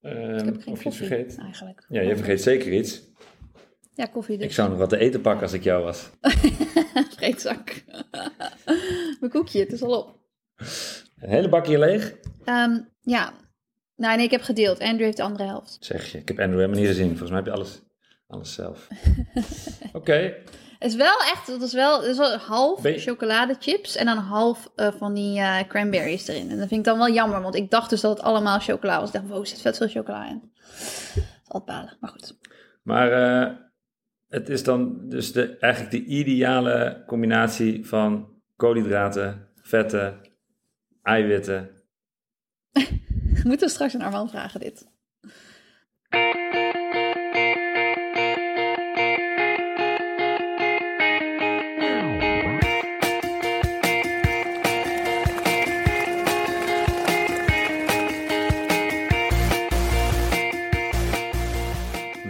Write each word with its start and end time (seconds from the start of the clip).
Ehm, 0.00 0.36
Ik 0.38 0.44
heb 0.44 0.54
geen 0.54 0.56
of 0.56 0.64
je 0.64 0.70
iets 0.70 0.82
koffie 0.82 1.06
vergeet. 1.06 1.38
eigenlijk. 1.38 1.84
Ja, 1.88 2.00
je 2.00 2.16
vergeet 2.16 2.42
zeker 2.42 2.72
iets. 2.72 3.02
Ja, 3.94 4.06
koffie 4.06 4.36
dus. 4.36 4.46
Ik 4.46 4.52
zou 4.52 4.68
nog 4.68 4.78
wat 4.78 4.88
te 4.88 4.98
eten 4.98 5.20
pakken 5.20 5.42
als 5.42 5.52
ik 5.52 5.62
jou 5.62 5.82
was. 5.84 6.10
Vreedzak. 7.16 7.82
Mijn 9.20 9.32
koekje, 9.32 9.60
het 9.60 9.72
is 9.72 9.82
al 9.82 9.98
op. 9.98 10.18
Een 11.16 11.28
hele 11.30 11.48
bakje 11.48 11.78
leeg? 11.78 12.14
Ehm, 12.44 12.78
ja. 13.00 13.32
Nou, 13.96 14.16
nee, 14.16 14.24
ik 14.24 14.30
heb 14.30 14.42
gedeeld. 14.42 14.80
Andrew 14.80 15.04
heeft 15.04 15.16
de 15.16 15.22
andere 15.22 15.44
helft. 15.44 15.76
Zeg 15.80 16.12
je. 16.12 16.18
Ik 16.18 16.28
heb 16.28 16.38
Andrew 16.38 16.58
helemaal 16.60 16.78
niet 16.80 16.88
gezien. 16.88 17.08
Volgens 17.08 17.28
mij 17.30 17.38
heb 17.38 17.46
je 17.46 17.52
alles, 17.52 17.82
alles 18.26 18.54
zelf. 18.54 18.88
Oké. 19.92 20.34
Het 20.80 20.90
is 20.90 20.96
wel 20.96 21.18
echt, 21.32 21.46
het 21.46 21.62
is 21.62 21.72
wel, 21.72 22.04
is 22.04 22.16
wel 22.16 22.36
half 22.36 22.82
Ben 22.82 22.92
je- 22.92 22.98
chocoladechips 22.98 23.96
en 23.96 24.06
dan 24.06 24.16
half 24.18 24.70
eh, 24.76 24.88
van 24.92 25.14
die 25.14 25.38
eh, 25.40 25.68
cranberries 25.68 26.26
erin. 26.28 26.50
En 26.50 26.58
dat 26.58 26.68
vind 26.68 26.80
ik 26.80 26.84
dan 26.86 26.98
wel 26.98 27.10
jammer, 27.12 27.42
want 27.42 27.54
ik 27.54 27.70
dacht 27.70 27.90
dus 27.90 28.00
dat 28.00 28.16
het 28.16 28.26
allemaal 28.26 28.60
chocola 28.60 28.98
was. 29.00 29.08
Ik 29.08 29.14
dacht, 29.14 29.26
wow, 29.28 29.40
er 29.40 29.46
zit 29.46 29.60
vet 29.60 29.76
veel 29.76 29.88
chocola 29.88 30.28
in. 30.28 30.52
Dat 31.14 31.24
altijd 31.46 31.64
balen, 31.64 31.96
maar 32.00 32.10
goed. 32.10 32.38
Maar 32.82 33.12
eh, 33.12 33.56
het 34.28 34.48
is 34.48 34.62
dan 34.62 35.08
dus 35.08 35.32
de, 35.32 35.56
eigenlijk 35.58 35.92
de 35.92 36.04
ideale 36.04 37.02
combinatie 37.06 37.86
van 37.86 38.28
koolhydraten, 38.56 39.48
vetten, 39.62 40.20
eiwitten. 41.02 41.70
Moeten 43.44 43.66
we 43.66 43.68
straks 43.68 43.94
aan 43.94 44.00
Armand 44.02 44.30
vragen 44.30 44.60
dit. 44.60 44.88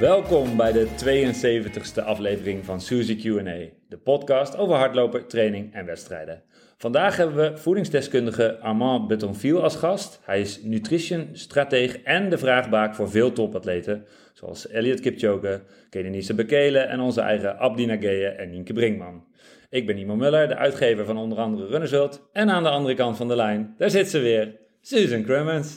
Welkom 0.01 0.57
bij 0.57 0.73
de 0.73 0.89
72e 1.05 2.05
aflevering 2.05 2.65
van 2.65 2.81
Suzy 2.81 3.17
Q&A, 3.17 3.69
de 3.89 3.99
podcast 3.99 4.57
over 4.57 4.75
hardlopen, 4.77 5.29
training 5.29 5.75
en 5.75 5.87
wedstrijden. 5.87 6.43
Vandaag 6.77 7.17
hebben 7.17 7.37
we 7.37 7.59
voedingsdeskundige 7.59 8.59
Armand 8.59 9.09
Betonville 9.09 9.61
als 9.61 9.77
gast. 9.77 10.21
Hij 10.25 10.41
is 10.41 10.63
nutrition-strateeg 10.63 12.03
en 12.03 12.31
de 12.31 12.39
vraagbaak 12.39 12.95
voor 12.95 13.11
veel 13.11 13.33
topatleten, 13.33 14.07
zoals 14.33 14.69
Elliot 14.69 15.01
Kipchoge, 15.01 15.63
Kenenise 15.91 16.35
Bekele 16.35 16.79
en 16.79 17.01
onze 17.01 17.21
eigen 17.21 17.59
Abdi 17.59 17.87
Nageye 17.87 18.29
en 18.29 18.51
Nienke 18.51 18.73
Brinkman. 18.73 19.25
Ik 19.71 19.87
ben 19.87 19.99
Imo 19.99 20.17
Muller, 20.17 20.49
de 20.49 20.57
uitgever 20.57 21.05
van 21.05 21.17
onder 21.17 21.39
andere 21.39 21.67
Runnersworld. 21.67 22.29
En 22.33 22.51
aan 22.51 22.63
de 22.63 22.69
andere 22.69 22.95
kant 22.95 23.17
van 23.17 23.29
de 23.29 23.37
lijn, 23.37 23.75
daar 23.79 23.91
zit 23.91 24.11
ze 24.11 24.19
weer, 24.19 24.57
Susan 24.81 25.23
Crummins. 25.23 25.77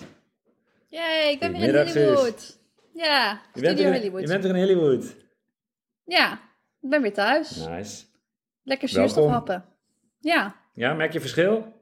Yay, 0.87 1.31
ik 1.31 1.39
ben 1.39 1.51
weer 1.51 1.95
in. 1.95 2.03
Hollywood. 2.03 2.61
Ja, 2.93 3.41
Je 3.53 3.61
bent, 3.61 3.79
er, 3.79 3.93
Hollywood. 3.93 4.21
je 4.21 4.27
bent 4.27 4.43
er 4.43 4.55
in 4.55 4.61
Hollywood. 4.61 5.15
Ja, 6.05 6.33
ik 6.81 6.89
ben 6.89 7.01
weer 7.01 7.13
thuis. 7.13 7.67
Nice. 7.67 8.03
Lekker 8.63 8.89
Welkom. 8.93 9.09
zuurstofhappen. 9.09 9.65
Ja. 10.19 10.55
Ja, 10.73 10.93
merk 10.93 11.13
je 11.13 11.19
verschil? 11.19 11.81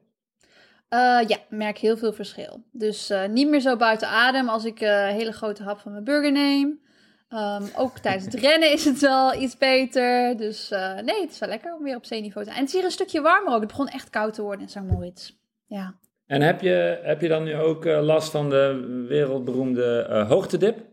Eh, 0.88 0.98
ja, 1.26 1.36
merk 1.48 1.78
heel 1.78 1.96
veel 1.96 2.12
verschil. 2.12 2.64
Dus 2.72 3.10
eh, 3.10 3.28
niet 3.28 3.48
meer 3.48 3.60
zo 3.60 3.76
buiten 3.76 4.08
adem 4.08 4.48
als 4.48 4.64
ik 4.64 4.80
eh, 4.80 5.08
een 5.08 5.14
hele 5.14 5.32
grote 5.32 5.62
hap 5.62 5.78
van 5.78 5.92
mijn 5.92 6.04
burger 6.04 6.32
neem. 6.32 6.80
Ehm, 7.28 7.62
ook 7.76 7.98
tijdens 7.98 8.24
het 8.24 8.34
rennen 8.44 8.72
is 8.72 8.84
het 8.84 9.00
wel 9.00 9.34
iets 9.34 9.56
beter. 9.56 10.36
Dus 10.36 10.68
nee, 11.04 11.20
het 11.20 11.30
is 11.30 11.38
wel 11.38 11.48
lekker 11.48 11.74
om 11.74 11.82
weer 11.82 11.96
op 11.96 12.04
zeeniveau 12.04 12.44
te 12.44 12.50
zijn. 12.52 12.56
En 12.56 12.60
het 12.66 12.68
is 12.68 12.74
hier 12.74 12.84
een 12.84 12.94
stukje 12.94 13.20
warmer 13.20 13.52
ook. 13.52 13.60
Het 13.60 13.68
begon 13.68 13.88
echt 13.88 14.10
koud 14.10 14.34
te 14.34 14.42
worden 14.42 14.60
in 14.60 14.68
St. 14.68 14.80
Moritz. 14.80 15.32
Ja. 15.66 15.94
En 16.26 16.40
heb 16.42 16.60
je, 16.60 17.00
heb 17.02 17.20
je 17.20 17.28
dan 17.28 17.44
nu 17.44 17.56
ook 17.56 17.84
last 17.84 18.30
van 18.30 18.50
de 18.50 19.04
wereldberoemde 19.08 20.24
hoogtedip? 20.28 20.91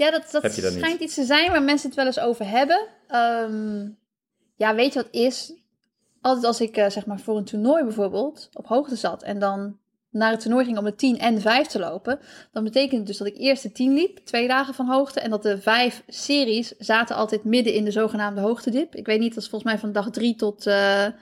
Ja, 0.00 0.10
dat, 0.10 0.28
dat 0.30 0.42
niet? 0.42 0.52
schijnt 0.52 1.00
iets 1.00 1.14
te 1.14 1.24
zijn 1.24 1.50
waar 1.50 1.62
mensen 1.62 1.86
het 1.88 1.96
wel 1.96 2.06
eens 2.06 2.20
over 2.20 2.48
hebben. 2.48 2.86
Ehm, 3.06 3.88
ja, 4.56 4.74
weet 4.74 4.92
je 4.92 5.02
wat 5.02 5.08
is? 5.10 5.52
Altijd 6.20 6.44
als 6.44 6.60
ik 6.60 6.76
eh, 6.76 6.90
zeg 6.90 7.06
maar 7.06 7.20
voor 7.20 7.36
een 7.36 7.44
toernooi 7.44 7.82
bijvoorbeeld 7.82 8.48
op 8.52 8.66
hoogte 8.66 8.96
zat 8.96 9.22
en 9.22 9.38
dan 9.38 9.78
naar 10.10 10.30
het 10.30 10.40
toernooi 10.40 10.64
ging 10.64 10.78
om 10.78 10.84
de 10.84 10.94
10 10.94 11.18
en 11.18 11.34
de 11.34 11.40
5 11.40 11.66
te 11.66 11.78
lopen, 11.78 12.18
dan 12.52 12.64
betekent 12.64 12.98
het 12.98 13.06
dus 13.06 13.16
dat 13.16 13.26
ik 13.26 13.36
eerst 13.36 13.62
de 13.62 13.72
10 13.72 13.94
liep, 13.94 14.18
twee 14.18 14.48
dagen 14.48 14.74
van 14.74 14.86
hoogte, 14.86 15.20
en 15.20 15.30
dat 15.30 15.42
de 15.42 15.60
vijf 15.60 16.02
series 16.06 16.74
zaten 16.78 17.16
altijd 17.16 17.44
midden 17.44 17.74
in 17.74 17.84
de 17.84 17.90
zogenaamde 17.90 18.40
hoogtedip. 18.40 18.94
Ik 18.94 19.06
weet 19.06 19.20
niet, 19.20 19.34
dat 19.34 19.42
is 19.42 19.48
volgens 19.48 19.72
mij 19.72 19.80
van 19.80 19.92
dag 19.92 20.10
3 20.10 20.34
tot 20.34 20.66
eh, 20.66 21.04
ik 21.06 21.12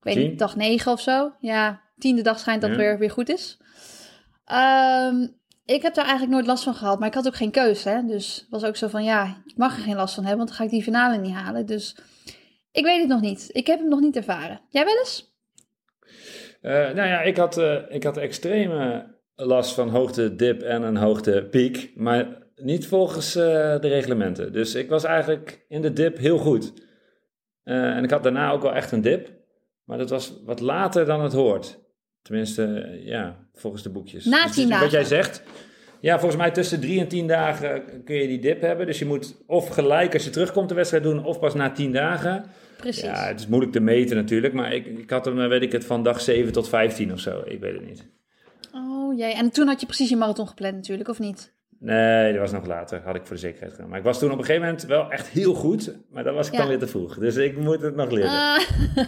weet 0.00 0.14
Tien? 0.14 0.28
niet, 0.28 0.38
dag 0.38 0.56
9 0.56 0.92
of 0.92 1.00
zo. 1.00 1.32
Ja, 1.40 1.80
tiende 1.98 2.22
dag 2.22 2.38
schijnt 2.38 2.60
dat 2.62 2.70
Ja. 2.70 2.76
weer, 2.76 2.98
weer 2.98 3.10
goed 3.10 3.28
is. 3.28 3.58
Ehm, 4.44 5.26
ik 5.74 5.82
heb 5.82 5.94
daar 5.94 6.04
eigenlijk 6.04 6.34
nooit 6.34 6.46
last 6.46 6.64
van 6.64 6.74
gehad, 6.74 6.98
maar 6.98 7.08
ik 7.08 7.14
had 7.14 7.26
ook 7.26 7.36
geen 7.36 7.50
keus. 7.50 7.84
Hè? 7.84 8.02
Dus 8.06 8.46
was 8.50 8.64
ook 8.64 8.76
zo 8.76 8.88
van, 8.88 9.04
ja, 9.04 9.42
ik 9.46 9.56
mag 9.56 9.76
er 9.76 9.82
geen 9.82 9.96
last 9.96 10.14
van 10.14 10.24
hebben, 10.24 10.46
want 10.46 10.48
dan 10.48 10.58
ga 10.58 10.64
ik 10.64 10.70
die 10.78 10.82
finale 10.82 11.18
niet 11.18 11.34
halen. 11.34 11.66
Dus 11.66 11.96
ik 12.72 12.84
weet 12.84 13.00
het 13.00 13.08
nog 13.08 13.20
niet. 13.20 13.48
Ik 13.52 13.66
heb 13.66 13.78
hem 13.78 13.88
nog 13.88 14.00
niet 14.00 14.16
ervaren. 14.16 14.60
Jij 14.68 14.84
wel 14.84 14.98
eens? 14.98 15.36
Eh, 16.60 16.72
nou 16.72 17.08
ja, 17.08 17.20
ik 17.20 17.36
had, 17.36 17.58
eh, 17.58 17.76
ik 17.88 18.02
had 18.02 18.16
extreme 18.16 19.06
last 19.34 19.74
van 19.74 19.88
hoogtedip 19.88 20.62
en 20.62 20.82
een 20.82 20.96
hoogtepiek, 20.96 21.92
maar 21.94 22.46
niet 22.56 22.86
volgens 22.86 23.36
eh, 23.36 23.80
de 23.80 23.88
reglementen. 23.88 24.52
Dus 24.52 24.74
ik 24.74 24.88
was 24.88 25.04
eigenlijk 25.04 25.64
in 25.68 25.82
de 25.82 25.92
dip 25.92 26.18
heel 26.18 26.38
goed. 26.38 26.72
En 27.64 28.04
ik 28.04 28.10
had 28.10 28.22
daarna 28.22 28.50
ook 28.50 28.62
wel 28.62 28.74
echt 28.74 28.92
een 28.92 29.00
dip, 29.00 29.30
maar 29.84 29.98
dat 29.98 30.10
was 30.10 30.42
wat 30.44 30.60
later 30.60 31.04
dan 31.04 31.22
het 31.22 31.32
hoort. 31.32 31.87
Tenminste, 32.28 32.64
eh, 32.64 33.06
ja, 33.06 33.36
volgens 33.54 33.82
de 33.82 33.88
boekjes. 33.90 34.24
Na 34.24 34.42
Dus 34.42 34.52
tien 34.54 34.68
Wat 34.68 34.72
dagen. 34.72 34.90
jij 34.90 35.04
zegt, 35.04 35.42
ja, 36.00 36.18
volgens 36.18 36.40
mij 36.40 36.50
tussen 36.50 36.80
drie 36.80 37.00
en 37.00 37.08
tien 37.08 37.26
dagen 37.26 37.82
kun 38.04 38.16
je 38.16 38.26
die 38.26 38.38
dip 38.38 38.60
hebben. 38.60 38.86
Dus 38.86 38.98
je 38.98 39.04
moet 39.06 39.36
of 39.46 39.68
gelijk 39.68 40.12
als 40.14 40.24
je 40.24 40.30
terugkomt 40.30 40.68
de 40.68 40.74
wedstrijd 40.74 41.02
doen, 41.04 41.24
of 41.24 41.38
pas 41.38 41.54
na 41.54 41.70
tien 41.70 41.92
dagen. 41.92 42.44
Precies. 42.76 43.02
Ja, 43.02 43.26
het 43.26 43.40
is 43.40 43.46
moeilijk 43.46 43.72
te 43.72 43.80
meten 43.80 44.16
natuurlijk, 44.16 44.54
maar 44.54 44.72
ik, 44.72 44.86
ik 44.86 45.10
had 45.10 45.24
hem, 45.24 45.40
eh, 45.40 45.48
weet 45.48 45.62
ik 45.62 45.72
het, 45.72 45.84
van 45.84 46.02
dag 46.02 46.20
7 46.20 46.52
tot 46.52 46.68
15 46.68 47.12
of 47.12 47.20
zo. 47.20 47.42
Ik 47.44 47.60
weet 47.60 47.72
het 47.74 47.86
niet. 47.86 48.06
Oh 48.74 49.16
jee, 49.18 49.32
en 49.34 49.50
toen 49.50 49.66
had 49.66 49.80
je 49.80 49.86
precies 49.86 50.08
je 50.08 50.16
marathon 50.16 50.48
gepland 50.48 50.74
natuurlijk, 50.74 51.08
of 51.08 51.18
niet? 51.18 51.52
Nee, 51.80 52.32
dat 52.32 52.40
was 52.40 52.52
nog 52.52 52.66
later. 52.66 53.00
Had 53.04 53.14
ik 53.14 53.26
voor 53.26 53.34
de 53.36 53.42
zekerheid 53.42 53.72
gedaan. 53.72 53.88
Maar 53.88 53.98
ik 53.98 54.04
was 54.04 54.18
toen 54.18 54.30
op 54.32 54.38
een 54.38 54.44
gegeven 54.44 54.66
moment 54.66 54.86
wel 54.86 55.10
echt 55.10 55.28
heel 55.28 55.54
goed, 55.54 55.96
maar 56.10 56.24
dan 56.24 56.34
was 56.34 56.46
ik 56.46 56.52
Ja. 56.52 56.58
dan 56.58 56.68
weer 56.68 56.78
te 56.78 56.86
vroeg. 56.86 57.18
Dus 57.18 57.36
ik 57.36 57.56
moet 57.58 57.80
het 57.80 57.96
nog 57.96 58.10
leren. 58.10 58.30
Ah. 58.30 58.58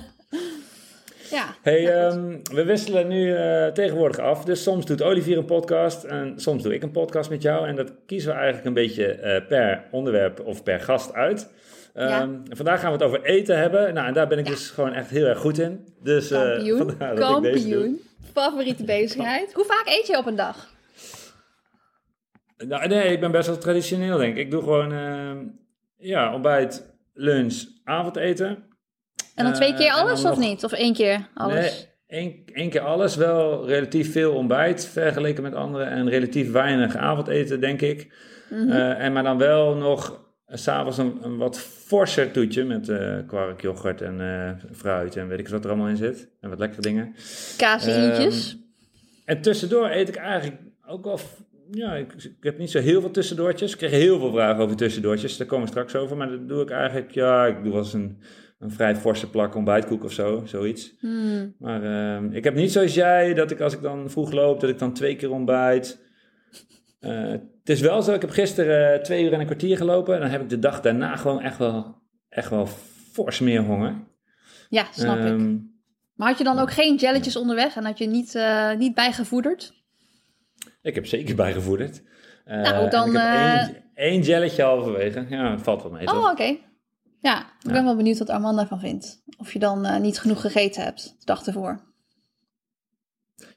ja. 1.30 1.54
Hey, 1.62 1.94
ehm, 2.04 2.38
we 2.52 2.64
wisselen 2.64 3.08
nu 3.08 3.34
eh, 3.36 3.66
tegenwoordig 3.66 4.18
af. 4.18 4.44
Dus 4.44 4.62
soms 4.62 4.86
doet 4.86 5.02
Olivier 5.02 5.38
een 5.38 5.44
podcast 5.44 6.04
en 6.04 6.32
soms 6.41 6.62
doe 6.62 6.74
ik 6.74 6.82
een 6.82 6.91
podcast 6.91 7.30
met 7.30 7.42
jou. 7.42 7.66
En 7.68 7.76
dat 7.76 7.92
kiezen 8.06 8.30
we 8.30 8.34
eigenlijk 8.36 8.66
een 8.66 8.74
beetje 8.74 9.06
eh, 9.12 9.46
per 9.46 9.84
onderwerp 9.91 10.41
of 10.41 10.62
per 10.62 10.80
gast 10.80 11.12
uit. 11.14 11.52
Ehm, 11.94 12.08
Ja. 12.08 12.28
vandaag 12.48 12.80
gaan 12.80 12.92
we 12.92 12.96
het 12.96 13.06
over 13.06 13.22
eten 13.22 13.58
hebben. 13.58 13.94
Nou, 13.94 14.06
en 14.06 14.12
daar 14.14 14.28
ben 14.28 14.38
ik 14.38 14.46
Ja. 14.46 14.50
dus 14.52 14.70
gewoon 14.70 14.92
echt 14.92 15.10
heel 15.10 15.26
erg 15.26 15.38
goed 15.38 15.58
in. 15.58 15.88
Dus, 16.02 16.30
eh, 16.30 16.41
Kampioen. 16.41 16.96
Kampioen. 17.14 18.00
Favoriete 18.32 18.84
bezigheid. 18.94 19.52
Hoe 19.52 19.64
vaak 19.64 19.86
eet 19.86 20.06
je 20.06 20.16
op 20.18 20.26
een 20.26 20.36
dag? 20.36 20.68
Nou, 22.56 22.86
nee, 22.88 23.12
ik 23.12 23.20
ben 23.20 23.30
best 23.30 23.47
wel 23.47 23.58
traditioneel, 23.58 24.18
denk 24.18 24.36
ik. 24.36 24.44
Ik 24.44 24.50
doe 24.50 24.62
gewoon 24.62 24.92
ehm, 24.92 25.38
ja, 25.97 26.34
ontbijt, 26.34 26.92
lunch, 27.14 27.62
avondeten. 27.84 28.64
En 29.40 29.46
dan 29.46 29.54
twee 29.54 29.72
Eh, 29.72 29.78
keer 29.78 29.90
alles 29.92 30.24
of 30.24 30.30
nog- 30.30 30.38
niet? 30.38 30.64
Of 30.64 30.72
één 30.72 30.94
keer 30.94 31.28
alles? 31.34 31.54
Nee, 32.08 32.20
één, 32.20 32.42
één 32.52 32.70
keer 32.70 32.80
alles. 32.80 33.16
Wel 33.16 33.66
relatief 33.66 34.12
veel 34.12 34.32
ontbijt 34.34 34.86
vergeleken 34.86 35.42
met 35.42 35.54
anderen. 35.54 35.86
En 35.86 36.08
relatief 36.08 36.50
weinig 36.52 36.96
avondeten, 36.96 37.60
denk 37.60 37.80
ik. 37.80 38.14
Mhm. 38.50 38.70
Eh, 38.70 39.04
en 39.04 39.12
maar 39.12 39.22
dan 39.22 39.38
wel 39.38 39.74
nog 39.74 40.28
s'avonds 40.46 40.98
een, 40.98 41.18
een 41.22 41.36
wat 41.36 41.58
forser 41.58 42.30
toetje 42.30 42.64
met 42.64 42.88
eh 42.88 43.16
kwark, 43.26 43.60
yoghurt 43.60 44.00
en 44.02 44.60
fruit 44.72 45.16
en 45.16 45.28
weet 45.28 45.38
ik 45.38 45.48
wat 45.48 45.64
er 45.64 45.70
allemaal 45.70 45.88
in 45.88 45.96
zit. 45.96 46.28
En 46.40 46.48
wat 46.48 46.58
lekkere 46.58 46.80
dingen. 46.82 47.14
Kaasieentjes. 47.56 48.56
En 49.24 49.40
tussendoor 49.40 49.88
eet 49.90 50.08
ik 50.08 50.16
eigenlijk 50.16 50.56
ook 50.86 51.04
wel... 51.04 51.18
Ja, 51.72 51.94
ik, 51.94 52.12
ik 52.15 52.34
heb 52.41 52.59
niet 52.59 52.70
zo 52.70 52.80
heel 52.80 53.00
veel 53.00 53.10
tussendoortjes. 53.10 53.72
Ik 53.72 53.78
kreeg 53.78 53.91
heel 53.91 54.18
veel 54.18 54.32
vragen 54.32 54.62
over 54.62 54.76
tussendoortjes. 54.76 55.36
Daar 55.36 55.47
komen 55.47 55.65
we 55.65 55.70
straks 55.70 55.94
over. 55.97 56.16
Maar 56.16 56.30
dat 56.30 56.48
doe 56.48 56.62
ik 56.62 56.70
eigenlijk... 56.70 57.10
Ja, 57.10 57.47
ik 57.47 57.62
doe 57.62 57.72
wel 57.72 57.82
eens 57.82 57.92
een, 57.92 58.18
een 58.60 58.71
vrij 58.71 58.97
forse 58.97 59.30
plak 59.30 59.54
ontbijtkoek 59.54 60.04
of 60.04 60.12
zo. 60.12 60.42
Zoiets. 60.45 60.95
Hmm. 60.98 61.54
Maar 61.59 61.83
ehm, 61.83 62.33
ik 62.33 62.45
heb 62.45 62.54
niet 62.54 62.72
zoals 62.72 62.95
jij, 62.95 63.34
dat 63.34 63.51
ik 63.51 63.60
als 63.60 63.74
ik 63.74 63.83
dan 63.83 64.10
vroeg 64.10 64.33
loop, 64.33 64.60
dat 64.60 64.71
ik 64.71 64.78
dan 64.78 64.92
twee 64.92 65.16
keer 65.16 65.30
ontbijt. 65.30 66.01
Eh, 67.01 67.30
het 67.30 67.68
is 67.68 67.80
wel 67.80 68.03
zo, 68.03 68.12
ik 68.15 68.21
heb 68.21 68.30
gisteren 68.30 68.95
eh, 68.95 69.01
twee 69.01 69.24
uur 69.24 69.33
en 69.33 69.41
een 69.41 69.47
kwartier 69.47 69.77
gelopen. 69.77 70.15
En 70.15 70.21
dan 70.21 70.30
heb 70.30 70.41
ik 70.41 70.48
de 70.48 70.59
dag 70.59 70.80
daarna 70.80 71.16
gewoon 71.16 71.41
echt 71.41 71.59
wel, 71.59 72.03
echt 72.28 72.51
wel 72.51 72.66
fors 73.12 73.41
meer 73.41 73.62
honger. 73.62 73.95
Ja, 74.68 74.86
snap 74.92 75.18
ik. 75.18 75.24
Ehm, 75.24 75.56
Maar 76.15 76.28
had 76.28 76.39
je 76.39 76.45
dan 76.45 76.59
ook 76.59 76.72
geen 76.72 76.97
jelletjes 76.97 77.36
onderweg 77.36 77.77
en 77.77 77.84
had 77.84 77.98
je 77.98 78.06
niet, 78.06 78.34
eh, 78.34 78.74
niet 78.77 78.95
bijgevoederd? 78.95 79.72
Ik 80.83 80.95
heb 80.95 81.06
zeker 81.06 81.34
bijgevoederd. 81.34 82.03
Nou, 82.45 82.91
dan, 82.91 83.09
ik 83.09 83.16
heb 83.16 83.66
één, 83.66 83.84
één 83.95 84.22
jelletje 84.22 84.63
halverwege. 84.63 85.27
Ja, 85.28 85.51
het 85.51 85.63
valt 85.63 85.83
wel 85.83 85.92
mee, 85.92 86.06
Oh, 86.06 86.30
oké. 86.30 86.56
Ja, 87.20 87.40
ik 87.40 87.46
ben 87.66 87.74
Ja. 87.74 87.84
wel 87.84 87.96
benieuwd 87.96 88.18
wat 88.18 88.30
Armand 88.30 88.56
daarvan 88.56 88.80
vindt. 88.80 89.22
Of 89.38 89.52
je 89.52 89.58
dan 89.58 89.84
eh, 89.84 90.00
niet 90.00 90.18
genoeg 90.18 90.40
gegeten 90.40 90.82
hebt 90.82 91.02
de 91.18 91.24
dag 91.24 91.46
ervoor. 91.46 91.88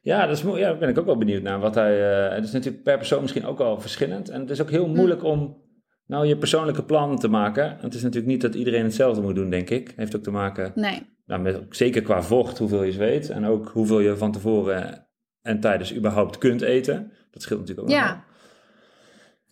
Ja, 0.02 0.26
dat 0.26 0.38
is, 0.38 0.44
mo- 0.44 0.58
ja, 0.58 0.70
daar 0.70 0.78
ben 0.78 0.90
ik 0.90 0.98
ook 1.00 1.06
wel 1.06 1.18
benieuwd 1.18 1.42
naar. 1.42 1.60
Wat 1.60 1.76
hij, 1.76 2.26
eh, 2.28 2.36
het 2.36 2.44
is 2.44 2.52
natuurlijk 2.52 2.84
per 2.84 2.98
persoon 2.98 3.22
misschien 3.22 3.46
ook 3.46 3.58
wel 3.58 3.82
verschillend. 3.82 4.30
En 4.30 4.40
het 4.42 4.50
is 4.50 4.62
ook 4.62 4.70
heel 4.70 4.88
moeilijk 4.88 5.24
om 5.24 5.62
nou 6.06 6.26
je 6.26 6.38
persoonlijke 6.38 6.84
plan 6.84 7.18
te 7.20 7.28
maken. 7.28 7.78
Het 7.82 7.94
is 7.94 8.02
natuurlijk 8.02 8.32
niet 8.32 8.42
dat 8.42 8.56
iedereen 8.56 8.84
hetzelfde 8.84 9.22
moet 9.22 9.36
doen, 9.36 9.50
denk 9.50 9.70
ik. 9.70 9.94
Heeft 9.96 10.16
ook 10.16 10.24
te 10.24 10.32
maken, 10.32 10.72
Nee. 10.76 11.02
nou, 11.26 11.42
met, 11.42 11.62
zeker 11.70 12.02
qua 12.02 12.22
vocht, 12.24 12.58
hoeveel 12.58 12.84
je 12.84 12.92
zweet. 12.92 13.30
En 13.30 13.46
ook 13.46 13.70
hoeveel 13.70 14.00
je 14.00 14.18
van 14.18 14.32
tevoren 14.32 15.08
en 15.42 15.60
tijdens 15.60 15.96
überhaupt 15.96 16.38
kunt 16.38 16.62
eten. 16.62 17.12
Dat 17.32 17.42
scheelt 17.42 17.60
natuurlijk 17.60 17.88
ook. 17.88 17.94
Ja. 17.94 18.24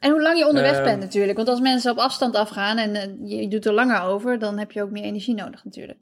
En 0.02 0.12
hoe 0.12 0.22
lang 0.22 0.38
je 0.38 0.48
onderweg 0.48 0.76
Ehm. 0.76 0.84
bent 0.84 1.00
natuurlijk. 1.00 1.38
Want 1.38 1.50
als 1.50 1.60
mensen 1.60 1.92
op 1.92 1.98
afstand 1.98 2.36
afgaan 2.36 2.78
en 2.78 2.96
eh, 2.96 3.40
je 3.42 3.48
doet 3.48 3.66
er 3.66 3.74
langer 3.74 4.02
over, 4.02 4.40
dan 4.40 4.58
heb 4.58 4.72
je 4.72 4.82
ook 4.82 4.92
meer 4.92 5.04
energie 5.04 5.36
nodig 5.36 5.64
natuurlijk. 5.64 6.00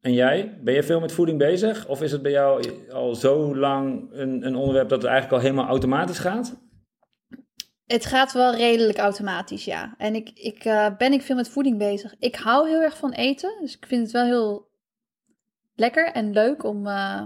En 0.00 0.12
jij, 0.12 0.58
ben 0.62 0.74
je 0.74 0.82
veel 0.82 1.00
met 1.00 1.12
voeding 1.12 1.38
bezig? 1.38 1.86
Of 1.86 2.02
is 2.02 2.12
het 2.12 2.22
bij 2.22 2.32
jou 2.32 2.64
al 2.90 3.14
zo 3.14 3.56
lang 3.56 4.08
een, 4.12 4.46
een 4.46 4.56
onderwerp 4.56 4.88
dat 4.88 5.02
het 5.02 5.10
eigenlijk 5.10 5.42
al 5.42 5.48
helemaal 5.48 5.68
automatisch 5.68 6.18
gaat? 6.18 6.56
Het 7.86 8.06
gaat 8.06 8.32
wel 8.32 8.54
redelijk 8.54 8.98
automatisch, 8.98 9.64
ja. 9.64 9.94
En 9.98 10.14
ik, 10.14 10.30
ik 10.34 10.64
eh, 10.64 10.96
ben 10.96 11.12
ik 11.12 11.22
veel 11.22 11.36
met 11.36 11.48
voeding 11.48 11.78
bezig. 11.78 12.14
Ik 12.18 12.36
hou 12.36 12.68
heel 12.68 12.80
erg 12.80 12.96
van 12.96 13.12
eten. 13.12 13.56
Dus 13.60 13.76
ik 13.76 13.86
vind 13.86 14.02
het 14.02 14.10
wel 14.12 14.24
heel 14.24 14.68
lekker 15.74 16.12
en 16.12 16.32
leuk 16.32 16.64
om, 16.64 16.86
eh, 16.86 17.22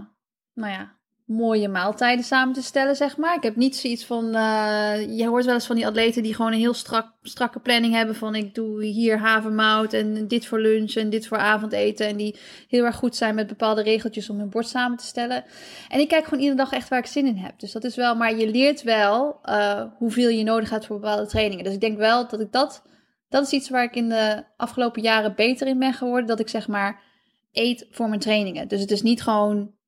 nou 0.54 0.72
ja, 0.72 0.98
mooie 1.30 1.68
maaltijden 1.68 2.24
samen 2.24 2.54
te 2.54 2.62
stellen, 2.62 2.96
zeg 2.96 3.16
maar. 3.16 3.34
Ik 3.36 3.42
heb 3.42 3.56
niet 3.56 3.76
zoiets 3.76 4.04
van... 4.04 4.34
eh, 4.34 5.18
je 5.18 5.26
hoort 5.26 5.44
wel 5.44 5.54
eens 5.54 5.66
van 5.66 5.76
die 5.76 5.86
atleten 5.86 6.22
die 6.22 6.34
gewoon 6.34 6.52
een 6.52 6.58
heel 6.58 6.74
strak, 6.74 7.12
strakke 7.22 7.60
planning 7.60 7.94
hebben 7.94 8.14
van... 8.14 8.34
ik 8.34 8.54
doe 8.54 8.84
hier 8.84 9.18
havermout 9.18 9.92
en 9.92 10.28
dit 10.28 10.46
voor 10.46 10.60
lunch 10.60 10.92
en 10.92 11.10
dit 11.10 11.26
voor 11.26 11.38
avondeten. 11.38 12.06
En 12.06 12.16
die 12.16 12.36
heel 12.68 12.84
erg 12.84 12.96
goed 12.96 13.16
zijn 13.16 13.34
met 13.34 13.46
bepaalde 13.46 13.82
regeltjes 13.82 14.30
om 14.30 14.38
hun 14.38 14.50
bord 14.50 14.68
samen 14.68 14.98
te 14.98 15.06
stellen. 15.06 15.44
En 15.88 16.00
ik 16.00 16.08
kijk 16.08 16.24
gewoon 16.24 16.40
iedere 16.40 16.58
dag 16.58 16.72
echt 16.72 16.88
waar 16.88 16.98
ik 16.98 17.06
zin 17.06 17.26
in 17.26 17.36
heb. 17.36 17.58
Dus 17.58 17.72
dat 17.72 17.84
is 17.84 17.96
wel... 17.96 18.14
Maar 18.14 18.36
je 18.36 18.50
leert 18.50 18.82
wel 18.82 19.38
eh, 19.42 19.82
hoeveel 19.96 20.28
je 20.28 20.44
nodig 20.44 20.70
hebt 20.70 20.86
voor 20.86 21.00
bepaalde 21.00 21.26
trainingen. 21.26 21.64
Dus 21.64 21.74
ik 21.74 21.80
denk 21.80 21.98
wel 21.98 22.28
dat 22.28 22.40
ik 22.40 22.52
dat... 22.52 22.82
Dat 23.28 23.44
is 23.44 23.52
iets 23.52 23.68
waar 23.68 23.84
ik 23.84 23.94
in 23.94 24.08
de 24.08 24.44
afgelopen 24.56 25.02
jaren 25.02 25.34
beter 25.34 25.66
in 25.66 25.78
ben 25.78 25.92
geworden. 25.92 26.26
Dat 26.26 26.40
ik 26.40 26.48
zeg 26.48 26.68
maar 26.68 27.02
eet 27.52 27.86
voor 27.90 28.08
mijn 28.08 28.20
trainingen. 28.20 28.68
Dus 28.68 28.80
het 28.80 28.90
is 28.90 29.02
niet 29.02 29.22
gewoon 29.22 29.78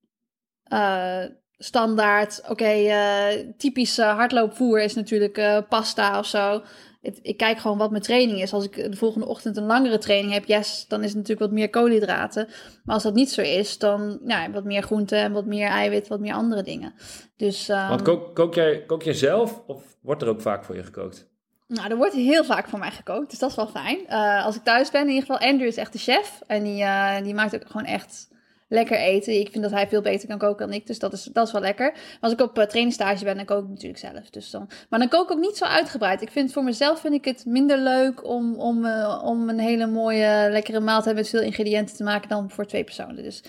eh, 0.72 1.24
standaard. 1.58 2.42
Oké, 2.48 2.64
eh, 2.64 3.26
typisch 3.56 3.98
eh, 3.98 4.14
hardloopvoer 4.14 4.80
is 4.82 4.94
natuurlijk 4.94 5.64
pasta 5.68 6.18
of 6.18 6.26
zo. 6.26 6.62
Het- 7.00 7.18
ik 7.22 7.36
kijk 7.36 7.58
gewoon 7.58 7.78
wat 7.78 7.90
mijn 7.90 8.02
training 8.02 8.42
is. 8.42 8.52
Als 8.52 8.64
ik 8.64 8.74
de 8.90 8.96
volgende 8.96 9.26
ochtend 9.26 9.56
een 9.56 9.66
langere 9.66 9.98
training 9.98 10.32
heb, 10.32 10.44
yes, 10.44 10.84
dan 10.88 11.00
is 11.00 11.06
het 11.08 11.16
natuurlijk 11.16 11.40
wat 11.40 11.58
meer 11.58 11.70
koolhydraten. 11.70 12.48
Maar 12.84 12.94
als 12.94 13.02
dat 13.04 13.14
niet 13.14 13.30
zo 13.30 13.40
is, 13.40 13.78
dan 13.78 14.18
ja, 14.26 14.50
wat 14.50 14.64
meer 14.64 14.82
groente 14.82 15.16
en 15.16 15.32
wat 15.32 15.46
meer 15.46 15.68
eiwit, 15.68 16.08
wat 16.08 16.20
meer 16.20 16.34
andere 16.34 16.62
dingen. 16.62 16.94
Dus 17.36 17.68
ehm, 17.68 17.88
Want 17.88 18.02
kook, 18.02 18.34
kook, 18.34 18.54
jij, 18.54 18.84
kook 18.86 19.02
jij 19.02 19.14
zelf 19.14 19.62
of 19.66 19.82
wordt 20.02 20.22
er 20.22 20.28
ook 20.28 20.40
vaak 20.40 20.64
voor 20.64 20.76
je 20.76 20.82
gekookt? 20.84 21.30
Nou, 21.66 21.90
er 21.90 21.96
wordt 21.96 22.14
heel 22.14 22.44
vaak 22.44 22.68
voor 22.68 22.78
mij 22.78 22.90
gekookt, 22.90 23.30
dus 23.30 23.38
dat 23.38 23.50
is 23.50 23.56
wel 23.56 23.66
fijn. 23.68 24.08
Als 24.44 24.56
ik 24.56 24.62
thuis 24.62 24.90
ben, 24.90 25.00
in 25.02 25.08
ieder 25.08 25.22
geval, 25.26 25.48
Andrew 25.48 25.66
is 25.68 25.76
echt 25.76 25.92
de 25.92 25.98
chef. 25.98 26.40
En 26.46 26.62
die, 26.62 26.84
die 27.22 27.34
maakt 27.34 27.54
ook 27.54 27.66
gewoon 27.66 27.86
echt 27.86 28.28
lekker 28.72 28.96
eten. 28.96 29.40
Ik 29.40 29.48
vind 29.50 29.62
dat 29.62 29.72
hij 29.72 29.88
veel 29.88 30.00
beter 30.00 30.28
kan 30.28 30.38
koken 30.38 30.66
dan 30.66 30.76
ik, 30.76 30.86
dus 30.86 30.98
dat 30.98 31.12
is, 31.12 31.28
dat 31.32 31.46
is 31.46 31.52
wel 31.52 31.60
lekker. 31.60 31.90
Maar 31.92 32.18
als 32.20 32.32
ik 32.32 32.40
op 32.40 32.58
uh, 32.58 32.64
trainingstage 32.64 33.24
ben, 33.24 33.36
dan 33.36 33.44
kook 33.44 33.62
ik 33.62 33.68
natuurlijk 33.68 33.98
zelf. 33.98 34.30
Dus 34.30 34.50
dan, 34.50 34.68
maar 34.88 34.98
dan 34.98 35.08
kook 35.08 35.24
ik 35.24 35.30
ook 35.30 35.40
niet 35.40 35.56
zo 35.56 35.64
uitgebreid. 35.64 36.22
Ik 36.22 36.30
vind 36.30 36.52
voor 36.52 36.64
mezelf 36.64 37.00
vind 37.00 37.14
ik 37.14 37.24
het 37.24 37.44
minder 37.46 37.78
leuk 37.78 38.28
om, 38.28 38.54
om, 38.54 38.84
eh, 38.84 39.22
om 39.24 39.48
een 39.48 39.58
hele 39.58 39.86
mooie, 39.86 40.48
lekkere 40.50 40.80
maaltijd 40.80 41.16
met 41.16 41.28
veel 41.28 41.40
ingrediënten 41.40 41.96
te 41.96 42.04
maken 42.04 42.28
dan 42.28 42.50
voor 42.50 42.66
twee 42.66 42.84
personen. 42.84 43.22
Dus 43.22 43.42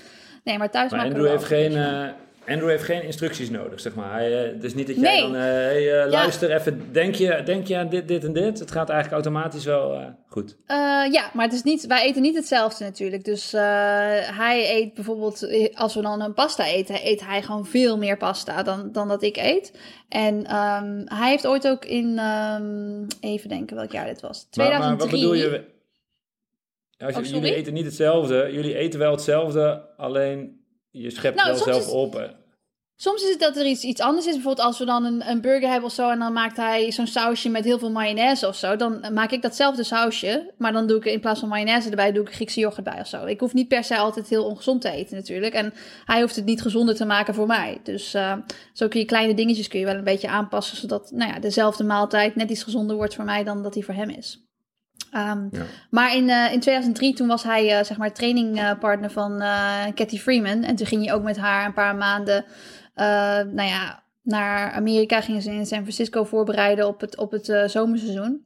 nee, 0.43 0.57
maar 0.57 0.69
thuis 0.69 0.91
Maar 0.91 0.99
maken 0.99 1.15
Andrew 1.15 1.31
we 1.31 1.37
heeft, 1.37 1.51
geen, 1.51 1.75
eh, 1.75 2.09
Andrew 2.48 2.69
heeft 2.69 2.84
geen 2.84 3.04
instructies 3.04 3.50
nodig, 3.50 3.80
zeg 3.80 3.95
maar. 3.95 4.12
Hij, 4.13 4.57
is 4.62 4.74
niet 4.74 4.88
dat 4.88 4.95
jij 4.95 5.12
Nee. 5.12 5.22
dan, 5.22 5.36
eh, 5.36 5.42
hey, 5.42 6.01
eh, 6.01 6.10
luister 6.10 6.51
even, 6.56 6.90
denk 6.92 7.16
je, 7.16 7.42
denk 7.45 7.68
je 7.68 7.78
aan 7.78 7.90
dit, 7.90 8.07
dit 8.07 8.24
en 8.24 8.34
dit? 8.34 8.60
Het 8.60 8.72
gaat 8.72 8.90
eigenlijk 8.90 9.24
automatisch 9.24 9.66
wel 9.66 10.16
goed. 10.28 10.57
Ja, 11.12 11.31
maar 11.34 11.45
het 11.45 11.54
is 11.54 11.63
niet, 11.63 11.88
wij 11.88 12.04
eten 12.04 12.22
niet 12.22 12.36
hetzelfde 12.36 12.84
natuurlijk. 12.84 13.24
Dus 13.25 13.51
hij 13.51 14.75
eet 14.75 14.94
bijvoorbeeld, 14.94 15.48
als 15.74 15.95
we 15.95 16.01
dan 16.01 16.22
een 16.22 16.34
pasta 16.34 16.66
eten, 16.66 17.07
eet 17.07 17.25
hij 17.25 17.42
gewoon 17.42 17.66
veel 17.66 17.98
meer 17.98 18.18
pasta 18.18 18.63
dan, 18.63 18.92
dan 18.92 19.07
dat 19.07 19.24
ik 19.24 19.38
eet. 19.38 19.74
En 20.10 20.45
ehm, 20.45 21.01
hij 21.06 21.30
heeft 21.30 21.48
ooit 21.48 21.68
ook 21.68 21.86
in, 21.86 22.18
ehm, 22.18 23.06
even 23.19 23.50
denken 23.50 23.75
welk 23.75 23.92
jaar 23.92 24.06
dit 24.06 24.22
was, 24.22 24.48
Maar, 24.54 24.68
maar 24.68 24.78
2003. 24.80 24.98
wat 24.98 25.19
bedoel 25.19 25.34
je? 25.34 25.72
Als 26.98 27.16
je 27.16 27.22
Oh, 27.22 27.42
jullie 27.42 27.56
eten 27.56 27.74
niet 27.74 27.86
hetzelfde, 27.86 28.50
jullie 28.51 28.75
eten 28.78 29.00
wel 29.00 29.12
hetzelfde, 29.12 29.81
alleen 29.98 30.62
je 31.01 31.10
schept 31.10 31.36
Nou, 31.36 31.48
wel 31.48 31.63
zelf 31.63 31.86
is- 31.86 31.92
op. 31.92 32.42
Soms 32.95 33.24
is 33.24 33.30
het 33.30 33.40
dat 33.40 33.57
er 33.57 33.66
iets, 33.66 33.84
iets 33.84 34.01
anders 34.01 34.25
is. 34.25 34.34
Bijvoorbeeld 34.34 34.68
als 34.68 34.80
we 34.80 34.86
dan 34.86 35.06
een, 35.06 35.30
een 35.30 35.42
burger 35.42 35.69
hebben 35.69 35.90
of 35.90 35.94
zo 35.95 36.10
en 36.10 36.19
dan 36.19 36.34
maakt 36.34 36.57
hij 36.57 36.92
zo'n 36.92 37.07
sausje 37.07 37.50
met 37.50 37.63
heel 37.63 37.80
veel 37.80 37.92
mayonaise 37.92 38.48
of 38.48 38.56
zo. 38.56 38.75
Dan 38.75 39.06
maak 39.13 39.31
ik 39.31 39.42
datzelfde 39.42 39.84
sausje, 39.84 40.51
maar 40.57 40.72
dan 40.74 40.88
doe 40.88 40.98
ik 40.98 41.06
in 41.06 41.19
plaats 41.19 41.40
van 41.40 41.50
mayonaise 41.50 41.90
erbij, 41.90 42.12
doe 42.12 42.24
ik 42.28 42.34
Griekse 42.34 42.60
yoghurt 42.60 42.84
bij 42.84 43.00
of 43.00 43.07
zo. 43.07 43.25
Ik 43.25 43.40
hoef 43.40 43.54
niet 43.54 43.68
per 43.68 43.84
se 43.84 43.98
altijd 43.98 44.30
heel 44.30 44.45
ongezond 44.45 44.81
te 44.81 44.90
eten 44.92 45.16
natuurlijk. 45.16 45.54
En 45.54 45.74
hij 46.06 46.22
hoeft 46.22 46.36
het 46.36 46.45
niet 46.45 46.62
gezonder 46.62 46.95
te 46.95 47.06
maken 47.06 47.34
voor 47.34 47.48
mij. 47.48 47.80
Dus 47.84 48.13
eh, 48.13 48.38
zo 48.74 48.88
kun 48.88 49.00
je 49.00 49.06
kleine 49.06 49.34
dingetjes 49.34 49.68
kun 49.68 49.80
je 49.80 49.86
wel 49.86 49.95
een 49.95 50.04
beetje 50.04 50.30
aanpassen, 50.30 50.78
zodat 50.78 51.12
nou 51.12 51.31
ja, 51.34 51.40
dezelfde 51.40 51.84
maaltijd 51.84 52.36
net 52.36 52.50
iets 52.50 52.63
gezonder 52.63 52.95
wordt 52.95 53.16
voor 53.16 53.25
mij 53.25 53.44
dan 53.44 53.63
dat 53.63 53.74
die 53.74 53.86
voor 53.86 53.94
hem 53.94 54.10
is. 54.10 54.43
Ehm, 55.13 55.48
Ja. 55.51 55.63
maar 55.89 56.15
in, 56.15 56.30
eh, 56.30 56.54
in 56.54 56.60
2003, 56.60 57.13
toen 57.13 57.27
was 57.27 57.44
hij 57.44 57.77
eh, 57.77 57.83
zeg 57.83 57.98
maar 57.98 58.13
trainingpartner 58.13 59.12
van 59.12 59.42
eh 59.42 59.86
Cathy 59.95 60.18
Freeman. 60.18 60.63
En 60.63 60.75
toen 60.75 60.88
ging 60.88 61.06
hij 61.06 61.13
ook 61.13 61.24
met 61.24 61.38
haar 61.38 61.65
een 61.65 61.74
paar 61.74 61.95
maanden 61.95 62.45
nou 63.54 63.62
ja, 63.68 64.04
naar 64.21 64.71
Amerika. 64.71 65.21
Gingen 65.21 65.42
ze 65.42 65.51
in 65.51 65.65
San 65.65 65.81
Francisco 65.81 66.24
voorbereiden 66.24 66.88
op 66.88 67.01
het, 67.01 67.18
op 67.18 67.31
het 67.31 67.45
zomerseizoen. 67.65 68.45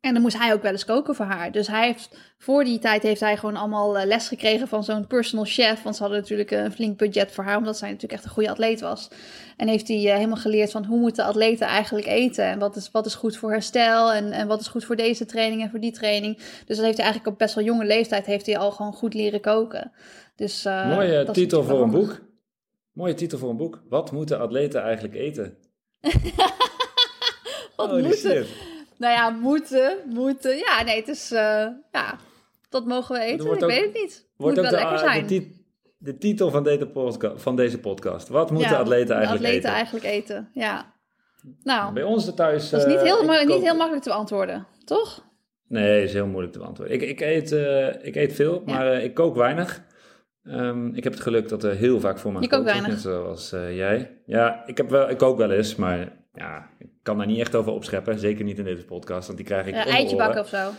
En 0.00 0.12
dan 0.12 0.22
moest 0.22 0.38
hij 0.38 0.52
ook 0.52 0.62
wel 0.62 0.72
eens 0.72 0.84
koken 0.84 1.14
voor 1.14 1.24
haar. 1.24 1.52
Dus 1.52 1.66
hij 1.66 1.86
heeft, 1.86 2.16
voor 2.38 2.64
die 2.64 2.78
tijd 2.78 3.02
heeft 3.02 3.20
hij 3.20 3.36
gewoon 3.36 3.56
allemaal 3.56 3.98
eh, 3.98 4.06
les 4.06 4.28
gekregen 4.28 4.68
van 4.68 4.84
zo'n 4.84 5.06
personal 5.06 5.44
chef. 5.44 5.82
Want 5.82 5.96
ze 5.96 6.02
hadden 6.02 6.20
natuurlijk 6.20 6.50
een 6.50 6.72
flink 6.72 6.98
budget 6.98 7.32
voor 7.32 7.44
haar, 7.44 7.56
omdat 7.56 7.78
zij 7.78 7.88
natuurlijk 7.88 8.14
echt 8.14 8.24
een 8.24 8.30
goede 8.30 8.50
atleet 8.50 8.80
was. 8.80 9.08
En 9.56 9.68
heeft 9.68 9.88
hij 9.88 10.06
eh, 10.06 10.14
helemaal 10.14 10.36
geleerd 10.36 10.70
van 10.70 10.84
hoe 10.84 10.98
moeten 10.98 11.24
atleten 11.24 11.66
eigenlijk 11.66 12.06
eten. 12.06 12.44
En 12.44 12.58
wat 12.58 12.76
is, 12.76 12.90
wat 12.90 13.06
is 13.06 13.14
goed 13.14 13.36
voor 13.36 13.50
herstel 13.50 14.12
en, 14.12 14.32
en 14.32 14.46
wat 14.46 14.60
is 14.60 14.68
goed 14.68 14.84
voor 14.84 14.96
deze 14.96 15.26
training 15.26 15.62
en 15.62 15.70
voor 15.70 15.80
die 15.80 15.92
training. 15.92 16.36
Dus 16.36 16.76
dat 16.76 16.84
heeft 16.84 16.96
hij 16.96 17.06
eigenlijk 17.06 17.26
op 17.26 17.38
best 17.38 17.54
wel 17.54 17.64
jonge 17.64 17.84
leeftijd 17.84 18.26
heeft 18.26 18.46
hij 18.46 18.58
al 18.58 18.70
gewoon 18.70 18.92
goed 18.92 19.14
leren 19.14 19.40
koken. 19.40 19.92
Dus, 20.36 20.64
eh, 20.64 20.88
Mooie 20.88 21.24
dat 21.24 21.34
titel 21.34 21.64
voor 21.64 21.82
een 21.82 21.90
boek. 21.90 22.20
Mooie 22.92 23.14
titel 23.14 23.38
voor 23.38 23.50
een 23.50 23.56
boek. 23.56 23.82
Wat 23.88 24.12
moeten 24.12 24.40
atleten 24.40 24.82
eigenlijk 24.82 25.14
eten? 25.14 25.56
Wat 27.76 27.90
Holy 27.90 28.06
moeten? 28.06 28.46
Nou 28.98 29.12
ja, 29.12 29.30
moeten, 29.30 29.98
moeten. 30.08 30.56
Ja, 30.56 30.82
nee, 30.84 30.96
het 30.96 31.08
is, 31.08 31.30
eh, 31.32 31.66
ja, 31.92 32.18
dat 32.68 32.86
mogen 32.86 33.14
we 33.14 33.20
eten. 33.20 33.46
Ik 33.46 33.52
ook- 33.52 33.70
weet 33.70 33.84
het 33.84 33.94
niet. 33.94 34.28
Wordt 34.36 34.56
Moet 34.56 34.64
ook 34.64 34.70
wel 34.70 34.80
de, 34.80 34.86
lekker 34.88 35.08
zijn. 35.08 35.26
De, 35.26 35.56
de 35.98 36.18
titel 36.18 36.50
van 36.50 36.62
van 37.36 37.56
deze 37.56 37.78
podcast. 37.78 38.28
Wat 38.28 38.50
moeten 38.50 38.70
Ja, 38.70 38.76
atleten 38.78 39.14
eigenlijk 39.14 39.44
atleten 39.44 39.58
eten? 39.58 39.70
eigenlijk 39.70 40.04
eten, 40.04 40.50
ja. 40.54 40.96
Nou, 41.62 41.92
Bij 41.92 42.02
ons 42.02 42.34
thuis... 42.34 42.70
dat 42.70 42.80
is 42.80 42.86
niet 42.86 42.96
eh, 42.96 43.02
heel, 43.02 43.44
niet 43.46 43.62
heel 43.62 43.76
makkelijk 43.76 44.02
te 44.02 44.08
beantwoorden, 44.08 44.66
toch? 44.84 45.26
Nee, 45.68 46.02
is 46.02 46.12
heel 46.12 46.26
moeilijk 46.26 46.52
te 46.52 46.58
beantwoorden. 46.58 46.94
Ik, 46.94 47.02
ik, 47.02 47.20
eet, 47.20 47.52
eh, 47.52 48.06
ik 48.06 48.16
eet 48.16 48.32
veel, 48.34 48.62
Ja. 48.66 48.72
maar 48.74 49.02
ik 49.02 49.14
kook 49.14 49.36
weinig. 49.36 49.82
Ehm, 50.44 50.94
ik 50.94 51.04
heb 51.04 51.12
het 51.12 51.22
geluk 51.22 51.48
dat 51.48 51.62
er 51.64 51.74
heel 51.74 52.00
vaak 52.00 52.18
voor 52.18 52.32
me 52.32 52.40
Je 52.40 52.48
kookt 52.48 52.70
gekookt 52.70 52.86
wordt, 52.86 53.04
net 53.04 53.12
zoals 53.14 53.52
eh, 53.52 53.76
jij. 53.76 54.20
Ja, 54.26 54.62
ik, 54.66 54.76
heb 54.76 54.90
wel, 54.90 55.10
ik 55.10 55.18
kook 55.18 55.36
wel 55.38 55.50
eens, 55.50 55.74
maar 55.74 56.16
ja, 56.38 56.68
ik 56.78 56.88
kan 57.02 57.18
daar 57.18 57.26
niet 57.26 57.40
echt 57.40 57.54
over 57.54 57.72
opscheppen. 57.72 58.18
Zeker 58.18 58.44
niet 58.44 58.58
in 58.58 58.64
deze 58.64 58.84
podcast, 58.84 59.26
want 59.26 59.38
die 59.38 59.46
krijg 59.46 59.66
ik 59.66 59.74
Ja, 59.74 59.86
eitje 59.86 60.14
oren. 60.14 60.26
bakken 60.26 60.40
of 60.42 60.48
zo. 60.48 60.70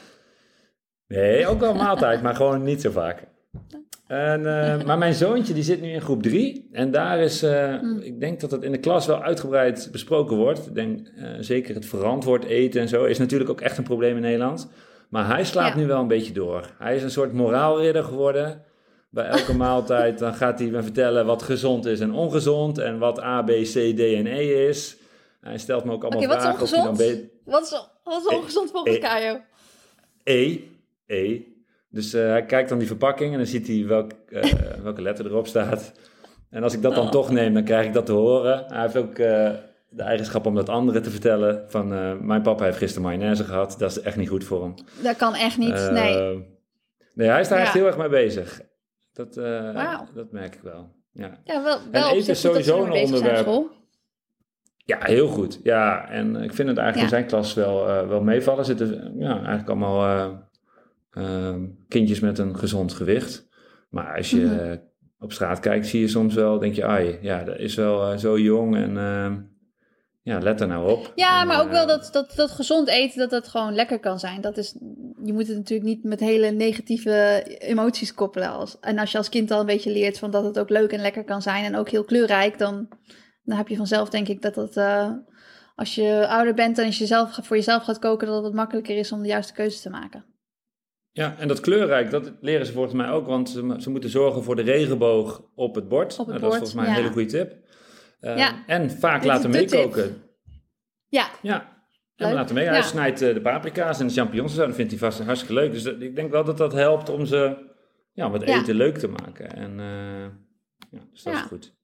Nee, 1.07 1.47
ook 1.47 1.59
wel 1.59 1.73
maaltijd, 1.75 2.21
maar 2.21 2.35
gewoon 2.35 2.63
niet 2.63 2.81
zo 2.81 2.91
vaak. 2.91 3.27
En, 4.07 4.45
eh, 4.45 4.85
maar 4.85 4.97
mijn 4.97 5.13
zoontje 5.13 5.53
die 5.53 5.63
zit 5.63 5.81
nu 5.81 5.89
in 5.91 6.01
groep 6.01 6.23
3. 6.23 6.69
En 6.71 6.91
daar 6.91 7.19
is, 7.19 7.43
eh, 7.43 7.81
Mm. 7.81 7.99
ik 7.99 8.19
denk 8.19 8.39
dat 8.39 8.51
het 8.51 8.63
in 8.63 8.71
de 8.71 8.77
klas 8.79 9.05
wel 9.05 9.23
uitgebreid 9.23 9.89
besproken 9.91 10.37
wordt. 10.37 10.67
Ik 10.67 10.75
denk 10.75 11.07
eh, 11.07 11.29
zeker 11.39 11.75
het 11.75 11.85
verantwoord 11.85 12.43
eten 12.43 12.81
en 12.81 12.87
zo 12.87 13.03
is 13.05 13.17
natuurlijk 13.17 13.49
ook 13.49 13.61
echt 13.61 13.77
een 13.77 13.83
probleem 13.83 14.15
in 14.15 14.21
Nederland. 14.21 14.71
Maar 15.09 15.27
hij 15.27 15.43
slaat 15.45 15.73
Ja. 15.73 15.79
nu 15.79 15.87
wel 15.87 15.99
een 16.01 16.07
beetje 16.07 16.33
door. 16.33 16.69
Hij 16.77 16.95
is 16.95 17.03
een 17.03 17.11
soort 17.11 17.33
moraalridder 17.33 18.03
geworden. 18.03 18.61
Bij 19.09 19.25
elke 19.25 19.55
maaltijd 19.67 20.19
dan 20.19 20.33
gaat 20.33 20.59
hij 20.59 20.67
me 20.67 20.81
vertellen 20.83 21.25
wat 21.25 21.41
gezond 21.43 21.85
is 21.85 21.99
en 21.99 22.13
ongezond. 22.13 22.77
En 22.77 22.97
wat 22.99 23.21
A, 23.21 23.41
B, 23.41 23.47
C, 23.49 23.71
D 23.95 23.99
en 23.99 24.27
E 24.27 24.67
is. 24.67 24.97
Hij 25.39 25.57
stelt 25.57 25.83
me 25.83 25.91
ook 25.91 26.03
allemaal 26.03 26.19
Oké, 26.23 26.27
wat 26.27 26.37
is 26.37 26.43
vragen 26.43 26.69
dan 26.77 26.87
ongezond? 26.87 26.97
weet... 26.97 27.29
Wat 27.45 27.61
is, 27.63 27.69
wat 28.03 28.21
is 28.21 28.27
Eh, 28.31 28.37
ongezond 28.37 28.71
volgens 28.71 28.95
eh, 28.95 29.01
Kajo? 29.01 29.39
E. 30.23 30.59
E. 31.05 31.41
Dus 31.89 32.11
hij 32.11 32.45
kijkt 32.45 32.69
dan 32.69 32.77
die 32.77 32.87
verpakking 32.87 33.31
en 33.31 33.37
dan 33.37 33.47
ziet 33.47 33.67
hij 33.67 33.85
welk, 33.87 34.11
welke 34.83 35.01
letter 35.01 35.25
erop 35.25 35.47
staat. 35.47 35.91
En 36.49 36.63
als 36.63 36.73
ik 36.73 36.81
dat 36.81 36.95
dan 36.95 37.05
Oh. 37.05 37.11
toch 37.11 37.31
neem, 37.31 37.53
dan 37.53 37.63
krijg 37.63 37.85
ik 37.85 37.93
dat 37.93 38.05
te 38.05 38.11
horen. 38.11 38.65
Hij 38.67 38.81
heeft 38.81 38.97
ook 38.97 39.15
de 39.15 40.03
eigenschap 40.03 40.45
om 40.45 40.55
dat 40.55 40.69
anderen 40.69 41.03
te 41.03 41.09
vertellen. 41.09 41.65
Van, 41.69 41.87
mijn 42.25 42.41
papa 42.41 42.63
heeft 42.63 42.77
gisteren 42.77 43.03
mayonaise 43.07 43.43
gehad. 43.43 43.75
Dat 43.79 43.91
is 43.91 43.99
echt 44.01 44.17
niet 44.17 44.29
goed 44.29 44.43
voor 44.43 44.61
hem. 44.61 44.73
Dat 45.03 45.15
kan 45.15 45.35
echt 45.35 45.57
niet, 45.57 45.89
nee. 45.91 46.47
Nee, 47.13 47.27
hij 47.29 47.39
is 47.41 47.47
daar 47.47 47.57
Ja. 47.57 47.63
echt 47.63 47.73
heel 47.73 47.85
erg 47.85 47.97
mee 47.97 48.09
bezig. 48.09 48.61
Dat, 49.13 49.33
dat 50.13 50.31
merk 50.31 50.55
ik 50.55 50.61
wel. 50.61 50.95
Ja. 51.11 51.39
Ja, 51.43 51.63
wel, 51.63 51.77
En 51.77 51.91
wel 51.91 52.09
eten 52.09 52.23
zich 52.23 52.33
is 52.33 52.41
sowieso 52.41 52.83
een 52.83 52.91
onderwerp. 52.91 53.63
Ja, 54.89 54.97
heel 55.01 55.27
goed. 55.27 55.59
Ja, 55.63 56.09
en 56.09 56.35
ik 56.35 56.53
vind 56.53 56.67
het 56.69 56.77
eigenlijk 56.77 56.97
Ja. 56.97 57.03
in 57.03 57.09
zijn 57.09 57.25
klas 57.25 57.53
wel, 57.53 57.87
eh, 57.87 58.07
wel 58.07 58.21
meevallen. 58.21 58.59
Er 58.59 58.65
zitten 58.65 59.13
ja, 59.17 59.35
eigenlijk 59.35 59.69
allemaal 59.69 60.05
eh, 60.05 61.23
ehm, 61.23 61.65
kindjes 61.87 62.19
met 62.19 62.37
een 62.39 62.57
gezond 62.57 62.93
gewicht. 62.93 63.47
Maar 63.89 64.15
als 64.17 64.29
je 64.29 64.37
Mhm. 64.45 64.77
op 65.19 65.31
straat 65.31 65.59
kijkt, 65.59 65.87
zie 65.87 66.01
je 66.01 66.07
soms 66.07 66.33
wel, 66.35 66.59
denk 66.59 66.73
je, 66.75 66.85
ai, 66.85 67.17
ja, 67.21 67.43
dat 67.43 67.57
is 67.57 67.75
wel 67.75 68.11
eh, 68.11 68.17
zo 68.17 68.39
jong 68.39 68.75
en 68.75 68.97
ehm, 68.97 69.37
ja, 70.21 70.39
let 70.39 70.61
er 70.61 70.67
nou 70.67 70.91
op. 70.91 71.11
Ja, 71.15 71.41
En, 71.41 71.47
maar 71.47 71.61
ook 71.61 71.69
wel 71.71 71.87
dat, 71.87 72.09
dat, 72.11 72.33
dat 72.35 72.51
gezond 72.51 72.87
eten, 72.87 73.19
dat 73.19 73.29
dat 73.29 73.47
gewoon 73.47 73.73
lekker 73.73 73.99
kan 73.99 74.19
zijn. 74.19 74.41
Dat 74.41 74.57
is, 74.57 74.75
je 75.23 75.33
moet 75.33 75.47
het 75.47 75.57
natuurlijk 75.57 75.89
niet 75.89 76.03
met 76.03 76.19
hele 76.19 76.51
negatieve 76.51 77.43
emoties 77.59 78.13
koppelen. 78.13 78.49
Als, 78.51 78.79
en 78.79 78.97
als 78.99 79.11
je 79.11 79.17
als 79.17 79.29
kind 79.29 79.51
al 79.51 79.59
een 79.59 79.65
beetje 79.65 79.91
leert 79.91 80.19
van 80.19 80.31
dat 80.31 80.43
het 80.43 80.59
ook 80.59 80.69
leuk 80.69 80.91
en 80.91 81.01
lekker 81.01 81.23
kan 81.23 81.41
zijn 81.41 81.63
en 81.63 81.75
ook 81.75 81.89
heel 81.89 82.03
kleurrijk, 82.03 82.57
dan, 82.57 82.87
dan 83.49 83.57
heb 83.57 83.67
je 83.67 83.75
vanzelf 83.77 84.09
denk 84.09 84.27
ik 84.27 84.41
dat 84.41 84.53
dat, 84.53 84.77
eh, 84.77 85.11
als 85.75 85.95
je 85.95 86.27
ouder 86.27 86.53
bent 86.53 86.77
en 86.77 86.85
als 86.85 86.97
je 86.97 87.05
zelf, 87.05 87.39
voor 87.41 87.55
jezelf 87.55 87.83
gaat 87.83 87.99
koken, 87.99 88.27
dat 88.27 88.43
het 88.43 88.53
makkelijker 88.53 88.97
is 88.97 89.11
om 89.11 89.21
de 89.21 89.27
juiste 89.27 89.53
keuze 89.53 89.81
te 89.81 89.89
maken. 89.89 90.25
Ja, 91.11 91.35
en 91.37 91.47
dat 91.47 91.59
kleurrijk, 91.59 92.09
dat 92.11 92.31
leren 92.41 92.65
ze 92.65 92.71
volgens 92.73 92.93
mij 92.93 93.09
ook, 93.09 93.27
want 93.27 93.49
ze, 93.49 93.75
ze 93.79 93.89
moeten 93.89 94.09
zorgen 94.09 94.43
voor 94.43 94.55
de 94.55 94.61
regenboog 94.61 95.43
op 95.55 95.75
het 95.75 95.87
bord. 95.87 96.19
Op 96.19 96.27
het 96.27 96.27
Nou, 96.27 96.39
dat 96.39 96.49
is 96.51 96.57
volgens 96.57 96.73
mij 96.79 96.87
een 96.87 96.93
hele 96.93 97.11
goede 97.13 97.27
tip. 97.27 97.55
Eh, 98.19 98.37
Ja. 98.37 98.63
En 98.67 98.91
vaak 98.91 99.21
Dit 99.21 99.31
laten 99.31 99.49
meekoken. 99.49 100.21
Ja, 101.07 101.29
Ja, 101.41 101.59
en 102.15 102.25
Leuk. 102.25 102.33
laten 102.33 102.55
mee. 102.55 102.65
Hij 102.65 102.75
Ja. 102.75 102.81
snijdt 102.81 103.21
eh, 103.21 103.33
de 103.33 103.41
paprika's 103.41 103.99
en 103.99 104.07
de 104.07 104.13
champignons 104.13 104.51
en 104.51 104.57
zo. 104.57 104.65
Dat 104.65 104.75
vindt 104.75 104.91
hij 104.91 104.99
vast 104.99 105.19
hartstikke 105.19 105.53
leuk. 105.53 105.71
Dus 105.71 105.83
dat- 105.83 106.01
ik 106.01 106.15
denk 106.15 106.31
wel 106.31 106.43
dat 106.43 106.57
dat 106.57 106.73
helpt 106.73 107.09
om 107.09 107.25
ze 107.25 107.67
ja, 108.13 108.25
om 108.25 108.33
het 108.33 108.47
Ja. 108.47 108.59
eten 108.59 108.75
leuk 108.75 108.97
te 108.97 109.07
maken. 109.07 109.55
En 109.55 109.79
eh, 109.79 110.23
ja, 110.91 111.05
dus 111.11 111.23
dat 111.23 111.33
Ja. 111.33 111.39
is 111.39 111.45
goed. 111.47 111.77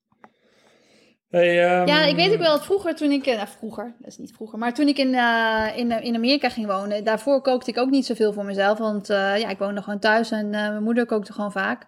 Hey, 1.36 1.64
ehm, 1.64 1.88
Ja, 1.88 2.04
ik 2.06 2.16
weet 2.16 2.32
ook 2.34 2.40
wel 2.40 2.52
dat 2.52 2.66
vroeger 2.66 2.96
toen 2.96 3.12
ik... 3.12 3.26
eh, 3.26 3.36
Nou, 3.36 3.48
vroeger, 3.58 3.94
dat 4.00 4.08
is 4.08 4.18
niet 4.18 4.34
vroeger. 4.36 4.60
Maar 4.60 4.74
toen 4.74 4.88
ik 4.88 4.98
in, 4.98 5.14
eh, 5.14 5.68
in, 5.76 5.92
in 5.92 6.16
Amerika 6.16 6.50
ging 6.50 6.68
wonen... 6.68 7.04
Daarvoor 7.04 7.42
kookte 7.42 7.70
ik 7.70 7.78
ook 7.78 7.90
niet 7.90 8.06
zoveel 8.06 8.34
voor 8.34 8.46
mezelf. 8.46 8.78
Want 8.78 9.10
eh, 9.10 9.38
ja, 9.38 9.50
ik 9.50 9.58
woonde 9.58 9.82
gewoon 9.82 10.00
thuis 10.00 10.32
en 10.32 10.46
eh, 10.46 10.70
mijn 10.70 10.84
moeder 10.84 11.06
kookte 11.06 11.34
gewoon 11.34 11.52
vaak. 11.52 11.86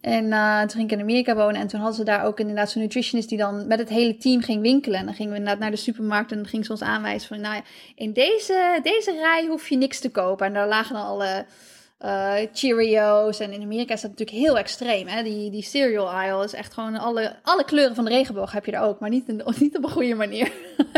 En 0.00 0.32
eh, 0.32 0.60
toen 0.60 0.70
ging 0.70 0.90
ik 0.90 0.96
in 0.96 1.00
Amerika 1.00 1.34
wonen. 1.34 1.60
En 1.60 1.66
toen 1.66 1.80
hadden 1.80 1.98
ze 1.98 2.04
daar 2.04 2.24
ook 2.24 2.40
inderdaad 2.40 2.70
zo'n 2.70 2.82
nutritionist... 2.82 3.28
die 3.28 3.38
dan 3.38 3.66
met 3.66 3.78
het 3.78 3.88
hele 3.88 4.16
team 4.16 4.42
ging 4.42 4.62
winkelen. 4.62 4.98
En 4.98 5.04
dan 5.06 5.14
gingen 5.14 5.32
we 5.32 5.38
inderdaad 5.38 5.60
naar 5.60 5.70
de 5.70 5.76
supermarkt... 5.76 6.30
en 6.30 6.36
dan 6.36 6.46
ging 6.46 6.64
ze 6.64 6.70
ons 6.70 6.82
aanwijzen 6.82 7.28
van... 7.28 7.40
Nou 7.40 7.54
ja, 7.54 7.62
in 7.94 8.12
deze, 8.12 8.80
deze 8.82 9.12
rij 9.12 9.46
hoef 9.48 9.68
je 9.68 9.76
niks 9.76 10.00
te 10.00 10.10
kopen. 10.10 10.46
En 10.46 10.52
daar 10.52 10.68
lagen 10.68 10.94
dan 10.94 11.04
alle... 11.04 11.44
eh, 11.98 12.34
Cheerios. 12.52 13.38
En 13.40 13.52
in 13.52 13.62
Amerika 13.62 13.94
is 13.94 14.00
dat 14.00 14.10
natuurlijk 14.10 14.38
heel 14.38 14.58
extreem. 14.58 15.06
Hè? 15.06 15.22
Die, 15.22 15.50
die 15.50 15.62
cereal 15.62 16.12
aisle 16.12 16.44
is 16.44 16.52
echt 16.52 16.74
gewoon 16.74 16.96
alle, 16.96 17.36
alle 17.42 17.64
kleuren 17.64 17.94
van 17.94 18.04
de 18.04 18.10
regenboog 18.10 18.52
heb 18.52 18.66
je 18.66 18.72
er 18.72 18.82
ook. 18.82 19.00
Maar 19.00 19.10
niet, 19.10 19.28
in- 19.28 19.42
niet 19.60 19.76
op 19.76 19.84
een 19.84 19.90
goede 19.90 20.14
manier. 20.14 20.52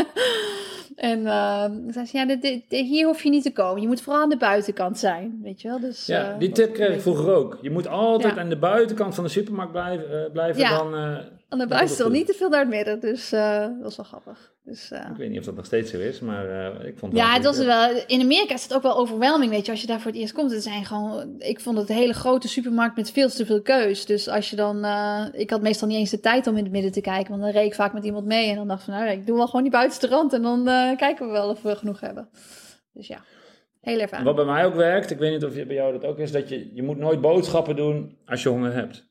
en 0.96 1.24
dan 1.24 1.92
zei 1.92 2.06
ze, 2.06 2.16
ja, 2.16 2.24
dit, 2.24 2.62
hier 2.68 3.06
hoef 3.06 3.22
je 3.22 3.30
niet 3.30 3.42
te 3.42 3.52
komen. 3.52 3.80
Je 3.82 3.86
moet 3.88 4.00
vooral 4.00 4.22
aan 4.22 4.28
de 4.28 4.36
buitenkant 4.36 4.98
zijn. 4.98 5.38
Weet 5.42 5.62
je 5.62 5.68
wel? 5.68 5.80
Dus, 5.80 6.06
Ja, 6.06 6.32
eh, 6.32 6.38
die 6.38 6.50
tip 6.52 6.72
kreeg 6.74 6.94
ik 6.94 7.00
vroeger 7.00 7.34
ook. 7.34 7.58
Je 7.62 7.70
moet 7.70 7.88
altijd 7.88 8.34
Ja. 8.34 8.40
aan 8.40 8.48
de 8.48 8.58
buitenkant 8.58 9.14
van 9.14 9.24
de 9.24 9.30
supermarkt 9.30 9.72
blijven. 9.72 10.24
eh, 10.24 10.30
blijven 10.32 10.60
Ja. 10.62 10.76
dan, 10.78 10.94
eh, 10.94 11.16
Aan 11.50 11.58
de 11.58 11.66
buitenkant, 11.66 12.12
niet 12.12 12.26
te 12.26 12.32
veel 12.32 12.48
naar 12.48 12.60
het 12.60 12.68
midden. 12.68 13.00
Dus 13.00 13.30
dat 13.30 13.70
was 13.82 13.96
wel 13.96 14.06
grappig. 14.06 14.52
Dus, 14.64 14.90
Ik 14.90 15.16
weet 15.16 15.28
niet 15.30 15.38
of 15.38 15.44
dat 15.44 15.54
nog 15.56 15.64
steeds 15.64 15.90
zo 15.90 15.98
is, 15.98 16.20
maar 16.20 16.44
ik 16.84 16.98
vond 16.98 17.12
het 17.12 17.20
wel 17.20 17.30
Ja, 17.30 17.34
het 17.34 17.44
was 17.44 17.58
wel, 17.58 17.90
in 18.06 18.20
Amerika 18.20 18.54
is 18.54 18.62
het 18.62 18.74
ook 18.74 18.82
wel 18.82 18.96
overwhelming, 18.96 19.50
weet 19.50 19.64
je, 19.66 19.70
als 19.72 19.80
je 19.80 19.86
daar 19.86 20.00
voor 20.00 20.10
het 20.10 20.20
eerst 20.20 20.32
komt. 20.32 20.50
Het 20.50 20.62
zijn 20.62 20.84
gewoon, 20.84 21.34
ik 21.38 21.60
vond 21.60 21.78
het 21.78 21.88
een 21.88 21.94
hele 21.96 22.12
grote 22.12 22.48
supermarkt 22.48 22.96
met 22.96 23.10
veel 23.10 23.28
te 23.28 23.46
veel 23.46 23.62
keus. 23.62 24.06
Dus 24.06 24.28
als 24.28 24.50
je 24.50 24.56
dan, 24.56 24.84
ik 25.32 25.50
had 25.50 25.62
meestal 25.62 25.88
niet 25.88 25.96
eens 25.98 26.10
de 26.10 26.20
tijd 26.20 26.46
om 26.46 26.56
in 26.56 26.62
het 26.62 26.72
midden 26.72 26.92
te 26.92 27.00
kijken, 27.00 27.30
want 27.30 27.42
dan 27.42 27.50
reed 27.52 27.66
ik 27.66 27.74
vaak 27.74 27.92
met 27.92 28.04
iemand 28.04 28.26
mee 28.26 28.50
en 28.50 28.56
dan 28.56 28.68
dacht 28.68 28.78
ik 28.80 28.84
van, 28.84 28.94
nou, 28.94 29.10
ik 29.10 29.26
doe 29.26 29.36
wel 29.36 29.46
gewoon 29.46 29.62
die 29.62 29.72
buitenste 29.72 30.06
rand 30.08 30.32
en 30.32 30.42
dan 30.42 30.68
kijken 30.96 31.26
we 31.26 31.32
wel 31.32 31.48
of 31.48 31.62
we 31.62 31.76
genoeg 31.76 32.00
hebben. 32.00 32.28
Dus 32.92 33.06
ja, 33.06 33.20
heel 33.80 33.98
ervaring. 34.00 34.26
Wat 34.26 34.36
bij 34.36 34.44
mij 34.54 34.64
ook 34.66 34.74
werkt, 34.74 35.10
ik 35.10 35.18
weet 35.18 35.32
niet 35.32 35.44
of 35.44 35.54
je- 35.54 35.66
bij 35.66 35.74
jou 35.76 35.92
dat 35.92 36.04
ook 36.04 36.18
is, 36.18 36.32
dat 36.32 36.48
je, 36.48 36.74
je 36.74 36.82
moet 36.82 36.96
nooit 36.98 37.20
boodschappen 37.20 37.76
doen 37.76 38.18
als 38.26 38.42
je 38.42 38.48
honger 38.48 38.72
hebt. 38.74 39.06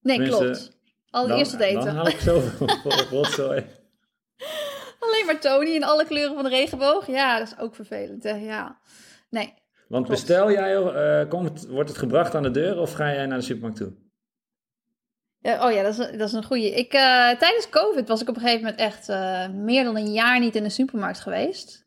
Nee, 0.00 0.16
tenminste, 0.16 0.44
klopt. 0.44 0.76
Allereerst 1.10 1.52
het 1.52 1.60
eten. 1.60 1.84
Dan 1.84 1.94
haal 1.94 2.06
ik 2.08 2.18
zoveel 2.20 2.66
rotzooi. 3.18 3.64
Alleen 5.00 5.26
maar 5.26 5.40
Tony 5.40 5.70
in 5.70 5.84
alle 5.84 6.04
kleuren 6.06 6.34
van 6.34 6.42
de 6.44 6.48
regenboog. 6.50 7.06
Ja, 7.06 7.38
dat 7.38 7.46
is 7.46 7.58
ook 7.58 7.74
vervelend, 7.74 8.22
hè? 8.22 8.34
Ja. 8.36 8.78
Nee, 9.30 9.54
Want 9.88 10.06
Klopt. 10.06 10.08
bestel 10.20 10.50
jij, 10.50 10.76
eh, 10.76 11.28
komt, 11.28 11.66
wordt 11.66 11.88
het 11.88 11.98
gebracht 11.98 12.34
aan 12.34 12.42
de 12.42 12.50
deur 12.50 12.78
of 12.78 12.92
ga 12.92 13.12
jij 13.12 13.26
naar 13.26 13.38
de 13.38 13.44
supermarkt 13.44 13.76
toe? 13.78 13.92
Oh 15.42 15.72
ja, 15.72 15.82
dat 15.82 15.98
is, 15.98 16.18
dat 16.18 16.28
is 16.28 16.32
een 16.32 16.44
goeie. 16.44 16.74
Ik, 16.74 16.92
eh, 16.92 17.30
tijdens 17.30 17.68
COVID 17.70 18.08
was 18.08 18.20
ik 18.20 18.28
op 18.28 18.34
een 18.34 18.40
gegeven 18.40 18.62
moment 18.62 18.80
echt 18.80 19.08
eh, 19.08 19.48
meer 19.48 19.84
dan 19.84 19.96
een 19.96 20.12
jaar 20.12 20.40
niet 20.40 20.56
in 20.56 20.64
een 20.64 20.70
supermarkt 20.70 21.20
geweest. 21.20 21.86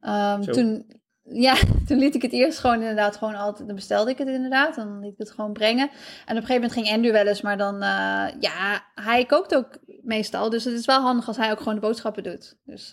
Ehm, 0.00 0.42
toen, 0.42 1.00
ja, 1.22 1.54
toen 1.86 1.98
liet 1.98 2.14
ik 2.14 2.22
het 2.22 2.32
eerst 2.32 2.58
gewoon 2.58 2.80
inderdaad 2.80 3.16
gewoon 3.16 3.34
altijd, 3.34 3.66
dan 3.66 3.76
bestelde 3.76 4.10
ik 4.10 4.18
het 4.18 4.28
inderdaad, 4.28 4.74
dan 4.74 5.00
liet 5.00 5.12
ik 5.12 5.18
het 5.18 5.30
gewoon 5.30 5.52
brengen. 5.52 5.88
En 5.88 5.90
op 5.90 5.96
een 6.28 6.34
gegeven 6.34 6.54
moment 6.54 6.72
ging 6.72 6.88
Andrew 6.88 7.12
wel 7.12 7.26
eens, 7.26 7.40
maar 7.40 7.56
dan, 7.56 7.74
eh, 7.74 8.26
ja, 8.40 8.84
hij 8.94 9.24
kookt 9.26 9.54
ook 9.54 9.78
meestal, 10.02 10.50
dus 10.50 10.64
het 10.64 10.74
is 10.74 10.86
wel 10.86 11.00
handig 11.00 11.26
als 11.28 11.36
hij 11.36 11.50
ook 11.50 11.58
gewoon 11.58 11.74
de 11.74 11.80
boodschappen 11.80 12.22
doet. 12.22 12.56
Dus 12.64 12.88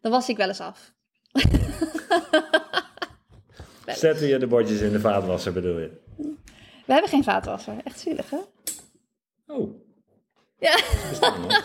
dan 0.00 0.12
was 0.12 0.28
ik 0.28 0.36
wel 0.36 0.48
eens 0.48 0.60
af. 0.60 0.92
Zetten 3.86 4.26
je 4.26 4.38
de 4.38 4.46
bordjes 4.46 4.80
in 4.80 4.92
de 4.92 5.00
vaatwasser 5.00 5.52
bedoel 5.52 5.78
je? 5.78 6.04
We 6.86 6.92
hebben 6.92 7.10
geen 7.10 7.24
vaatwasser, 7.24 7.74
echt 7.84 7.98
zielig 8.00 8.30
hè? 8.30 8.36
Oh, 9.46 9.74
Ja. 10.58 10.78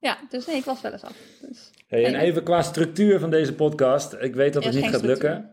Ja, 0.00 0.18
dus 0.28 0.46
nee, 0.46 0.56
ik 0.56 0.64
was 0.64 0.80
wel 0.80 0.92
eens 0.92 1.02
af. 1.02 1.16
Dus. 1.48 1.70
Hey, 1.86 2.04
en 2.04 2.14
even 2.14 2.42
qua 2.42 2.62
structuur 2.62 3.18
van 3.20 3.30
deze 3.30 3.54
podcast. 3.54 4.16
Ik 4.20 4.34
weet 4.34 4.52
dat 4.52 4.64
het 4.64 4.74
niet 4.74 4.84
gaat 4.88 5.02
lukken. 5.02 5.50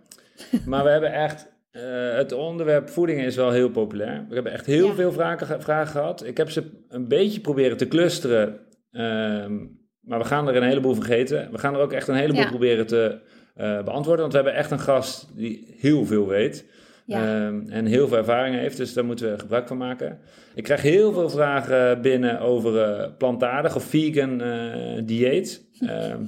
Maar 0.66 0.84
we 0.84 0.90
hebben 0.90 1.14
echt... 1.26 1.48
eh, 1.72 2.14
het 2.16 2.32
onderwerp 2.32 2.90
voeding 2.90 3.22
is 3.22 3.36
wel 3.36 3.52
heel 3.52 3.70
populair. 3.70 4.26
We 4.30 4.34
hebben 4.34 4.52
echt 4.52 4.66
heel 4.66 4.88
Ja. 4.88 4.94
veel 4.94 5.12
vragen, 5.12 5.48
ge- 5.48 5.62
vragen 5.62 5.92
gehad. 5.92 6.26
Ik 6.26 6.38
heb 6.38 6.50
ze 6.52 6.84
een 6.90 7.08
beetje 7.08 7.40
proberen 7.42 7.78
te 7.78 7.88
clusteren. 7.88 8.60
ehm, 8.92 9.58
maar 10.00 10.20
we 10.20 10.26
gaan 10.26 10.48
er 10.48 10.56
een 10.56 10.64
heleboel 10.68 10.94
vergeten. 10.96 11.52
We 11.52 11.58
gaan 11.58 11.74
er 11.74 11.80
ook 11.82 11.94
echt 11.94 12.08
een 12.08 12.16
heleboel 12.16 12.42
Ja. 12.42 12.50
proberen 12.50 12.88
te 12.88 13.20
eh, 13.56 13.84
beantwoorden. 13.84 14.22
Want 14.22 14.32
we 14.34 14.38
hebben 14.40 14.56
echt 14.56 14.72
een 14.72 14.80
gast 14.80 15.28
die 15.38 15.76
heel 15.80 16.06
veel 16.06 16.28
weet. 16.28 16.66
Ja. 17.06 17.46
Ehm, 17.46 17.70
en 17.70 17.86
heel 17.86 18.08
veel 18.08 18.18
ervaring 18.18 18.56
heeft, 18.56 18.78
dus 18.78 18.94
daar 18.94 19.06
moeten 19.06 19.32
we 19.32 19.40
gebruik 19.40 19.68
van 19.68 19.78
maken. 19.78 20.20
Ik 20.56 20.64
krijg 20.64 20.82
heel 20.82 21.14
veel 21.14 21.30
vragen 21.30 22.02
binnen 22.02 22.40
over 22.40 22.82
eh, 22.82 23.12
plantaardig 23.18 23.76
of 23.76 23.84
vegan 23.84 24.42
eh, 24.42 25.02
dieet. 25.04 25.66
Ehm, 25.80 26.26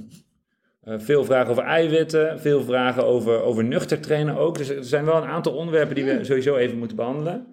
eh, 0.82 0.94
veel 0.98 1.26
vragen 1.26 1.52
over 1.52 1.64
eiwitten, 1.64 2.40
veel 2.40 2.64
vragen 2.64 3.06
over, 3.06 3.42
over 3.42 3.64
nuchter 3.64 4.00
trainen 4.00 4.38
ook. 4.38 4.58
Dus 4.58 4.70
er 4.70 4.84
zijn 4.84 5.06
wel 5.06 5.18
een 5.18 5.30
aantal 5.30 5.54
onderwerpen 5.54 5.96
die 5.96 6.06
we 6.06 6.24
sowieso 6.24 6.56
even 6.56 6.78
moeten 6.78 6.98
behandelen. 6.98 7.48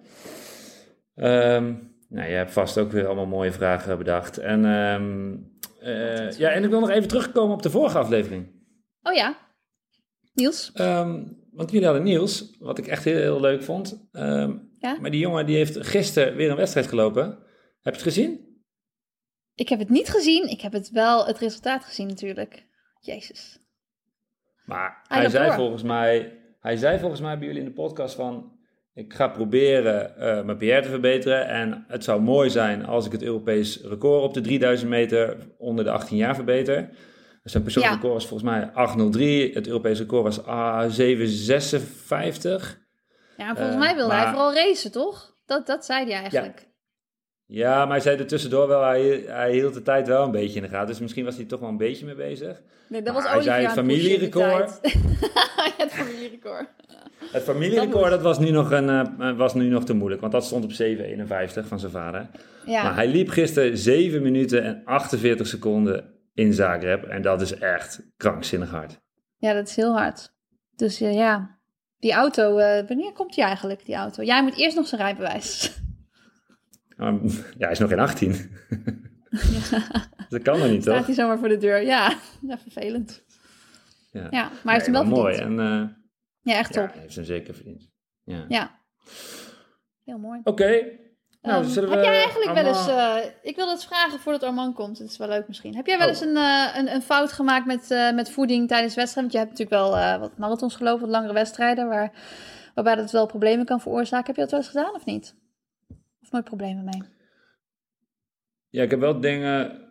Ehm, 1.15 1.73
nou, 2.09 2.29
je 2.29 2.35
hebt 2.35 2.51
vast 2.51 2.77
ook 2.77 2.91
weer 2.91 3.05
allemaal 3.05 3.25
mooie 3.25 3.51
vragen 3.51 3.97
bedacht. 3.97 4.37
En, 4.37 4.61
ja, 6.37 6.49
en 6.49 6.63
ik 6.63 6.69
wil 6.69 6.79
nog 6.79 6.89
even 6.89 7.07
terugkomen 7.07 7.55
op 7.55 7.61
de 7.61 7.69
vorige 7.69 7.97
aflevering. 7.97 8.47
Oh 9.03 9.13
ja, 9.13 9.37
Niels? 10.33 10.71
Ehm, 10.73 11.23
want 11.55 11.71
jullie 11.71 11.85
hadden 11.85 12.03
Niels, 12.05 12.55
wat 12.59 12.77
ik 12.77 12.87
echt 12.87 13.03
heel, 13.03 13.17
heel 13.17 13.39
leuk 13.39 13.63
vond. 13.63 14.07
Ehm, 14.11 14.57
Ja? 14.79 14.97
Maar 15.01 15.11
die 15.11 15.19
jongen 15.19 15.45
die 15.45 15.55
heeft 15.55 15.87
gisteren 15.87 16.35
weer 16.35 16.49
een 16.49 16.55
wedstrijd 16.55 16.87
gelopen. 16.87 17.23
Heb 17.25 17.37
je 17.81 17.89
het 17.91 18.01
gezien? 18.01 18.43
Ik 19.55 19.69
heb 19.69 19.79
het 19.79 19.89
niet 19.89 20.09
gezien. 20.09 20.49
Ik 20.49 20.61
heb 20.61 20.71
het 20.73 20.89
wel 20.89 21.25
het 21.25 21.37
resultaat 21.39 21.83
gezien 21.85 22.07
natuurlijk. 22.07 22.65
Jezus. 22.99 23.59
Maar 24.65 25.03
Hij 25.07 25.29
zei, 25.29 25.45
door. 25.45 25.55
volgens 25.55 25.83
mij, 25.83 26.39
hij 26.59 26.77
zei 26.77 26.99
volgens 26.99 27.21
mij 27.21 27.37
bij 27.37 27.47
jullie 27.47 27.61
in 27.61 27.67
de 27.67 27.73
podcast 27.73 28.15
van... 28.15 28.53
Ik 28.93 29.13
ga 29.13 29.27
proberen 29.27 30.17
eh, 30.17 30.43
mijn 30.43 30.57
PR 30.57 30.63
te 30.81 30.89
verbeteren. 30.89 31.47
En 31.47 31.85
het 31.87 32.03
zou 32.03 32.21
mooi 32.21 32.49
zijn 32.49 32.85
als 32.85 33.05
ik 33.05 33.11
het 33.11 33.23
Europees 33.23 33.81
record 33.81 34.23
op 34.23 34.33
de 34.33 34.41
3000 34.41 34.89
meter 34.89 35.37
onder 35.57 35.83
de 35.85 35.91
18 35.91 36.17
jaar 36.17 36.35
verbeter. 36.35 36.89
Dus 37.45 37.53
zijn 37.53 37.63
persoonlijk 37.63 37.95
Ja. 37.95 37.99
record 38.01 38.21
was 38.21 38.27
volgens 38.29 38.49
mij 38.51 38.69
8.03. 38.73 39.53
Het 39.53 39.67
Europees 39.67 39.99
record 39.99 40.23
was 40.23 40.45
ah, 40.45 40.83
7.56. 40.83 40.87
Ja, 43.37 43.49
en 43.49 43.55
volgens 43.55 43.75
Eh, 43.75 43.79
mij 43.79 43.95
wilde 43.95 44.13
hij 44.13 44.27
vooral 44.27 44.53
racen, 44.53 44.91
toch? 44.91 45.35
Dat, 45.45 45.67
dat 45.67 45.85
zei 45.85 46.05
hij 46.11 46.13
eigenlijk. 46.21 46.67
Ja, 47.45 47.77
maar 47.79 47.87
hij 47.93 47.99
zei 47.99 48.17
er 48.17 48.27
tussendoor 48.27 48.67
wel, 48.67 48.81
hij, 48.83 49.23
hij 49.27 49.51
hield 49.53 49.73
de 49.73 49.81
tijd 49.81 50.07
wel 50.07 50.23
een 50.23 50.31
beetje 50.31 50.55
in 50.55 50.61
de 50.61 50.67
gaten. 50.69 50.87
Dus 50.87 50.99
misschien 50.99 51.25
was 51.25 51.35
hij 51.35 51.45
toch 51.45 51.59
wel 51.59 51.69
een 51.69 51.77
beetje 51.77 52.05
mee 52.05 52.15
bezig. 52.15 52.61
Nee, 52.89 53.01
dat 53.01 53.13
Maar 53.13 53.23
was 53.23 53.31
hij 53.31 53.41
zei 53.41 53.63
het 53.65 53.73
familierecord. 53.73 54.79
het 55.77 55.91
familierecord. 55.91 56.67
Het 57.31 57.43
familierecord, 57.43 58.09
dat 58.09 58.21
was 58.21 58.39
nu, 58.39 58.49
nog 58.51 58.71
een, 58.71 58.89
eh, 58.89 59.37
was 59.37 59.53
nu 59.53 59.67
nog 59.67 59.85
te 59.85 59.93
moeilijk, 59.93 60.21
want 60.21 60.33
dat 60.33 60.45
stond 60.45 60.63
op 60.63 60.71
7,51 60.71 61.67
van 61.67 61.79
zijn 61.79 61.91
vader. 61.91 62.27
Ja, 62.65 62.83
Maar 62.83 62.95
hij 62.95 63.07
liep 63.07 63.29
gisteren 63.29 63.77
7 63.77 64.21
minuten 64.21 64.63
en 64.63 64.81
48 64.85 65.47
seconden 65.47 66.13
in 66.35 66.53
Zagreb. 66.53 67.03
En 67.03 67.21
dat 67.21 67.41
is 67.41 67.53
echt 67.53 68.01
krankzinnig 68.17 68.69
hard. 68.69 68.99
ja, 69.37 69.53
dat 69.53 69.67
is 69.67 69.75
heel 69.75 69.97
hard. 69.97 70.33
Dus 70.75 71.01
eh, 71.01 71.13
ja, 71.13 71.59
die 71.97 72.13
auto, 72.13 72.57
eh, 72.57 72.87
wanneer 72.87 73.11
komt 73.13 73.33
die 73.35 73.43
eigenlijk, 73.43 73.85
die 73.85 73.95
auto? 73.95 74.23
Jij 74.23 74.43
moet 74.43 74.57
eerst 74.57 74.75
nog 74.75 74.87
zijn 74.87 75.01
rijbewijs. 75.01 75.77
ja, 76.97 77.19
hij 77.57 77.71
is 77.71 77.79
nog 77.79 77.89
geen 77.89 77.99
18. 77.99 78.31
dat 80.29 80.41
kan 80.41 80.61
er 80.61 80.69
niet, 80.69 80.81
Staat 80.81 80.97
toch? 80.97 81.05
hij 81.05 81.15
zomaar 81.15 81.37
voor 81.39 81.47
de 81.47 81.57
deur. 81.57 81.81
Ja, 81.81 82.17
ja 82.47 82.57
vervelend. 82.57 83.23
Ja, 84.11 84.27
Ja, 84.29 84.43
maar 84.43 84.59
hij 84.63 84.73
heeft 84.73 84.85
hem 84.85 84.93
wel 84.93 85.05
mooi. 85.05 85.35
En, 85.35 85.59
eh, 85.59 85.83
Ja, 86.41 86.57
echt 86.57 86.73
top. 86.73 86.91
hij 86.91 87.01
heeft 87.01 87.15
hem 87.15 87.25
zeker 87.25 87.53
verdiend. 87.55 87.89
Ja. 88.23 88.45
Ja. 88.47 88.79
Heel 90.03 90.17
mooi. 90.17 90.39
Oké. 90.43 90.81
Nou, 91.45 91.63
zullen 91.65 91.89
heb 91.89 91.99
we 91.99 92.05
jij 92.05 92.15
eigenlijk 92.21 92.53
wel 92.53 92.65
eens... 92.65 92.87
eh, 92.87 93.15
ik 93.41 93.55
wil 93.55 93.69
het 93.69 93.83
vragen 93.85 94.19
voordat 94.19 94.43
Armand 94.43 94.75
komt. 94.75 94.97
Het 94.97 95.09
is 95.09 95.17
wel 95.17 95.27
leuk 95.27 95.47
misschien. 95.47 95.75
Heb 95.75 95.85
jij 95.85 95.97
wel 95.97 96.07
Oh. 96.07 96.11
eens 96.13 96.21
een, 96.21 96.37
eh, 96.37 96.67
een, 96.75 96.93
een 96.93 97.01
fout 97.01 97.31
gemaakt 97.31 97.65
met, 97.65 97.91
eh, 97.91 98.11
met 98.13 98.31
voeding 98.31 98.67
tijdens 98.67 98.95
wedstrijden? 98.95 99.31
Want 99.31 99.31
je 99.31 99.37
hebt 99.37 99.49
natuurlijk 99.59 99.93
wel 99.99 100.19
wat 100.19 100.37
marathons 100.37 100.75
gelopen, 100.75 101.01
wat 101.01 101.09
langere 101.09 101.33
wedstrijden... 101.33 101.87
Waar, 101.87 102.11
waarbij 102.75 102.95
dat 102.95 103.11
wel 103.11 103.25
problemen 103.25 103.65
kan 103.65 103.81
veroorzaken. 103.81 104.25
Heb 104.25 104.35
je 104.35 104.41
dat 104.41 104.51
wel 104.51 104.59
eens 104.59 104.69
gedaan 104.69 104.93
of 104.93 105.05
niet? 105.05 105.35
Of 106.21 106.31
nooit 106.31 106.43
problemen 106.43 106.83
mee? 106.83 107.03
Ja, 108.69 108.83
ik 108.83 108.89
heb 108.91 108.99
wel 108.99 109.19
dingen, 109.19 109.81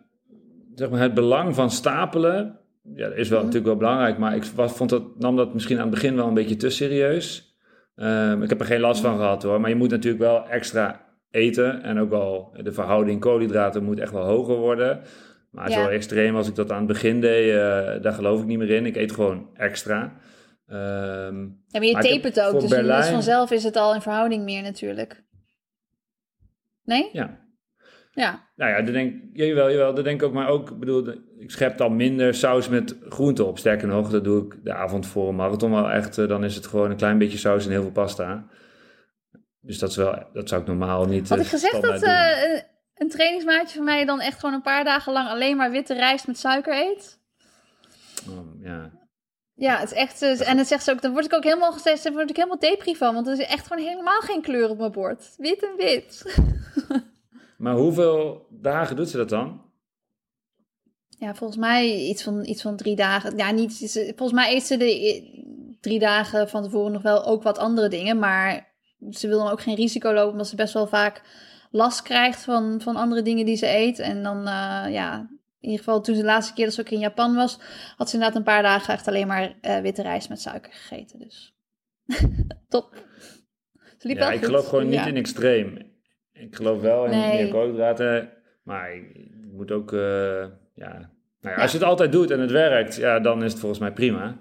zeg 0.75 0.89
maar, 0.89 0.99
het 0.99 1.13
belang 1.13 1.55
van 1.55 1.71
stapelen. 1.71 2.59
Ja, 2.95 3.07
dat 3.07 3.17
is 3.17 3.29
wel 3.29 3.37
Mhm. 3.37 3.45
natuurlijk 3.47 3.79
wel 3.79 3.89
belangrijk, 3.89 4.17
maar 4.17 4.35
ik 4.35 4.43
was, 4.43 4.71
vond 4.73 4.89
dat, 4.89 5.19
nam 5.19 5.35
dat 5.35 5.53
misschien 5.53 5.75
aan 5.77 5.81
het 5.85 5.93
begin 5.93 6.15
wel 6.15 6.27
een 6.27 6.33
beetje 6.33 6.55
te 6.55 6.69
serieus. 6.69 7.55
Ehm, 7.95 8.41
ik 8.43 8.49
heb 8.49 8.59
er 8.59 8.65
geen 8.65 8.79
last 8.79 9.01
van 9.01 9.15
gehad 9.17 9.43
hoor, 9.43 9.59
maar 9.61 9.69
je 9.69 9.75
moet 9.75 9.89
natuurlijk 9.89 10.23
wel 10.23 10.47
extra 10.47 11.04
eten. 11.35 11.83
En 11.83 11.99
ook 11.99 12.09
wel 12.09 12.53
de 12.63 12.71
verhouding 12.71 13.19
koolhydraten 13.19 13.83
moet 13.83 13.99
echt 13.99 14.11
wel 14.11 14.25
hoger 14.25 14.55
worden. 14.55 15.01
Maar 15.51 15.69
Ja. 15.69 15.83
zo 15.83 15.89
extreem 15.89 16.35
als 16.35 16.47
ik 16.47 16.55
dat 16.55 16.71
aan 16.71 16.77
het 16.77 16.87
begin 16.87 17.21
deed, 17.21 17.49
eh, 17.49 18.01
daar 18.01 18.13
geloof 18.13 18.39
ik 18.41 18.45
niet 18.47 18.57
meer 18.57 18.69
in. 18.69 18.85
Ik 18.85 18.95
eet 18.95 19.11
gewoon 19.11 19.49
extra. 19.53 20.13
Ehm, 20.67 21.41
Ja, 21.67 21.79
maar 21.79 21.85
je 21.85 21.93
tapert 21.93 22.41
ook, 22.41 22.51
dus, 22.53 22.61
dus 22.61 22.69
Berlijn- 22.69 23.13
vanzelf 23.13 23.51
is 23.51 23.63
het 23.63 23.75
al 23.75 23.93
in 23.93 24.01
verhouding 24.01 24.43
meer 24.43 24.61
natuurlijk. 24.61 25.23
Nee? 26.83 27.09
ja, 27.13 27.43
Ja. 28.11 28.43
Nou 28.55 28.71
ja, 28.71 28.81
dat 28.81 28.93
denk, 28.93 29.13
jawel, 29.33 29.71
jawel, 29.71 29.93
dat 29.93 30.03
denk 30.03 30.21
ik 30.21 30.27
ook. 30.27 30.33
Maar 30.33 30.47
ook, 30.49 30.69
ik 30.69 30.79
bedoel, 30.79 31.07
ik 31.39 31.51
schep 31.51 31.77
dan 31.77 31.95
minder 31.95 32.33
saus 32.33 32.69
met 32.69 32.97
groenten 33.09 33.47
op. 33.47 33.57
Sterker 33.57 33.87
nog, 33.87 34.09
dat 34.09 34.23
doe 34.23 34.45
ik 34.45 34.55
de 34.63 34.73
avond 34.73 35.07
voor 35.07 35.29
een 35.29 35.35
marathon 35.35 35.71
wel 35.71 35.89
echt. 35.91 36.17
eh, 36.17 36.27
Dan 36.27 36.43
is 36.43 36.55
het 36.55 36.67
gewoon 36.67 36.89
een 36.91 36.97
klein 36.97 37.17
beetje 37.17 37.37
saus 37.37 37.65
en 37.65 37.71
heel 37.71 37.81
veel 37.81 37.91
pasta. 37.91 38.47
Dus 39.65 39.79
dat, 39.79 39.89
is 39.89 39.95
wel, 39.95 40.23
dat 40.33 40.49
zou 40.49 40.61
ik 40.61 40.67
normaal 40.67 41.05
niet 41.05 41.29
Had 41.29 41.37
eh, 41.37 41.43
ik 41.43 41.49
gezegd 41.49 41.81
dat 41.81 42.01
eh, 42.03 42.43
een- 42.53 42.63
een 42.95 43.09
trainingsmaatje 43.09 43.75
van 43.75 43.85
mij 43.85 44.05
dan 44.05 44.19
echt 44.21 44.39
gewoon 44.39 44.55
een 44.55 44.61
paar 44.61 44.83
dagen 44.83 45.13
lang 45.13 45.29
alleen 45.29 45.57
maar 45.57 45.71
witte 45.71 45.93
rijst 45.93 46.27
met 46.27 46.39
suiker 46.39 46.73
eet? 46.75 47.19
Oh, 48.29 48.61
ja. 48.63 48.91
Ja, 49.53 49.77
het 49.79 49.91
is 49.91 49.97
echt. 49.97 50.21
eh, 50.21 50.49
en 50.49 50.57
het 50.57 50.67
zegt 50.67 50.83
ze 50.83 50.91
ook, 50.91 51.01
dan 51.01 51.11
word 51.11 51.25
ik 51.25 51.33
ook 51.33 51.43
helemaal 51.43 51.71
gezegd, 51.71 52.03
dan 52.03 52.13
word 52.13 52.29
ik 52.29 52.35
helemaal 52.35 52.59
depri 52.59 52.95
van, 52.95 53.13
want 53.13 53.27
er 53.27 53.33
is 53.33 53.47
echt 53.47 53.67
gewoon 53.67 53.83
helemaal 53.85 54.19
geen 54.19 54.41
kleur 54.41 54.69
op 54.69 54.77
mijn 54.77 54.91
bord. 54.91 55.33
Wit 55.37 55.63
en 55.63 55.75
wit. 55.77 56.23
Maar 57.57 57.75
hoeveel 57.75 58.47
dagen 58.49 58.95
doet 58.95 59.09
ze 59.09 59.17
dat 59.17 59.29
dan? 59.29 59.61
Ja, 61.19 61.35
volgens 61.35 61.59
mij 61.59 61.95
iets 61.95 62.23
van, 62.23 62.45
iets 62.45 62.61
van 62.61 62.75
drie 62.77 62.95
dagen. 62.95 63.37
Ja, 63.37 63.51
niet, 63.51 63.77
volgens 64.15 64.31
mij 64.31 64.55
eet 64.55 64.63
ze 64.63 64.77
de 64.77 64.85
eh, 64.85 65.23
drie 65.79 65.99
dagen 65.99 66.49
van 66.49 66.63
tevoren 66.63 66.91
nog 66.91 67.01
wel 67.01 67.25
ook 67.25 67.43
wat 67.43 67.57
andere 67.57 67.87
dingen, 67.87 68.19
maar 68.19 68.74
ze 69.11 69.27
wil 69.27 69.37
dan 69.37 69.51
ook 69.51 69.61
geen 69.61 69.75
risico 69.75 70.13
lopen, 70.13 70.31
omdat 70.31 70.47
ze 70.47 70.55
best 70.55 70.73
wel 70.73 70.87
vaak 70.87 71.21
last 71.71 72.01
krijgt 72.01 72.43
van, 72.43 72.81
van 72.81 72.95
andere 72.95 73.21
dingen 73.21 73.45
die 73.45 73.55
ze 73.55 73.67
eet. 73.77 73.99
En 73.99 74.23
dan, 74.23 74.37
eh, 74.37 74.85
ja, 74.93 75.17
in 75.59 75.69
ieder 75.71 75.77
geval 75.85 76.01
toen 76.01 76.15
ze 76.15 76.21
de 76.21 76.27
laatste 76.27 76.53
keer 76.53 76.65
dat 76.65 76.73
ze 76.73 76.81
ook 76.81 76.89
in 76.89 76.99
Japan 76.99 77.35
was, 77.35 77.59
had 77.97 78.07
ze 78.09 78.13
inderdaad 78.15 78.37
een 78.37 78.43
paar 78.45 78.63
dagen 78.63 78.93
echt 78.93 79.07
alleen 79.07 79.27
maar 79.27 79.53
eh, 79.61 79.79
witte 79.79 80.01
rijst 80.01 80.29
met 80.29 80.41
suiker 80.41 80.71
gegeten. 80.73 81.19
Dus 81.19 81.55
top. 82.69 82.95
Ze 83.97 84.07
liep 84.07 84.17
Ja, 84.17 84.31
ik 84.31 84.37
goed. 84.37 84.45
geloof 84.45 84.67
gewoon 84.67 84.89
niet 84.89 85.05
in 85.05 85.15
extreem. 85.15 85.77
Ik 86.33 86.55
geloof 86.55 86.81
wel 86.81 87.05
in 87.05 87.09
Nee. 87.11 87.43
meer 87.43 87.51
koolhydraten. 87.51 88.29
Maar 88.63 88.93
ik 88.95 89.29
moet 89.51 89.71
ook, 89.71 89.93
eh, 89.93 89.99
ja... 90.73 91.13
Nou 91.41 91.55
ja, 91.57 91.61
Ja. 91.61 91.61
als 91.61 91.71
je 91.71 91.77
het 91.77 91.87
altijd 91.87 92.11
doet 92.11 92.31
en 92.31 92.39
het 92.39 92.51
werkt, 92.51 92.95
ja, 92.95 93.19
dan 93.19 93.43
is 93.43 93.51
het 93.51 93.59
volgens 93.59 93.81
mij 93.81 93.91
prima. 93.91 94.39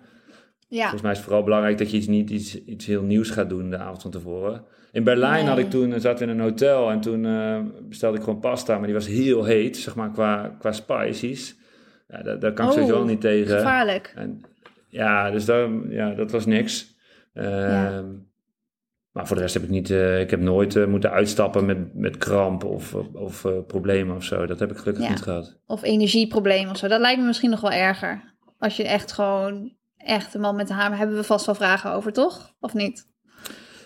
Ja, 0.74 0.80
Volgens 0.80 1.02
mij 1.02 1.10
is 1.10 1.16
het 1.16 1.26
vooral 1.26 1.44
belangrijk 1.44 1.78
dat 1.78 1.90
je 1.90 1.96
iets, 1.96 2.06
niet 2.06 2.30
iets, 2.30 2.64
iets 2.64 2.86
heel 2.86 3.02
nieuws 3.02 3.30
gaat 3.30 3.48
doen 3.48 3.70
de 3.70 3.78
avond 3.78 4.02
van 4.02 4.10
tevoren. 4.10 4.64
In 4.92 5.04
Berlijn 5.04 5.46
had 5.46 5.58
ik 5.58 5.70
toen, 5.70 5.92
eh, 5.92 6.00
zat 6.00 6.20
in 6.20 6.28
een 6.28 6.40
hotel 6.40 6.90
en 6.90 7.00
toen 7.00 7.26
eh, 7.26 7.58
bestelde 7.88 8.16
ik 8.16 8.22
gewoon 8.24 8.40
pasta, 8.40 8.74
maar 8.76 8.84
die 8.86 8.94
was 8.94 9.06
heel 9.06 9.44
heet, 9.44 9.76
zeg 9.76 9.94
maar, 9.94 10.10
qua, 10.10 10.56
qua 10.58 10.72
spices. 10.72 11.56
Ja, 12.08 12.22
daar, 12.22 12.38
daar 12.38 12.52
kan 12.52 12.64
ik 12.66 12.70
Oh, 12.72 12.76
sowieso 12.78 13.04
niet 13.04 13.20
tegen. 13.20 13.56
gevaarlijk. 13.56 14.12
En, 14.16 14.40
ja, 14.88 15.30
dus 15.30 15.44
daar, 15.44 15.68
ja, 15.88 16.14
dat 16.14 16.30
was 16.30 16.46
niks. 16.46 16.96
Ehm, 17.32 17.48
Ja. 17.70 18.04
Maar 19.12 19.26
voor 19.26 19.36
de 19.36 19.42
rest 19.42 19.54
heb 19.54 19.62
ik 19.62 19.68
niet, 19.70 19.90
eh, 19.90 20.20
ik 20.20 20.30
heb 20.30 20.40
nooit 20.40 20.86
moeten 20.88 21.10
uitstappen 21.10 21.64
met, 21.66 21.94
met 21.94 22.16
kramp 22.16 22.64
of, 22.64 22.94
of 23.12 23.46
problemen 23.66 24.16
of 24.16 24.24
zo. 24.24 24.46
Dat 24.46 24.58
heb 24.58 24.70
ik 24.70 24.76
gelukkig 24.76 25.04
Ja. 25.04 25.10
niet 25.10 25.22
gehad. 25.22 25.58
Of 25.66 25.82
energieprobleem 25.82 26.68
of 26.68 26.76
zo. 26.76 26.88
Dat 26.88 27.00
lijkt 27.00 27.20
me 27.20 27.26
misschien 27.26 27.50
nog 27.50 27.60
wel 27.60 27.72
erger. 27.72 28.34
Als 28.58 28.76
je 28.76 28.82
echt 28.84 29.12
gewoon, 29.12 29.72
echt 30.04 30.34
een 30.34 30.40
man 30.40 30.56
met 30.56 30.68
de 30.68 30.74
hamer, 30.74 30.98
hebben 30.98 31.16
we 31.16 31.24
vast 31.24 31.46
wel 31.46 31.54
vragen 31.54 31.92
over, 31.92 32.12
toch? 32.12 32.54
Of 32.60 32.74
niet? 32.74 33.12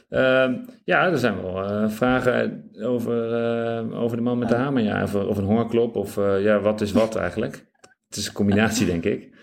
Ehm, 0.09 0.64
ja, 0.85 1.07
er 1.07 1.18
zijn 1.18 1.42
wel 1.42 1.64
eh, 1.64 1.88
vragen 1.88 2.70
over, 2.83 3.33
eh, 3.33 4.00
over 4.00 4.16
de 4.16 4.22
man 4.22 4.38
met 4.38 4.48
de 4.48 4.54
hamer. 4.54 4.83
Ja, 4.83 5.02
of, 5.02 5.14
of 5.14 5.37
een 5.38 5.44
hongerklop. 5.44 5.96
Of 5.96 6.16
eh, 6.16 6.42
ja, 6.42 6.61
wat 6.61 6.81
is 6.81 6.92
wat 6.92 7.16
eigenlijk? 7.16 7.66
Het 8.09 8.16
is 8.16 8.26
een 8.26 8.33
combinatie, 8.33 8.87
denk 8.87 9.04
ik. 9.04 9.37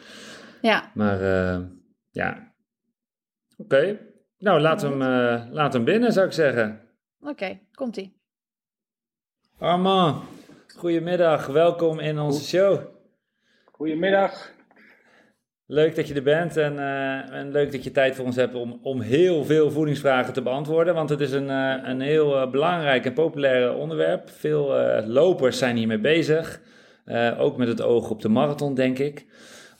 Ja, 0.61 0.91
Maar 0.93 1.21
eh, 1.21 1.61
ja, 2.11 2.53
oké. 3.57 3.99
Nou, 4.37 4.61
we, 4.61 4.67
hem, 4.67 5.01
eh, 5.01 5.49
we 5.51 5.59
hem 5.59 5.83
binnen, 5.83 6.11
zou 6.13 6.25
ik 6.25 6.31
zeggen. 6.31 6.81
oké, 7.19 7.59
komt-ie. 7.73 8.21
Armand, 9.57 10.23
goedemiddag. 10.75 11.45
Welkom 11.45 11.99
in 11.99 12.19
onze 12.19 12.43
show. 12.43 12.81
Goedemiddag. 13.71 14.54
Leuk 15.67 15.95
dat 15.95 16.07
je 16.07 16.13
er 16.13 16.23
bent 16.23 16.57
en, 16.57 16.79
eh, 16.79 17.37
en 17.37 17.51
leuk 17.51 17.71
dat 17.71 17.83
je 17.83 17.91
tijd 17.91 18.15
voor 18.15 18.25
ons 18.25 18.35
hebt 18.35 18.55
om, 18.55 18.79
om 18.81 19.01
heel 19.01 19.45
veel 19.45 19.71
voedingsvragen 19.71 20.33
te 20.33 20.41
beantwoorden. 20.41 20.93
Want 20.93 21.09
het 21.09 21.19
is 21.19 21.31
een, 21.31 21.49
eh, 21.49 21.73
een 21.83 22.01
heel 22.01 22.41
eh, 22.41 22.51
belangrijk 22.51 23.05
en 23.05 23.13
populair 23.13 23.73
onderwerp. 23.73 24.29
Veel 24.29 24.73
lopers 25.05 25.57
zijn 25.57 25.75
hiermee 25.75 25.99
bezig. 25.99 26.61
Ook 27.37 27.57
met 27.57 27.67
het 27.67 27.81
oog 27.81 28.09
op 28.09 28.21
de 28.21 28.29
marathon, 28.29 28.73
denk 28.73 28.99
ik. 28.99 29.25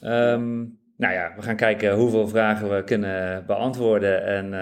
Ehm, 0.00 0.56
nou 0.96 1.14
ja, 1.14 1.32
we 1.36 1.42
gaan 1.42 1.56
kijken 1.56 1.94
hoeveel 1.94 2.28
vragen 2.28 2.74
we 2.74 2.84
kunnen 2.84 3.44
beantwoorden. 3.46 4.24
En 4.24 4.54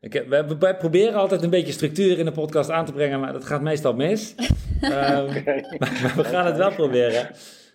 ik 0.00 0.12
heb, 0.12 0.28
we, 0.28 0.56
we 0.58 0.74
proberen 0.74 1.14
altijd 1.14 1.42
een 1.42 1.50
beetje 1.50 1.72
structuur 1.72 2.18
in 2.18 2.24
de 2.24 2.32
podcast 2.32 2.70
aan 2.70 2.84
te 2.84 2.92
brengen, 2.92 3.20
maar 3.20 3.32
dat 3.32 3.44
gaat 3.44 3.62
meestal 3.62 3.94
mis. 3.94 4.34
Ehm, 4.80 5.26
maar, 5.78 5.98
maar 6.02 6.12
we 6.16 6.24
gaan 6.24 6.46
het 6.46 6.56
wel 6.56 6.72
proberen. 6.72 7.28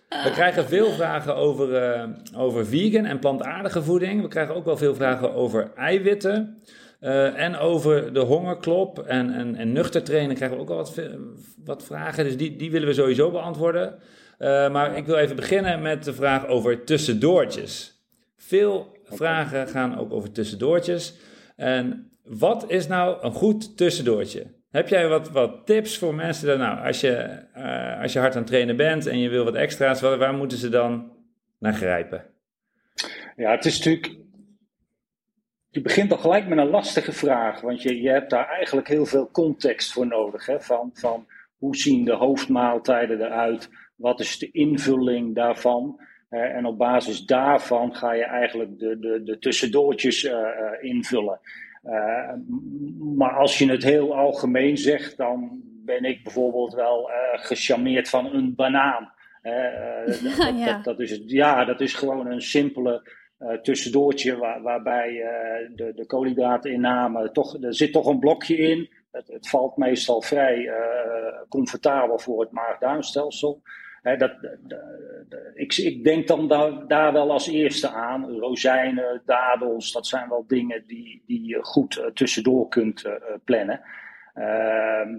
We 0.08 0.30
krijgen 0.32 0.64
veel 0.64 0.90
vragen 0.90 1.36
over, 1.36 1.74
eh, 1.74 2.08
over 2.36 2.66
vegan 2.66 3.04
en 3.04 3.18
plantaardige 3.18 3.82
voeding. 3.82 4.22
We 4.22 4.28
krijgen 4.28 4.54
ook 4.54 4.64
wel 4.64 4.76
veel 4.76 4.94
vragen 4.94 5.34
over 5.34 5.72
eiwitten. 5.74 6.62
eh, 7.00 7.40
en 7.40 7.56
over 7.56 8.12
de 8.12 8.20
hongerklop 8.20 8.98
en, 8.98 9.34
en, 9.34 9.54
en 9.54 9.72
nuchter 9.72 10.02
trainen 10.02 10.36
krijgen 10.36 10.56
we 10.56 10.62
ook 10.62 10.70
al 10.70 10.76
wat, 10.76 11.00
wat 11.64 11.84
vragen. 11.84 12.24
Dus 12.24 12.36
die, 12.36 12.56
die 12.56 12.70
willen 12.70 12.88
we 12.88 12.94
sowieso 12.94 13.30
beantwoorden. 13.30 13.98
Eh, 14.38 14.70
maar 14.70 14.96
ik 14.96 15.06
wil 15.06 15.16
even 15.16 15.36
beginnen 15.36 15.82
met 15.82 16.04
de 16.04 16.12
vraag 16.12 16.46
over 16.46 16.84
tussendoortjes. 16.84 18.02
Veel 18.36 18.96
vragen 19.04 19.68
gaan 19.68 19.98
ook 19.98 20.12
over 20.12 20.32
tussendoortjes. 20.32 21.14
En 21.56 22.10
wat 22.22 22.64
is 22.70 22.86
nou 22.86 23.24
een 23.24 23.32
goed 23.32 23.76
tussendoortje? 23.76 24.46
Heb 24.74 24.88
jij 24.88 25.08
wat, 25.08 25.30
wat 25.30 25.66
tips 25.66 25.98
voor 25.98 26.14
mensen? 26.14 26.46
Dan, 26.46 26.58
nou, 26.58 26.86
als 26.86 27.00
je, 27.00 27.12
eh, 27.52 28.00
als 28.00 28.12
je 28.12 28.18
hard 28.18 28.32
aan 28.32 28.40
het 28.40 28.46
trainen 28.46 28.76
bent 28.76 29.06
en 29.06 29.18
je 29.18 29.28
wil 29.28 29.44
wat 29.44 29.54
extra's, 29.54 30.00
waar, 30.00 30.18
waar 30.18 30.34
moeten 30.34 30.58
ze 30.58 30.68
dan 30.68 31.12
naar 31.58 31.72
grijpen? 31.72 32.24
Ja, 33.36 33.50
het 33.50 33.64
is 33.64 33.76
natuurlijk. 33.76 34.16
Je 35.70 35.80
begint 35.80 36.12
al 36.12 36.18
gelijk 36.18 36.46
met 36.46 36.58
een 36.58 36.70
lastige 36.70 37.12
vraag, 37.12 37.60
want 37.60 37.82
je, 37.82 38.02
je 38.02 38.08
hebt 38.08 38.30
daar 38.30 38.48
eigenlijk 38.48 38.88
heel 38.88 39.06
veel 39.06 39.30
context 39.30 39.92
voor 39.92 40.06
nodig. 40.06 40.46
Hè? 40.46 40.60
Van, 40.60 40.90
van 40.94 41.26
hoe 41.56 41.76
zien 41.76 42.04
de 42.04 42.14
hoofdmaaltijden 42.14 43.20
eruit? 43.20 43.70
Wat 43.96 44.20
is 44.20 44.38
de 44.38 44.50
invulling 44.50 45.34
daarvan? 45.34 46.00
Eh, 46.28 46.40
en 46.40 46.64
op 46.64 46.78
basis 46.78 47.24
daarvan 47.24 47.94
ga 47.94 48.12
je 48.12 48.24
eigenlijk 48.24 48.78
de, 48.78 48.98
de, 48.98 49.22
de 49.22 49.38
tussendoortjes 49.38 50.24
eh, 50.24 50.36
invullen. 50.80 51.40
Eh, 51.84 52.32
maar 53.16 53.32
als 53.36 53.58
je 53.58 53.70
het 53.70 53.82
heel 53.82 54.16
algemeen 54.16 54.76
zegt, 54.76 55.16
dan 55.16 55.62
ben 55.84 56.04
ik 56.04 56.22
bijvoorbeeld 56.22 56.74
wel 56.74 57.10
eh 57.10 57.16
gecharmeerd 57.44 58.08
van 58.08 58.34
een 58.34 58.54
banaan. 58.54 59.12
Eh, 59.42 59.52
dat, 60.06 60.58
Ja. 60.58 60.72
dat, 60.74 60.84
dat 60.84 61.00
is, 61.00 61.20
ja, 61.26 61.64
dat 61.64 61.80
is 61.80 61.94
gewoon 61.94 62.26
een 62.26 62.42
simpele 62.42 63.22
tussendoortje 63.62 64.36
waar, 64.36 64.62
waarbij 64.62 65.12
de, 65.74 65.92
de 65.94 66.06
koolhydraatinname 66.06 67.30
toch, 67.30 67.62
er 67.62 67.74
zit 67.74 67.92
toch 67.92 68.06
een 68.06 68.18
blokje 68.18 68.56
in. 68.56 68.90
Het, 69.10 69.28
het 69.28 69.48
valt 69.48 69.76
meestal 69.76 70.22
vrij 70.22 70.70
comfortabel 71.48 72.18
voor 72.18 72.40
het 72.40 72.50
maag-darmstelsel. 72.50 73.62
Dat, 74.04 74.32
ik, 75.54 75.76
ik 75.76 76.04
denk 76.04 76.26
dan 76.26 76.48
daar, 76.48 76.86
daar 76.86 77.12
wel 77.12 77.30
als 77.30 77.48
eerste 77.48 77.88
aan. 77.88 78.38
Rozijnen, 78.38 79.22
dadels, 79.24 79.92
dat 79.92 80.06
zijn 80.06 80.28
wel 80.28 80.44
dingen 80.46 80.84
die, 80.86 81.22
die 81.26 81.46
je 81.46 81.64
goed 81.64 81.96
eh, 81.96 82.06
tussendoor 82.06 82.68
kunt 82.68 83.04
eh, 83.04 83.12
eh, 83.12 83.20
plannen. 83.44 83.80
Ehm, 84.34 85.18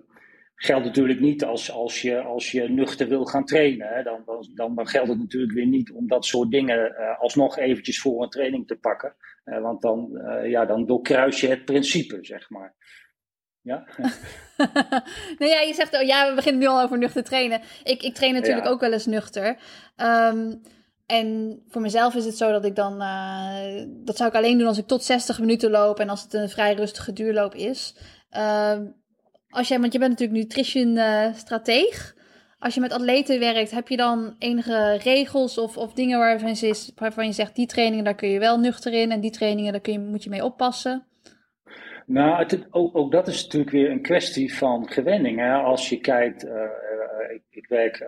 geldt 0.55 0.85
natuurlijk 0.85 1.19
niet 1.19 1.43
als, 1.43 1.71
als, 1.71 2.01
je, 2.01 2.21
als 2.21 2.51
je 2.51 2.69
nuchter 2.69 3.07
wil 3.07 3.25
gaan 3.25 3.45
trainen. 3.45 3.87
Hè. 3.87 4.03
Dan, 4.03 4.21
dan, 4.55 4.75
dan, 4.75 4.87
geldt 4.87 5.09
het 5.09 5.19
natuurlijk 5.19 5.53
weer 5.53 5.67
niet 5.67 5.91
om 5.91 6.07
dat 6.07 6.25
soort 6.25 6.51
dingen 6.51 6.91
uh, 6.91 7.19
alsnog 7.19 7.57
eventjes 7.57 8.01
voor 8.01 8.23
een 8.23 8.29
training 8.29 8.67
te 8.67 8.75
pakken. 8.75 9.15
Want 9.43 9.81
dan, 9.81 10.21
ja, 10.43 10.65
dan 10.65 10.85
doorkruis 10.85 11.41
je 11.41 11.47
het 11.47 11.65
principe, 11.65 12.17
zeg 12.21 12.49
maar. 12.49 12.73
Ja? 13.65 13.83
nee, 15.39 15.49
ja, 15.49 15.59
je 15.59 15.73
zegt, 15.73 15.95
oh, 15.95 16.01
ja, 16.01 16.29
we 16.29 16.35
beginnen 16.35 16.61
nu 16.61 16.67
al 16.67 16.81
over 16.81 16.97
nuchter 16.97 17.23
trainen. 17.23 17.61
Ik, 17.83 18.03
ik 18.03 18.15
train 18.15 18.33
natuurlijk 18.33 18.65
ja. 18.65 18.71
ook 18.71 18.79
wel 18.79 18.93
eens 18.93 19.05
nuchter. 19.05 19.57
Um, 19.97 20.61
en 21.05 21.59
voor 21.67 21.81
mezelf 21.81 22.15
is 22.15 22.25
het 22.25 22.37
zo 22.37 22.51
dat 22.51 22.65
ik 22.65 22.75
dan, 22.75 23.01
uh, 23.01 23.83
dat 23.87 24.17
zou 24.17 24.29
ik 24.29 24.35
alleen 24.35 24.57
doen 24.57 24.67
als 24.67 24.77
ik 24.77 24.87
tot 24.87 25.03
60 25.03 25.39
minuten 25.39 25.71
loop 25.71 25.99
en 25.99 26.09
als 26.09 26.21
het 26.21 26.33
een 26.33 26.49
vrij 26.49 26.73
rustige 26.73 27.13
duurloop 27.13 27.55
is. 27.55 27.95
Uh, 28.31 28.79
als 29.49 29.67
jij, 29.67 29.79
want 29.79 29.93
je 29.93 29.99
bent 29.99 30.11
natuurlijk 30.11 30.39
nutrition 30.39 30.95
uh, 30.95 31.33
strateeg. 31.35 32.15
Als 32.59 32.73
je 32.73 32.79
met 32.79 32.93
atleten 32.93 33.39
werkt, 33.39 33.71
heb 33.71 33.87
je 33.87 33.97
dan 33.97 34.35
enige 34.39 34.99
regels 35.03 35.57
of, 35.57 35.77
of 35.77 35.93
dingen 35.93 36.19
waarvan 36.19 36.55
je, 36.55 36.91
waarvan 36.95 37.25
je 37.25 37.33
zegt, 37.33 37.55
die 37.55 37.67
trainingen 37.67 38.05
daar 38.05 38.15
kun 38.15 38.29
je 38.29 38.39
wel 38.39 38.59
nuchter 38.59 38.93
in 38.93 39.11
en 39.11 39.19
die 39.19 39.31
trainingen 39.31 39.71
daar 39.71 39.81
kun 39.81 39.93
je, 39.93 39.99
moet 39.99 40.23
je 40.23 40.29
mee 40.29 40.43
oppassen? 40.43 41.05
Nou, 42.05 42.37
het, 42.37 42.67
ook, 42.69 42.97
ook, 42.97 43.11
dat 43.11 43.27
is 43.27 43.43
natuurlijk 43.43 43.71
weer 43.71 43.91
een 43.91 44.01
kwestie 44.01 44.55
van 44.55 44.89
gewenning. 44.89 45.39
Hè? 45.39 45.53
Als 45.53 45.89
je 45.89 45.99
kijkt, 45.99 46.45
uh, 46.45 46.51
ik, 47.33 47.41
ik, 47.49 47.67
werk 47.67 47.99
uh, 47.99 48.07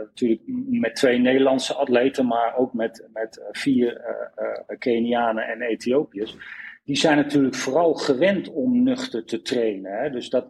natuurlijk 0.00 0.42
met 0.70 0.94
twee 0.94 1.18
Nederlandse 1.18 1.74
atleten, 1.74 2.26
maar 2.26 2.56
ook 2.56 2.72
met, 2.72 3.08
met 3.12 3.44
vier 3.50 4.00
Kenianen 4.78 5.44
en 5.44 5.62
Ethiopiërs. 5.62 6.36
Die 6.84 6.96
zijn 6.96 7.16
natuurlijk 7.16 7.54
vooral 7.54 7.94
gewend 7.94 8.48
om 8.48 8.82
nuchter 8.82 9.24
te 9.24 9.42
trainen. 9.42 9.92
Hè? 9.92 10.10
Dus 10.10 10.30
dat, 10.30 10.48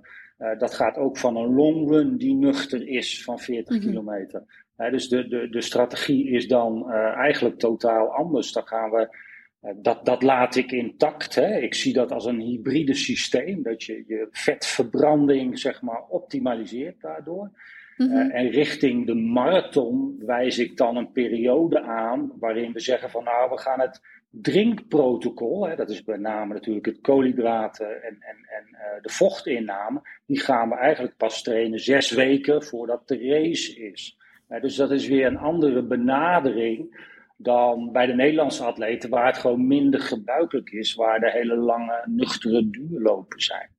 dat 0.58 0.74
gaat 0.74 0.96
ook 0.96 1.18
van 1.18 1.36
een 1.36 1.54
long 1.54 1.90
run 1.90 2.16
die 2.16 2.34
nuchter 2.34 2.88
is 2.88 3.24
van 3.24 3.38
40 3.38 3.74
mm-hmm. 3.74 3.88
kilometer. 3.90 4.42
dus 4.76 5.08
de, 5.08 5.28
de, 5.28 5.48
de 5.48 5.60
strategie 5.60 6.30
is 6.30 6.48
dan 6.48 6.90
eigenlijk 6.92 7.58
totaal 7.58 8.14
anders. 8.14 8.52
Dan 8.52 8.66
gaan 8.66 8.90
we 8.90 9.08
dat, 9.76 10.04
dat 10.04 10.22
laat 10.22 10.56
ik 10.56 10.72
intact. 10.72 11.34
Hè. 11.34 11.58
Ik 11.58 11.74
zie 11.74 11.92
dat 11.92 12.12
als 12.12 12.24
een 12.24 12.40
hybride 12.40 12.94
systeem, 12.94 13.62
dat 13.62 13.82
je 13.82 14.04
je 14.06 14.28
vetverbranding 14.30 15.58
zeg 15.58 15.82
maar, 15.82 16.02
optimaliseert 16.08 17.00
daardoor. 17.00 17.50
Mm 17.96 18.08
-hmm. 18.08 18.16
uh, 18.16 18.34
en 18.34 18.50
richting 18.50 19.06
de 19.06 19.14
marathon 19.14 20.22
wijs 20.26 20.58
ik 20.58 20.76
dan 20.76 20.96
een 20.96 21.12
periode 21.12 21.80
aan 21.82 22.32
waarin 22.38 22.72
we 22.72 22.80
zeggen 22.80 23.10
van 23.10 23.24
nou, 23.24 23.50
we 23.50 23.58
gaan 23.58 23.80
het 23.80 24.00
drinkprotocol, 24.30 25.68
hè, 25.68 25.76
dat 25.76 25.90
is 25.90 26.04
met 26.04 26.20
name 26.20 26.54
natuurlijk 26.54 26.86
het 26.86 27.00
koolhydraten 27.00 28.02
en, 28.02 28.16
en, 28.20 28.36
en 28.48 28.64
uh, 28.72 29.02
de 29.02 29.10
vochtinname, 29.10 30.00
die 30.26 30.40
gaan 30.40 30.68
we 30.68 30.74
eigenlijk 30.74 31.16
pas 31.16 31.42
trainen 31.42 31.80
zes 31.80 32.10
weken 32.10 32.62
voordat 32.64 33.08
de 33.08 33.28
race 33.28 33.80
is. 33.90 34.18
Uh, 34.48 34.60
dus 34.60 34.76
dat 34.76 34.90
is 34.90 35.08
weer 35.08 35.26
een 35.26 35.38
andere 35.38 35.82
benadering 35.82 37.14
dan 37.36 37.92
bij 37.92 38.06
de 38.06 38.14
Nederlandse 38.14 38.64
atleten, 38.64 39.10
waar 39.10 39.26
het 39.26 39.38
gewoon 39.38 39.66
minder 39.66 40.00
gebruikelijk 40.00 40.70
is, 40.70 40.94
waar 40.94 41.20
de 41.20 41.30
hele 41.30 41.56
lange, 41.56 42.02
nuchtere 42.06 42.70
duurlopen 42.70 43.40
zijn. 43.40 43.74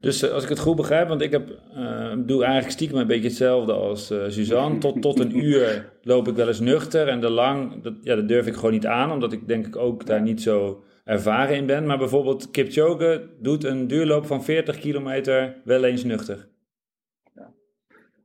Dus 0.00 0.22
uh, 0.22 0.30
als 0.30 0.42
ik 0.42 0.48
het 0.48 0.58
goed 0.58 0.76
begrijp, 0.76 1.08
want 1.08 1.20
ik 1.20 1.30
heb, 1.30 1.48
uh, 1.76 2.12
doe 2.16 2.42
eigenlijk 2.42 2.72
stiekem 2.72 2.98
een 2.98 3.06
beetje 3.06 3.28
hetzelfde 3.28 3.72
als 3.72 4.10
uh, 4.10 4.24
Suzanne. 4.28 4.78
Tot, 4.78 5.02
tot 5.02 5.18
een 5.20 5.38
uur 5.38 5.92
loop 6.02 6.28
ik 6.28 6.34
wel 6.34 6.48
eens 6.48 6.60
nuchter 6.60 7.08
en 7.08 7.20
de 7.20 7.30
lang, 7.30 7.82
dat, 7.82 7.94
ja, 8.00 8.14
dat 8.14 8.28
durf 8.28 8.46
ik 8.46 8.54
gewoon 8.54 8.72
niet 8.72 8.86
aan, 8.86 9.12
omdat 9.12 9.32
ik 9.32 9.48
denk 9.48 9.66
ik 9.66 9.76
ook 9.76 10.06
daar 10.06 10.22
niet 10.22 10.42
zo 10.42 10.84
ervaren 11.04 11.56
in 11.56 11.66
ben. 11.66 11.86
Maar 11.86 11.98
bijvoorbeeld 11.98 12.50
Kipchoge 12.50 13.28
doet 13.40 13.64
een 13.64 13.86
duurloop 13.86 14.26
van 14.26 14.44
40 14.44 14.78
kilometer 14.78 15.56
wel 15.64 15.84
eens 15.84 16.04
nuchter. 16.04 16.48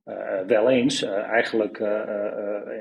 Uh, 0.10 0.40
wel 0.48 0.70
eens, 0.70 1.04
uh, 1.04 1.12
eigenlijk 1.12 1.80
uh, 1.80 2.02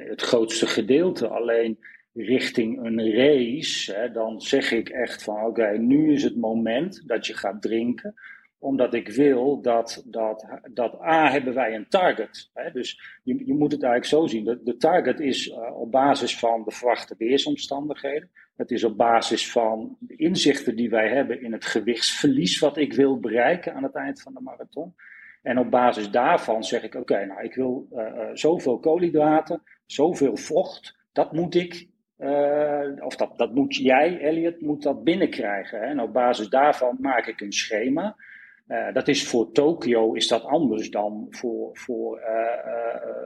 het 0.08 0.22
grootste 0.22 0.66
gedeelte. 0.66 1.28
Alleen 1.28 1.78
richting 2.14 2.84
een 2.84 3.12
race, 3.12 3.94
hè, 3.94 4.10
dan 4.12 4.40
zeg 4.40 4.72
ik 4.72 4.88
echt 4.88 5.22
van 5.22 5.44
oké, 5.44 5.78
nu 5.78 6.12
is 6.12 6.22
het 6.22 6.36
moment 6.36 7.02
dat 7.06 7.26
je 7.26 7.34
gaat 7.34 7.62
drinken. 7.62 8.14
Omdat 8.58 8.94
ik 8.94 9.08
wil 9.08 9.60
dat, 9.60 10.04
dat, 10.06 10.46
dat 10.70 11.00
A, 11.00 11.30
hebben 11.30 11.54
wij 11.54 11.74
een 11.74 11.88
target. 11.88 12.50
Hè, 12.54 12.70
dus 12.70 13.20
je, 13.22 13.46
je 13.46 13.54
moet 13.54 13.72
het 13.72 13.82
eigenlijk 13.82 14.12
zo 14.12 14.26
zien. 14.26 14.44
De, 14.44 14.60
de 14.64 14.76
target 14.76 15.20
is 15.20 15.52
op 15.74 15.90
basis 15.90 16.38
van 16.38 16.64
de 16.64 16.70
verwachte 16.70 17.14
weersomstandigheden. 17.18 18.30
Het 18.56 18.70
is 18.70 18.84
op 18.84 18.96
basis 18.96 19.50
van 19.50 19.96
de 20.00 20.16
inzichten 20.16 20.76
die 20.76 20.90
wij 20.90 21.08
hebben 21.08 21.42
in 21.42 21.52
het 21.52 21.64
gewichtsverlies 21.64 22.58
wat 22.58 22.76
ik 22.76 22.92
wil 22.92 23.18
bereiken 23.18 23.74
aan 23.74 23.82
het 23.82 23.94
eind 23.94 24.22
van 24.22 24.34
de 24.34 24.40
marathon. 24.40 24.94
En 25.42 25.58
op 25.58 25.70
basis 25.70 26.10
daarvan 26.10 26.64
zeg 26.64 26.82
ik: 26.82 26.94
oké, 26.94 27.26
nou, 27.26 27.42
ik 27.42 27.54
wil 27.54 27.86
uh, 27.92 28.10
zoveel 28.32 28.78
koolhydraten, 28.78 29.62
zoveel 29.86 30.36
vocht, 30.36 30.96
dat 31.12 31.32
moet 31.32 31.54
ik, 31.54 31.88
uh, 32.18 33.04
of 33.04 33.16
dat, 33.16 33.38
dat 33.38 33.54
moet 33.54 33.76
jij, 33.76 34.20
Elliot, 34.20 34.60
moet 34.60 34.82
dat 34.82 35.04
binnenkrijgen. 35.04 35.78
Hè? 35.78 35.84
En 35.84 36.00
op 36.00 36.12
basis 36.12 36.48
daarvan 36.48 36.96
maak 37.00 37.26
ik 37.26 37.40
een 37.40 37.52
schema. 37.52 38.16
Uh, 38.68 38.92
dat 38.92 39.08
is 39.08 39.28
voor 39.28 39.52
Tokio 39.52 40.12
is 40.12 40.28
dat 40.28 40.44
anders 40.44 40.90
dan 40.90 41.26
voor, 41.30 41.70
voor 41.72 42.20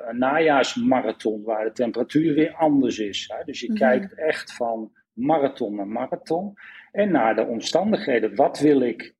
een 0.07 0.18
najaarsmarathon, 0.18 1.42
waar 1.42 1.64
de 1.64 1.72
temperatuur 1.72 2.35
weer 2.35 2.55
anders 2.55 2.98
is. 2.98 3.33
Hè? 3.37 3.44
Dus 3.44 3.61
je 3.61 3.70
mm 3.70 3.77
-hmm. 3.77 3.88
kijkt 3.88 4.14
echt 4.14 4.55
van 4.55 4.92
marathon 5.12 5.75
naar 5.75 5.87
marathon. 5.87 6.55
En 6.92 7.11
naar 7.11 7.35
de 7.35 7.46
omstandigheden. 7.46 8.35
Wat 8.35 8.59
wil 8.59 8.81
ik 8.81 9.14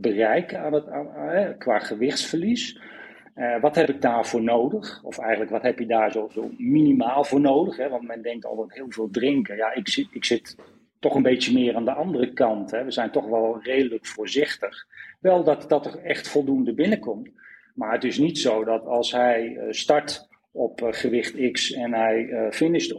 bereiken 0.00 0.60
aan 0.60 0.72
het, 0.72 1.58
qua 1.58 1.78
gewichtsverlies. 1.78 2.80
Uh, 3.36 3.60
wat 3.60 3.74
heb 3.74 3.88
ik 3.88 4.02
daarvoor 4.02 4.42
nodig? 4.42 5.02
Of 5.02 5.18
eigenlijk, 5.18 5.50
wat 5.50 5.62
heb 5.62 5.78
je 5.78 5.86
daar 5.86 6.12
zo, 6.12 6.28
zo 6.32 6.50
minimaal 6.58 7.24
voor 7.24 7.40
nodig? 7.40 7.76
Hè? 7.76 7.88
Want 7.88 8.06
men 8.06 8.22
denkt 8.22 8.44
altijd 8.44 8.74
heel 8.74 8.90
veel 8.90 9.10
drinken. 9.10 9.56
Ja, 9.56 9.74
ik 9.74 9.88
zit, 9.88 10.06
ik 10.10 10.24
zit 10.24 10.56
toch 10.98 11.14
een 11.14 11.22
beetje 11.22 11.52
meer 11.52 11.74
aan 11.74 11.84
de 11.84 11.92
andere 11.92 12.32
kant. 12.32 12.70
Hè? 12.70 12.84
We 12.84 12.90
zijn 12.90 13.10
toch 13.10 13.28
wel 13.28 13.62
redelijk 13.62 14.06
voorzichtig. 14.06 14.86
Wel 15.20 15.44
dat, 15.44 15.68
dat 15.68 15.86
er 15.86 15.98
echt 15.98 16.28
voldoende 16.28 16.74
binnenkomt. 16.74 17.30
Maar 17.74 17.92
het 17.92 18.04
is 18.04 18.18
niet 18.18 18.38
zo 18.38 18.64
dat 18.64 18.84
als 18.84 19.12
hij 19.12 19.46
uh, 19.46 19.62
start 19.70 20.28
op 20.52 20.80
uh, 20.80 20.88
gewicht 20.90 21.50
X 21.52 21.72
en 21.72 21.94
hij 21.94 22.48
finisht, 22.50 22.94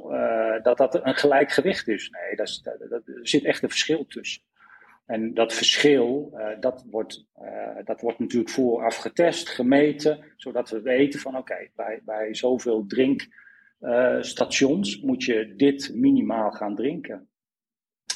dat 0.64 0.78
dat 0.78 1.06
een 1.06 1.16
gelijk 1.16 1.52
gewicht 1.52 1.88
is. 1.88 2.10
Nee, 2.10 2.36
er 2.36 3.02
zit 3.22 3.44
echt 3.44 3.64
een 3.64 3.70
verschil 3.70 4.06
tussen. 4.08 4.42
En 5.08 5.34
dat 5.34 5.54
verschil, 5.54 6.32
uh, 6.34 6.48
dat, 6.60 6.86
wordt, 6.90 7.26
uh, 7.42 7.48
dat 7.84 8.02
wordt 8.02 8.20
natuurlijk 8.20 8.50
vooraf 8.50 8.96
getest, 8.96 9.50
gemeten, 9.50 10.20
zodat 10.36 10.70
we 10.70 10.82
weten 10.82 11.20
van 11.20 11.38
oké, 11.38 11.52
okay, 11.52 11.72
bij, 11.76 12.02
bij 12.06 12.36
zoveel 12.36 12.86
drinkstations 12.88 14.98
uh, 14.98 15.04
moet 15.04 15.24
je 15.24 15.54
dit 15.56 15.92
minimaal 15.96 16.52
gaan 16.52 16.76
drinken. 16.76 17.28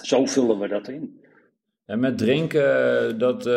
Zo 0.02 0.26
vullen 0.26 0.60
we 0.60 0.68
dat 0.68 0.88
in. 0.88 1.20
En 1.86 2.00
met 2.00 2.18
drinken, 2.18 3.18
dat, 3.18 3.50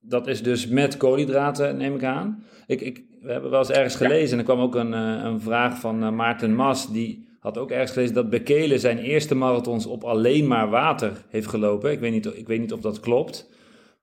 dat 0.00 0.26
is 0.26 0.42
dus 0.42 0.66
met 0.66 0.96
koolhydraten, 0.96 1.76
neem 1.76 1.94
ik 1.94 2.04
aan. 2.04 2.44
Ik, 2.66 2.80
ik, 2.80 3.04
we 3.20 3.32
hebben 3.32 3.50
wel 3.50 3.58
eens 3.58 3.70
ergens 3.70 3.96
gelezen 3.96 4.26
ja. 4.26 4.32
en 4.32 4.38
er 4.38 4.44
kwam 4.44 4.60
ook 4.60 4.74
een, 4.74 4.92
een 4.92 5.40
vraag 5.40 5.80
van 5.80 6.14
Maarten 6.14 6.54
Mas, 6.54 6.92
die 6.92 7.29
had 7.40 7.58
ook 7.58 7.70
ergens 7.70 7.90
gelezen 7.90 8.14
dat 8.14 8.30
Bekele 8.30 8.78
zijn 8.78 8.98
eerste 8.98 9.34
marathons 9.34 9.86
op 9.86 10.04
alleen 10.04 10.46
maar 10.46 10.70
water 10.70 11.12
heeft 11.28 11.46
gelopen. 11.46 11.90
Ik 11.90 12.00
weet 12.00 12.12
niet, 12.12 12.26
ik 12.26 12.46
weet 12.46 12.60
niet 12.60 12.72
of 12.72 12.80
dat 12.80 13.00
klopt. 13.00 13.50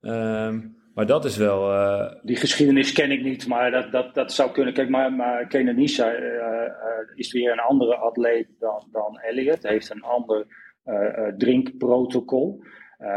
Um, 0.01 0.75
maar 0.93 1.05
dat 1.05 1.25
is 1.25 1.37
wel. 1.37 1.73
Uh... 1.73 2.11
Die 2.21 2.35
geschiedenis 2.35 2.91
ken 2.91 3.11
ik 3.11 3.23
niet, 3.23 3.47
maar 3.47 3.71
dat, 3.71 3.91
dat, 3.91 4.13
dat 4.13 4.33
zou 4.33 4.51
kunnen. 4.51 4.73
Kijk, 4.73 4.89
maar, 4.89 5.13
maar 5.13 5.47
Kenanisa 5.47 6.13
uh, 6.13 6.27
uh, 6.27 6.69
is 7.15 7.31
weer 7.31 7.51
een 7.51 7.59
andere 7.59 7.95
atleet 7.95 8.47
dan, 8.59 8.87
dan 8.91 9.19
Elliot. 9.19 9.63
Heeft 9.63 9.89
een 9.89 10.03
ander 10.03 10.65
drinkprotocol. 11.37 12.63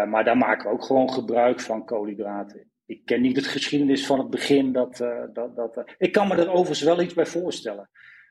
maar 0.08 0.24
daar 0.24 0.36
maken 0.36 0.68
we 0.68 0.74
ook 0.74 0.84
gewoon 0.84 1.10
gebruik 1.12 1.60
van 1.60 1.84
koolhydraten. 1.84 2.70
Ik 2.86 3.04
ken 3.04 3.20
niet 3.20 3.36
het 3.36 3.46
geschiedenis 3.46 4.06
van 4.06 4.18
het 4.18 4.30
begin. 4.30 4.72
Dat, 4.72 4.96
dat, 5.32 5.56
dat, 5.56 5.84
ik 5.98 6.12
kan 6.12 6.28
me 6.28 6.34
er 6.34 6.50
overigens 6.50 6.82
wel 6.82 7.00
iets 7.00 7.14
bij 7.14 7.26
voorstellen. 7.26 7.90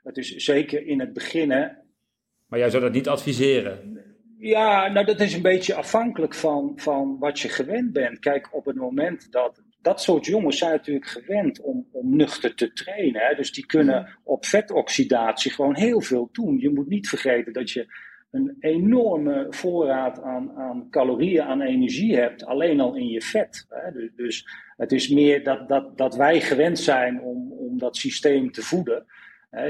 Het 0.10 0.18
is 0.18 0.36
zeker 0.36 0.86
in 0.86 1.00
het 1.00 1.14
begin. 1.14 1.52
Hè, 1.52 1.68
maar 2.48 2.60
jij 2.60 2.70
zou 2.70 2.84
dat 2.84 2.92
niet 2.92 3.08
adviseren? 3.08 3.98
Ja, 4.38 4.88
nou 4.88 5.06
dat 5.06 5.20
is 5.20 5.34
een 5.34 5.42
beetje 5.42 5.76
afhankelijk 5.76 6.34
van, 6.34 6.74
van 6.76 7.18
wat 7.20 7.40
je 7.40 7.50
gewend 7.50 7.94
bent. 7.94 8.20
Kijk, 8.20 8.56
op 8.56 8.66
het 8.66 8.76
moment 8.76 9.32
dat. 9.32 9.62
Dat 9.82 10.02
soort 10.02 10.26
jongens 10.26 10.58
zijn 10.58 10.72
natuurlijk 10.72 11.08
gewend 11.08 11.62
om, 11.62 11.88
om 11.92 12.16
nuchter 12.16 12.56
te 12.56 12.74
trainen. 12.74 13.22
Hè? 13.22 13.36
Dus 13.36 13.52
die 13.52 13.66
kunnen 13.66 14.20
op 14.24 14.46
vetoxidatie 14.46 15.52
gewoon 15.52 15.76
heel 15.76 16.02
veel 16.02 16.30
doen. 16.32 16.60
Je 16.60 16.70
moet 16.70 16.88
niet 16.88 17.10
vergeten 17.10 17.54
dat 17.54 17.72
je 17.72 17.94
een 18.32 18.56
enorme 18.60 19.48
voorraad 19.50 20.22
aan, 20.22 20.52
aan 20.52 20.88
calorieën, 20.90 21.42
aan 21.42 21.62
energie 21.62 22.16
hebt, 22.16 22.46
alleen 22.46 22.80
al 22.80 22.96
in 22.96 23.08
je 23.08 23.22
vet. 23.22 23.66
Hè? 23.70 23.92
Dus, 23.92 24.12
dus 24.16 24.48
het 24.78 24.92
is 24.92 25.10
meer 25.10 25.44
dat, 25.44 25.68
dat, 25.68 25.98
dat 25.98 26.16
wij 26.16 26.42
gewend 26.42 26.80
zijn 26.80 27.22
om, 27.22 27.52
om 27.52 27.78
dat 27.78 27.98
systeem 27.98 28.52
te 28.52 28.62
voeden 28.62 29.06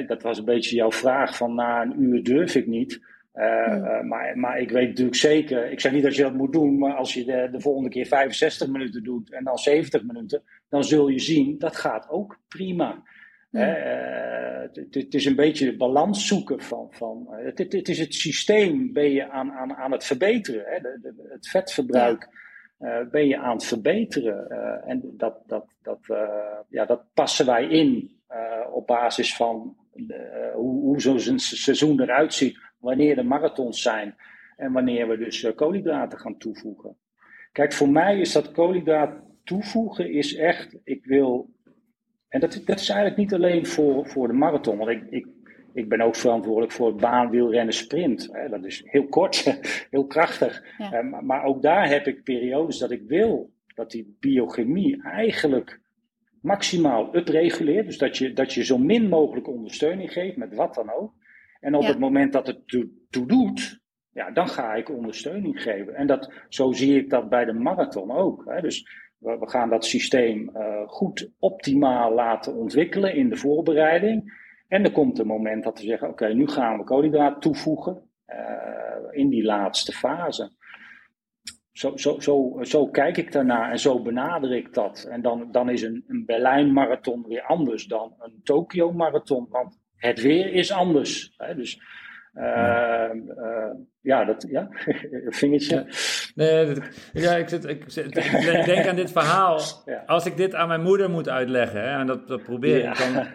dat 0.08 0.22
was 0.22 0.38
een 0.38 0.46
beetje 0.46 0.76
jouw 0.76 0.92
vraag 0.92 1.38
van 1.38 1.56
na 1.56 1.82
een 1.82 2.02
uur 2.02 2.24
durf 2.24 2.56
ik 2.56 2.68
niet. 2.68 3.08
Uh, 3.34 4.02
maar, 4.02 4.38
maar 4.38 4.60
ik 4.60 4.72
weet 4.72 4.88
natuurlijk 4.88 5.16
zeker, 5.16 5.72
ik 5.72 5.80
zeg 5.80 5.92
niet 5.92 6.04
dat 6.04 6.16
je 6.16 6.22
dat 6.22 6.34
moet 6.34 6.54
doen, 6.54 6.78
maar 6.78 6.94
als 6.94 7.14
je 7.14 7.26
de, 7.26 7.50
de 7.52 7.60
volgende 7.60 7.90
keer 7.90 8.06
65 8.06 8.68
minuten 8.68 9.04
doet 9.04 9.32
en 9.32 9.44
dan 9.44 9.58
70 9.58 10.04
minuten, 10.04 10.44
dan 10.70 10.84
zul 10.84 11.08
je 11.08 11.20
zien 11.20 11.58
dat 11.58 11.76
gaat 11.76 12.10
ook 12.10 12.40
prima. 12.48 13.04
Uh, 13.52 14.62
het 14.92 15.14
is 15.14 15.26
een 15.26 15.36
beetje 15.36 15.78
balans 15.78 16.28
zoeken 16.28 16.62
van. 16.62 16.88
van 16.92 17.28
het, 17.30 17.90
is 17.90 18.00
het 18.00 18.14
systeem 18.14 18.94
ben 18.94 19.12
je 19.12 19.30
aan, 19.30 19.52
aan, 19.52 19.74
aan 19.74 19.92
het 19.92 20.06
verbeteren. 20.06 20.64
Hè? 20.66 20.80
De, 20.80 21.00
de, 21.02 21.28
het 21.30 21.48
vetverbruik 21.48 22.28
ja. 22.80 23.06
ben 23.06 23.28
je 23.28 23.38
aan 23.38 23.54
het 23.54 23.66
verbeteren. 23.66 24.50
en 24.86 25.14
dat, 25.18 25.44
dat, 25.46 25.66
dat, 25.82 26.00
ja, 26.70 26.86
dat 26.86 27.04
passen 27.14 27.46
wij 27.46 27.66
in 27.66 28.19
op 28.72 28.88
basis 28.88 29.36
van 29.36 29.76
hoe, 30.54 30.82
hoe 30.82 31.02
zo'n 31.02 31.40
seizoen 31.40 32.02
eruit 32.02 32.34
ziet 32.34 32.60
wanneer 32.80 33.16
de 33.16 33.24
marathons 33.24 33.82
zijn 33.82 34.16
en 34.58 34.72
wanneer 34.72 35.08
we 35.08 35.18
dus 35.18 35.44
uh, 35.44 35.56
koolhydraten 35.56 36.20
gaan 36.20 36.38
toevoegen. 36.38 36.98
Kijk, 37.52 37.74
voor 37.74 37.90
mij 37.90 38.20
is 38.20 38.32
dat 38.32 38.52
koolhydraat 38.52 39.22
toevoegen 39.44 40.12
is 40.12 40.36
echt, 40.36 40.78
ik 40.84 41.06
wil, 41.06 41.50
en 42.28 42.40
dat, 42.40 42.62
dat 42.66 42.80
is 42.80 42.90
eigenlijk 42.90 43.20
niet 43.20 43.34
alleen 43.34 43.66
voor, 43.66 44.08
voor 44.08 44.28
de 44.28 44.34
marathon, 44.34 44.78
want 44.78 44.90
ik, 44.90 45.04
ik, 45.10 45.28
ik 45.74 45.90
ben 45.90 46.02
ook 46.02 46.16
verantwoordelijk 46.16 46.72
voor 46.72 46.88
het 46.88 46.98
baanwielrennen 46.98 47.74
sprint. 47.74 48.30
Hè, 48.32 48.50
dat 48.50 48.66
is 48.66 48.84
heel 48.86 49.08
kort, 49.08 49.60
heel 49.92 50.06
krachtig. 50.06 50.64
Ja. 50.78 51.02
Maar 51.02 51.44
ook 51.44 51.62
daar 51.62 51.90
heb 51.90 52.08
ik 52.08 52.24
periodes 52.24 52.78
dat 52.78 52.92
ik 52.92 53.02
wil 53.08 53.52
dat 53.76 53.92
die 53.92 54.18
biochemie 54.20 55.04
eigenlijk 55.04 55.80
maximaal 56.42 57.16
upreguleert. 57.16 57.86
Dus 57.86 57.98
dat 57.98 58.18
je, 58.18 58.34
dat 58.34 58.54
je 58.54 58.64
zo 58.64 58.78
min 58.78 59.08
mogelijk 59.08 59.48
ondersteuning 59.48 60.12
geeft 60.12 60.38
met 60.38 60.56
wat 60.56 60.76
dan 60.76 60.92
ook. 60.92 61.14
En 61.60 61.76
op 61.76 61.86
het 61.86 62.00
moment 62.00 62.34
dat 62.34 62.48
het 62.48 62.68
toe, 62.68 62.90
toe, 63.10 63.28
doet, 63.28 63.80
ja, 64.12 64.32
dan 64.32 64.48
ga 64.48 64.74
ik 64.74 64.90
ondersteuning 64.90 65.62
geven. 65.62 65.96
En 65.96 66.08
dat, 66.08 66.32
zo 66.50 66.72
zie 66.72 66.98
ik 66.98 67.10
dat 67.10 67.30
bij 67.30 67.46
de 67.46 67.54
marathon 67.54 68.12
ook. 68.12 68.44
Hè. 68.46 68.62
Dus 68.62 68.90
we, 69.18 69.38
we, 69.40 69.50
gaan 69.50 69.70
dat 69.70 69.86
systeem 69.86 70.50
uh, 70.56 70.88
goed 70.88 71.32
optimaal 71.40 72.14
laten 72.14 72.56
ontwikkelen 72.56 73.16
in 73.16 73.30
de 73.30 73.36
voorbereiding. 73.36 74.48
En 74.68 74.84
er 74.84 74.92
komt 74.92 75.20
een 75.20 75.28
moment 75.28 75.64
dat 75.64 75.80
we 75.80 75.86
zeggen: 75.86 76.10
oké, 76.10 76.34
nu 76.34 76.48
gaan 76.48 76.78
we 76.78 76.84
koolhydraat 76.84 77.42
toevoegen 77.42 78.10
uh, 78.28 78.36
in 79.12 79.30
die 79.30 79.44
laatste 79.44 79.92
fase. 79.92 80.52
Zo, 81.80 81.98
zo, 81.98 82.20
zo, 82.20 82.60
zo 82.62 82.88
kijk 82.88 83.18
ik 83.18 83.32
daarnaar 83.32 83.72
en 83.72 83.80
zo 83.80 84.02
benader 84.02 84.56
ik 84.56 84.74
dat. 84.74 85.08
En 85.10 85.22
dan, 85.22 85.48
dan 85.52 85.70
is 85.70 85.82
een, 85.82 86.04
een 86.08 86.26
Berlijn-marathon 86.26 87.26
weer 87.28 87.42
anders 87.42 87.86
dan 87.86 88.14
een 88.20 88.40
Tokio-marathon. 88.44 89.48
Want 89.50 89.80
het 89.96 90.22
weer 90.22 90.54
is 90.54 90.72
anders. 90.72 91.34
Hè? 91.38 91.56
Dus 91.56 91.82
uh, 92.34 93.10
uh, 93.38 93.72
ja, 94.02 94.26
dat, 94.26 94.46
ja, 94.50 94.68
vingertje. 95.40 95.76
Ja. 95.76 95.86
Nee, 96.36 96.76
ja, 97.14 97.36
ik, 97.36 97.50
zit, 97.50 97.66
ik, 97.66 97.84
zit, 97.88 98.18
ik, 98.18 98.66
denk 98.66 98.88
aan 98.88 98.96
dit 98.96 99.12
verhaal. 99.12 99.60
Ja. 99.86 100.04
Als 100.06 100.26
ik 100.26 100.38
dit 100.38 100.56
aan 100.56 100.68
mijn 100.68 100.84
moeder 100.84 101.10
moet 101.10 101.30
uitleggen, 101.30 101.82
hè, 101.82 102.00
en 102.00 102.08
dat, 102.08 102.28
dat 102.28 102.44
probeer 102.44 102.84
ik, 102.86 102.98
dan, 102.98 103.26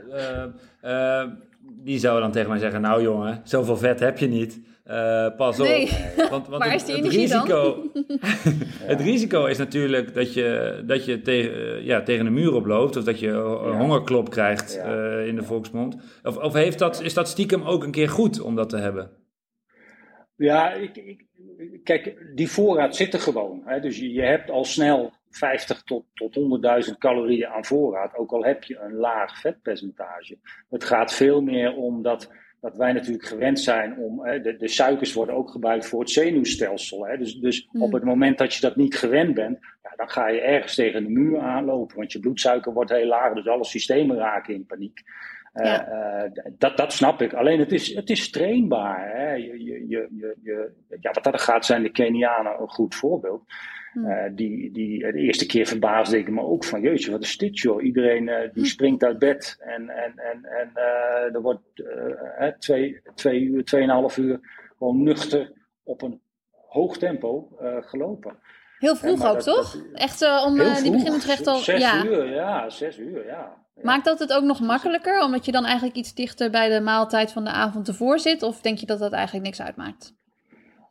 uh, 0.84 1.24
die 1.60 1.98
zou 1.98 2.20
dan 2.20 2.32
tegen 2.32 2.48
mij 2.48 2.58
zeggen, 2.58 2.80
nou 2.80 3.02
jongen, 3.02 3.40
zoveel 3.44 3.76
vet 3.76 4.00
heb 4.00 4.18
je 4.18 4.28
niet. 4.28 4.73
Uh, 4.90 5.36
pas 5.36 5.60
op. 5.60 5.66
Want, 6.30 6.48
want 6.48 6.64
het, 6.72 6.86
het, 6.86 7.06
risico, 7.06 7.90
het 8.92 9.00
risico 9.00 9.46
is 9.46 9.58
natuurlijk 9.58 10.14
dat 10.14 10.34
je, 10.34 10.82
dat 10.86 11.04
je 11.04 11.22
tegen, 11.22 11.84
ja, 11.84 12.02
tegen 12.02 12.26
een 12.26 12.32
muur 12.32 12.54
oploopt. 12.54 12.96
Of 12.96 13.04
dat 13.04 13.20
je 13.20 13.28
een 13.28 13.76
hongerklop 13.76 14.30
krijgt 14.30 14.74
ja. 14.74 14.94
uh, 14.94 15.26
in 15.26 15.36
de 15.36 15.42
volksmond. 15.42 15.96
Of, 16.22 16.36
of 16.36 16.52
heeft 16.52 16.78
dat, 16.78 17.00
is 17.00 17.14
dat 17.14 17.28
stiekem 17.28 17.62
ook 17.62 17.84
een 17.84 17.90
keer 17.90 18.08
goed 18.08 18.40
om 18.40 18.56
dat 18.56 18.68
te 18.68 18.76
hebben? 18.76 19.10
Ja, 20.36 20.72
ik, 20.72 20.96
ik, 20.96 21.26
kijk, 21.84 22.32
die 22.34 22.50
voorraad 22.50 22.96
zit 22.96 23.14
er 23.14 23.20
gewoon. 23.20 23.62
Hè? 23.64 23.80
Dus 23.80 23.98
je, 23.98 24.12
je 24.12 24.22
hebt 24.22 24.50
al 24.50 24.64
snel 24.64 25.12
50 25.30 25.82
tot, 25.82 26.04
tot 26.14 26.38
100.000 26.88 26.98
calorieën 26.98 27.48
aan 27.48 27.64
voorraad. 27.64 28.16
Ook 28.16 28.32
al 28.32 28.44
heb 28.44 28.64
je 28.64 28.78
een 28.78 28.94
laag 28.94 29.40
vetpercentage. 29.40 30.38
Het 30.70 30.84
gaat 30.84 31.14
veel 31.14 31.40
meer 31.40 31.74
om 31.74 32.02
dat 32.02 32.30
dat 32.64 32.76
wij 32.76 32.92
natuurlijk 32.92 33.24
gewend 33.24 33.60
zijn 33.60 33.96
om. 33.98 34.24
Hè, 34.24 34.40
de, 34.40 34.56
de, 34.56 34.68
suikers 34.68 35.12
worden 35.12 35.34
ook 35.34 35.50
gebruikt 35.50 35.86
voor 35.86 36.00
het 36.00 36.10
zenuwstelsel. 36.10 37.06
Hè, 37.06 37.18
dus 37.18 37.34
dus 37.34 37.68
op 37.72 37.92
het 37.92 38.04
moment 38.04 38.38
dat 38.38 38.54
je 38.54 38.60
dat 38.60 38.76
niet 38.76 38.96
gewend 38.96 39.34
bent, 39.34 39.58
ja, 39.82 39.92
dan 39.96 40.10
ga 40.10 40.28
je 40.28 40.40
ergens 40.40 40.74
tegen 40.74 41.02
de 41.04 41.10
muur 41.10 41.38
aanlopen. 41.38 41.96
Want 41.96 42.12
je 42.12 42.20
bloedsuiker 42.20 42.72
wordt 42.72 42.90
heel 42.90 43.06
laag, 43.06 43.34
dus 43.34 43.46
alle 43.46 43.64
systemen 43.64 44.16
raken 44.16 44.54
in 44.54 44.66
paniek. 44.66 45.02
Ja. 45.62 45.88
Uh, 45.88 46.30
dat, 46.58 46.76
dat 46.76 46.92
snap 46.92 47.22
ik. 47.22 47.32
Alleen 47.32 47.58
het 47.58 47.72
is, 47.72 47.94
het 47.94 48.10
is 48.10 48.30
trainbaar. 48.30 49.16
Hè. 49.16 49.32
Je, 49.32 49.64
je, 49.64 49.88
je, 49.88 50.08
je, 50.42 50.72
ja, 51.00 51.10
wat 51.12 51.24
dat 51.24 51.40
gaat, 51.40 51.66
zijn 51.66 51.82
de 51.82 51.90
Kenianen 51.90 52.60
een 52.60 52.68
goed 52.68 52.94
voorbeeld. 52.94 53.42
Uh, 53.94 54.22
die, 54.32 54.72
die, 54.72 55.12
de 55.12 55.18
eerste 55.18 55.46
keer 55.46 55.66
verbaasde 55.66 56.18
ik 56.18 56.30
me 56.30 56.42
ook 56.42 56.64
van, 56.64 56.80
jeetje, 56.80 57.10
wat 57.10 57.22
is 57.22 57.36
dit 57.36 57.58
joh? 57.58 57.82
Iedereen 57.82 58.28
uh, 58.28 58.40
die 58.40 58.62
hm. 58.62 58.68
springt 58.68 59.04
uit 59.04 59.18
bed 59.18 59.56
en, 59.60 59.88
en, 59.88 60.12
en, 60.16 60.44
en 60.44 60.70
er 61.34 61.42
wordt 61.42 61.62
twee, 62.58 63.00
twee 63.14 63.40
uur, 63.40 63.64
tweeënhalf 63.64 64.16
uur 64.16 64.40
gewoon 64.78 65.02
nuchter 65.02 65.52
op 65.82 66.02
een 66.02 66.20
hoog 66.66 66.98
tempo 66.98 67.48
gelopen. 67.80 68.38
Heel 68.78 68.96
vroeg 68.96 69.26
ook, 69.26 69.34
dat, 69.34 69.44
toch? 69.44 69.72
Dat, 69.72 70.00
Echt 70.00 70.44
om, 70.44 70.54
die 70.82 70.92
beginnen 70.92 71.20
terecht 71.20 71.46
al... 71.46 71.56
Zes 71.56 71.80
ja. 71.80 72.04
uur, 72.04 72.34
ja, 72.34 72.70
zes 72.70 72.98
uur, 72.98 73.26
ja. 73.26 73.63
Maakt 73.82 74.04
dat 74.04 74.18
het 74.18 74.32
ook 74.32 74.42
nog 74.42 74.60
makkelijker, 74.60 75.22
omdat 75.22 75.44
je 75.44 75.52
dan 75.52 75.64
eigenlijk 75.64 75.96
iets 75.96 76.14
dichter 76.14 76.50
bij 76.50 76.68
de 76.68 76.80
maaltijd 76.80 77.32
van 77.32 77.44
de 77.44 77.50
avond 77.50 77.88
ervoor 77.88 78.18
zit? 78.18 78.42
Of 78.42 78.60
denk 78.60 78.78
je 78.78 78.86
dat 78.86 78.98
dat 78.98 79.12
eigenlijk 79.12 79.44
niks 79.44 79.62
uitmaakt? 79.62 80.14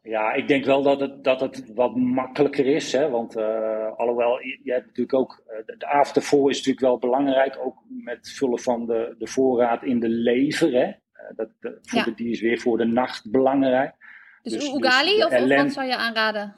Ja, 0.04 0.34
ik 0.34 0.48
denk 0.48 0.66
wel 0.66 0.84
dat 0.84 1.00
het, 1.00 1.24
dat 1.24 1.40
het 1.40 1.74
wat 1.74 1.96
makkelijker 1.96 2.66
is. 2.66 2.92
Hè? 2.92 3.10
Want 3.10 3.38
uh, 3.38 3.98
alhoewel, 3.98 4.40
je, 4.40 4.60
je 4.64 4.72
hebt 4.72 4.86
natuurlijk 4.86 5.14
ook. 5.14 5.44
Uh, 5.48 5.78
de 5.78 5.86
avond 5.86 6.16
ervoor 6.16 6.50
is 6.50 6.58
natuurlijk 6.58 6.86
wel 6.86 6.98
belangrijk. 6.98 7.58
Ook 7.60 7.76
met 7.88 8.32
vullen 8.32 8.60
van 8.60 8.86
de, 8.86 9.16
de 9.18 9.28
voorraad 9.28 9.84
in 9.84 10.00
de 10.00 10.10
lever. 10.10 10.72
Hè? 10.72 10.86
Uh, 10.86 11.36
dat, 11.36 11.50
de, 11.60 11.80
ja. 11.82 12.06
die 12.16 12.30
is 12.30 12.42
weer 12.42 12.60
voor 12.60 12.78
de 12.78 12.86
nacht 12.86 13.32
belangrijk. 13.32 13.94
Dus, 14.42 14.54
dus 14.54 14.74
Ugali 14.74 15.16
dus 15.16 15.26
of, 15.26 15.32
of 15.32 15.48
wat 15.48 15.72
zou 15.72 15.88
je 15.88 15.96
aanraden? 15.96 16.56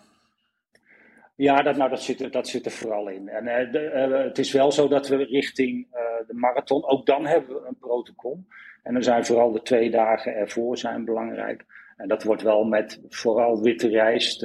Ja, 1.35 1.61
dat, 1.61 1.75
nou, 1.75 1.89
dat, 1.89 2.01
zit, 2.01 2.33
dat 2.33 2.47
zit 2.47 2.65
er 2.65 2.71
vooral 2.71 3.07
in. 3.07 3.29
En 3.29 3.71
de, 3.71 3.79
het 4.27 4.37
is 4.37 4.51
wel 4.51 4.71
zo 4.71 4.87
dat 4.87 5.07
we 5.07 5.15
richting 5.15 5.87
de 6.27 6.33
marathon, 6.33 6.85
ook 6.87 7.05
dan 7.05 7.25
hebben 7.25 7.55
we 7.55 7.67
een 7.67 7.77
protocol. 7.77 8.45
En 8.83 8.93
dan 8.93 9.03
zijn 9.03 9.25
vooral 9.25 9.51
de 9.51 9.61
twee 9.61 9.91
dagen 9.91 10.35
ervoor 10.35 10.77
zijn 10.77 11.05
belangrijk. 11.05 11.65
En 11.97 12.07
dat 12.07 12.23
wordt 12.23 12.41
wel 12.41 12.63
met 12.63 12.99
vooral 13.09 13.61
witte 13.61 13.87
rijst 13.87 14.43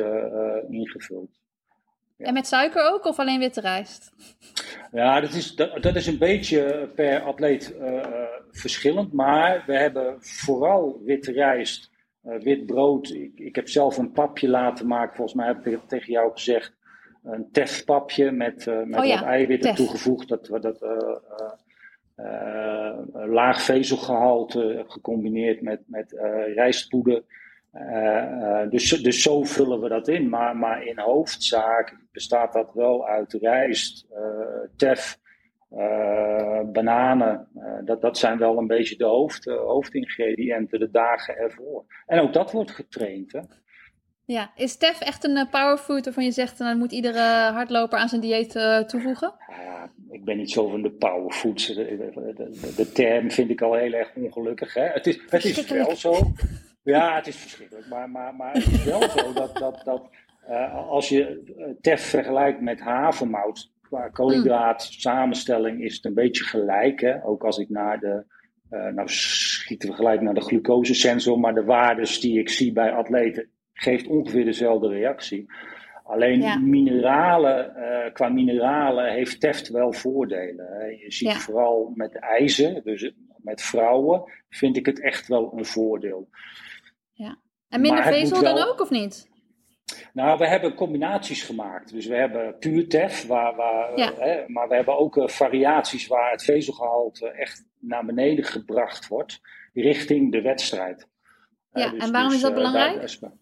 ingevuld. 0.68 1.40
Ja. 2.16 2.26
En 2.26 2.32
met 2.32 2.46
suiker 2.46 2.92
ook 2.92 3.04
of 3.04 3.18
alleen 3.18 3.38
witte 3.38 3.60
rijst? 3.60 4.12
Ja, 4.92 5.20
dat 5.20 5.32
is, 5.32 5.54
dat, 5.54 5.82
dat 5.82 5.96
is 5.96 6.06
een 6.06 6.18
beetje 6.18 6.90
per 6.94 7.20
atleet 7.20 7.74
verschillend. 8.50 9.12
Maar 9.12 9.62
we 9.66 9.76
hebben 9.76 10.16
vooral 10.20 11.00
witte 11.04 11.32
rijst, 11.32 11.90
wit 12.20 12.66
brood. 12.66 13.10
Ik, 13.10 13.32
ik, 13.34 13.54
heb 13.54 13.68
zelf 13.68 13.96
een 13.96 14.12
papje 14.12 14.48
laten 14.48 14.86
maken. 14.86 15.16
Volgens 15.16 15.36
mij 15.36 15.46
heb 15.46 15.66
ik 15.66 15.88
tegen 15.88 16.12
jou 16.12 16.32
gezegd. 16.32 16.78
Een 17.24 17.48
tefpapje 17.52 18.30
met, 18.30 18.66
met 18.84 19.00
oh 19.00 19.06
ja, 19.06 19.14
wat 19.14 19.28
eiwitten 19.28 19.68
tef. 19.68 19.76
toegevoegd. 19.76 20.28
Dat, 20.28 20.46
dat 20.60 20.82
uh, 22.16 22.98
laag 23.12 23.62
vezelgehalte 23.62 24.84
gecombineerd 24.86 25.60
met, 25.60 25.80
met 25.86 26.12
rijstpoeder. 26.54 27.22
Dus, 28.70 28.88
dus 28.88 29.22
zo 29.22 29.42
vullen 29.42 29.80
we 29.80 29.88
dat 29.88 30.08
in. 30.08 30.28
Maar, 30.28 30.56
maar 30.56 30.84
in 30.84 30.98
hoofdzaak 30.98 31.96
bestaat 32.12 32.52
dat 32.52 32.74
wel 32.74 33.06
uit 33.06 33.32
rijst, 33.32 34.06
tef, 34.76 35.18
bananen. 36.72 37.48
dat, 37.84 38.00
dat 38.00 38.18
zijn 38.18 38.38
wel 38.38 38.58
een 38.58 38.66
beetje 38.66 38.96
de 38.96 39.04
hoofd, 39.04 39.44
hoofdingrediënten 39.44 40.78
de 40.78 40.90
dagen 40.90 41.36
ervoor. 41.36 41.84
En 42.06 42.20
ook 42.20 42.32
dat 42.32 42.52
wordt 42.52 42.70
getraind. 42.70 43.32
Hè? 43.32 43.40
Ja, 44.30 44.50
is 44.56 44.76
tef 44.76 45.00
echt 45.00 45.24
een 45.24 45.48
powerfood 45.50 46.04
waarvan 46.04 46.24
je 46.24 46.30
zegt, 46.30 46.58
dan 46.58 46.78
moet 46.78 46.92
iedere 46.92 47.50
hardloper 47.52 47.98
aan 47.98 48.08
zijn 48.08 48.20
dieet 48.20 48.52
toevoegen? 48.86 49.32
Ja, 49.48 49.90
ik 50.10 50.24
ben 50.24 50.36
niet 50.36 50.50
zo 50.50 50.68
van 50.68 50.82
de 50.82 50.90
powerfoods. 50.90 51.66
De, 51.66 51.74
de, 51.74 52.72
de, 52.76 52.92
term 52.92 53.30
vind 53.30 53.50
ik 53.50 53.62
al 53.62 53.74
heel 53.74 53.92
erg 53.92 54.12
ongelukkig. 54.14 54.74
Hè? 54.74 54.84
Het, 54.84 55.06
is, 55.06 55.20
het 55.28 55.44
is 55.44 55.70
wel 55.70 55.96
zo. 55.96 56.32
Ja, 56.82 57.14
het 57.14 57.26
is 57.26 57.36
verschrikkelijk. 57.36 57.88
Maar, 57.88 58.10
maar, 58.10 58.34
maar 58.34 58.52
het 58.52 58.66
is 58.66 58.84
wel 58.84 59.08
zo 59.08 59.32
dat, 59.32 59.56
dat, 59.56 59.80
dat 59.84 60.08
uh, 60.48 60.88
als 60.88 61.08
je 61.08 61.76
tef 61.80 62.00
vergelijkt 62.00 62.60
met 62.60 62.80
havermout, 62.80 63.72
qua 63.82 64.08
koolhydraat 64.08 64.82
samenstelling 64.82 65.82
is 65.84 65.94
het 65.94 66.04
een 66.04 66.14
beetje 66.14 66.44
gelijk. 66.44 67.00
Hè? 67.00 67.24
Ook 67.24 67.44
als 67.44 67.58
ik 67.58 67.68
naar 67.68 68.00
de, 68.00 68.24
uh, 68.70 68.86
nou 68.86 69.08
schieten 69.08 69.88
we 69.88 69.94
gelijk 69.94 70.20
naar 70.20 70.34
de 70.34 70.40
glucosesensor, 70.40 71.38
maar 71.40 71.54
de 71.54 71.64
waardes 71.64 72.20
die 72.20 72.38
ik 72.38 72.48
zie 72.48 72.72
bij 72.72 72.92
atleten 72.92 73.50
geeft 73.80 74.06
ongeveer 74.06 74.44
dezelfde 74.44 74.88
reactie. 74.88 75.46
Alleen 76.04 76.40
ja. 76.40 76.58
mineralen, 76.58 77.72
uh, 77.76 78.12
qua 78.12 78.28
mineralen 78.28 79.12
heeft 79.12 79.40
teft 79.40 79.68
wel 79.68 79.92
voordelen. 79.92 80.66
Hè. 80.66 80.84
Je 80.84 81.12
ziet 81.12 81.28
ja. 81.32 81.38
vooral 81.38 81.92
met 81.94 82.18
ijzer, 82.18 82.82
dus 82.82 83.12
met 83.36 83.62
vrouwen, 83.62 84.32
vind 84.48 84.76
ik 84.76 84.86
het 84.86 85.00
echt 85.02 85.28
wel 85.28 85.52
een 85.56 85.64
voordeel. 85.64 86.28
Ja. 87.12 87.38
En 87.68 87.80
minder 87.80 88.02
vezel 88.02 88.42
dan 88.42 88.58
ook, 88.58 88.80
of 88.80 88.90
niet? 88.90 89.28
Nou, 90.12 90.38
we 90.38 90.48
hebben 90.48 90.74
combinaties 90.74 91.42
gemaakt. 91.42 91.92
Dus 91.92 92.06
we 92.06 92.14
hebben 92.14 92.58
puur 92.58 92.88
TEF, 92.88 93.26
waar, 93.26 93.54
waar, 93.56 93.98
Ja. 93.98 94.12
eh, 94.12 94.18
hè, 94.18 94.48
maar 94.48 94.68
we 94.68 94.74
hebben 94.74 94.98
ook 94.98 95.16
eh, 95.16 95.28
variaties 95.28 96.06
waar 96.06 96.30
het 96.30 96.44
vezelgehalte 96.44 97.28
echt 97.28 97.64
naar 97.78 98.04
beneden 98.04 98.44
gebracht 98.44 99.08
wordt, 99.08 99.40
richting 99.72 100.32
de 100.32 100.40
wedstrijd. 100.42 101.08
Ja, 101.72 101.84
Eh, 101.84 101.90
dus- 101.90 102.04
en 102.04 102.12
waarom 102.12 102.32
is 102.32 102.40
dat 102.40 102.50
eh, 102.50 102.56
belangrijk? 102.56 103.20
daar- 103.20 103.32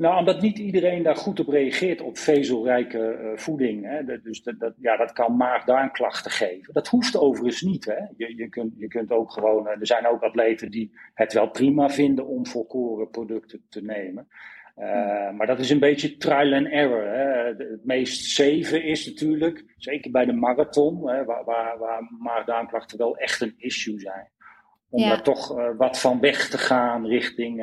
nou, 0.00 0.18
omdat 0.18 0.40
niet 0.40 0.58
iedereen 0.58 1.02
daar 1.02 1.16
goed 1.16 1.40
op 1.40 1.48
reageert 1.48 2.00
op 2.00 2.18
vezelrijke 2.18 2.98
eh, 3.12 3.36
voeding. 3.36 3.84
Hè. 3.84 4.20
Dus 4.20 4.42
dat, 4.42 4.58
dat, 4.58 4.74
ja, 4.78 4.96
dat 4.96 5.12
kan 5.12 5.36
maag-darmklachten 5.36 6.30
geven. 6.30 6.74
Dat 6.74 6.88
hoeft 6.88 7.16
overigens 7.16 7.62
niet. 7.62 7.84
Hè. 7.84 7.96
Je, 8.16 8.36
je, 8.36 8.48
kunt, 8.48 8.72
je 8.78 8.88
kunt 8.88 9.10
ook 9.10 9.32
gewoon, 9.32 9.68
eh, 9.68 9.80
er 9.80 9.86
zijn 9.86 10.06
ook 10.06 10.22
atleten 10.22 10.70
die 10.70 10.90
het 11.14 11.32
wel 11.32 11.50
prima 11.50 11.88
vinden 11.88 12.26
om 12.26 12.46
volkoren 12.46 13.10
producten 13.10 13.62
te 13.68 13.82
nemen. 13.82 14.28
Eh, 14.74 15.30
maar 15.30 15.46
dat 15.46 15.58
is 15.58 15.70
een 15.70 15.78
beetje 15.78 16.16
trial 16.16 16.52
and 16.54 16.66
error. 16.66 17.04
Hè. 17.06 17.56
De- 17.56 17.68
Het 17.70 17.84
meest 17.84 18.24
safe 18.30 18.82
is 18.82 19.06
natuurlijk, 19.06 19.64
zeker 19.76 20.10
bij 20.10 20.24
de 20.24 20.32
marathon, 20.32 21.08
hè, 21.10 21.24
waar, 21.24 21.44
waar, 21.44 21.78
waar 21.78 22.02
maag-darmklachten 22.18 22.98
wel 22.98 23.16
echt 23.16 23.40
een 23.40 23.54
issue 23.56 23.98
zijn. 24.00 24.28
Om 24.90 25.00
Ja. 25.02 25.08
daar 25.08 25.22
toch 25.22 25.74
wat 25.76 26.00
van 26.00 26.20
weg 26.20 26.48
te 26.48 26.58
gaan 26.58 27.06
richting 27.06 27.56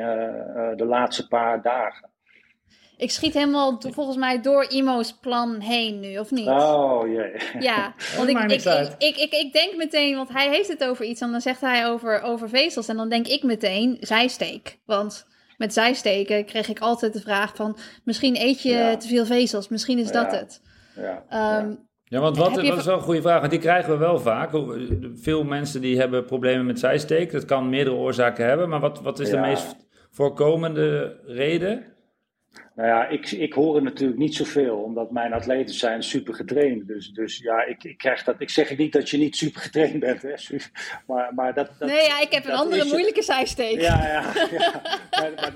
de 0.76 0.84
laatste 0.86 1.28
paar 1.28 1.62
dagen. 1.62 2.10
Ik 2.98 3.10
schiet 3.10 3.34
helemaal 3.34 3.80
volgens 3.80 4.16
mij 4.16 4.40
door 4.40 4.66
Imo's 4.70 5.12
plan 5.20 5.60
heen 5.60 6.00
nu, 6.00 6.18
of 6.18 6.30
niet? 6.30 6.46
Oh 6.46 7.08
jee. 7.08 7.32
Ja, 7.58 7.94
want 8.16 8.28
ik, 8.28 8.38
ik, 8.38 8.50
ik, 8.50 8.90
ik, 8.98 9.16
ik, 9.16 9.32
ik 9.32 9.52
denk 9.52 9.76
meteen, 9.76 10.16
want 10.16 10.28
hij 10.32 10.48
heeft 10.48 10.68
het 10.68 10.84
over 10.84 11.04
iets 11.04 11.20
en 11.20 11.30
dan 11.30 11.40
zegt 11.40 11.60
hij 11.60 11.86
over, 11.88 12.22
over 12.22 12.48
vezels. 12.48 12.88
En 12.88 12.96
dan 12.96 13.08
denk 13.08 13.26
ik 13.26 13.42
meteen 13.42 13.96
zijsteek. 14.00 14.78
Want 14.86 15.26
met 15.56 15.72
zijsteken 15.72 16.44
kreeg 16.44 16.68
ik 16.68 16.78
altijd 16.78 17.12
de 17.12 17.20
vraag 17.20 17.56
van, 17.56 17.76
misschien 18.04 18.36
eet 18.36 18.62
je 18.62 18.70
Ja. 18.70 18.96
te 18.96 19.08
veel 19.08 19.26
vezels, 19.26 19.68
misschien 19.68 19.98
is 19.98 20.12
dat 20.12 20.32
Ja. 20.32 20.38
het. 20.38 20.60
Ja, 20.96 21.24
Ehm, 21.28 21.68
ja. 21.68 21.76
Ja, 22.04 22.20
want 22.20 22.36
wat, 22.36 22.54
dat 22.54 22.64
is 22.78 22.84
wel 22.84 22.96
een 22.96 23.02
goede 23.02 23.22
vraag, 23.22 23.38
want 23.38 23.50
die 23.50 23.60
krijgen 23.60 23.92
we 23.92 23.98
wel 23.98 24.18
vaak. 24.18 24.50
Veel 25.14 25.44
mensen 25.44 25.80
die 25.80 25.98
hebben 25.98 26.24
problemen 26.24 26.66
met 26.66 26.78
zijsteek. 26.78 27.32
Dat 27.32 27.44
kan 27.44 27.68
meerdere 27.68 27.96
oorzaken 27.96 28.44
hebben, 28.46 28.68
maar 28.68 28.80
wat, 28.80 29.00
wat 29.00 29.18
is 29.18 29.30
de 29.30 29.36
meest 29.36 29.76
voorkomende 30.10 31.20
reden? 31.26 31.96
Nou 32.78 32.90
ja, 32.90 33.06
ik, 33.08 33.30
ik 33.30 33.52
hoor 33.52 33.76
er 33.76 33.82
natuurlijk 33.82 34.18
niet 34.18 34.34
zoveel, 34.34 34.76
omdat 34.76 35.10
mijn 35.10 35.32
atleten 35.32 35.74
zijn 35.74 36.02
super 36.02 36.34
getraind. 36.34 36.86
Dus, 36.86 37.10
dus 37.10 37.38
ja, 37.38 37.64
ik, 37.64 37.84
ik 37.84 37.98
krijg 37.98 38.24
dat. 38.24 38.34
Ik 38.40 38.50
zeg 38.50 38.76
niet 38.76 38.92
dat 38.92 39.10
je 39.10 39.18
niet 39.18 39.36
super 39.36 39.60
getraind 39.60 39.98
bent, 40.00 40.22
hè, 40.22 40.34
maar, 41.06 41.34
maar 41.34 41.54
dat, 41.54 41.70
dat, 41.78 41.88
nee, 41.88 42.02
ja, 42.06 42.20
ik 42.20 42.32
heb 42.32 42.44
een 42.44 42.52
andere 42.52 42.84
is- 42.84 42.90
moeilijke 42.90 43.22
zijsteek. 43.22 43.80
Ja, 43.80 44.06
ja, 44.06 44.32
ja. 44.58 44.82
Maar, 45.10 45.32
maar, 45.34 45.52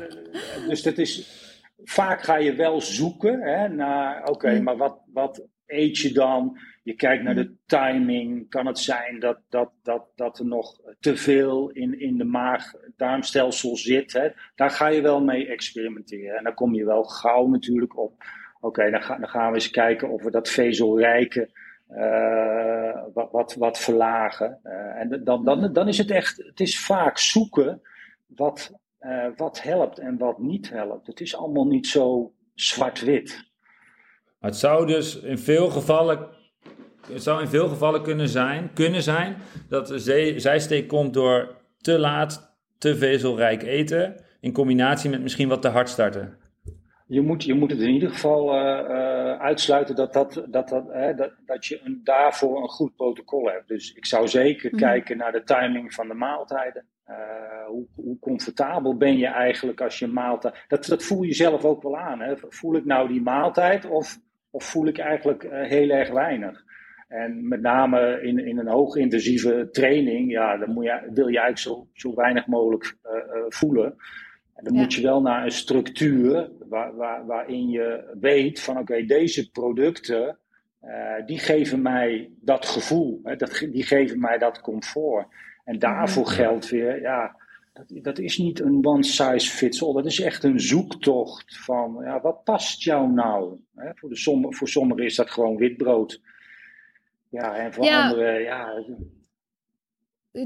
dus 0.68 0.82
dat 0.82 0.98
is. 0.98 1.40
Vaak 1.84 2.22
ga 2.22 2.36
je 2.36 2.54
wel 2.54 2.80
zoeken 2.80 3.40
hè, 3.40 3.68
naar. 3.68 4.24
Oké, 4.28 4.50
Mm. 4.50 4.62
maar 4.62 4.76
wat, 4.76 4.98
wat 5.12 5.46
eet 5.66 5.98
je 5.98 6.12
dan? 6.12 6.58
Je 6.82 6.94
kijkt 6.94 7.22
naar 7.22 7.34
de 7.34 7.54
timing. 7.66 8.48
Kan 8.48 8.66
het 8.66 8.78
zijn 8.78 9.20
dat, 9.20 9.38
dat, 9.48 9.70
dat, 9.82 10.04
dat 10.14 10.38
er 10.38 10.46
nog 10.46 10.80
te 11.00 11.16
veel 11.16 11.70
in, 11.70 12.00
in 12.00 12.18
de 12.18 12.24
maag-darmstelsel 12.24 13.76
zit? 13.76 14.12
Hè? 14.12 14.28
Daar 14.54 14.70
ga 14.70 14.86
je 14.86 15.00
wel 15.02 15.20
mee 15.24 15.46
experimenteren. 15.46 16.36
En 16.36 16.44
dan 16.44 16.54
kom 16.54 16.74
je 16.74 16.84
wel 16.84 17.04
gauw 17.04 17.46
natuurlijk 17.46 17.98
op. 17.98 18.24
Oké, 18.60 18.90
dan, 18.90 19.02
ga, 19.02 19.18
dan 19.18 19.28
gaan 19.28 19.48
we 19.48 19.54
eens 19.54 19.70
kijken 19.70 20.08
of 20.10 20.22
we 20.22 20.30
dat 20.30 20.48
vezelrijke. 20.48 21.50
eh, 21.88 23.02
wat, 23.14 23.30
wat, 23.30 23.54
wat 23.54 23.78
verlagen. 23.78 24.58
Eh, 24.62 25.00
en 25.00 25.24
dan, 25.24 25.44
dan, 25.44 25.72
dan 25.72 25.88
is 25.88 25.98
het 25.98 26.10
echt, 26.10 26.36
het 26.36 26.60
is 26.60 26.80
vaak 26.80 27.18
zoeken 27.18 27.80
wat, 28.26 28.72
eh, 28.98 29.26
wat 29.36 29.62
helpt 29.62 29.98
en 29.98 30.18
wat 30.18 30.38
niet 30.38 30.70
helpt. 30.70 31.06
Het 31.06 31.20
is 31.20 31.36
allemaal 31.36 31.66
niet 31.66 31.86
zo 31.86 32.32
zwart-wit. 32.54 33.50
Het 34.40 34.56
zou 34.56 34.86
dus 34.86 35.20
in 35.20 35.38
veel 35.38 35.68
gevallen, 35.70 36.28
het 37.12 37.22
zou 37.22 37.40
in 37.40 37.48
veel 37.48 37.68
gevallen 37.68 38.02
kunnen 38.02 38.28
zijn, 38.28 38.70
kunnen 38.74 39.02
zijn 39.02 39.36
dat 39.68 39.86
de 39.86 39.98
zee- 39.98 40.38
zijsteek 40.38 40.88
komt 40.88 41.14
door 41.14 41.56
te 41.80 41.98
laat, 41.98 42.56
te 42.78 42.96
vezelrijk 42.96 43.62
eten. 43.62 44.14
In 44.40 44.52
combinatie 44.52 45.10
met 45.10 45.22
misschien 45.22 45.48
wat 45.48 45.62
te 45.62 45.68
hard 45.68 45.88
starten. 45.88 46.36
Je 47.06 47.20
moet, 47.20 47.44
je 47.44 47.54
moet 47.54 47.70
het 47.70 47.80
in 47.80 47.88
ieder 47.92 48.10
geval 48.10 48.52
eh, 48.52 48.78
eh, 48.78 49.40
uitsluiten 49.40 49.94
dat, 49.94 50.12
dat, 50.12 50.44
dat, 50.48 50.68
dat, 50.68 50.84
hè, 50.88 51.14
dat, 51.14 51.32
dat 51.46 51.66
je 51.66 51.80
een, 51.84 52.00
daarvoor 52.04 52.62
een 52.62 52.68
goed 52.68 52.96
protocol 52.96 53.46
hebt. 53.50 53.68
Dus 53.68 53.92
ik 53.92 54.06
zou 54.06 54.28
zeker 54.28 54.70
Mhm. 54.70 54.80
kijken 54.80 55.16
naar 55.16 55.32
de 55.32 55.42
timing 55.42 55.94
van 55.94 56.08
de 56.08 56.14
maaltijden. 56.14 56.84
Eh, 57.04 57.16
hoe, 57.66 57.86
hoe 57.94 58.18
comfortabel 58.18 58.96
ben 58.96 59.16
je 59.18 59.26
eigenlijk 59.26 59.80
als 59.80 59.98
je 59.98 60.06
maaltijd. 60.06 60.54
Dat, 60.68 60.84
dat 60.86 61.02
voel 61.02 61.22
je 61.22 61.34
zelf 61.34 61.64
ook 61.64 61.82
wel 61.82 61.98
aan. 61.98 62.20
Hè? 62.20 62.34
Voel 62.48 62.76
ik 62.76 62.84
nou 62.84 63.08
die 63.08 63.22
maaltijd 63.22 63.84
of, 63.88 64.18
of 64.50 64.64
voel 64.64 64.86
ik 64.86 64.98
eigenlijk 64.98 65.46
heel 65.50 65.90
erg 65.90 66.10
weinig? 66.10 66.64
En 67.12 67.48
met 67.48 67.60
name 67.60 68.20
in, 68.22 68.38
in 68.46 68.58
een 68.58 68.68
hoogintensieve 68.68 69.68
training, 69.70 70.30
ja, 70.30 70.56
dan 70.56 70.72
moet 70.72 70.84
je, 70.84 71.08
wil 71.12 71.28
je 71.28 71.38
eigenlijk 71.38 71.58
zo, 71.58 71.86
zo 71.92 72.14
weinig 72.14 72.46
mogelijk 72.46 72.96
eh, 73.02 73.12
eh, 73.16 73.22
voelen. 73.48 73.96
En 74.54 74.64
dan 74.64 74.74
Ja. 74.74 74.80
moet 74.80 74.94
je 74.94 75.02
wel 75.02 75.22
naar 75.22 75.44
een 75.44 75.50
structuur 75.52 76.50
waar, 76.68 76.96
waar, 76.96 77.26
waarin 77.26 77.68
je 77.68 78.16
weet 78.20 78.60
van 78.60 78.78
oké, 78.78 79.04
deze 79.04 79.50
producten, 79.50 80.38
eh, 80.80 81.26
die 81.26 81.38
geven 81.38 81.82
mij 81.82 82.30
dat 82.40 82.66
gevoel, 82.66 83.20
hè, 83.22 83.36
dat, 83.36 83.66
die 83.70 83.84
geven 83.84 84.20
mij 84.20 84.38
dat 84.38 84.60
comfort. 84.60 85.26
En 85.64 85.78
daarvoor 85.78 86.26
geldt 86.26 86.68
weer, 86.68 87.00
ja, 87.00 87.36
dat, 87.72 88.04
dat 88.04 88.18
is 88.18 88.38
niet 88.38 88.60
een 88.60 88.86
one 88.86 89.04
size 89.04 89.50
fits 89.50 89.82
all, 89.84 89.92
dat 89.92 90.06
is 90.06 90.20
echt 90.20 90.44
een 90.44 90.60
zoektocht 90.60 91.58
van 91.64 91.98
ja, 92.04 92.20
wat 92.20 92.44
past 92.44 92.82
jou 92.82 93.12
nou? 93.12 93.56
Hè, 93.74 93.90
voor, 93.94 94.08
de 94.08 94.46
voor 94.50 94.68
sommigen 94.68 95.04
is 95.04 95.16
dat 95.16 95.30
gewoon 95.30 95.56
witbrood. 95.56 96.20
Ja, 97.32 97.56
en 97.56 97.72
voor 97.72 97.84
Ja. 97.84 98.02
anderen, 98.08 98.42
ja, 98.42 98.72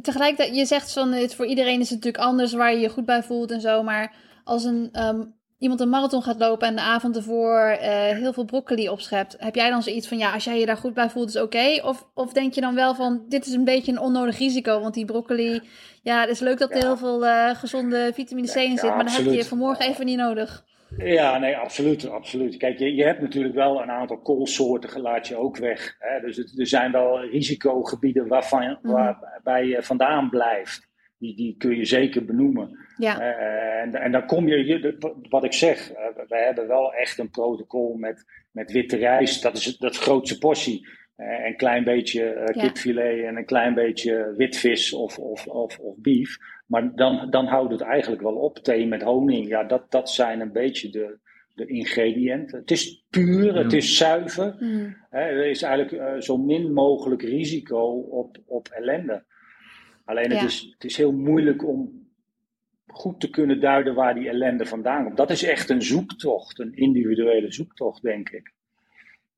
Tegelijkertijd, 0.02 0.56
je 0.56 0.64
zegt 0.66 0.92
van, 0.92 1.12
het, 1.12 1.34
voor 1.34 1.46
iedereen 1.46 1.80
is 1.80 1.90
het 1.90 1.98
natuurlijk 1.98 2.24
anders 2.24 2.52
waar 2.52 2.72
je 2.72 2.78
je 2.80 2.88
goed 2.88 3.04
bij 3.04 3.22
voelt 3.22 3.50
en 3.50 3.60
zo. 3.60 3.82
Maar 3.82 4.14
als 4.44 4.64
een, 4.64 4.88
ehm, 4.92 5.22
iemand 5.58 5.80
een 5.80 5.88
marathon 5.88 6.22
gaat 6.22 6.38
lopen 6.38 6.68
en 6.68 6.74
de 6.76 6.80
avond 6.82 7.16
ervoor 7.16 7.60
eh, 7.60 7.90
heel 8.16 8.32
veel 8.32 8.44
broccoli 8.44 8.88
opschept. 8.88 9.36
Heb 9.38 9.54
jij 9.54 9.70
dan 9.70 9.82
zoiets 9.82 10.08
van, 10.08 10.18
ja, 10.18 10.32
als 10.32 10.44
jij 10.44 10.58
je 10.58 10.66
daar 10.66 10.76
goed 10.76 10.94
bij 10.94 11.10
voelt 11.10 11.28
is 11.28 11.36
oké? 11.40 11.80
Of, 11.84 12.06
of 12.14 12.32
denk 12.32 12.52
je 12.54 12.60
dan 12.60 12.74
wel 12.74 12.94
van, 12.94 13.24
dit 13.28 13.46
is 13.46 13.52
een 13.52 13.64
beetje 13.64 13.92
een 13.92 14.00
onnodig 14.00 14.38
risico. 14.38 14.80
Want 14.80 14.94
die 14.94 15.04
broccoli, 15.04 15.60
ja, 16.02 16.20
het 16.20 16.30
is 16.30 16.40
leuk 16.40 16.58
dat 16.58 16.70
er 16.70 16.76
Ja. 16.76 16.82
heel 16.86 16.96
veel 16.96 17.26
eh, 17.26 17.54
gezonde 17.54 18.10
vitamine 18.14 18.48
C 18.52 18.54
in 18.56 18.70
Ja, 18.70 18.76
zit. 18.76 18.94
Maar 18.94 19.04
dan 19.04 19.14
heb 19.14 19.32
je 19.32 19.44
vanmorgen 19.44 19.86
even 19.86 20.04
niet 20.04 20.18
nodig. 20.18 20.64
Ja, 20.98 21.38
nee, 21.38 21.56
absoluut. 21.56 22.08
absoluut. 22.08 22.56
Kijk, 22.56 22.78
je, 22.78 22.94
je 22.94 23.04
hebt 23.04 23.20
natuurlijk 23.20 23.54
wel 23.54 23.82
een 23.82 23.90
aantal 23.90 24.18
koolsoorten, 24.18 25.00
laat 25.00 25.28
je 25.28 25.36
ook 25.36 25.56
weg. 25.56 25.96
Hè? 25.98 26.20
Dus 26.20 26.36
het, 26.36 26.58
er 26.58 26.66
zijn 26.66 26.92
wel 26.92 27.24
risicogebieden 27.24 28.28
waarvan, 28.28 28.78
Mhm. 28.82 28.92
waarbij 28.92 29.66
je 29.66 29.82
vandaan 29.82 30.30
blijft. 30.30 30.88
Die, 31.18 31.36
die 31.36 31.54
kun 31.58 31.76
je 31.76 31.84
zeker 31.84 32.24
benoemen. 32.24 32.78
Ja, 32.96 33.20
Eh, 33.20 33.80
en, 33.82 33.94
en 33.94 34.12
dan 34.12 34.26
kom 34.26 34.48
je, 34.48 34.64
je, 34.66 34.96
wat 35.28 35.44
ik 35.44 35.52
zeg, 35.52 35.92
eh, 35.92 36.04
wij 36.28 36.44
hebben 36.44 36.68
wel 36.68 36.92
echt 36.94 37.18
een 37.18 37.30
protocol 37.30 37.94
met, 37.94 38.24
met 38.52 38.72
witte 38.72 38.96
rijst. 38.96 39.42
Dat 39.42 39.56
is 39.56 39.76
dat 39.76 39.96
grootste 39.96 40.38
portie. 40.38 40.88
Eh, 41.16 41.46
een 41.46 41.56
klein 41.56 41.84
beetje 41.84 42.50
kipfilet 42.52 43.24
en 43.24 43.36
een 43.36 43.44
klein 43.44 43.74
beetje 43.74 44.34
witvis 44.36 44.92
of, 44.92 45.18
of, 45.18 45.46
of, 45.46 45.78
of 45.78 45.94
beef. 45.98 46.36
Maar 46.66 46.94
dan, 46.94 47.30
dan 47.30 47.46
houdt 47.46 47.72
het 47.72 47.80
eigenlijk 47.80 48.22
wel 48.22 48.34
op. 48.34 48.58
Thee 48.58 48.86
met 48.86 49.02
honing, 49.02 49.48
ja, 49.48 49.64
dat, 49.64 49.90
dat 49.90 50.10
zijn 50.10 50.40
een 50.40 50.52
beetje 50.52 50.90
de, 50.90 51.18
de 51.54 51.66
ingrediënten. 51.66 52.58
Het 52.58 52.70
is 52.70 53.04
puur, 53.10 53.56
het 53.56 53.72
is 53.72 53.96
zuiver. 53.96 54.56
Mhm. 54.58 54.90
Hè, 55.10 55.20
er 55.20 55.46
is 55.46 55.62
eigenlijk 55.62 56.02
eh, 56.02 56.20
zo 56.20 56.36
min 56.36 56.72
mogelijk 56.72 57.22
risico 57.22 58.00
op, 58.00 58.36
op 58.46 58.68
ellende. 58.68 59.24
Alleen 60.04 60.30
het, 60.30 60.40
Ja. 60.40 60.44
is, 60.44 60.68
het 60.72 60.84
is 60.84 60.96
heel 60.96 61.12
moeilijk 61.12 61.66
om 61.68 62.04
goed 62.86 63.20
te 63.20 63.30
kunnen 63.30 63.60
duiden 63.60 63.94
waar 63.94 64.14
die 64.14 64.28
ellende 64.28 64.66
vandaan 64.66 65.04
komt. 65.04 65.16
Dat 65.16 65.30
is 65.30 65.42
echt 65.42 65.70
een 65.70 65.82
zoektocht, 65.82 66.58
een 66.58 66.74
individuele 66.74 67.52
zoektocht, 67.52 68.02
denk 68.02 68.28
ik. 68.28 68.52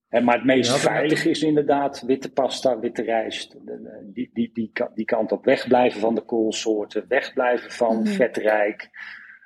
Hè, 0.09 0.21
maar 0.21 0.35
het 0.35 0.45
meest 0.45 0.71
Ja, 0.73 0.77
veilig 0.79 1.25
is 1.25 1.43
inderdaad 1.43 2.03
witte 2.03 2.33
pasta, 2.33 2.79
witte 2.79 3.03
rijst. 3.03 3.57
Die, 4.03 4.31
die, 4.33 4.51
die, 4.53 4.73
die 4.95 5.05
kant 5.05 5.33
op 5.33 5.45
wegblijven 5.45 6.01
van 6.01 6.15
de 6.15 6.21
koolsoorten, 6.21 7.05
wegblijven 7.09 7.71
van 7.71 7.97
Mhm. 7.97 8.07
vetrijk. 8.07 8.91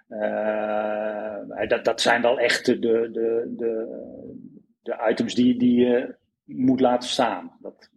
Eh, 0.09 1.69
dat, 1.69 1.85
dat 1.85 2.01
zijn 2.01 2.23
wel 2.23 2.39
echt 2.39 2.67
de, 2.67 2.79
de, 2.79 3.09
de, 3.13 3.53
de, 3.57 3.87
de 4.83 5.07
items 5.11 5.35
die, 5.35 5.59
die 5.59 5.81
je 5.81 6.15
moet 6.45 6.81
laten 6.81 7.09
staan. 7.09 7.57
Dat, 7.61 7.91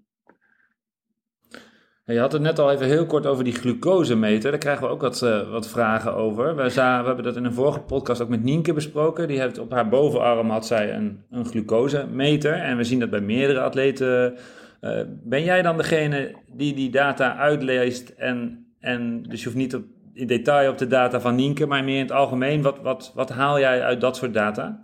Je 2.06 2.20
had 2.20 2.32
het 2.32 2.42
net 2.42 2.60
al 2.60 2.72
even 2.72 2.86
heel 2.86 3.06
kort 3.06 3.26
over 3.26 3.44
die 3.44 3.54
glucosemeter. 3.54 4.52
Daar 4.52 4.60
krijgen 4.60 4.84
we 4.84 4.90
ook 4.90 5.02
wat, 5.02 5.22
eh, 5.22 5.52
wat 5.52 5.70
vragen 5.70 6.16
over. 6.16 6.56
We, 6.56 6.82
hebben 6.82 7.24
dat 7.24 7.36
in 7.36 7.46
een 7.46 7.54
vorige 7.54 7.80
podcast 7.80 8.22
ook 8.22 8.30
met 8.30 8.44
Nienke 8.44 8.74
besproken. 8.74 9.28
Die 9.28 9.40
heeft 9.40 9.58
op 9.58 9.72
haar 9.72 9.90
bovenarm 9.90 10.50
had 10.50 10.66
zij 10.66 10.94
een, 10.94 11.24
een 11.32 11.46
glucosemeter. 11.46 12.54
En 12.54 12.78
we 12.78 12.84
zien 12.84 13.00
dat 13.00 13.10
bij 13.10 13.22
meerdere 13.22 13.60
atleten. 13.62 14.38
Eh, 14.82 15.02
ben 15.08 15.44
jij 15.44 15.62
dan 15.62 15.78
degene 15.78 16.36
die 16.54 16.74
die 16.74 16.90
data 16.90 17.38
uitleest? 17.38 18.10
En, 18.10 18.66
en 18.80 19.24
dus 19.24 19.40
je 19.40 19.46
hoeft 19.46 19.58
niet 19.58 19.76
op 19.76 19.84
in 20.14 20.28
detail 20.28 20.72
op 20.72 20.78
de 20.78 20.88
data 20.88 21.20
van 21.20 21.36
Nienke, 21.36 21.66
maar 21.66 21.84
meer 21.84 21.96
in 21.96 22.02
het 22.02 22.12
algemeen. 22.12 22.62
Wat, 22.62 22.82
wat, 22.82 23.12
wat 23.16 23.30
haal 23.30 23.60
jij 23.60 23.82
uit 23.82 24.02
dat 24.02 24.18
soort 24.18 24.34
data? 24.34 24.80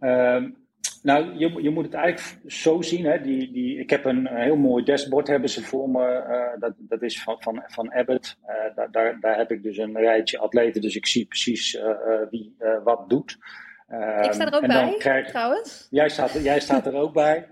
Ehm, 0.00 0.48
nou, 1.02 1.38
je, 1.38 1.62
je 1.62 1.70
moet 1.70 1.84
het 1.84 1.94
eigenlijk 1.94 2.52
zo 2.52 2.82
zien. 2.82 3.04
Hè? 3.04 3.20
Die, 3.20 3.52
die, 3.52 3.78
ik 3.78 3.90
heb 3.90 4.04
een, 4.04 4.26
heel 4.26 4.56
mooi 4.56 4.84
dashboard 4.84 5.26
hebben 5.26 5.48
ze 5.48 5.62
voor 5.62 5.90
me. 5.90 6.24
Uh, 6.28 6.60
dat, 6.60 6.74
dat 6.78 7.02
is 7.02 7.22
van, 7.22 7.36
van, 7.38 7.62
van 7.66 7.92
Abbott. 7.92 8.38
Uh, 8.48 8.84
daar, 8.90 9.18
daar, 9.20 9.36
heb 9.36 9.50
ik 9.50 9.62
dus 9.62 9.78
een 9.78 9.96
rijtje 9.96 10.38
atleten. 10.38 10.80
Dus 10.80 10.96
ik 10.96 11.06
zie 11.06 11.26
precies 11.26 11.74
uh, 11.74 11.90
wie 12.30 12.56
wat 12.84 13.08
doet. 13.08 13.38
Ik 14.00 14.32
sta 14.32 14.46
er 14.46 14.54
ook 14.54 14.66
bij, 14.66 14.94
krijg, 14.98 15.28
trouwens. 15.28 15.86
Jij 15.90 16.08
staat, 16.08 16.32
jij 16.32 16.60
staat 16.60 16.86
er 16.86 16.94
ook 16.94 17.12
bij. 17.12 17.48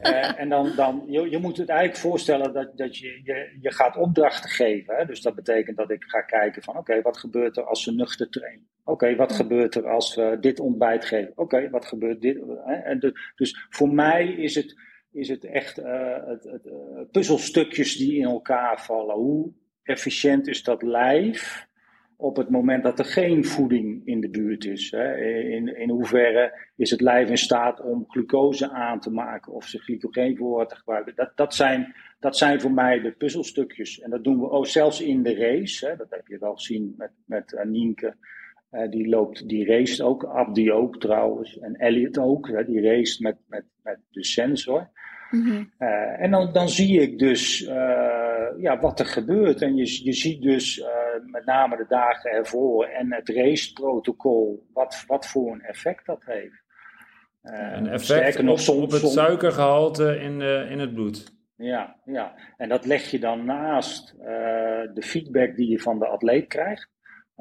en 0.36 0.48
dan, 0.48 0.72
dan 0.76 1.04
je, 1.06 1.30
je 1.30 1.38
moet 1.38 1.56
het 1.56 1.68
eigenlijk 1.68 2.00
voorstellen 2.00 2.52
dat, 2.52 2.76
dat 2.76 2.96
je, 2.96 3.20
je, 3.22 3.56
je 3.60 3.72
gaat 3.72 3.96
opdrachten 3.96 4.50
geven. 4.50 4.96
Hè? 4.96 5.04
Dus 5.04 5.20
dat 5.20 5.34
betekent 5.34 5.76
dat 5.76 5.90
ik 5.90 6.04
ga 6.04 6.20
kijken 6.20 6.62
van 6.62 6.76
oké, 6.76 7.02
wat 7.02 7.16
gebeurt 7.16 7.56
er 7.56 7.64
als 7.64 7.82
ze 7.82 7.94
nuchter 7.94 8.28
trainen? 8.28 8.66
Oké, 8.84 9.16
wat 9.16 9.32
gebeurt 9.32 9.74
er 9.74 9.88
als 9.88 10.14
we 10.14 10.36
dit 10.40 10.60
ontbijt 10.60 11.04
geven? 11.04 11.32
Oké, 11.34 11.70
wat 11.70 11.84
gebeurt 11.84 12.20
dit? 12.20 12.38
En 12.84 13.14
dus 13.34 13.66
voor 13.70 13.88
mij 13.88 14.26
is 14.26 14.54
het, 14.54 14.80
is 15.12 15.28
het 15.28 15.44
echt 15.44 15.78
uh, 15.78 16.16
het, 16.26 16.44
het, 16.44 16.66
uh, 16.66 16.72
puzzelstukjes 17.10 17.96
die 17.96 18.18
in 18.18 18.24
elkaar 18.24 18.80
vallen. 18.80 19.14
Hoe 19.14 19.52
efficiënt 19.82 20.46
is 20.46 20.62
dat 20.62 20.82
lijf 20.82 21.67
op 22.20 22.36
het 22.36 22.50
moment 22.50 22.82
dat 22.82 22.98
er 22.98 23.04
geen 23.04 23.44
voeding 23.44 24.06
in 24.06 24.20
de 24.20 24.28
buurt 24.28 24.64
is? 24.64 24.90
Hè? 24.90 25.16
In, 25.50 25.76
in 25.76 25.90
hoeverre 25.90 26.58
is 26.76 26.90
het 26.90 27.00
lijf 27.00 27.28
in 27.28 27.38
staat 27.38 27.80
om 27.80 28.04
glucose 28.08 28.70
aan 28.70 29.00
te 29.00 29.10
maken 29.10 29.52
of 29.52 29.64
ze 29.64 29.78
glycogeen 29.78 30.36
voor 30.36 30.66
te 30.66 30.76
gebruiken? 30.76 31.12
Dat, 31.16 31.32
dat, 31.34 31.54
zijn, 31.54 31.94
dat 32.20 32.36
zijn 32.36 32.60
voor 32.60 32.72
mij 32.72 33.00
de 33.00 33.12
puzzelstukjes. 33.12 34.00
En 34.00 34.10
dat 34.10 34.24
doen 34.24 34.40
we 34.40 34.50
ook 34.50 34.66
zelfs 34.66 35.00
in 35.00 35.22
de 35.22 35.34
race. 35.34 35.86
Hè? 35.86 35.96
Dat 35.96 36.10
heb 36.10 36.26
je 36.26 36.38
wel 36.38 36.54
gezien 36.54 36.94
met, 36.96 37.10
met 37.24 37.64
Nienke. 37.64 38.16
Uh, 38.72 38.90
die, 38.90 39.08
loopt, 39.08 39.48
die 39.48 39.66
race 39.66 40.04
ook, 40.04 40.24
Abdi 40.24 40.72
ook 40.72 41.00
trouwens, 41.00 41.58
en 41.58 41.74
Elliot 41.74 42.18
ook. 42.18 42.48
Hè, 42.48 42.64
die 42.64 42.80
race 42.80 43.22
met, 43.22 43.36
met, 43.46 43.64
met 43.82 43.98
de 44.10 44.24
sensor. 44.24 44.90
Mm 45.30 45.42
-hmm. 45.42 45.72
uh, 45.78 46.20
en 46.20 46.30
dan, 46.30 46.52
dan 46.52 46.68
zie 46.68 47.00
ik 47.00 47.18
dus 47.18 47.60
uh, 47.60 47.70
ja, 48.58 48.78
wat 48.80 49.00
er 49.00 49.06
gebeurt. 49.06 49.62
En 49.62 49.76
je, 49.76 50.04
je 50.04 50.12
ziet 50.12 50.42
dus 50.42 50.84
met 51.26 51.44
name 51.44 51.76
de 51.76 51.86
dagen 51.88 52.30
ervoor 52.30 52.84
en 52.84 53.12
het 53.12 53.28
raceprotocol, 53.28 54.66
wat, 54.72 55.04
wat 55.06 55.26
voor 55.26 55.52
een 55.52 55.62
effect 55.62 56.06
dat 56.06 56.22
heeft. 56.24 56.62
een 57.42 57.88
effect 57.88 58.42
nog, 58.42 58.52
op, 58.52 58.58
soms, 58.58 58.84
op 58.84 58.90
het 58.90 59.10
suikergehalte 59.10 60.18
in, 60.20 60.40
in 60.70 60.78
het 60.78 60.94
bloed. 60.94 61.36
Ja, 61.56 61.96
ja, 62.04 62.34
en 62.56 62.68
dat 62.68 62.86
leg 62.86 63.10
je 63.10 63.18
dan 63.18 63.44
naast 63.44 64.14
de 64.94 65.02
feedback 65.02 65.56
die 65.56 65.70
je 65.70 65.80
van 65.80 65.98
de 65.98 66.06
atleet 66.06 66.46
krijgt 66.46 66.88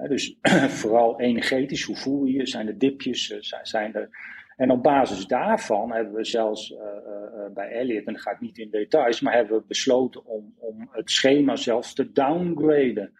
dus 0.05 0.37
vooral 0.81 1.19
energetisch, 1.19 1.83
hoe 1.83 1.95
voel 1.95 2.25
je 2.25 2.33
je? 2.33 2.47
Zijn 2.47 2.67
er 2.67 2.77
dipjes? 2.77 3.31
Eh, 3.31 3.59
zijn 3.61 3.93
er... 3.93 4.35
En 4.57 4.71
op 4.71 4.83
basis 4.83 5.27
daarvan 5.27 5.91
hebben 5.91 6.13
we 6.13 6.25
zelfs 6.25 6.71
uh, 6.71 6.77
uh, 6.77 7.53
bij 7.53 7.69
Elliot, 7.69 8.05
en 8.05 8.13
dan 8.13 8.21
ga 8.21 8.31
ik 8.31 8.39
niet 8.39 8.57
in 8.57 8.69
details, 8.69 9.21
maar 9.21 9.33
hebben 9.33 9.57
we 9.57 9.63
besloten 9.67 10.25
om, 10.25 10.53
om 10.57 10.87
het 10.91 11.11
schema 11.11 11.55
zelfs 11.55 11.93
te 11.93 12.11
downgraden. 12.11 13.13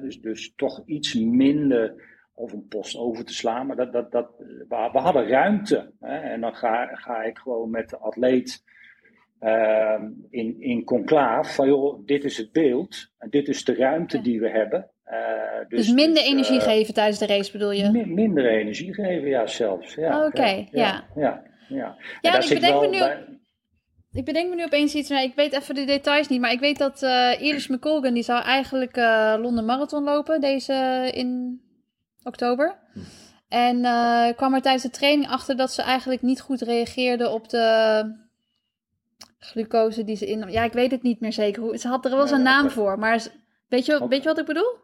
dus, 0.00 0.20
dus 0.20 0.54
toch 0.56 0.82
iets 0.86 1.14
minder 1.14 1.94
of 2.34 2.52
een 2.52 2.68
post 2.68 2.96
over 2.96 3.24
te 3.24 3.34
slaan. 3.34 3.66
Maar 3.66 3.76
dat, 3.76 3.92
dat, 3.92 4.12
dat, 4.12 4.30
we, 4.38 4.88
we 4.92 4.98
hadden 4.98 5.28
ruimte. 5.28 5.92
Hè? 6.00 6.16
En 6.16 6.40
dan 6.40 6.54
ga, 6.54 6.86
ga 6.86 7.22
ik 7.22 7.38
gewoon 7.38 7.70
met 7.70 7.90
de 7.90 7.98
atleet 7.98 8.62
uh, 9.40 10.02
in, 10.30 10.60
in 10.60 10.84
conclaaf 10.84 11.54
van 11.54 11.66
joh, 11.66 12.06
dit 12.06 12.24
is 12.24 12.36
het 12.36 12.52
beeld 12.52 13.12
en 13.18 13.30
dit 13.30 13.48
is 13.48 13.64
de 13.64 13.74
ruimte 13.74 14.20
die 14.20 14.40
we 14.40 14.50
hebben. 14.50 14.90
Uh, 15.12 15.68
dus, 15.68 15.86
dus, 15.86 15.94
minder 15.94 16.22
dus, 16.22 16.32
energie 16.32 16.56
uh, 16.56 16.62
geven 16.62 16.94
tijdens 16.94 17.18
de 17.18 17.26
race 17.26 17.52
bedoel 17.52 17.70
je? 17.70 17.90
Min, 17.90 18.14
minder 18.14 18.46
energie 18.46 18.94
geven, 18.94 19.28
ja, 19.28 19.46
zelfs. 19.46 19.94
Ja, 19.94 20.18
oh, 20.18 20.26
Oké, 20.26 20.26
okay, 20.26 20.68
ja. 20.70 21.04
Ja, 21.14 21.42
ja, 21.68 21.96
ja. 22.20 22.40
ik 22.40 22.48
bedenk 22.48 22.80
me 22.80 22.88
nu... 22.88 22.98
Bij... 22.98 23.24
Ik 24.12 24.24
bedenk 24.24 24.48
me 24.48 24.54
nu 24.54 24.64
opeens 24.64 24.94
iets, 24.94 25.10
ik 25.10 25.34
weet 25.34 25.52
even 25.52 25.74
de 25.74 25.84
details 25.84 26.28
niet, 26.28 26.40
maar 26.40 26.52
ik 26.52 26.60
weet 26.60 26.78
dat 26.78 27.02
uh, 27.02 27.40
Iris 27.40 27.68
McColgan, 27.68 28.14
die 28.14 28.22
zou 28.22 28.42
eigenlijk 28.42 28.96
uh, 28.96 29.34
Londen 29.38 29.64
Marathon 29.64 30.04
lopen, 30.04 30.40
deze 30.40 31.10
in 31.14 31.60
oktober. 32.22 32.78
Hm. 32.92 33.00
En 33.48 33.76
uh, 33.76 34.28
kwam 34.36 34.54
er 34.54 34.62
tijdens 34.62 34.82
de 34.82 34.90
training 34.90 35.28
achter 35.28 35.56
dat 35.56 35.72
ze 35.72 35.82
eigenlijk 35.82 36.22
niet 36.22 36.40
goed 36.40 36.60
reageerde 36.60 37.28
op 37.28 37.48
de 37.48 38.04
glucose 39.38 40.04
die 40.04 40.16
ze 40.16 40.26
in. 40.26 40.50
Ja, 40.50 40.64
ik 40.64 40.72
weet 40.72 40.90
het 40.90 41.02
niet 41.02 41.20
meer 41.20 41.32
zeker. 41.32 41.78
Ze 41.78 41.88
had 41.88 42.04
er 42.04 42.10
wel 42.10 42.20
eens 42.20 42.30
een 42.30 42.42
naam 42.42 42.70
voor, 42.70 42.98
maar 42.98 43.26
weet 43.68 43.86
je, 43.86 44.08
weet 44.08 44.22
je 44.22 44.28
wat 44.28 44.38
ik 44.38 44.46
bedoel? 44.46 44.82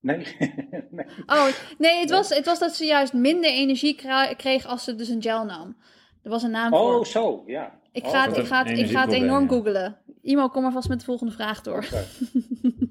Nee. 0.00 0.26
nee. 0.90 1.06
Oh, 1.26 1.46
nee, 1.78 2.00
het 2.00 2.10
was, 2.10 2.28
het 2.28 2.46
was 2.46 2.58
dat 2.58 2.74
ze 2.74 2.84
juist 2.84 3.12
minder 3.12 3.50
energie 3.50 4.00
kreeg 4.36 4.66
als 4.66 4.84
ze 4.84 4.94
dus 4.94 5.08
een 5.08 5.22
gel 5.22 5.44
nam. 5.44 5.76
Er 6.22 6.30
was 6.30 6.42
een 6.42 6.50
naam 6.50 6.72
oh, 6.72 6.80
voor. 6.80 6.98
Oh, 6.98 7.04
zo, 7.04 7.42
ja. 7.46 7.78
Ik 7.92 8.06
ga, 8.06 8.28
het, 8.28 8.36
ik 8.36 8.46
ga, 8.46 8.64
het, 8.64 8.78
ik 8.78 8.90
ga 8.90 9.00
het 9.00 9.12
enorm 9.12 9.48
googelen. 9.48 9.96
Imo, 10.22 10.48
kom 10.48 10.62
maar 10.62 10.72
vast 10.72 10.88
met 10.88 10.98
de 10.98 11.04
volgende 11.04 11.32
vraag 11.32 11.60
door. 11.60 11.84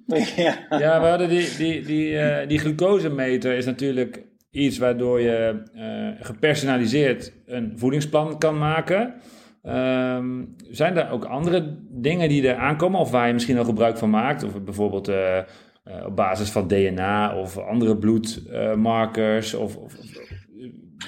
Okay. 0.08 0.34
ja. 0.46 0.58
ja, 0.70 1.02
we 1.02 1.08
hadden 1.08 1.30
die, 1.30 1.56
die, 1.58 1.82
die, 1.82 2.12
uh, 2.12 2.48
die 2.48 2.60
glucosemeter 2.60 3.54
is 3.54 3.66
natuurlijk 3.66 4.24
iets 4.52 4.78
waardoor 4.78 5.22
je 5.22 5.64
uh, 5.76 6.26
gepersonaliseerd 6.26 7.34
een 7.46 7.74
voedingsplan 7.76 8.38
kan 8.38 8.58
maken. 8.58 9.14
Um, 9.64 10.56
zijn 10.70 10.98
er 10.98 11.10
ook 11.10 11.26
andere 11.26 11.78
dingen 11.90 12.30
die 12.30 12.48
er 12.48 12.56
aankomen 12.56 13.00
of 13.00 13.12
waar 13.12 13.28
je 13.28 13.34
misschien 13.34 13.58
al 13.58 13.66
gebruik 13.66 13.98
van 13.98 14.10
maakt? 14.10 14.44
Of 14.44 14.62
bijvoorbeeld 14.62 15.10
uh, 15.10 15.38
uh, 15.88 16.06
op 16.06 16.16
basis 16.16 16.52
van 16.52 16.68
DNA 16.68 17.40
of 17.40 17.58
andere 17.58 17.98
bloedmarkers? 17.98 19.54
Of, 19.54 19.78
of, 19.78 19.94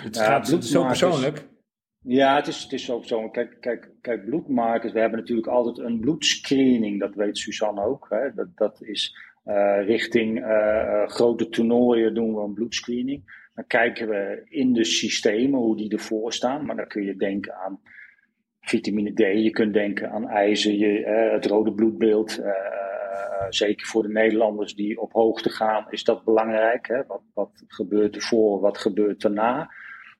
het 0.03 0.15
ja, 0.15 0.23
gaat 0.23 0.47
zo 0.47 0.85
persoonlijk. 0.85 1.47
Ja, 2.01 2.35
het 2.35 2.47
is, 2.47 2.63
het 2.63 2.73
is 2.73 2.85
zo 2.85 2.97
persoonlijk. 2.97 3.33
Kijk, 3.33 3.57
kijk, 3.59 3.89
kijk, 4.01 4.25
bloedmarkers. 4.25 4.93
We 4.93 4.99
hebben 4.99 5.19
natuurlijk 5.19 5.47
altijd 5.47 5.77
een 5.77 5.99
bloedscreening. 5.99 6.99
Dat 6.99 7.15
weet 7.15 7.37
Suzanne 7.37 7.81
ook. 7.81 8.07
Hè? 8.09 8.33
Dat, 8.33 8.47
dat 8.55 8.81
is 8.81 9.15
uh, 9.45 9.85
richting 9.85 10.45
grote 11.05 11.49
toernooien 11.49 12.13
doen 12.13 12.35
we 12.35 12.41
een 12.41 12.53
bloedscreening. 12.53 13.49
Dan 13.53 13.67
kijken 13.67 14.09
we 14.09 14.41
in 14.49 14.73
de 14.73 14.83
systemen 14.83 15.59
hoe 15.59 15.77
die 15.77 15.91
ervoor 15.91 16.33
staan. 16.33 16.65
Maar 16.65 16.75
dan 16.75 16.87
kun 16.87 17.03
je 17.03 17.15
denken 17.15 17.55
aan 17.55 17.79
vitamine 18.59 19.13
D. 19.13 19.19
Je 19.19 19.49
kunt 19.49 19.73
denken 19.73 20.11
aan 20.11 20.27
ijzer, 20.27 20.73
je, 20.73 21.05
het 21.33 21.45
rode 21.45 21.73
bloedbeeld. 21.73 22.41
Eh, 23.17 23.45
zeker 23.49 23.87
voor 23.87 24.03
de 24.03 24.09
Nederlanders 24.09 24.75
die 24.75 25.01
op 25.01 25.13
hoogte 25.13 25.49
gaan, 25.49 25.85
is 25.89 26.03
dat 26.03 26.23
belangrijk. 26.23 26.87
Hè? 26.87 27.05
Wat, 27.07 27.21
wat 27.33 27.63
gebeurt 27.67 28.15
er 28.15 28.21
voor, 28.21 28.59
wat 28.59 28.77
gebeurt 28.77 29.23
erna? 29.23 29.71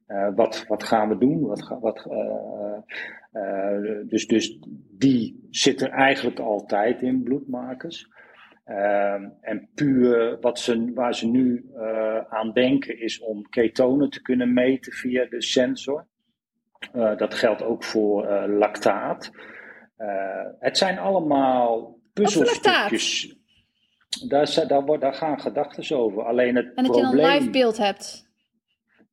Uh, 0.07 0.27
wat, 0.35 0.65
wat 0.67 0.83
gaan 0.83 1.09
we 1.09 1.17
doen? 1.17 1.41
Wat, 1.41 1.77
wat, 1.81 2.07
uh, 2.09 4.07
dus, 4.07 4.27
dus 4.27 4.59
die 4.97 5.47
zitten 5.49 5.89
eigenlijk 5.89 6.39
altijd 6.39 7.01
in 7.01 7.23
bloedmarkers. 7.23 8.09
en 9.41 9.69
puur 9.75 10.37
wat 10.41 10.59
ze, 10.59 10.91
waar 10.93 11.15
ze 11.15 11.27
nu 11.27 11.65
aan 12.29 12.51
denken 12.53 12.99
is 12.99 13.19
om 13.19 13.49
ketonen 13.49 14.09
te 14.09 14.21
kunnen 14.21 14.53
meten 14.53 14.91
via 14.91 15.25
de 15.25 15.41
sensor. 15.41 16.05
dat 16.91 17.33
geldt 17.33 17.63
ook 17.63 17.83
voor 17.83 18.47
lactaat. 18.47 19.31
het 20.59 20.77
zijn 20.77 20.99
allemaal 20.99 21.96
puzzelstukjes. 22.23 23.35
Daar, 24.27 24.67
daar, 24.67 24.99
daar 24.99 25.13
gaan 25.13 25.39
gedachten 25.39 25.97
over. 25.97 26.23
Alleen 26.23 26.55
het 26.55 26.73
en 26.75 26.83
dat 26.83 26.91
probleem, 26.91 27.25
je 27.25 27.27
een 27.27 27.37
live 27.37 27.49
beeld 27.49 27.77
hebt. 27.77 28.25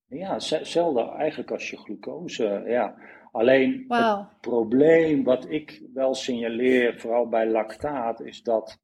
Ja, 0.09 0.33
hetzelfde 0.33 1.11
eigenlijk 1.11 1.51
als 1.51 1.71
je 1.71 1.77
glucose. 1.77 2.63
Ja. 2.67 2.95
Alleen 3.33 3.85
het 3.89 4.41
probleem 4.41 5.25
wat 5.25 5.51
ik 5.51 5.83
wel 5.95 6.15
signaleer, 6.15 6.99
vooral 6.99 7.29
bij 7.29 7.47
lactaat, 7.47 8.21
is 8.21 8.43
dat. 8.43 8.83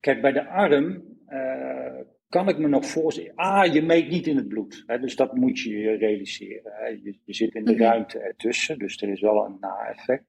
Kijk, 0.00 0.20
bij 0.20 0.32
de 0.32 0.48
arm 0.48 1.02
uh, 1.28 2.00
kan 2.28 2.48
ik 2.48 2.58
me 2.58 2.68
nog 2.68 2.86
voorstellen. 2.86 3.34
Ah, 3.34 3.72
je 3.72 3.82
meet 3.82 4.08
niet 4.08 4.26
in 4.26 4.36
het 4.36 4.48
bloed. 4.48 4.82
Hè, 4.86 4.98
dus 4.98 5.16
dat 5.16 5.34
moet 5.34 5.60
je 5.60 5.96
realiseren. 5.96 6.72
Hè. 6.72 6.86
Je, 6.86 7.18
je, 7.24 7.34
zit 7.34 7.54
in 7.54 7.64
de 7.64 7.72
mhm. 7.72 7.82
ruimte 7.82 8.18
ertussen, 8.18 8.78
dus 8.78 9.02
er 9.02 9.08
is 9.08 9.20
wel 9.20 9.44
een 9.44 9.56
na-effect. 9.60 10.24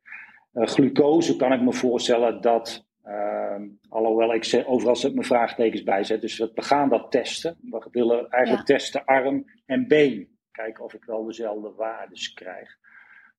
Uh, 0.54 0.68
glucose 0.68 1.36
kan 1.36 1.54
ik 1.54 1.62
me 1.62 1.74
voorstellen 1.74 2.41
dat 2.41 2.86
Uh, 3.08 3.56
alhoewel 3.89 4.34
ik 4.34 4.64
overal 4.66 4.95
zet 4.95 5.14
mijn 5.14 5.26
vraagtekens 5.26 5.84
bij 5.84 6.04
zet. 6.04 6.22
Dus 6.22 6.38
we 6.38 6.52
gaan 6.56 6.89
dat 6.89 7.12
testen. 7.12 7.58
We 7.62 7.88
willen 7.91 8.30
eigenlijk 8.30 8.66
testen 8.66 9.06
arm 9.06 9.45
en 9.66 9.88
been. 9.88 10.28
Kijken 10.52 10.84
of 10.84 10.93
ik 10.93 11.04
wel 11.04 11.26
dezelfde 11.26 11.74
waardes 11.76 12.34
krijg. 12.34 12.78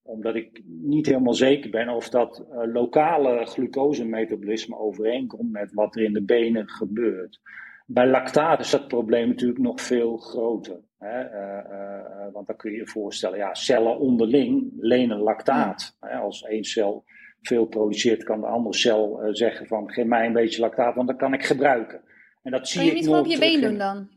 Omdat 0.02 0.34
ik 0.34 0.62
niet 0.64 1.06
helemaal 1.06 1.34
zeker 1.34 1.70
ben 1.70 1.88
of 1.88 2.08
dat 2.08 2.46
uh, 2.50 2.72
lokale 2.72 3.46
glucosemetabolisme 3.46 4.78
overeenkomt 4.78 5.52
met 5.52 5.72
wat 5.72 5.96
er 5.96 6.02
in 6.02 6.12
de 6.12 6.24
benen 6.24 6.68
gebeurt. 6.68 7.40
Bij 7.86 8.06
lactaat 8.06 8.60
is 8.60 8.70
dat 8.70 8.88
probleem 8.88 9.28
natuurlijk 9.28 9.60
nog 9.60 9.80
veel 9.80 10.16
groter. 10.16 10.80
Hè? 10.98 11.24
Uh, 11.24 12.32
want 12.32 12.46
dan 12.46 12.56
kun 12.56 12.70
je 12.70 12.76
je 12.76 12.86
voorstellen, 12.86 13.38
ja, 13.38 13.54
cellen 13.54 13.98
onderling 13.98 14.72
lenen 14.76 15.18
lactaat. 15.18 15.96
Hè? 16.00 16.16
Als 16.16 16.42
één 16.42 16.64
cel 16.64 17.04
veel 17.42 17.64
produceert, 17.66 18.24
kan 18.24 18.40
de 18.40 18.46
andere 18.46 18.76
cel 18.76 19.20
uh, 19.24 19.28
zeggen 19.32 19.66
van 19.66 19.90
geef 19.90 20.04
mij 20.04 20.26
een 20.26 20.32
beetje 20.32 20.60
lactaat, 20.60 20.94
want 20.94 21.08
dat 21.08 21.16
kan 21.16 21.34
ik 21.34 21.44
gebruiken. 21.44 22.00
En 22.42 22.50
dat 22.50 22.68
zie 22.68 22.76
Kan 22.76 22.84
je 22.84 22.90
ik 22.90 22.96
niet 22.98 23.06
gewoon 23.06 23.20
op 23.20 23.26
je 23.30 23.38
been 23.38 23.60
doen 23.60 23.78
dan? 23.78 24.08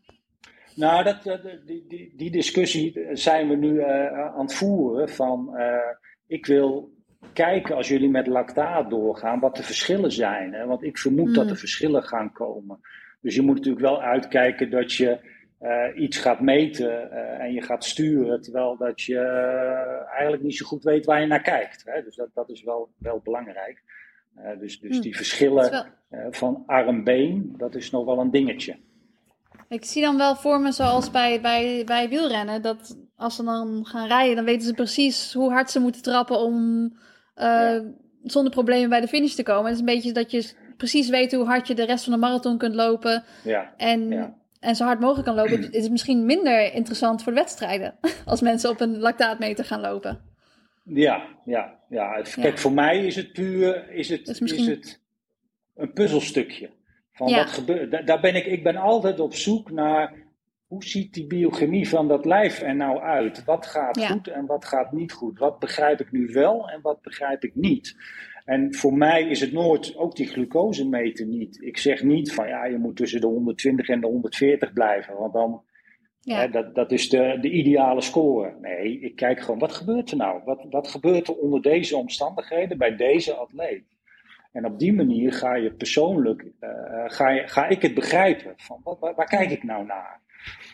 Nou, 0.75 1.03
dat, 1.03 1.23
dat- 1.23 1.41
die, 1.65 1.85
die, 1.87 2.13
die 2.15 2.31
discussie 2.31 3.07
zijn 3.13 3.49
we 3.49 3.55
nu 3.55 3.79
eh, 3.79 4.35
aan 4.35 4.41
het 4.45 4.53
voeren. 4.53 5.09
Van, 5.09 5.57
eh, 5.57 5.75
ik 6.27 6.45
wil 6.45 6.93
kijken 7.33 7.75
als 7.75 7.87
jullie 7.87 8.09
met 8.09 8.27
lactaat 8.27 8.89
doorgaan, 8.89 9.39
wat 9.39 9.55
de 9.55 9.63
verschillen 9.63 10.11
zijn. 10.11 10.53
Hè? 10.53 10.65
Want 10.65 10.83
ik 10.83 10.97
vermoed 10.97 11.35
dat 11.35 11.43
Mm. 11.43 11.49
er 11.49 11.57
verschillen 11.57 12.03
gaan 12.03 12.31
komen. 12.31 12.79
Dus 13.21 13.35
je 13.35 13.41
moet 13.41 13.55
natuurlijk 13.55 13.85
wel 13.85 14.01
uitkijken 14.01 14.69
dat 14.69 14.93
je 14.93 15.19
eh, 15.59 15.85
iets 15.95 16.17
gaat 16.17 16.39
meten 16.39 17.11
eh, 17.11 17.39
en 17.43 17.53
je 17.53 17.61
gaat 17.61 17.83
sturen, 17.83 18.41
terwijl 18.41 18.77
dat 18.77 19.01
je 19.01 19.17
eh, 19.19 20.11
eigenlijk 20.11 20.43
niet 20.43 20.57
zo 20.57 20.65
goed 20.65 20.83
weet 20.83 21.05
waar 21.05 21.21
je 21.21 21.27
naar 21.27 21.41
kijkt. 21.41 21.83
Hè? 21.85 22.03
Dus 22.03 22.15
dat, 22.15 22.27
dat 22.33 22.49
is 22.49 22.63
wel, 22.63 22.89
wel 22.97 23.19
belangrijk. 23.23 23.83
Dus, 24.59 24.79
dus 24.79 24.95
Mm. 24.95 25.01
die 25.01 25.15
verschillen 25.15 25.85
van 26.31 26.63
arm-been, 26.65 27.53
dat 27.57 27.75
is 27.75 27.91
nog 27.91 28.05
wel 28.05 28.19
een 28.19 28.31
dingetje. 28.31 28.75
Ik 29.69 29.85
zie 29.85 30.01
dan 30.01 30.17
wel 30.17 30.35
voor 30.35 30.59
me 30.59 30.71
zoals 30.71 31.11
bij, 31.11 31.41
bij, 31.41 31.83
bij 31.85 32.09
wielrennen, 32.09 32.61
dat 32.61 32.97
als 33.15 33.35
ze 33.35 33.43
dan 33.43 33.85
gaan 33.85 34.07
rijden, 34.07 34.35
dan 34.35 34.45
weten 34.45 34.67
ze 34.67 34.73
precies 34.73 35.33
hoe 35.33 35.51
hard 35.51 35.71
ze 35.71 35.79
moeten 35.79 36.01
trappen 36.01 36.39
om 36.39 36.91
zonder 38.23 38.51
problemen 38.51 38.89
bij 38.89 39.01
de 39.01 39.07
finish 39.07 39.33
te 39.33 39.43
komen. 39.43 39.63
Het 39.65 39.73
is 39.73 39.79
een 39.79 39.85
beetje 39.85 40.11
dat 40.11 40.31
je 40.31 40.53
precies 40.77 41.09
weet 41.09 41.33
hoe 41.33 41.45
hard 41.45 41.67
je 41.67 41.75
de 41.75 41.85
rest 41.85 42.03
van 42.03 42.13
de 42.13 42.19
marathon 42.19 42.57
kunt 42.57 42.75
lopen 42.75 43.23
Ja. 43.43 43.73
en, 43.77 44.09
Ja. 44.09 44.35
En 44.65 44.75
zo 44.75 44.83
hard 44.83 44.99
mogelijk 44.99 45.25
kan 45.25 45.35
lopen. 45.35 45.61
Het 45.61 45.73
is 45.73 45.89
misschien 45.89 46.25
minder 46.25 46.73
interessant 46.73 47.23
voor 47.23 47.31
de 47.33 47.39
wedstrijden 47.39 47.95
als 48.25 48.41
mensen 48.41 48.69
op 48.69 48.79
een 48.81 48.97
lactaatmeter 48.97 49.65
gaan 49.65 49.81
lopen. 49.81 50.21
Ja, 50.83 51.23
ja, 51.45 51.79
ja. 51.89 52.13
Het- 52.15 52.31
Ja. 52.35 52.41
Kijk, 52.41 52.57
voor 52.57 52.71
mij 52.73 53.05
is 53.05 53.15
het 53.15 53.33
puur 53.33 53.89
is 53.91 54.09
het, 54.09 54.25
Dus 54.25 54.39
is 54.39 54.65
het 54.67 55.01
een 55.75 55.93
puzzelstukje. 55.93 56.69
Van 57.11 57.27
Ja. 57.27 57.37
wat 57.37 57.49
gebeurt. 57.49 57.91
da- 57.91 58.01
Daar 58.01 58.19
ben 58.21 58.35
ik, 58.35 58.45
ik 58.45 58.63
ben 58.63 58.75
altijd 58.75 59.19
op 59.19 59.33
zoek 59.33 59.71
naar 59.71 60.13
hoe 60.67 60.83
ziet 60.83 61.13
die 61.13 61.27
biochemie 61.27 61.89
van 61.89 62.07
dat 62.07 62.25
lijf 62.25 62.61
er 62.61 62.75
nou 62.75 62.99
uit? 62.99 63.43
Wat 63.43 63.65
gaat 63.65 63.99
Ja. 63.99 64.07
goed 64.07 64.27
en 64.27 64.45
wat 64.45 64.65
gaat 64.65 64.91
niet 64.91 65.11
goed? 65.11 65.39
Wat 65.39 65.59
begrijp 65.59 65.99
ik 65.99 66.11
nu 66.11 66.27
wel 66.33 66.69
en 66.69 66.81
wat 66.81 67.01
begrijp 67.01 67.43
ik 67.43 67.55
niet? 67.55 67.95
En 68.45 68.73
voor 68.73 68.93
mij 68.93 69.29
is 69.29 69.39
het 69.39 69.51
nooit, 69.51 69.95
ook 69.97 70.15
die 70.15 70.27
glucosemeter 70.27 71.25
niet. 71.25 71.61
Ik 71.61 71.77
zeg 71.77 72.03
niet 72.03 72.33
van 72.33 72.47
ja, 72.47 72.65
je 72.65 72.77
moet 72.77 72.95
tussen 72.95 73.21
de 73.21 73.27
120 73.27 73.87
en 73.87 74.01
de 74.01 74.07
140 74.07 74.73
blijven, 74.73 75.17
want 75.17 75.33
dan 75.33 75.63
Ja, 76.19 76.39
Hè, 76.39 76.49
dat, 76.49 76.75
dat 76.75 76.91
is 76.91 77.09
de, 77.09 77.37
de 77.41 77.49
ideale 77.49 78.01
score. 78.01 78.57
Nee, 78.61 78.99
ik 78.99 79.15
kijk 79.15 79.39
gewoon, 79.39 79.59
wat 79.59 79.73
gebeurt 79.73 80.11
er 80.11 80.17
nou? 80.17 80.41
Wat, 80.43 80.65
wat 80.69 80.87
gebeurt 80.87 81.27
er 81.27 81.35
onder 81.35 81.61
deze 81.61 81.97
omstandigheden 81.97 82.77
bij 82.77 82.95
deze 82.95 83.33
atleet? 83.33 83.83
En 84.51 84.65
op 84.65 84.79
die 84.79 84.93
manier 84.93 85.33
ga 85.33 85.55
je 85.55 85.73
persoonlijk, 85.73 86.45
eh, 86.59 86.69
ga, 87.05 87.29
je, 87.29 87.47
ga 87.47 87.67
ik 87.67 87.81
het 87.81 87.93
begrijpen. 87.93 88.53
Van 88.57 88.79
wat, 88.83 88.99
waar, 88.99 89.15
waar 89.15 89.25
kijk 89.25 89.49
ik 89.49 89.63
nou 89.63 89.85
naar? 89.85 90.21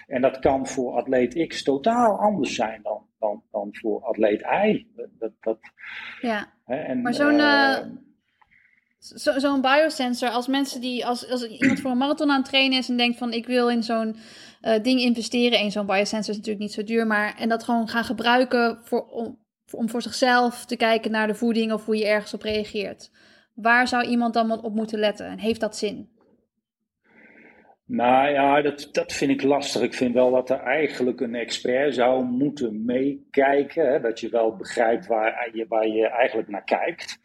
En 0.08 0.22
dat 0.22 0.40
kan 0.40 0.68
voor 0.68 0.94
atleet 0.94 1.48
X 1.48 1.64
totaal 1.64 2.20
anders 2.20 2.56
zijn 2.56 2.80
dan, 2.84 3.06
dan, 3.20 3.44
dan 3.52 3.70
voor 3.72 4.02
atleet 4.02 4.42
Y. 4.42 4.86
Dat, 5.18 5.32
dat, 5.40 5.60
ja. 6.22 6.54
Hè, 6.72 6.78
en, 6.84 7.02
Maar 7.02 7.14
zo'n, 7.14 7.40
eh, 7.40 7.78
eh, 7.78 7.86
Zo- 9.00 9.40
Zo'n 9.40 9.62
biosensor, 9.62 10.30
als 10.30 10.48
mensen 10.48 10.82
die, 10.82 11.06
als, 11.06 11.30
als 11.30 11.48
iemand 11.48 11.80
voor 11.80 11.92
een 11.92 11.98
marathon 11.98 12.30
aan 12.32 12.42
het 12.42 12.46
trainen 12.50 12.78
is 12.78 12.90
en 12.90 12.98
denkt 12.98 13.18
van 13.18 13.34
ik 13.34 13.46
wil 13.46 13.70
in 13.70 13.84
zo'n 13.84 14.16
eh, 14.62 14.84
ding 14.84 15.00
investeren. 15.00 15.60
En 15.60 15.72
zo'n 15.72 15.86
biosensor 15.86 16.30
is 16.30 16.36
natuurlijk 16.38 16.60
niet 16.60 16.74
zo 16.74 16.84
duur, 16.84 17.08
maar 17.08 17.36
en 17.38 17.50
dat 17.50 17.64
gewoon 17.64 17.88
gaan 17.88 18.04
gebruiken 18.04 18.80
voor, 18.84 19.08
om, 19.08 19.40
voor, 19.66 19.80
om 19.80 19.90
voor 19.90 20.02
zichzelf 20.02 20.66
te 20.66 20.76
kijken 20.76 21.12
naar 21.12 21.28
de 21.28 21.36
voeding 21.36 21.72
of 21.74 21.86
hoe 21.86 21.98
je 21.98 22.08
ergens 22.08 22.34
op 22.34 22.42
reageert. 22.42 23.12
Waar 23.54 23.88
zou 23.88 24.06
iemand 24.06 24.34
dan 24.34 24.64
op 24.64 24.76
moeten 24.76 25.00
letten? 25.00 25.26
En 25.26 25.40
heeft 25.40 25.60
dat 25.60 25.78
zin? 25.78 26.10
Nou 27.86 28.30
ja, 28.30 28.62
dat, 28.62 28.90
dat 28.92 29.14
vind 29.14 29.32
ik 29.32 29.42
lastig. 29.44 29.82
Ik 29.82 29.94
vind 29.94 30.14
wel 30.14 30.32
dat 30.32 30.50
er 30.50 30.60
eigenlijk 30.60 31.22
een 31.22 31.36
expert 31.36 31.96
zou 31.96 32.26
moeten 32.26 32.86
meekijken. 32.86 33.92
Hè? 33.92 34.00
Dat 34.00 34.20
je 34.20 34.30
wel 34.30 34.56
begrijpt 34.56 35.08
waar 35.08 35.50
je, 35.54 35.66
waar 35.68 35.88
je 35.88 36.08
eigenlijk 36.08 36.50
naar 36.50 36.64
kijkt. 36.64 37.20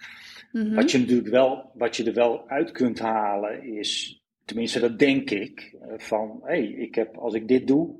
Mhm. 0.53 0.75
Wat, 0.75 0.91
je 0.91 0.99
natuurlijk 0.99 1.29
wel, 1.29 1.71
wat 1.75 1.97
je 1.97 2.05
er 2.05 2.15
wel 2.15 2.49
uit 2.49 2.71
kunt 2.71 2.99
halen 2.99 3.63
is, 3.63 4.23
tenminste 4.45 4.81
dat 4.81 4.99
denk 4.99 5.31
ik, 5.31 5.77
eh, 5.81 5.89
van 5.97 6.41
hé, 6.43 6.53
hey, 6.53 6.67
ik 6.67 6.95
heb, 6.95 7.17
als 7.17 7.35
ik 7.35 7.49
dit 7.49 7.67
doe, 7.67 7.97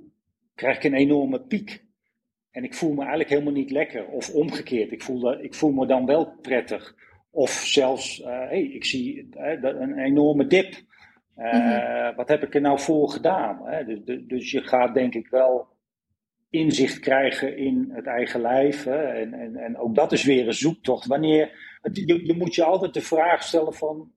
krijg 0.55 0.77
ik 0.77 0.85
een 0.85 0.95
enorme 0.95 1.41
piek. 1.41 1.85
En 2.51 2.65
ik 2.65 2.75
voel 2.75 2.93
me 2.93 3.01
eigenlijk 3.01 3.31
helemaal 3.31 3.53
niet 3.53 3.71
lekker. 3.71 4.07
Of 4.07 4.31
omgekeerd, 4.31 4.93
ik 4.93 5.03
voel, 5.03 5.21
dat, 5.21 5.43
ik 5.43 5.55
voel 5.55 5.73
me 5.73 5.87
dan 5.87 6.07
wel 6.07 6.39
prettig. 6.43 6.95
Of 7.31 7.51
zelfs, 7.51 8.17
hé, 8.17 8.31
hey, 8.31 8.63
ik 8.63 8.85
zie 8.85 9.29
eh, 9.31 9.63
een 9.63 9.99
enorme 9.99 10.47
dip. 10.47 10.75
Eh, 11.37 12.17
Wat 12.17 12.29
heb 12.29 12.43
ik 12.43 12.55
er 12.55 12.61
nou 12.61 12.81
voor 12.81 13.09
gedaan? 13.11 13.61
Hè? 13.67 13.85
Dus, 13.85 13.99
dus- 14.05 14.23
dus 14.27 14.51
je 14.51 14.61
gaat 14.63 14.95
denk 14.95 15.15
ik 15.15 15.29
wel 15.29 15.67
inzicht 16.51 16.99
krijgen 16.99 17.57
in 17.57 17.91
het 17.93 18.07
eigen 18.07 18.41
lijf. 18.41 18.85
Hè? 18.85 19.03
En, 19.03 19.35
en, 19.35 19.57
en 19.57 19.77
ook 19.79 19.95
dat 19.95 20.13
is 20.13 20.25
weer 20.25 20.47
een 20.47 20.55
zoektocht. 20.55 21.07
Wanneer, 21.07 21.51
je, 21.93 22.27
je 22.27 22.35
moet 22.37 22.55
je 22.55 22.65
altijd 22.65 22.95
de 22.95 23.01
vraag 23.01 23.43
stellen 23.43 23.75
van... 23.75 24.11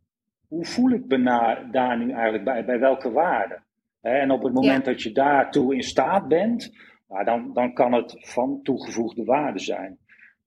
Hoe 0.47 0.65
voel 0.65 0.91
ik 0.91 1.05
me 1.07 1.17
na- 1.17 1.63
daar 1.72 1.97
nu 1.97 2.11
eigenlijk 2.11 2.43
bij? 2.43 2.65
Bij 2.65 2.80
welke 2.80 3.11
waarde? 3.11 3.59
Hè, 4.01 4.11
En 4.11 4.32
op 4.32 4.43
het 4.43 4.53
moment 4.53 4.86
dat 4.86 5.01
je 5.01 5.11
daartoe 5.11 5.76
in 5.76 5.84
staat 5.84 6.28
bent... 6.28 6.74
Nou, 7.09 7.24
dan, 7.26 7.53
dan 7.53 7.74
kan 7.74 7.93
het 7.93 8.15
van 8.20 8.59
toegevoegde 8.63 9.24
waarde 9.24 9.59
zijn. 9.59 9.97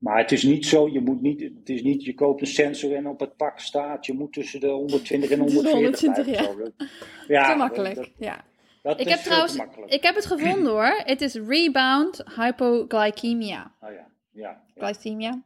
Maar 0.02 0.18
het 0.18 0.32
is 0.32 0.42
niet 0.42 0.66
zo, 0.66 0.88
je 0.88 1.00
moet 1.00 1.20
niet, 1.22 1.40
het 1.40 1.68
is 1.68 1.82
niet, 1.82 2.04
je 2.04 2.14
koopt 2.14 2.40
een 2.40 2.46
sensor 2.46 2.94
en 2.94 3.06
op 3.06 3.20
het 3.20 3.36
pak 3.36 3.58
staat, 3.58 4.06
je 4.06 4.12
moet 4.12 4.32
tussen 4.32 4.60
de 4.60 4.66
120 4.68 5.30
en 5.30 5.38
140 5.48 5.72
120, 5.72 6.24
blijven. 6.24 6.74
ja. 6.78 6.86
Ja, 7.42 7.52
te 7.52 7.56
makkelijk. 7.58 7.94
dat- 7.94 8.10
ja. 8.18 8.44
dat 8.82 9.00
Ik 9.00 9.08
heb 9.08 9.18
trouwens, 9.18 9.56
ik 9.86 10.02
heb 10.02 10.14
het 10.14 10.26
gevonden 10.26 10.72
hoor. 10.76 11.00
Het 11.04 11.20
is 11.20 11.34
rebound 11.34 12.24
hypoglycemia. 12.36 13.72
Oh 13.80 13.90
ja, 13.90 14.06
ja, 14.32 14.62
ja, 14.74 14.86
Glycemia? 14.86 15.42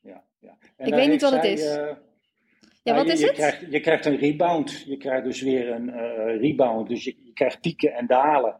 ja, 0.00 0.22
ja. 0.40 0.56
En 0.76 0.86
Ik 0.86 0.94
weet 0.94 1.08
niet 1.08 1.22
wat 1.22 1.32
het 1.32 1.44
is. 1.44 1.60
eh, 1.64 1.74
Ja, 2.82 2.94
nou, 2.94 2.96
wat 2.96 3.06
je, 3.06 3.12
is 3.12 3.20
je 3.20 3.26
het? 3.26 3.34
Krijgt, 3.34 3.64
je 3.70 3.80
krijgt 3.80 4.06
een 4.06 4.16
rebound. 4.16 4.82
Je 4.86 4.96
krijgt 4.96 5.24
dus 5.24 5.40
weer 5.40 5.70
een 5.70 5.90
eh, 5.90 6.40
rebound. 6.40 6.88
Dus 6.88 7.04
je, 7.04 7.14
je 7.24 7.32
krijgt 7.32 7.60
pieken 7.60 7.92
en 7.92 8.06
dalen. 8.06 8.56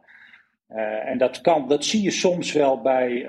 Eh, 0.67 1.05
en 1.09 1.17
dat, 1.17 1.41
kan, 1.41 1.67
dat 1.67 1.85
zie 1.85 2.01
je 2.01 2.11
soms 2.11 2.51
wel 2.53 2.81
bij 2.81 3.25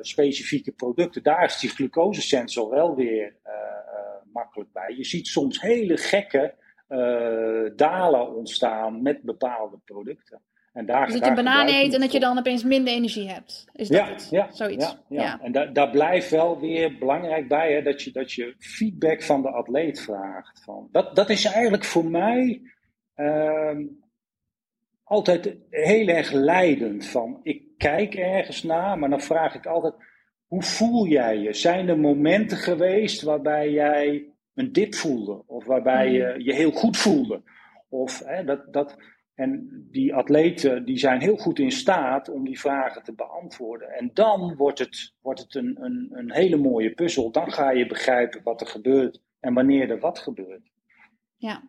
specifieke 0.00 0.72
producten. 0.72 1.22
Daar 1.22 1.44
is 1.44 1.58
die 1.58 1.70
glucosesensor 1.70 2.70
wel 2.70 2.94
weer 2.94 3.36
eh, 3.42 3.52
eh, 3.52 4.32
makkelijk 4.32 4.72
bij. 4.72 4.94
Je 4.96 5.04
ziet 5.04 5.26
soms 5.26 5.60
hele 5.60 5.96
gekke 5.96 6.54
eh, 6.88 7.76
dalen 7.76 8.34
ontstaan 8.36 9.02
met 9.02 9.22
bepaalde 9.22 9.78
producten. 9.84 10.42
En 10.72 10.86
daar, 10.86 11.06
Dus 11.06 11.20
dat 11.20 11.28
je 11.28 11.34
banaan 11.34 11.68
eet 11.68 11.94
en 11.94 12.00
dat 12.00 12.12
je 12.12 12.20
dan 12.20 12.38
opeens 12.38 12.64
minder 12.64 12.92
energie 12.92 13.28
hebt. 13.28 13.64
Is 13.72 13.88
dat 13.88 13.98
ja, 13.98 14.12
het? 14.12 14.28
ja, 14.30 14.52
Zoiets. 14.52 14.96
Ja, 15.08 15.22
ja. 15.22 15.40
En 15.42 15.52
da 15.52 15.66
daar 15.66 15.90
blijft 15.90 16.30
wel 16.30 16.60
weer 16.60 16.98
belangrijk 16.98 17.48
bij 17.48 17.72
hè, 17.72 17.82
dat, 17.82 18.02
je, 18.02 18.12
dat 18.12 18.32
je 18.32 18.54
feedback 18.58 19.22
van 19.22 19.42
de 19.42 19.48
atleet 19.48 20.00
vraagt. 20.00 20.62
Van, 20.64 20.88
dat, 20.92 21.16
dat 21.16 21.30
is 21.30 21.44
eigenlijk 21.44 21.84
voor 21.84 22.04
mij 22.04 22.62
ehm, 23.14 23.82
altijd 25.04 25.56
heel 25.70 26.08
erg 26.08 26.32
leidend. 26.32 27.06
Van, 27.06 27.40
ik 27.42 27.62
kijk 27.76 28.14
ergens 28.14 28.62
naar, 28.62 28.98
maar 28.98 29.10
dan 29.10 29.20
vraag 29.20 29.54
ik 29.54 29.66
altijd: 29.66 29.94
hoe 30.46 30.62
voel 30.62 31.06
jij 31.06 31.38
je? 31.38 31.52
Zijn 31.52 31.88
er 31.88 31.98
momenten 31.98 32.56
geweest 32.56 33.22
waarbij 33.22 33.70
jij 33.70 34.32
een 34.54 34.72
dip 34.72 34.94
voelde? 34.94 35.42
Of 35.46 35.64
waarbij 35.64 36.12
je 36.12 36.34
je 36.38 36.54
heel 36.54 36.70
goed 36.70 36.96
voelde? 36.96 37.42
Of 37.88 38.22
hè, 38.24 38.44
dat. 38.44 38.72
dat 38.72 38.96
en 39.34 39.68
die 39.90 40.14
atleten 40.14 40.84
die 40.84 40.98
zijn 40.98 41.20
heel 41.20 41.36
goed 41.36 41.58
in 41.58 41.70
staat 41.70 42.28
om 42.28 42.44
die 42.44 42.60
vragen 42.60 43.02
te 43.02 43.14
beantwoorden. 43.14 43.88
En 43.88 44.10
dan 44.12 44.56
wordt 44.56 44.78
het, 44.78 45.14
wordt 45.20 45.40
het 45.40 45.54
een, 45.54 45.76
een, 45.80 46.08
een 46.12 46.32
hele 46.32 46.56
mooie 46.56 46.94
puzzel. 46.94 47.30
Dan 47.30 47.52
ga 47.52 47.70
je 47.70 47.86
begrijpen 47.86 48.42
wat 48.42 48.60
er 48.60 48.66
gebeurt 48.66 49.22
en 49.40 49.54
wanneer 49.54 49.90
er 49.90 49.98
wat 49.98 50.18
gebeurt. 50.18 50.70
Ja. 51.36 51.62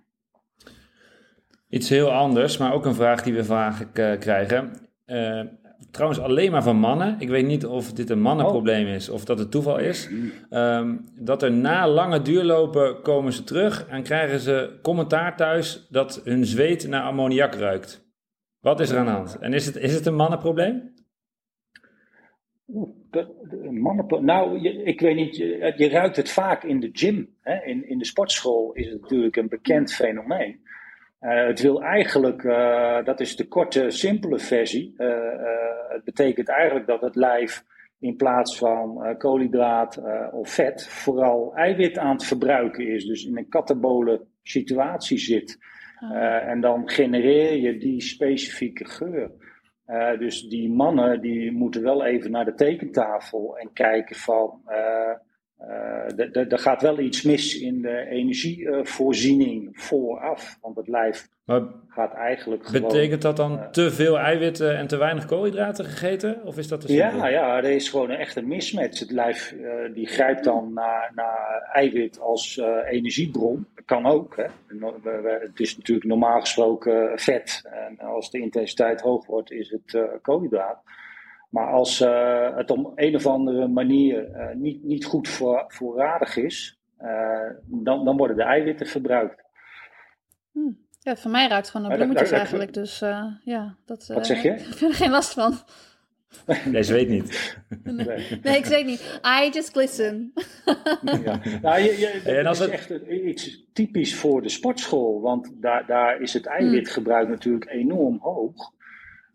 Iets 1.76 1.90
heel 1.90 2.12
anders, 2.12 2.58
maar 2.58 2.74
ook 2.74 2.86
een 2.86 2.96
vraag 2.96 3.24
die 3.24 3.34
we 3.34 3.44
vaak 3.44 3.98
eh, 3.98 4.20
krijgen. 4.20 4.72
Eh, 5.06 5.42
trouwens, 5.92 6.20
alleen 6.20 6.52
maar 6.52 6.64
van 6.64 6.78
mannen. 6.78 7.16
Ik 7.20 7.30
weet 7.30 7.46
niet 7.46 7.66
of 7.66 7.94
dit 7.94 8.10
een 8.10 8.22
mannenprobleem 8.22 8.88
is 8.88 9.10
of 9.10 9.26
dat 9.26 9.40
het 9.40 9.52
toeval 9.52 9.78
is. 9.78 10.10
Ehm, 10.50 10.96
dat 11.20 11.44
er 11.44 11.52
na 11.52 11.88
lange 11.88 12.22
duurlopen 12.22 13.02
komen 13.02 13.34
ze 13.34 13.44
terug 13.44 13.88
en 13.88 14.04
krijgen 14.04 14.40
ze 14.40 14.80
commentaar 14.82 15.38
thuis 15.38 15.88
dat 15.90 16.22
hun 16.24 16.46
zweet 16.46 16.88
naar 16.88 17.02
ammoniak 17.02 17.56
ruikt. 17.56 18.06
Wat 18.60 18.80
is 18.80 18.90
er 18.90 18.98
aan 18.98 19.06
de 19.06 19.12
hand? 19.12 19.38
En 19.40 19.54
is 19.54 19.66
het, 19.66 19.76
is 19.76 19.94
het 19.94 20.06
een 20.06 20.16
mannenprobleem? 20.16 20.94
Nou, 24.22 24.68
ik 24.68 25.00
weet 25.00 25.16
niet, 25.16 25.36
je, 25.36 25.74
je 25.78 25.90
ruikt 25.90 26.16
het 26.16 26.32
vaak 26.32 26.64
in 26.64 26.80
de 26.80 26.90
gym. 26.94 27.36
Hè? 27.42 27.64
In, 27.64 27.90
in 27.90 27.98
de 27.98 28.06
sportschool 28.06 28.74
is 28.74 28.90
het 28.90 29.02
natuurlijk 29.02 29.36
een 29.36 29.50
bekend 29.50 29.94
fenomeen. 29.94 30.64
Eh, 31.26 31.46
het 31.46 31.62
wil 31.62 31.82
eigenlijk, 31.82 32.44
eh, 32.44 33.04
dat 33.04 33.20
is 33.20 33.36
de 33.36 33.48
korte, 33.48 33.90
simpele 33.90 34.40
versie. 34.40 34.94
Eh, 34.98 35.08
het 35.88 36.04
betekent 36.04 36.50
eigenlijk 36.50 36.88
dat 36.88 37.02
het 37.02 37.16
lijf 37.16 37.64
in 38.00 38.16
plaats 38.16 38.58
van 38.58 39.16
koolhydraat 39.18 40.02
of 40.32 40.50
vet 40.50 40.88
vooral 40.88 41.56
eiwit 41.56 41.98
aan 41.98 42.12
het 42.12 42.26
verbruiken 42.26 42.88
is. 42.88 43.06
Dus 43.06 43.26
in 43.26 43.38
een 43.38 43.50
katabole 43.50 44.26
situatie 44.44 45.18
zit. 45.18 45.58
Uh, 46.02 46.48
en 46.48 46.62
dan 46.62 46.90
genereer 46.90 47.58
je 47.58 47.78
die 47.78 48.02
specifieke 48.02 48.86
geur. 48.86 49.32
Dus 50.20 50.48
die 50.48 50.70
mannen 50.70 51.22
die 51.22 51.52
moeten 51.52 51.82
wel 51.82 52.06
even 52.06 52.32
naar 52.32 52.46
de 52.46 52.54
tekentafel 52.54 53.58
en 53.58 53.74
kijken 53.74 54.16
van 54.16 54.62
er 56.50 56.60
gaat 56.60 56.82
wel 56.82 57.00
iets 57.00 57.22
mis 57.22 57.60
in 57.60 57.82
de 57.82 58.08
energievoorziening 58.10 59.70
vooraf. 59.74 60.58
Want 60.62 60.76
het 60.76 60.88
lijf 60.88 61.28
maar 61.46 61.62
gaat 61.88 62.14
eigenlijk 62.14 62.72
Betekent 62.72 63.22
dat 63.22 63.38
dan 63.38 63.54
uh, 63.54 63.68
te 63.68 63.92
veel 63.92 64.20
eiwitten 64.20 64.78
en 64.78 64.88
te 64.88 64.98
weinig 64.98 65.26
koolhydraten 65.26 65.86
gegeten? 65.86 66.46
Of 66.46 66.58
is 66.58 66.68
dat 66.68 66.82
de 66.82 66.94
Ja, 66.94 67.28
ja, 67.28 67.58
er 67.58 67.72
is 67.72 67.90
gewoon 67.90 68.10
een 68.10 68.18
echte 68.18 68.42
mismatch. 68.42 69.00
Het 69.00 69.12
lijf 69.12 69.52
uh, 69.52 69.72
die 69.94 70.08
grijpt 70.08 70.44
dan 70.44 70.74
naar, 70.74 71.12
naar 71.16 71.70
eiwit 71.74 72.20
als 72.20 72.58
uh, 72.58 72.66
energiebron. 72.90 73.66
Dat 73.76 73.86
kan 73.86 74.06
ook. 74.06 74.36
Hè. 74.36 74.46
Het 75.40 75.60
is 75.60 75.78
natuurlijk 75.78 76.08
normaal 76.08 76.40
gesproken 76.40 77.20
vet. 77.20 77.62
En 77.72 78.00
als 78.00 78.32
de 78.32 78.40
intensiteit 78.40 79.02
hoog 79.02 79.26
wordt, 79.26 79.52
is 79.52 79.70
het 79.70 80.20
koolhydraat. 80.22 80.84
Maar 81.56 81.72
als 81.72 82.02
uh, 82.02 82.56
het 82.56 82.72
op 82.72 82.92
een 82.96 83.16
of 83.16 83.26
andere 83.26 83.68
manier 83.68 84.30
uh, 84.30 84.56
niet, 84.56 84.84
niet 84.84 85.06
goed 85.06 85.28
voor, 85.28 85.64
voorradig 85.68 86.38
is, 86.38 86.80
uh, 87.02 87.50
dan, 87.66 88.06
dan 88.06 88.18
worden 88.18 88.36
de 88.36 88.44
eiwitten 88.44 88.88
verbruikt. 88.88 89.44
Hmm. 90.52 90.78
Ja, 91.00 91.16
voor 91.16 91.32
mij 91.32 91.48
ruikt 91.48 91.66
het 91.66 91.76
gewoon 91.76 91.88
naar 91.88 91.98
bloemetjes 91.98 92.32
eigenlijk. 92.32 92.74
Dus 92.74 93.00
ja, 93.44 93.76
dat, 93.86 94.08
Wat 94.08 94.26
zeg 94.26 94.42
je? 94.42 94.50
Ik 94.50 94.60
heb 94.60 94.90
er 94.90 94.94
geen 94.94 95.10
last 95.10 95.34
van. 95.34 95.54
Nee, 96.72 96.84
ze 96.84 96.94
weet 96.94 97.10
niet. 97.10 97.58
Nee, 97.84 98.40
nee 98.42 98.58
ik 98.58 98.66
weet 98.66 98.86
niet. 98.86 99.20
I 99.42 99.50
just 99.54 99.72
glisten. 99.72 100.34
ja. 101.24 101.40
Nou, 101.62 101.80
je, 101.80 101.98
je, 101.98 102.22
dat 102.24 102.34
en 102.34 102.46
als 102.46 102.60
is 102.60 102.66
het... 102.66 102.74
echt 102.74 102.90
iets 103.08 103.64
typisch 103.74 104.16
voor 104.16 104.42
de 104.42 104.50
sportschool. 104.50 105.22
Want 105.22 105.52
daar, 105.54 105.86
daar 105.86 106.22
is 106.22 106.34
het 106.34 106.46
eiwitgebruik 106.46 107.28
natuurlijk 107.30 107.70
enorm 107.70 108.18
hoog. 108.22 108.74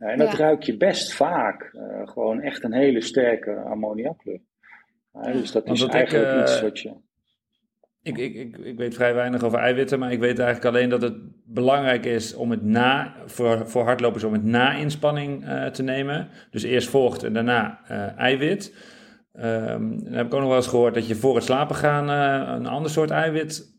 En 0.01 0.19
dat 0.19 0.35
ruik 0.35 0.63
je 0.63 0.77
best 0.77 1.15
vaak. 1.15 1.73
Uh, 1.73 2.09
gewoon 2.09 2.41
echt 2.41 2.65
een 2.65 2.73
hele 2.73 3.01
sterke 3.01 3.57
ammoniaklucht. 3.57 4.45
Uh, 5.15 5.33
dus 5.33 5.53
dat 5.53 5.69
is 5.69 5.83
eigenlijk 5.87 6.33
ik, 6.33 6.41
iets 6.43 6.57
eh, 6.57 6.63
wat 6.63 6.81
je... 6.81 6.93
Ik, 8.03 8.19
ik, 8.19 8.35
ik, 8.35 8.57
ik 8.57 8.77
weet 8.77 8.95
vrij 8.95 9.15
weinig 9.15 9.43
over 9.43 9.59
eiwitten, 9.59 9.99
maar 9.99 10.13
ik 10.13 10.19
weet 10.19 10.39
eigenlijk 10.39 10.77
alleen 10.77 10.89
dat 10.89 11.03
het 11.03 11.17
belangrijk 11.45 12.05
is 12.05 12.35
om 12.35 12.51
het 12.51 12.63
na, 12.63 13.15
voor, 13.27 13.69
voor 13.69 13.85
hardlopers 13.85 14.25
om 14.25 14.33
het 14.33 14.45
na 14.45 14.73
inspanning 14.73 15.45
uh, 15.45 15.67
te 15.67 15.83
nemen. 15.83 16.29
Dus 16.51 16.63
eerst 16.63 16.89
vocht 16.89 17.23
en 17.23 17.33
daarna 17.33 17.81
uh, 17.91 18.19
eiwit. 18.19 18.75
Um, 19.35 20.05
dan 20.05 20.13
heb 20.13 20.27
ik 20.27 20.35
ook 20.35 20.41
nog 20.41 20.49
wel 20.49 20.57
eens 20.57 20.67
gehoord 20.67 20.95
dat 20.95 21.09
je 21.09 21.15
voor 21.15 21.35
het 21.35 21.45
slapen 21.45 21.77
gaan 21.77 22.11
uh, 22.11 22.55
een 22.55 22.67
ander 22.67 22.91
soort 22.91 23.11
eiwit 23.11 23.77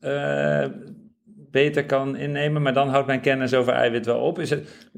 beter 1.51 1.86
kan 1.86 2.15
innemen. 2.15 2.61
Maar 2.61 2.74
dan 2.74 2.89
houdt 2.89 3.07
mijn 3.07 3.22
kennis 3.22 3.53
over 3.53 3.74
eiwit 3.74 4.05
wel 4.05 4.19
op. 4.19 4.39
Is 4.39 4.49
het, 4.49 4.89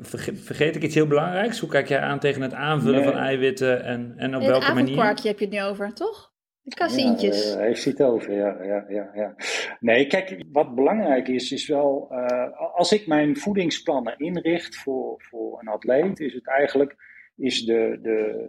vergeet 0.00 0.76
ik 0.76 0.82
iets 0.82 0.94
heel 0.94 1.06
belangrijks? 1.06 1.58
Hoe 1.58 1.68
kijk 1.68 1.88
jij 1.88 2.00
aan 2.00 2.18
tegen 2.18 2.42
het 2.42 2.54
aanvullen 2.54 3.04
van 3.04 3.16
eiwitten 3.16 3.84
en, 3.84 4.14
en 4.16 4.36
op 4.36 4.42
welke 4.42 4.74
manier? 4.74 4.90
Het 4.90 5.00
kwarkje 5.00 5.28
heb 5.28 5.38
je 5.38 5.44
het 5.44 5.54
nu 5.54 5.62
over, 5.62 5.92
toch? 5.94 6.32
De 6.62 6.74
caseintjes. 6.74 7.52
Ja, 7.52 7.58
heeft 7.58 7.84
hij 7.84 7.92
het 7.96 8.06
over, 8.06 8.32
ja, 8.32 8.62
ja, 8.62 8.84
ja, 8.88 9.10
ja. 9.14 9.34
Nee, 9.80 10.06
kijk, 10.06 10.44
wat 10.52 10.74
belangrijk 10.74 11.28
is, 11.28 11.52
is 11.52 11.66
wel... 11.66 12.08
Uh, 12.10 12.74
als 12.74 12.92
ik 12.92 13.06
mijn 13.06 13.36
voedingsplannen 13.36 14.18
inricht 14.18 14.76
voor, 14.76 15.14
voor 15.18 15.60
een 15.60 15.68
atleet, 15.68 16.20
is 16.20 16.34
het 16.34 16.48
eigenlijk... 16.48 16.96
is 17.36 17.64
de, 17.64 17.98
de 18.02 18.44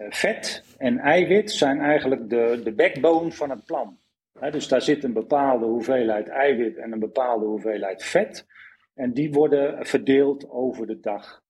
uh, 0.00 0.06
vet 0.08 0.64
en 0.78 0.98
eiwit 0.98 1.52
zijn 1.52 1.80
eigenlijk 1.80 2.28
de, 2.28 2.60
de 2.64 2.72
backbone 2.72 3.32
van 3.32 3.50
het 3.50 3.64
plan. 3.64 3.98
He, 4.38 4.50
dus 4.50 4.68
daar 4.68 4.82
zit 4.82 5.04
een 5.04 5.12
bepaalde 5.12 5.66
hoeveelheid 5.66 6.28
eiwit 6.28 6.76
en 6.76 6.92
een 6.92 6.98
bepaalde 6.98 7.44
hoeveelheid 7.44 8.04
vet... 8.04 8.46
En 9.00 9.12
die 9.12 9.32
worden 9.32 9.86
verdeeld 9.86 10.50
over 10.50 10.86
de 10.86 11.00
dag. 11.00 11.42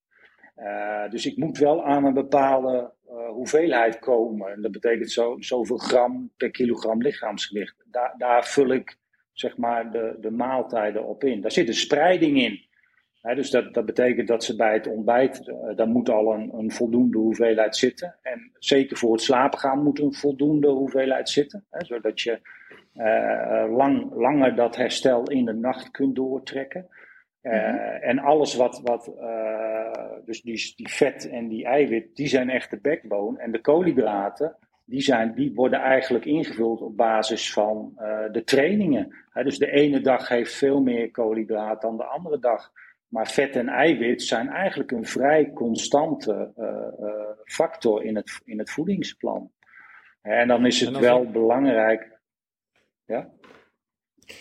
Uh, 0.57 1.11
dus 1.11 1.27
ik 1.27 1.37
moet 1.37 1.59
wel 1.59 1.85
aan 1.85 2.05
een 2.05 2.15
bepaalde 2.15 2.93
uh, 3.09 3.29
hoeveelheid 3.29 3.99
komen. 3.99 4.53
En 4.53 4.63
dat 4.63 4.73
betekent 4.73 5.11
zo, 5.11 5.37
zoveel 5.39 5.77
gram 5.77 6.31
per 6.37 6.51
kilogram 6.51 7.03
lichaamsgewicht. 7.03 7.85
Daar, 7.91 8.15
daar 8.19 8.45
vul 8.45 8.73
ik 8.73 8.97
zeg 9.33 9.57
maar 9.57 9.93
de, 9.93 10.17
de 10.21 10.31
maaltijden 10.31 11.07
op 11.07 11.25
in. 11.25 11.41
Daar 11.41 11.51
zit 11.51 11.69
een 11.69 11.75
spreiding 11.75 12.39
in. 12.43 12.61
dus 13.35 13.51
dat, 13.51 13.75
dat 13.75 13.87
betekent 13.87 14.29
dat 14.29 14.45
ze 14.45 14.57
bij 14.57 14.73
het 14.73 14.87
ontbijt, 14.87 15.49
uh, 15.49 15.77
daar 15.77 15.89
moet 15.89 16.09
al 16.09 16.35
een, 16.35 16.51
een, 16.55 16.71
voldoende 16.71 17.19
hoeveelheid 17.19 17.77
zitten. 17.77 18.17
En 18.23 18.51
zeker 18.59 18.97
voor 18.97 19.13
het 19.13 19.23
slapen 19.23 19.59
gaan 19.59 19.83
moet 19.83 19.99
een 19.99 20.15
voldoende 20.15 20.69
hoeveelheid 20.69 21.29
zitten. 21.29 21.65
zodat 21.71 22.21
je 22.21 22.41
lang, 23.71 24.15
langer 24.15 24.55
dat 24.55 24.77
herstel 24.77 25.23
in 25.23 25.45
de 25.45 25.55
nacht 25.55 25.91
kunt 25.91 26.17
doortrekken. 26.17 26.89
Uh, 27.43 28.09
En 28.09 28.19
alles 28.19 28.55
wat, 28.55 28.81
wat 28.85 29.13
uh, 29.21 30.13
dus 30.25 30.43
die, 30.43 30.73
die 30.77 30.89
vet 30.89 31.29
en 31.29 31.49
die 31.49 31.65
eiwit, 31.65 32.17
die 32.17 32.27
zijn 32.27 32.51
echt 32.51 32.71
de 32.71 32.81
backbone. 32.81 33.39
En 33.39 33.53
de 33.53 33.61
koolhydraten, 33.61 34.57
die, 34.85 35.01
zijn, 35.01 35.35
die 35.35 35.55
worden 35.55 35.81
eigenlijk 35.81 36.25
ingevuld 36.25 36.81
op 36.81 36.97
basis 36.97 37.53
van 37.53 37.93
uh, 37.97 38.33
de 38.33 38.45
trainingen. 38.45 39.17
dus 39.33 39.59
de 39.59 39.71
ene 39.71 40.01
dag 40.01 40.29
heeft 40.29 40.55
veel 40.55 40.83
meer 40.83 41.11
koolhydraten 41.11 41.89
dan 41.89 41.97
de 41.97 42.05
andere 42.05 42.39
dag. 42.39 42.73
Maar 43.09 43.27
vet 43.27 43.57
en 43.57 43.69
eiwit 43.69 44.23
zijn 44.23 44.49
eigenlijk 44.49 44.91
een 44.91 45.07
vrij 45.07 45.53
constante 45.53 46.53
factor 47.45 48.05
in 48.05 48.17
het, 48.17 48.41
in 48.45 48.59
het 48.59 48.71
voedingsplan. 48.71 49.51
En 50.23 50.49
dan 50.49 50.67
is 50.67 50.81
het 50.81 50.99
wel 50.99 51.31
belangrijk. 51.31 52.19
Ja? 53.05 53.31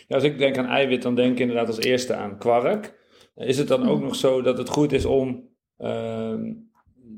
Ja, 0.07 0.15
als 0.15 0.23
ik 0.23 0.37
denk 0.37 0.57
aan 0.57 0.65
eiwit, 0.65 1.01
dan 1.01 1.15
denk 1.15 1.31
ik 1.31 1.39
inderdaad 1.39 1.67
als 1.67 1.79
eerste 1.79 2.13
aan 2.13 2.37
kwark. 2.37 2.97
Is 3.35 3.57
het 3.57 3.67
dan 3.67 3.87
ook 3.87 3.97
hmm. 3.97 4.05
nog 4.05 4.15
zo 4.15 4.41
dat 4.41 4.57
het 4.57 4.69
goed 4.69 4.91
is 4.91 5.05
om 5.05 5.49
uh, 5.79 6.33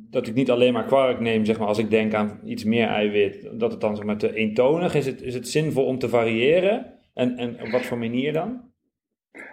dat 0.10 0.28
ik 0.28 0.34
niet 0.34 0.52
alleen 0.52 0.74
maar 0.74 0.86
kwark 0.86 1.20
neem, 1.20 1.46
zeg 1.46 1.58
maar, 1.58 1.68
als 1.68 1.78
ik 1.78 1.90
denk 1.90 2.14
aan 2.14 2.40
iets 2.46 2.64
meer 2.64 2.88
eiwit, 2.88 3.50
dat 3.54 3.72
het 3.72 3.82
dan 3.82 3.96
zeg 3.96 4.06
maar 4.06 4.18
te 4.18 4.36
eentonig 4.36 4.96
is? 4.96 5.06
Het, 5.06 5.22
is 5.22 5.34
het 5.34 5.48
zinvol 5.48 5.86
om 5.86 6.00
te 6.00 6.10
variëren? 6.10 7.00
En, 7.14 7.38
en 7.38 7.62
op 7.62 7.68
wat 7.68 7.82
voor 7.82 7.98
manier 7.98 8.34
dan? 8.34 8.70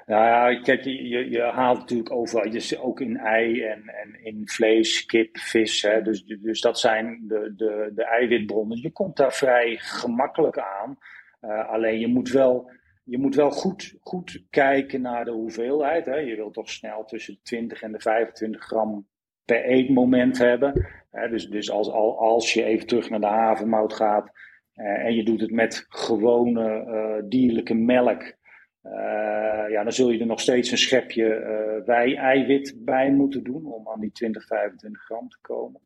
Nou 0.06 0.24
ja, 0.24 0.60
kijk, 0.60 0.84
je, 0.84 1.30
je 1.30 1.40
haalt 1.40 1.78
natuurlijk 1.78 2.12
overal, 2.12 2.52
je, 2.52 2.82
ook 2.82 3.00
in 3.00 3.16
ei 3.16 3.62
en, 3.62 3.82
en 3.86 4.24
in 4.24 4.42
vlees, 4.44 5.06
kip, 5.06 5.38
vis. 5.38 5.82
Hè, 5.82 6.02
dus, 6.02 6.24
dus 6.24 6.60
dat 6.60 6.78
zijn 6.78 7.24
de, 7.28 7.52
de, 7.56 7.92
de 7.94 8.04
eiwitbronnen. 8.04 8.80
Je 8.80 8.90
komt 8.90 9.16
daar 9.16 9.32
vrij 9.32 9.76
gemakkelijk 9.76 10.58
aan. 10.58 10.98
Uh, 11.42 11.68
alleen 11.68 11.98
je 11.98 12.06
moet 12.06 12.30
wel 12.30 12.70
je 13.09 13.18
moet 13.18 13.34
wel 13.34 13.50
goed, 13.50 13.94
goed 14.00 14.44
kijken 14.50 15.00
naar 15.00 15.24
de 15.24 15.30
hoeveelheid. 15.30 16.06
Hè. 16.06 16.16
Je 16.16 16.36
wilt 16.36 16.54
toch 16.54 16.70
snel 16.70 17.04
tussen 17.04 17.34
de 17.34 17.40
20 17.42 17.82
en 17.82 17.92
de 17.92 18.00
25 18.00 18.64
gram 18.64 19.09
per 19.44 19.64
eetmoment 19.64 20.38
hebben. 20.38 20.86
Hè. 21.11 21.28
Dus, 21.28 21.46
dus 21.46 21.70
als, 21.70 21.90
als 21.90 22.52
je 22.52 22.64
even 22.64 22.86
terug 22.86 23.11
naar 23.11 23.20
de 23.20 23.26
havermout 23.26 23.92
gaat 23.92 24.30
eh, 24.72 25.04
en 25.04 25.14
je 25.14 25.24
doet 25.24 25.40
het 25.40 25.50
met 25.50 25.86
gewone 25.88 26.84
uh, 26.86 27.28
dierlijke 27.28 27.74
melk, 27.74 28.22
uh, 28.82 29.70
ja, 29.70 29.82
dan 29.82 29.92
zul 29.92 30.11
je 30.11 30.20
er 30.20 30.26
nog 30.26 30.40
steeds 30.40 30.70
een 30.70 30.78
schepje 30.78 31.24
uh, 31.24 31.86
wei-eiwit 31.86 32.74
bij 32.78 33.11
moeten 33.11 33.44
doen 33.44 33.66
om 33.66 33.88
aan 33.88 34.00
die 34.00 34.12
20, 34.12 34.46
25 34.46 35.02
gram 35.02 35.28
te 35.28 35.38
komen 35.40 35.80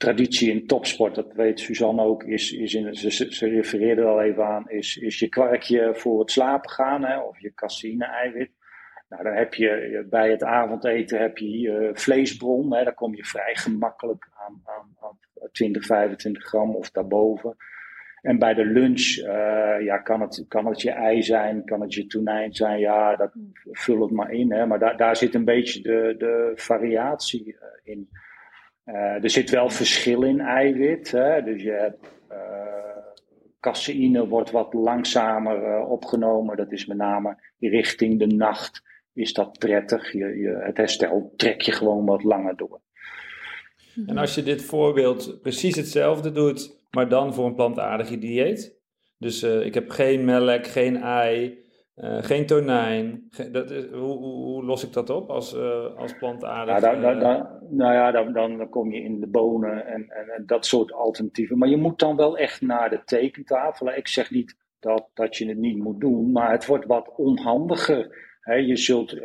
traditie 0.00 0.50
in 0.50 0.66
topsport, 0.66 1.14
dat 1.14 1.32
weet 1.32 1.60
Suzanne 1.60 2.02
ook, 2.02 2.24
is, 2.24 2.52
is 2.52 2.74
in, 2.74 2.94
ze, 2.94 3.10
ze 3.10 3.48
refereerde 3.48 4.00
er 4.00 4.06
al 4.06 4.20
even 4.20 4.44
aan, 4.44 4.70
is, 4.70 4.96
is 4.96 5.18
je 5.18 5.28
kwarkje 5.28 5.94
voor 5.94 6.20
het 6.20 6.30
slapen 6.30 6.70
gaan, 6.70 7.04
hè, 7.04 7.18
of 7.18 7.40
je 7.40 7.54
caseïne-eiwit. 7.54 8.50
Nou, 9.08 9.22
dan 9.22 9.32
heb 9.32 9.54
je 9.54 10.06
bij 10.10 10.30
het 10.30 10.42
avondeten 10.42 11.20
heb 11.20 11.38
je 11.38 11.44
hier 11.44 11.90
vleesbron, 11.92 12.74
hè, 12.74 12.84
daar 12.84 12.94
kom 12.94 13.14
je 13.14 13.24
vrij 13.24 13.54
gemakkelijk 13.54 14.28
aan, 14.46 14.62
aan, 14.64 14.96
aan 15.00 15.18
20, 15.52 15.84
25 15.84 16.44
gram 16.44 16.76
of 16.76 16.90
daarboven. 16.90 17.56
En 18.22 18.38
bij 18.38 18.54
de 18.54 18.64
lunch 18.64 19.16
uh, 19.16 19.84
ja, 19.84 19.98
kan, 19.98 20.20
het, 20.20 20.44
kan 20.48 20.66
het 20.66 20.82
je 20.82 20.90
ei 20.90 21.22
zijn, 21.22 21.64
kan 21.64 21.80
het 21.80 21.94
je 21.94 22.06
tonijn 22.06 22.54
zijn, 22.54 22.78
ja, 22.78 23.16
dat, 23.16 23.32
vul 23.70 24.02
het 24.02 24.10
maar 24.10 24.30
in. 24.30 24.52
Hè, 24.52 24.66
maar 24.66 24.78
daar, 24.78 24.96
daar 24.96 25.16
zit 25.16 25.34
een 25.34 25.44
beetje 25.44 25.82
de, 25.82 26.14
de 26.18 26.52
variatie 26.54 27.46
uh, 27.46 27.54
in. 27.82 28.08
Uh, 28.84 29.22
er 29.22 29.30
zit 29.30 29.50
wel 29.50 29.70
verschil 29.70 30.22
in 30.22 30.40
eiwit. 30.40 31.10
Hè? 31.10 31.42
Dus 31.42 31.62
je 31.62 31.70
hebt 31.70 32.06
uh, 32.30 32.38
caseïne 33.60 34.28
wordt 34.28 34.50
wat 34.50 34.72
langzamer 34.72 35.78
uh, 35.78 35.90
opgenomen. 35.90 36.56
Dat 36.56 36.72
is 36.72 36.86
met 36.86 36.96
name 36.96 37.36
richting 37.58 38.18
de 38.18 38.26
nacht 38.26 38.82
is 39.12 39.32
dat 39.32 39.58
prettig. 39.58 40.12
Je, 40.12 40.18
je, 40.18 40.60
het 40.62 40.76
herstel 40.76 41.32
trek 41.36 41.60
je 41.60 41.72
gewoon 41.72 42.04
wat 42.04 42.22
langer 42.22 42.56
door. 42.56 42.80
En 44.06 44.18
als 44.18 44.34
je 44.34 44.42
dit 44.42 44.62
voorbeeld 44.62 45.38
precies 45.42 45.76
hetzelfde 45.76 46.32
doet, 46.32 46.84
maar 46.90 47.08
dan 47.08 47.34
voor 47.34 47.46
een 47.46 47.54
plantaardige 47.54 48.18
dieet. 48.18 48.78
Dus 49.18 49.42
ik 49.42 49.74
heb 49.74 49.90
geen 49.90 50.24
melk, 50.24 50.66
geen 50.66 50.96
ei, 50.96 51.58
uh, 52.00 52.22
geen 52.22 52.46
tonijn. 52.46 53.30
dat 53.52 53.70
is, 53.70 53.84
hoe, 53.86 54.18
hoe, 54.18 54.64
los 54.64 54.84
ik 54.84 54.92
dat 54.92 55.10
op 55.10 55.30
als, 55.30 55.54
uh, 55.54 55.96
als 55.96 56.16
plantaardig? 56.18 56.80
Ja, 56.80 56.94
dan, 56.94 57.18
dan, 57.20 57.48
nou 57.70 57.92
ja, 57.92 58.10
dan, 58.10 58.32
dan, 58.32 58.68
kom 58.68 58.92
je 58.92 59.02
in 59.02 59.20
de 59.20 59.26
bonen 59.26 59.86
en, 59.86 60.08
en, 60.08 60.28
en, 60.28 60.46
dat 60.46 60.66
soort 60.66 60.92
alternatieven. 60.92 61.58
Maar 61.58 61.68
je 61.68 61.76
moet 61.76 61.98
dan 61.98 62.16
wel 62.16 62.38
echt 62.38 62.60
naar 62.60 62.90
de 62.90 63.04
tekentafel. 63.04 63.92
Ik 63.92 64.08
zeg 64.08 64.30
niet 64.30 64.56
dat, 64.78 65.08
dat 65.14 65.36
je 65.36 65.48
het 65.48 65.58
niet 65.58 65.78
moet 65.78 66.00
doen, 66.00 66.32
maar 66.32 66.50
het 66.50 66.66
wordt 66.66 66.86
wat 66.86 67.12
onhandiger. 67.16 68.28
Je 68.66 68.76
zult, 68.76 69.20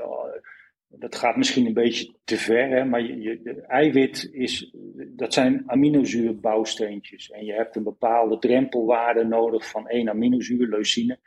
dat 0.87 1.15
gaat 1.15 1.35
misschien 1.35 1.65
een 1.65 1.73
beetje 1.73 2.13
te 2.23 2.37
ver, 2.37 2.69
hè, 2.69 2.85
maar 2.85 3.01
je, 3.01 3.19
je, 3.19 3.61
eiwit 3.67 4.29
is, 4.31 4.75
dat 5.15 5.33
zijn 5.33 5.63
aminozuurbouwsteentjes. 5.65 7.31
En 7.31 7.45
je 7.45 7.53
hebt 7.53 7.75
een 7.75 7.83
bepaalde 7.83 8.37
drempelwaarde 8.37 9.23
nodig 9.23 9.69
van 9.69 9.87
één 9.87 10.09
aminozuur, 10.09 10.67
leucine. 10.67 11.19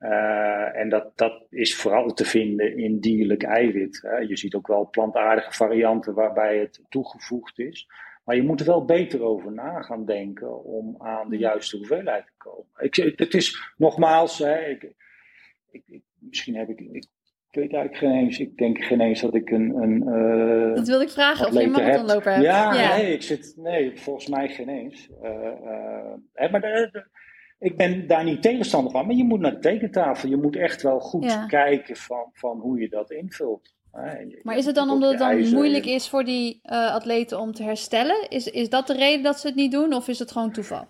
Uh, 0.00 0.76
en 0.76 0.88
dat, 0.88 1.18
dat 1.18 1.46
is 1.50 1.76
vooral 1.76 2.12
te 2.12 2.24
vinden 2.24 2.76
in 2.76 3.00
dierlijk 3.00 3.42
eiwit. 3.42 4.00
Hè. 4.02 4.16
Je 4.16 4.36
ziet 4.36 4.54
ook 4.54 4.66
wel 4.66 4.88
plantaardige 4.90 5.52
varianten 5.52 6.14
waarbij 6.14 6.58
het 6.58 6.80
toegevoegd 6.88 7.58
is. 7.58 7.86
Maar 8.24 8.36
je 8.36 8.42
moet 8.42 8.60
er 8.60 8.66
wel 8.66 8.84
beter 8.84 9.22
over 9.22 9.52
na 9.52 9.82
gaan 9.82 10.04
denken 10.04 10.64
om 10.64 10.94
aan 10.98 11.30
de 11.30 11.38
juiste 11.38 11.76
hoeveelheid 11.76 12.26
te 12.26 12.32
komen. 12.36 12.66
Ik, 12.78 13.14
het 13.16 13.34
is 13.34 13.72
nogmaals, 13.76 14.38
hè, 14.38 14.66
ik, 14.66 14.92
ik, 15.70 16.02
misschien 16.18 16.56
heb 16.56 16.68
ik, 16.68 16.80
ik 16.80 17.08
weet 17.50 17.72
eigenlijk 17.72 17.96
geen 17.96 18.24
eens, 18.24 18.38
ik 18.38 18.56
denk 18.56 18.84
geen 18.84 19.00
eens 19.00 19.20
dat 19.20 19.34
ik 19.34 19.50
een. 19.50 19.74
een 19.74 20.02
uh, 20.08 20.74
dat 20.74 20.86
wilde 20.86 21.04
ik 21.04 21.10
vragen, 21.10 21.46
of 21.46 21.52
je 21.52 21.62
een 21.62 21.70
marathonloper 21.70 22.32
hebt. 22.32 22.44
Ja, 22.44 22.74
ja, 22.74 22.96
nee, 22.96 23.12
ik 23.12 23.22
zit, 23.22 23.54
nee, 23.56 23.98
volgens 23.98 24.28
mij 24.28 24.48
geen 24.48 24.68
eens. 24.68 25.08
Uh, 25.22 25.30
uh, 26.34 26.50
maar 26.50 26.60
de, 26.60 26.88
de, 26.92 27.06
ik 27.58 27.76
ben 27.76 28.06
daar 28.06 28.24
niet 28.24 28.42
tegenstander 28.42 28.92
van, 28.92 29.06
maar 29.06 29.16
je 29.16 29.24
moet 29.24 29.40
naar 29.40 29.54
de 29.54 29.58
tekentafel. 29.58 30.28
Je 30.28 30.36
moet 30.36 30.56
echt 30.56 30.82
wel 30.82 31.00
goed 31.00 31.24
ja. 31.24 31.46
kijken 31.46 31.96
van, 31.96 32.30
van 32.32 32.58
hoe 32.58 32.80
je 32.80 32.88
dat 32.88 33.10
invult. 33.10 33.74
Maar 34.42 34.56
is 34.56 34.66
het 34.66 34.74
dan 34.74 34.90
omdat 34.90 35.10
het 35.10 35.18
dan 35.18 35.52
moeilijk 35.52 35.86
is 35.86 36.08
voor 36.08 36.24
die 36.24 36.60
uh, 36.64 36.94
atleten 36.94 37.40
om 37.40 37.52
te 37.52 37.62
herstellen? 37.62 38.28
Is, 38.28 38.46
is 38.46 38.68
dat 38.68 38.86
de 38.86 38.94
reden 38.94 39.22
dat 39.22 39.40
ze 39.40 39.46
het 39.46 39.56
niet 39.56 39.72
doen 39.72 39.92
of 39.92 40.08
is 40.08 40.18
het 40.18 40.32
gewoon 40.32 40.52
toeval? 40.52 40.86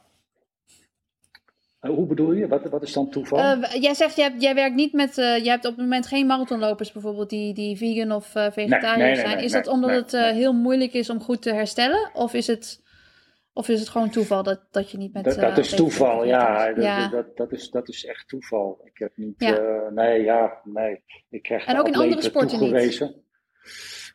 Uh, 1.80 1.90
hoe 1.90 2.06
bedoel 2.06 2.32
je? 2.32 2.48
Wat, 2.48 2.68
wat 2.68 2.82
is 2.82 2.92
dan 2.92 3.10
toeval? 3.10 3.38
Uh, 3.38 3.72
jij 3.80 3.94
zegt, 3.94 4.16
jij, 4.16 4.34
jij 4.38 4.54
werkt 4.54 4.74
niet 4.74 4.92
met, 4.92 5.14
jij 5.14 5.40
hebt 5.42 5.64
op 5.64 5.70
het 5.70 5.80
moment 5.80 6.06
geen 6.06 6.26
marathonlopers 6.26 6.92
bijvoorbeeld 6.92 7.30
die, 7.30 7.54
die 7.54 7.76
vegan 7.76 8.12
of 8.12 8.26
vegetariër 8.26 8.96
nee, 8.96 9.06
nee, 9.06 9.14
nee, 9.14 9.26
zijn. 9.26 9.38
is 9.38 9.52
dat 9.52 9.66
omdat 9.66 9.90
het 9.90 10.12
heel 10.34 10.52
moeilijk 10.52 10.92
is 10.92 11.10
om 11.10 11.20
goed 11.20 11.42
te 11.42 11.52
herstellen? 11.52 12.10
Of 12.14 12.34
is 12.34 12.46
het 12.46 12.82
of 13.56 13.68
is 13.68 13.80
het 13.80 13.88
gewoon 13.88 14.10
toeval 14.10 14.42
dat, 14.42 14.60
dat 14.70 14.90
je 14.90 14.98
niet 14.98 15.12
met... 15.12 15.24
Dat, 15.24 15.34
dat 15.34 15.50
uh, 15.50 15.58
is 15.58 15.74
toeval, 15.74 16.24
ja. 16.24 16.66
ja. 16.66 17.08
Dat, 17.08 17.36
dat, 17.36 17.52
is, 17.52 17.70
dat 17.70 17.88
is 17.88 18.04
echt 18.04 18.28
toeval. 18.28 18.80
Ik 18.84 18.98
heb 18.98 19.12
niet... 19.16 19.34
Ja. 19.38 19.60
Uh, 19.60 19.88
nee, 19.90 20.22
ja, 20.22 20.60
nee. 20.64 21.02
Ik 21.28 21.42
krijg 21.42 21.66
en 21.66 21.78
ook 21.78 21.86
in 21.86 21.94
andere 21.94 22.22
sporten 22.22 22.58
toegewezen. 22.58 23.06
niet? 23.06 23.24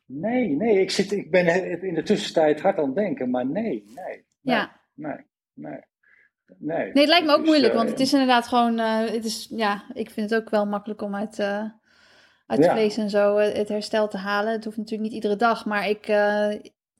Nee, 0.06 0.50
nee. 0.56 0.80
Ik, 0.80 0.92
zit, 0.92 1.12
ik 1.12 1.32
ben 1.32 1.82
in 1.82 1.94
de 1.94 2.04
tussentijd 2.04 2.62
hard 2.62 2.78
aan 2.78 2.86
het 2.86 2.96
denken, 2.96 3.30
maar 3.30 3.46
nee, 3.46 3.64
nee. 3.64 3.84
nee 3.96 4.26
ja. 4.42 4.80
Nee, 4.94 5.16
nee. 5.54 5.80
Nee, 6.58 6.78
nee, 6.78 7.04
het 7.04 7.08
lijkt 7.08 7.26
me 7.26 7.34
ook 7.34 7.46
moeilijk, 7.46 7.74
want 7.74 7.90
het 7.90 8.00
is 8.00 8.12
inderdaad 8.12 8.48
gewoon... 8.48 8.80
Uh, 8.80 9.00
het 9.00 9.26
is, 9.26 9.48
ja, 9.50 9.84
ik 9.94 10.10
vind 10.10 10.30
het 10.30 10.42
ook 10.42 10.50
wel 10.50 10.66
makkelijk 10.66 11.02
om 11.02 11.16
uit, 11.16 11.40
uit 12.46 12.64
ja. 12.64 12.72
vlees 12.72 12.98
en 12.98 13.10
zo 13.10 13.38
het 13.38 13.70
herstel 13.70 14.08
te 14.08 14.18
halen. 14.18 14.52
Het 14.54 14.64
hoeft 14.64 14.78
natuurlijk 14.78 15.04
niet 15.04 15.24
iedere 15.24 15.36
dag, 15.36 15.66
maar 15.66 15.90
ik 15.90 16.08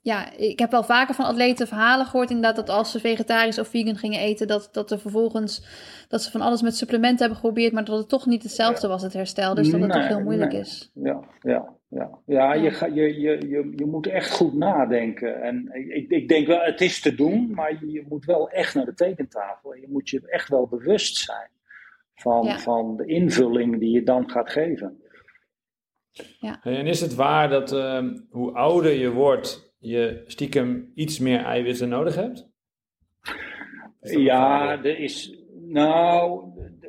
ja, 0.04 0.38
ik 0.38 0.60
heb 0.60 0.72
wel 0.72 0.84
vaker 0.84 1.16
van 1.16 1.26
atleten 1.26 1.68
verhalen 1.68 2.06
gehoord 2.06 2.30
inderdaad 2.30 2.56
dat 2.56 2.70
als 2.70 2.92
ze 2.92 3.00
vegetarisch 3.00 3.60
of 3.60 3.68
vegan 3.68 3.96
gingen 3.96 4.20
eten, 4.20 4.48
dat, 4.48 4.70
dat 4.72 4.92
er 4.92 5.00
vervolgens 5.00 5.66
dat 6.08 6.22
ze 6.22 6.32
van 6.32 6.42
alles 6.42 6.62
met 6.62 6.76
supplementen 6.76 7.20
hebben 7.20 7.36
geprobeerd, 7.38 7.74
maar 7.74 7.86
dat 7.86 7.98
het 7.98 8.10
toch 8.10 8.26
niet 8.26 8.44
hetzelfde 8.44 8.88
was, 8.88 9.02
het 9.02 9.14
herstel. 9.14 9.56
Dus 9.56 9.70
dat 9.70 9.82
het 9.82 9.92
toch 9.92 10.08
heel 10.08 10.24
moeilijk 10.24 10.54
is. 10.54 10.92
Ja, 10.94 11.20
ja, 11.42 11.76
ja. 11.88 12.20
ja, 12.26 12.54
Je, 12.54 12.72
ga, 12.72 12.86
je, 12.86 13.20
je, 13.20 13.48
je, 13.48 13.74
je 13.76 13.86
moet 13.86 14.08
echt 14.08 14.32
goed 14.32 14.54
nadenken. 14.54 15.42
En 15.42 15.70
ik, 15.74 16.10
ik 16.10 16.28
denk 16.28 16.48
wel, 16.48 16.62
het 16.62 16.82
is 16.82 17.02
te 17.02 17.16
doen, 17.16 17.52
maar 17.54 17.86
je 17.86 18.06
moet 18.10 18.26
wel 18.26 18.50
echt 18.50 18.76
naar 18.76 18.86
de 18.86 18.94
tekentafel. 18.94 19.76
Je 19.76 19.88
moet 19.90 20.10
je 20.10 20.22
echt 20.26 20.50
wel 20.50 20.68
bewust 20.68 21.18
zijn 21.18 21.50
van, 22.16 22.60
van 22.60 22.98
de 22.98 23.06
invulling 23.06 23.80
die 23.80 23.92
je 23.92 24.04
dan 24.04 24.30
gaat 24.30 24.50
geven. 24.50 25.02
Ja. 26.40 26.60
En 26.64 26.88
is 26.88 27.02
het 27.02 27.16
waar 27.16 27.50
dat 27.50 27.74
uh, 27.74 28.04
hoe 28.30 28.52
ouder 28.52 28.92
je 28.92 29.12
wordt, 29.12 29.71
je 29.82 30.24
stiekem 30.26 30.92
iets 30.96 31.20
meer 31.20 31.44
eiwitten 31.44 31.90
nodig 31.90 32.16
hebt? 32.16 32.50
Ja, 34.02 34.72
er 34.84 35.00
is. 35.00 35.40
Nou, 35.68 36.44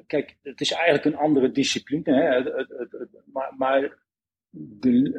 kijk, 0.07 0.36
het 0.43 0.61
is 0.61 0.72
eigenlijk 0.72 1.05
een 1.05 1.22
andere 1.22 1.51
discipline. 1.51 2.14
Hè? 2.14 2.43
Maar, 3.32 3.53
maar 3.57 3.99
de, 4.51 5.11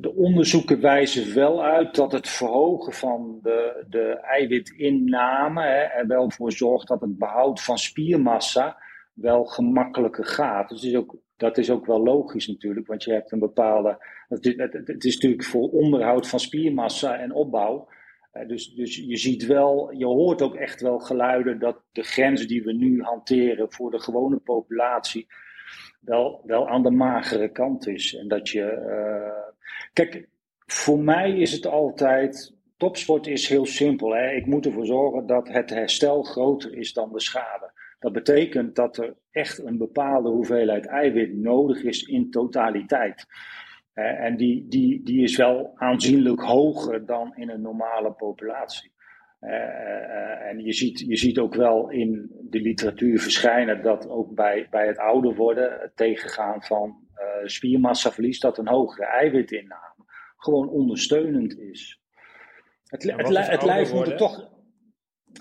de, 0.00 0.14
onderzoeken 0.14 0.80
wijzen 0.80 1.34
wel 1.34 1.64
uit 1.64 1.94
dat 1.94 2.12
het 2.12 2.28
verhogen 2.28 2.92
van 2.92 3.38
de, 3.42 3.84
de 3.88 4.18
eiwitinname 4.20 5.62
hè, 5.62 5.82
er 5.82 6.06
wel 6.06 6.30
voor 6.30 6.52
zorgt 6.52 6.88
dat 6.88 7.00
het 7.00 7.18
behoud 7.18 7.62
van 7.62 7.78
spiermassa 7.78 8.76
wel 9.12 9.44
gemakkelijker 9.44 10.24
gaat. 10.24 10.68
Dus 10.68 10.80
het 10.80 10.90
is 10.90 10.96
ook 10.96 11.16
dat 11.42 11.58
is 11.58 11.70
ook 11.70 11.86
wel 11.86 12.02
logisch 12.02 12.46
natuurlijk, 12.46 12.86
want 12.86 13.04
je 13.04 13.12
hebt 13.12 13.32
een 13.32 13.38
bepaalde. 13.38 14.04
Het, 14.28 15.04
is 15.04 15.14
natuurlijk 15.14 15.44
voor 15.44 15.70
onderhoud 15.70 16.28
van 16.28 16.40
spiermassa 16.40 17.18
en 17.18 17.32
opbouw. 17.32 17.88
Uh, 18.32 18.48
dus, 18.48 18.74
dus 18.74 18.96
je 18.96 19.16
ziet 19.16 19.46
wel, 19.46 19.92
je 19.92 20.06
hoort 20.06 20.42
ook 20.42 20.54
echt 20.54 20.80
wel 20.80 20.98
geluiden 20.98 21.58
dat 21.58 21.82
de 21.92 22.02
grens 22.02 22.46
die 22.46 22.62
we 22.62 22.72
nu 22.72 23.02
hanteren 23.02 23.72
voor 23.72 23.90
de 23.90 24.00
gewone 24.00 24.36
populatie 24.36 25.26
wel, 26.00 26.42
wel 26.44 26.68
aan 26.68 26.82
de 26.82 26.90
magere 26.90 27.48
kant 27.48 27.86
is. 27.86 28.14
En 28.14 28.28
dat 28.28 28.48
je. 28.48 28.84
Uh, 28.86 29.54
kijk, 29.92 30.28
voor 30.66 30.98
mij 30.98 31.38
is 31.38 31.52
het 31.52 31.66
altijd. 31.66 32.54
Topsport 32.76 33.26
is 33.26 33.48
heel 33.48 33.66
simpel. 33.66 34.14
Hè? 34.14 34.30
Ik 34.30 34.46
moet 34.46 34.66
ervoor 34.66 34.86
zorgen 34.86 35.26
dat 35.26 35.48
het 35.48 35.70
herstel 35.70 36.22
groter 36.22 36.74
is 36.76 36.92
dan 36.92 37.12
de 37.12 37.20
schade. 37.20 37.71
Dat 38.02 38.12
betekent 38.12 38.74
dat 38.74 38.96
er 38.96 39.14
echt 39.30 39.64
een 39.64 39.78
bepaalde 39.78 40.28
hoeveelheid 40.28 40.86
eiwit 40.86 41.34
nodig 41.34 41.82
is 41.82 42.02
in 42.02 42.30
totaliteit. 42.30 43.26
en 43.94 44.36
die, 44.36 44.68
die, 44.68 45.02
die 45.02 45.22
is 45.22 45.36
wel 45.36 45.72
aanzienlijk 45.74 46.40
hoger 46.40 47.06
dan 47.06 47.36
in 47.36 47.48
een 47.50 47.60
normale 47.60 48.12
populatie. 48.12 48.92
Uh, 49.40 50.48
en 50.48 50.64
je 50.64 50.72
ziet, 50.72 51.00
je 51.00 51.16
ziet 51.16 51.38
ook 51.38 51.54
wel 51.54 51.90
in 51.90 52.30
de 52.40 52.60
literatuur 52.60 53.20
verschijnen 53.20 53.82
dat 53.82 54.08
ook 54.08 54.34
bij, 54.34 54.66
bij 54.70 54.86
het 54.86 54.98
ouder 54.98 55.34
worden, 55.34 55.78
het 55.80 55.96
tegengaan 55.96 56.62
van 56.62 56.96
uh, 57.16 57.46
spiermassaverlies, 57.46 58.40
dat 58.40 58.58
een 58.58 58.68
hogere 58.68 59.06
eiwitinname 59.06 60.04
gewoon 60.36 60.68
ondersteunend 60.68 61.58
is. 61.58 62.00
Het, 62.84 63.02
het, 63.02 63.48
het 63.48 63.62
lijf 63.62 63.92
moet 63.92 64.06
er 64.06 64.16
toch. 64.16 64.51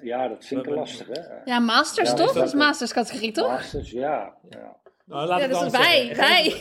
Ja, 0.04 0.28
dat 0.28 0.46
vind 0.46 0.66
ik 0.66 0.76
lastig, 0.76 1.08
hè? 1.08 1.22
Ja, 1.46 1.60
masters 1.60 2.10
ja, 2.10 2.16
toch? 2.16 2.34
Dat 2.34 2.48
is 2.48 2.54
masters 2.54 2.94
categorie, 2.94 3.32
toch? 3.32 3.48
Masters, 3.48 3.92
ja. 3.92 4.34
ja. 4.50 4.80
Nou, 5.06 5.28
laat 5.28 5.42
ja, 5.42 5.48
dat 5.48 5.66
is 5.66 5.72
bij, 5.72 6.14
bij. 6.16 6.46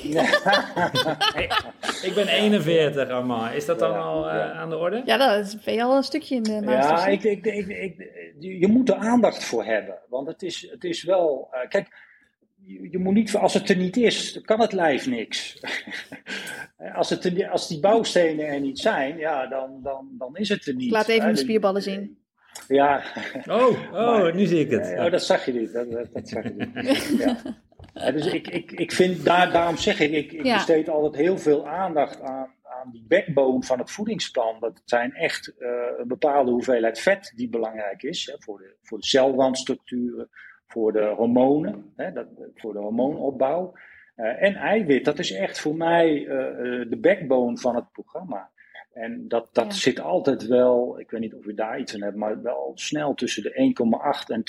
ik 2.09 2.13
ben 2.15 2.29
41, 2.29 3.09
Amma. 3.09 3.51
Is 3.51 3.67
dat 3.67 3.79
dan 3.79 3.91
ja, 3.91 3.99
al 3.99 4.27
uh, 4.27 4.61
aan 4.61 4.71
de 4.71 4.77
orde? 4.77 5.03
Ja, 5.05 5.17
dat 5.17 5.47
is, 5.47 5.65
ben 5.65 5.75
je 5.75 5.83
al 5.83 5.97
een 5.97 6.03
stukje 6.03 6.35
in 6.35 6.43
de 6.43 6.63
masters. 6.63 7.01
Ja, 7.01 7.07
ik, 7.07 7.23
ik, 7.23 7.47
ik, 7.47 7.67
ik, 7.67 8.11
je 8.39 8.67
moet 8.67 8.89
er 8.89 8.97
aandacht 8.97 9.45
voor 9.45 9.65
hebben. 9.65 9.99
Want 10.09 10.27
het 10.27 10.43
is, 10.43 10.69
het 10.71 10.85
is 10.85 11.03
wel... 11.03 11.49
Uh, 11.53 11.69
kijk, 11.69 11.89
je, 12.57 12.91
je, 12.91 12.99
moet 12.99 13.15
niet... 13.15 13.37
Als 13.37 13.55
het 13.55 13.69
er 13.69 13.77
niet 13.77 13.97
is, 13.97 14.41
kan 14.41 14.61
het 14.61 14.73
lijf 14.73 15.07
niks. 15.07 15.63
als, 16.95 17.11
het 17.11 17.25
er, 17.25 17.49
als 17.49 17.69
die 17.69 17.81
bouwstenen 17.81 18.47
er 18.47 18.61
niet 18.61 18.79
zijn, 18.79 19.17
ja, 19.17 19.47
dan, 19.47 19.81
dan, 19.83 20.09
dan 20.19 20.37
is 20.37 20.49
het 20.49 20.67
er 20.67 20.75
niet. 20.75 20.91
laat 20.91 21.09
even 21.09 21.33
de 21.33 21.39
spierballen 21.39 21.83
zien. 21.83 22.20
Ja. 22.69 23.03
Oh, 23.47 23.93
oh 23.93 24.33
nu 24.35 24.47
zie 24.47 24.61
ik 24.61 24.71
het. 24.71 24.89
Ja, 24.89 25.05
oh, 25.05 25.11
dat 25.11 25.23
zag 25.23 25.45
je 25.45 25.53
niet. 25.53 25.73
Dat, 25.73 25.91
dat, 25.91 26.13
dat 26.13 26.29
zag 26.29 26.43
je 26.43 26.55
niet. 26.57 27.19
ja. 27.19 27.37
ja. 27.95 28.11
dus 28.11 28.27
ik, 28.27 28.49
ik, 28.49 28.73
ik 28.73 28.93
vind, 28.93 29.25
daar, 29.25 29.53
daarom 29.53 29.77
zeg 29.77 30.01
ik, 30.01 30.13
ik, 30.13 30.33
ik 30.33 30.45
ja. 30.45 30.55
besteed 30.55 30.89
altijd 30.89 31.23
heel 31.23 31.39
veel 31.39 31.69
aandacht 31.69 32.21
aan, 32.21 32.55
aan 32.63 32.91
die 32.91 33.05
backbone 33.09 33.63
van 33.63 33.79
het 33.79 33.91
voedingsplan. 33.91 34.57
Dat 34.61 34.83
zijn 34.85 35.13
echt 35.15 35.53
uh, 35.59 35.69
een 35.99 36.09
bepaalde 36.09 36.51
hoeveelheid 36.51 37.01
vet 37.01 37.33
die 37.37 37.49
belangrijk 37.49 38.03
is 38.03 38.27
hè, 38.27 38.35
voor, 38.39 38.59
de, 38.59 38.75
voor 38.83 38.99
de 38.99 39.07
celwandstructuren, 39.07 40.29
voor 40.67 40.93
de 40.93 41.05
hormonen, 41.17 41.93
hè, 41.97 42.13
dat, 42.13 42.27
voor 42.55 42.73
de 42.73 42.79
hormoonopbouw. 42.79 43.73
Uh, 44.17 44.43
en 44.43 44.55
eiwit, 44.55 45.05
dat 45.05 45.19
is 45.19 45.33
echt 45.33 45.61
voor 45.61 45.77
mij 45.77 46.21
uh, 46.21 46.27
de 46.91 46.99
backbone 47.01 47.59
van 47.59 47.75
het 47.75 47.93
programma. 47.93 48.51
En 48.93 49.29
dat, 49.29 49.49
dat 49.53 49.67
ja. 49.67 49.73
zit 49.73 50.01
altijd 50.01 50.47
wel, 50.47 51.01
ik 51.01 51.11
weet 51.11 51.21
niet 51.21 51.35
of 51.35 51.45
u 51.45 51.55
daar 51.55 51.81
iets 51.81 51.95
aan 51.95 52.03
hebt, 52.03 52.17
maar 52.17 52.43
wel 52.43 52.73
snel 52.75 53.15
tussen 53.15 53.43
de 53.43 53.75
1,8 54.25 54.35
en 54.35 54.43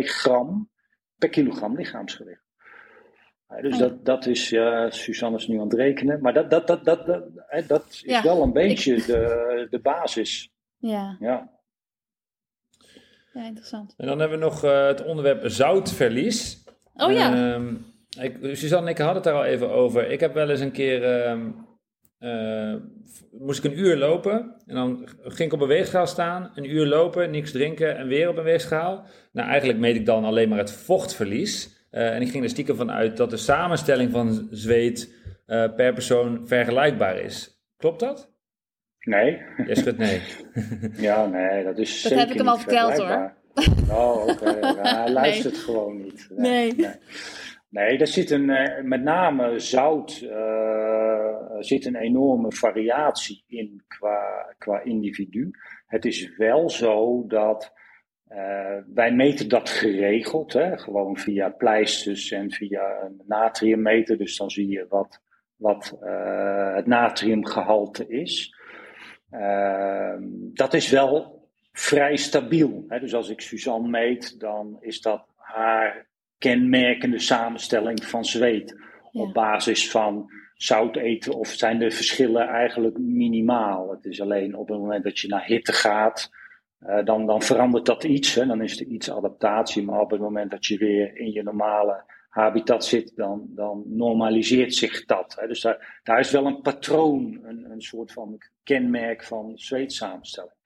2,2 0.00 0.06
gram 0.06 0.70
per 1.18 1.28
kilogram 1.28 1.76
lichaamsgewicht. 1.76 2.46
Ja, 3.48 3.60
dus 3.60 3.72
oh. 3.72 3.78
dat, 3.78 4.04
dat 4.04 4.26
is, 4.26 4.52
uh, 4.52 4.90
Suzanne 4.90 5.36
is 5.36 5.46
nu 5.46 5.56
aan 5.56 5.64
het 5.64 5.74
rekenen, 5.74 6.20
maar 6.20 6.32
dat, 6.34 6.50
dat, 6.50 6.66
dat, 6.66 6.84
dat, 6.84 7.06
dat, 7.06 7.24
hè, 7.34 7.66
dat 7.66 7.86
is 7.88 8.00
ja. 8.00 8.22
wel 8.22 8.42
een 8.42 8.52
beetje 8.52 8.94
ik... 8.94 9.06
de, 9.06 9.66
de 9.70 9.80
basis. 9.80 10.52
Ja. 10.76 11.16
ja. 11.20 11.56
Ja, 13.32 13.44
interessant. 13.44 13.94
En 13.96 14.06
dan 14.06 14.18
hebben 14.18 14.38
we 14.38 14.44
nog 14.44 14.64
uh, 14.64 14.86
het 14.86 15.04
onderwerp 15.04 15.48
zoutverlies. 15.48 16.64
Oh 16.94 17.12
ja. 17.12 17.56
Uh, 17.58 17.72
ik, 18.20 18.38
Suzanne 18.56 18.86
en 18.86 18.92
ik 18.92 18.98
hadden 18.98 19.14
het 19.14 19.24
daar 19.24 19.34
al 19.34 19.44
even 19.44 19.70
over. 19.70 20.10
Ik 20.10 20.20
heb 20.20 20.34
wel 20.34 20.50
eens 20.50 20.60
een 20.60 20.72
keer 20.72 21.04
ehm, 21.04 21.50
uh, 22.20 22.74
moest 23.32 23.64
ik 23.64 23.70
een 23.70 23.78
uur 23.78 23.96
lopen. 23.96 24.54
En 24.66 24.74
dan 24.74 25.08
ging 25.22 25.48
ik 25.48 25.52
op 25.52 25.60
een 25.60 25.68
weegschaal 25.68 26.06
staan, 26.06 26.50
een 26.54 26.70
uur 26.70 26.86
lopen, 26.86 27.30
niks 27.30 27.52
drinken 27.52 27.96
en 27.96 28.06
weer 28.06 28.28
op 28.28 28.36
een 28.36 28.44
weegschaal. 28.44 29.04
Nou, 29.32 29.48
eigenlijk 29.48 29.78
meet 29.78 29.96
ik 29.96 30.06
dan 30.06 30.24
alleen 30.24 30.48
maar 30.48 30.58
het 30.58 30.72
vochtverlies. 30.72 31.76
Uh, 31.90 32.14
en 32.14 32.22
ik 32.22 32.30
ging 32.30 32.44
er 32.44 32.50
stiekem 32.50 32.76
van 32.76 32.90
uit 32.90 33.16
dat 33.16 33.30
de 33.30 33.36
samenstelling 33.36 34.10
van 34.10 34.48
zweet 34.50 35.16
eh, 35.48 35.74
per 35.76 35.92
persoon 35.92 36.46
vergelijkbaar 36.46 37.18
is. 37.18 37.62
Klopt 37.76 38.00
dat? 38.00 38.30
Nee. 39.00 39.42
Je 39.66 39.76
schudt 39.76 39.98
nee. 39.98 40.22
ja, 41.08 41.26
nee, 41.26 41.64
dat 41.64 41.78
is 41.78 42.02
Dat 42.02 42.12
zeker 42.12 42.18
heb 42.18 42.30
ik 42.30 42.38
hem 42.38 42.48
al 42.48 42.58
verteld, 42.58 42.94
vergelijkbaar. 42.94 43.36
Oh, 43.90 44.26
oké. 44.26 44.58
Ja, 44.60 44.96
hij 45.02 45.10
luistert 45.10 45.56
gewoon 45.56 46.02
niet. 46.02 46.28
Nee. 46.30 46.74
nee. 46.76 46.90
Nee, 47.70 47.98
er 47.98 48.06
zit 48.06 48.30
een, 48.30 48.50
eh, 48.50 48.82
met 48.82 49.02
name 49.02 49.58
zout, 49.58 50.20
eh, 50.22 50.30
er 50.30 50.97
zit 51.60 51.84
een 51.84 51.96
enorme 51.96 52.52
variatie 52.52 53.44
in 53.46 53.82
qua, 53.88 54.54
qua 54.58 54.82
individu. 54.82 55.50
Het 55.86 56.04
is 56.04 56.36
wel 56.36 56.70
zo 56.70 57.26
dat 57.26 57.72
eh, 58.28 58.76
wij 58.94 59.12
meten 59.12 59.48
dat 59.48 59.68
geregeld, 59.68 60.52
hè, 60.52 60.78
gewoon 60.78 61.16
via 61.16 61.48
pleisters 61.48 62.30
en 62.30 62.50
via 62.50 63.00
een 63.02 63.22
natriummeter. 63.26 64.18
Dus 64.18 64.36
dan 64.36 64.50
zie 64.50 64.68
je 64.68 64.86
wat, 64.88 65.20
wat 65.56 65.98
eh, 66.00 66.74
het 66.74 66.86
natriumgehalte 66.86 68.08
is. 68.08 68.54
Ehm, 69.30 70.22
dat 70.52 70.74
is 70.74 70.90
wel 70.90 71.48
vrij 71.72 72.16
stabiel. 72.16 72.84
Hè? 72.88 73.00
Dus 73.00 73.14
als 73.14 73.28
ik 73.28 73.40
Suzanne 73.40 73.88
meet, 73.88 74.40
dan 74.40 74.76
is 74.80 75.00
dat 75.00 75.26
haar 75.36 76.06
kenmerkende 76.38 77.18
samenstelling 77.18 78.04
van 78.04 78.24
zweet. 78.24 78.74
Ja. 79.10 79.20
Op 79.20 79.32
basis 79.32 79.90
van 79.90 80.30
zout 80.58 80.96
eten 80.96 81.32
of 81.32 81.48
zijn 81.48 81.78
de 81.78 81.90
verschillen 81.90 82.48
eigenlijk 82.48 82.98
minimaal. 82.98 83.90
Het 83.90 84.04
is 84.04 84.20
alleen 84.20 84.56
op 84.56 84.68
het 84.68 84.78
moment 84.78 85.04
dat 85.04 85.18
je 85.18 85.28
naar 85.28 85.44
hitte 85.44 85.72
gaat, 85.72 86.30
eh, 86.78 87.04
dan, 87.04 87.26
dan 87.26 87.42
verandert 87.42 87.86
dat 87.86 88.04
iets. 88.04 88.34
Hè? 88.34 88.46
Dan 88.46 88.62
is 88.62 88.80
er 88.80 88.86
iets 88.86 89.10
adaptatie. 89.10 89.84
Maar 89.84 90.00
op 90.00 90.10
het 90.10 90.20
moment 90.20 90.50
dat 90.50 90.66
je 90.66 90.78
weer 90.78 91.16
in 91.16 91.32
je 91.32 91.42
normale 91.42 92.04
habitat 92.28 92.84
zit, 92.84 93.12
dan, 93.16 93.46
dan 93.48 93.82
normaliseert 93.86 94.74
zich 94.74 95.04
dat. 95.04 95.36
Hè? 95.40 95.46
Dus 95.46 95.60
daar, 95.60 96.00
daar 96.02 96.18
is 96.18 96.30
wel 96.30 96.46
een 96.46 96.60
patroon, 96.60 97.40
een, 97.42 97.70
een 97.70 97.82
soort 97.82 98.12
van 98.12 98.38
kenmerk 98.62 99.24
van 99.24 99.52
zweetsamenstelling. 99.54 100.57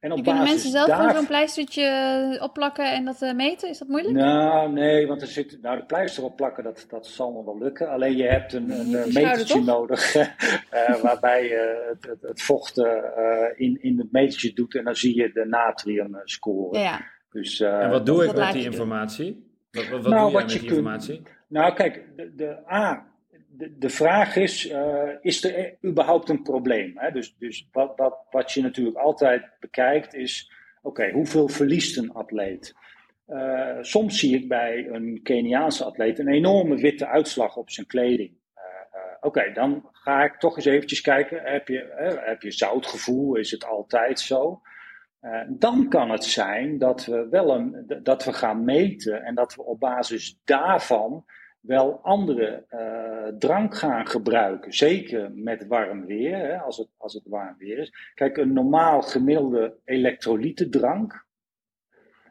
En 0.00 0.12
op 0.12 0.22
Kunnen 0.24 0.42
mensen 0.44 0.70
zelf 0.70 0.84
gewoon 0.90 1.06
daar- 1.06 1.16
zo'n 1.16 1.26
pleistertje 1.26 1.82
eh, 1.82 2.42
opplakken 2.42 2.92
en 2.92 3.04
dat 3.04 3.22
eh, 3.22 3.32
meten? 3.34 3.68
Is 3.68 3.78
dat 3.78 3.88
moeilijk? 3.88 4.14
Nou, 4.14 4.72
nee, 4.72 5.06
want 5.06 5.22
er 5.22 5.28
zit, 5.28 5.58
nou, 5.62 5.78
de 5.78 5.84
pleister 5.84 6.24
op 6.24 6.36
plakken, 6.36 6.64
dat, 6.64 6.86
dat 6.88 7.06
zal 7.06 7.32
nog 7.32 7.44
wel 7.44 7.58
lukken. 7.58 7.88
Alleen 7.90 8.16
je 8.16 8.22
hebt 8.24 8.52
een, 8.52 8.70
een, 8.70 8.88
Je 8.90 8.98
eh, 8.98 9.14
metertje 9.14 9.62
nodig, 9.64 10.14
eh, 10.14 11.00
waarbij 11.02 11.44
je 11.44 11.86
het, 11.88 12.06
het, 12.10 12.22
het 12.22 12.42
vocht 12.42 12.78
eh, 12.78 12.94
in, 13.56 13.82
in 13.82 13.98
het 13.98 14.12
metertje 14.12 14.52
doet 14.52 14.74
en 14.74 14.84
dan 14.84 14.94
zie 14.94 15.16
je 15.16 15.30
de 15.32 15.44
natrium 15.46 16.20
scoren. 16.24 16.80
Ja, 16.80 17.00
Dus, 17.30 17.60
eh, 17.60 17.80
En 17.82 17.90
wat 17.90 18.06
doe 18.06 18.24
ik 18.24 18.34
met 18.34 18.52
die 18.52 18.56
je 18.56 18.62
doen. 18.62 18.72
informatie? 18.72 19.46
Wat, 19.70 19.88
wat, 19.88 20.02
wat 20.02 20.12
Nou, 20.12 20.22
doe 20.24 20.32
wat 20.32 20.42
met 20.42 20.52
je 20.52 20.58
die 20.58 20.66
kunt- 20.68 20.78
informatie? 20.78 21.22
Nou, 21.48 21.74
kijk, 21.74 22.04
de, 22.16 22.34
de, 22.34 22.72
A, 22.72 23.06
de, 23.58 23.88
vraag 23.88 24.36
is: 24.36 24.68
eh, 24.68 25.08
is 25.20 25.44
er 25.44 25.76
überhaupt 25.84 26.28
een 26.28 26.42
probleem? 26.42 26.92
Hè? 26.94 27.10
Dus, 27.10 27.36
dus 27.38 27.68
wat, 27.72 27.92
wat, 27.96 28.18
wat 28.30 28.52
je 28.52 28.62
natuurlijk 28.62 28.96
altijd 28.96 29.50
bekijkt 29.60 30.14
is: 30.14 30.52
oké, 30.82 31.10
hoeveel 31.10 31.48
verliest 31.48 31.96
een 31.96 32.12
atleet? 32.12 32.74
Eh, 33.26 33.76
soms 33.80 34.18
zie 34.18 34.34
ik 34.34 34.48
bij 34.48 34.88
een 34.90 35.20
Keniaanse 35.22 35.84
atleet 35.84 36.18
een 36.18 36.28
enorme 36.28 36.76
witte 36.76 37.06
uitslag 37.06 37.56
op 37.56 37.70
zijn 37.70 37.86
kleding. 37.86 38.36
Eh, 38.54 38.62
oké, 39.20 39.52
dan 39.52 39.88
ga 39.92 40.24
ik 40.24 40.38
toch 40.38 40.56
eens 40.56 40.64
eventjes 40.64 41.00
kijken: 41.00 41.42
heb 41.42 41.68
je, 41.68 42.16
heb 42.24 42.42
je 42.42 42.50
zoutgevoel? 42.50 43.34
Is 43.34 43.50
het 43.50 43.64
altijd 43.64 44.20
zo? 44.20 44.60
Dan 45.48 45.88
kan 45.88 46.10
het 46.10 46.24
zijn 46.24 46.78
dat 46.78 47.04
we 47.04 47.28
wel 47.28 47.54
een, 47.54 48.00
dat 48.02 48.24
we 48.24 48.32
gaan 48.32 48.64
meten 48.64 49.22
en 49.22 49.34
dat 49.34 49.54
we 49.54 49.64
op 49.64 49.80
basis 49.80 50.40
daarvan 50.44 51.24
wel 51.60 52.00
andere 52.02 52.64
eh, 52.68 53.36
drank 53.38 53.74
gaan 53.74 54.06
gebruiken. 54.06 54.72
Zeker 54.72 55.32
met 55.34 55.66
warm 55.66 56.06
weer, 56.06 56.36
hè, 56.36 56.58
als, 56.58 56.76
het, 56.76 56.88
als 56.96 57.14
het 57.14 57.26
warm 57.26 57.54
weer 57.58 57.78
is. 57.78 57.92
Kijk, 58.14 58.36
een 58.36 58.52
normaal 58.52 59.02
gemiddelde 59.02 59.76
elektrolytendrank 59.84 61.26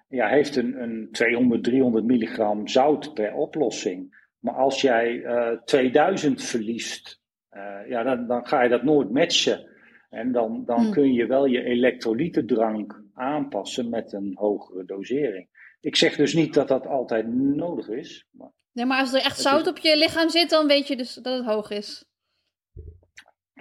ja, 0.08 0.28
heeft 0.28 0.56
een, 0.56 0.82
een 0.82 1.10
200, 1.12 1.64
300 1.64 2.06
milligram 2.06 2.68
zout 2.68 3.14
per 3.14 3.34
oplossing. 3.34 4.26
Maar 4.40 4.54
als 4.54 4.82
jij 4.82 5.24
eh 5.24 5.58
2000 5.66 6.44
verliest, 6.44 7.22
eh, 7.50 7.90
ja, 7.90 8.04
dan, 8.04 8.28
dan 8.28 8.48
ga 8.48 8.64
je 8.64 8.70
dat 8.70 8.84
nooit 8.84 9.12
matchen. 9.12 9.76
En 10.10 10.32
dan, 10.32 10.66
dan 10.66 10.80
Hmm. 10.80 10.92
kun 10.92 11.14
je 11.14 11.26
wel 11.26 11.46
je 11.46 11.64
elektrolytendrank 11.64 13.04
aanpassen 13.14 13.90
met 13.90 14.14
een 14.14 14.32
hogere 14.36 14.86
dosering. 14.86 15.48
Ik 15.80 15.96
zeg 15.96 16.16
dus 16.16 16.34
niet 16.34 16.54
dat 16.54 16.68
dat 16.68 16.88
altijd 16.88 17.28
nodig 17.34 17.90
is. 17.90 18.28
Maar 18.32 18.52
nee, 18.78 18.86
maar 18.86 19.00
als 19.00 19.14
er 19.14 19.22
echt 19.22 19.40
zout 19.40 19.68
op 19.68 19.78
je 19.78 19.98
lichaam 19.98 20.30
zit, 20.30 20.50
dan 20.50 20.68
weet 20.68 20.88
je 20.88 20.96
dus 20.96 21.14
dat 21.14 21.38
het 21.38 21.46
hoog 21.46 21.70
is. 21.70 22.06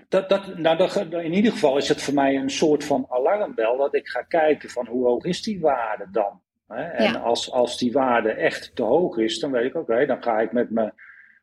dat, 0.08 0.28
dat, 0.28 0.58
nou, 0.58 0.76
dat, 0.76 0.96
in 1.12 1.32
ieder 1.32 1.52
geval 1.52 1.76
is 1.76 1.88
het 1.88 2.02
voor 2.02 2.14
mij 2.14 2.36
een 2.36 2.50
soort 2.50 2.84
van 2.84 3.06
alarmbel 3.08 3.76
dat 3.76 3.94
ik 3.94 4.08
ga 4.08 4.22
kijken 4.22 4.70
van 4.70 4.86
hoe 4.86 5.06
hoog 5.06 5.24
is 5.24 5.42
die 5.42 5.60
waarde 5.60 6.06
dan. 6.10 6.40
Hè? 6.68 6.82
En 6.82 7.12
Ja. 7.12 7.18
als, 7.18 7.50
als 7.52 7.78
die 7.78 7.92
waarde 7.92 8.30
echt 8.30 8.74
te 8.74 8.82
hoog 8.82 9.16
is, 9.16 9.38
dan 9.38 9.50
weet 9.50 9.64
ik 9.64 9.74
oké, 9.74 10.06
dan 10.06 10.22
ga 10.22 10.40
ik 10.40 10.52
met 10.52 10.70
mijn 10.70 10.92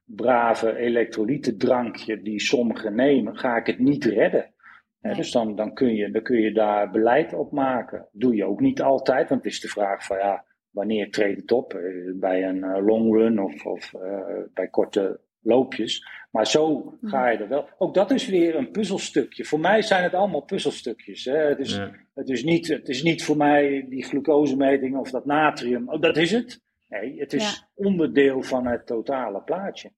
brave 0.06 0.76
elektrolytendrankje 0.78 2.22
die 2.22 2.42
sommigen 2.42 2.96
nemen, 2.96 3.38
ga 3.38 3.56
ik 3.58 3.68
het 3.68 3.80
niet 3.80 4.06
redden. 4.06 4.54
Hè, 5.02 5.10
Nee. 5.10 5.16
Dus 5.16 5.32
dan, 5.32 5.56
dan, 5.56 5.74
kun 5.74 5.96
je, 5.96 6.12
dan 6.12 6.22
kun 6.22 6.42
je 6.42 6.54
daar 6.54 6.92
beleid 6.92 7.34
op 7.34 7.52
maken. 7.52 8.08
Doe 8.12 8.36
je 8.36 8.46
ook 8.46 8.60
niet 8.60 8.82
altijd, 8.82 9.30
want 9.30 9.44
het 9.44 9.54
is 9.54 9.60
de 9.60 9.68
vraag 9.68 10.06
van 10.06 10.18
ja, 10.18 10.46
wanneer 10.74 11.12
treedt 11.12 11.42
het 11.42 11.52
op? 11.52 11.74
Eh, 11.74 11.82
Bij 12.16 12.48
een 12.48 12.64
eh, 12.64 12.86
long 12.86 13.16
run 13.16 13.40
of, 13.42 13.66
of 13.66 13.94
eh, 13.94 14.20
bij 14.54 14.68
korte 14.68 15.20
loopjes. 15.42 16.08
Maar 16.32 16.48
zo 16.48 16.94
ga 17.02 17.30
je 17.30 17.38
er 17.38 17.48
wel. 17.48 17.70
Ook 17.78 17.94
dat 17.94 18.12
is 18.12 18.28
weer 18.28 18.56
een 18.56 18.72
puzzelstukje. 18.72 19.46
Voor 19.46 19.60
mij 19.60 19.82
zijn 19.82 20.04
het 20.04 20.14
allemaal 20.14 20.42
puzzelstukjes. 20.42 21.26
Hè. 21.26 21.38
Het, 21.38 21.60
is, 21.60 21.76
Ja. 21.76 21.92
het, 22.14 22.30
is 22.30 22.44
niet, 22.44 22.68
het 22.68 22.90
is 22.90 23.04
niet 23.04 23.24
voor 23.24 23.38
mij 23.38 23.86
die 23.90 24.04
glucosemeting 24.04 24.98
of 24.98 25.12
dat 25.12 25.26
natrium. 25.26 25.90
Oh, 25.90 26.02
dat 26.02 26.18
is 26.18 26.32
het. 26.32 26.62
Nee, 26.88 27.20
het 27.20 27.34
is 27.34 27.44
Ja. 27.56 27.68
onderdeel 27.74 28.42
van 28.42 28.66
het 28.68 28.86
totale 28.86 29.42
plaatje. 29.42 29.92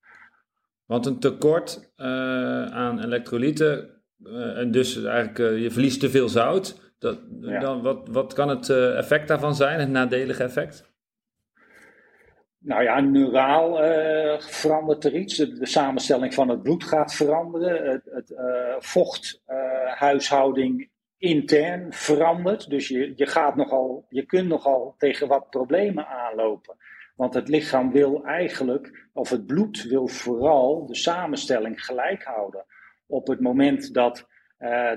Want 0.86 1.06
een 1.06 1.20
tekort 1.20 1.92
eh, 1.96 2.06
aan 2.66 3.04
elektrolyten, 3.04 4.02
eh, 4.24 4.58
en 4.58 4.72
dus 4.72 5.04
eigenlijk 5.04 5.60
je 5.62 5.72
verliest 5.72 6.00
te 6.00 6.10
veel 6.10 6.30
zout. 6.30 6.85
Dat, 7.06 7.20
Ja. 7.40 7.60
dan, 7.60 7.82
wat, 7.82 8.08
wat 8.08 8.34
kan 8.34 8.50
het 8.50 8.70
eh, 8.70 8.98
effect 8.98 9.28
daarvan 9.28 9.56
zijn, 9.56 9.80
het 9.80 9.90
nadelige 9.90 10.44
effect? 10.44 10.94
Nou 12.58 12.84
ja, 12.84 13.00
neuraal 13.00 13.84
eh, 13.84 14.40
verandert 14.40 15.04
er 15.04 15.16
iets. 15.16 15.36
De, 15.36 15.54
de 15.54 15.66
samenstelling 15.66 16.34
van 16.34 16.50
het 16.50 16.64
bloed 16.64 16.84
gaat 16.84 17.16
veranderen. 17.16 17.92
Het, 17.92 18.02
het 18.06 18.32
eh, 18.32 18.76
vochthuishouding 18.80 20.90
intern 21.18 21.94
verandert. 21.94 22.70
Dus 22.70 22.88
je, 22.88 23.14
je, 23.16 23.26
gaat 23.26 23.56
nogal, 23.56 24.06
je 24.10 24.26
kunt 24.26 24.48
nogal 24.48 24.96
tegen 24.98 25.28
wat 25.28 25.50
problemen 25.50 26.08
aanlopen. 26.08 26.76
Want 27.16 27.34
het 27.34 27.48
lichaam 27.48 27.92
wil 27.92 28.24
eigenlijk, 28.24 29.08
of 29.14 29.30
het 29.30 29.46
bloed 29.46 29.84
wil 29.84 30.08
vooral 30.08 30.86
de 30.86 30.96
samenstelling 30.96 31.86
gelijk 31.86 32.24
houden. 32.24 32.66
Op 33.08 33.28
het 33.28 33.40
moment 33.40 33.94
dat 33.94 34.28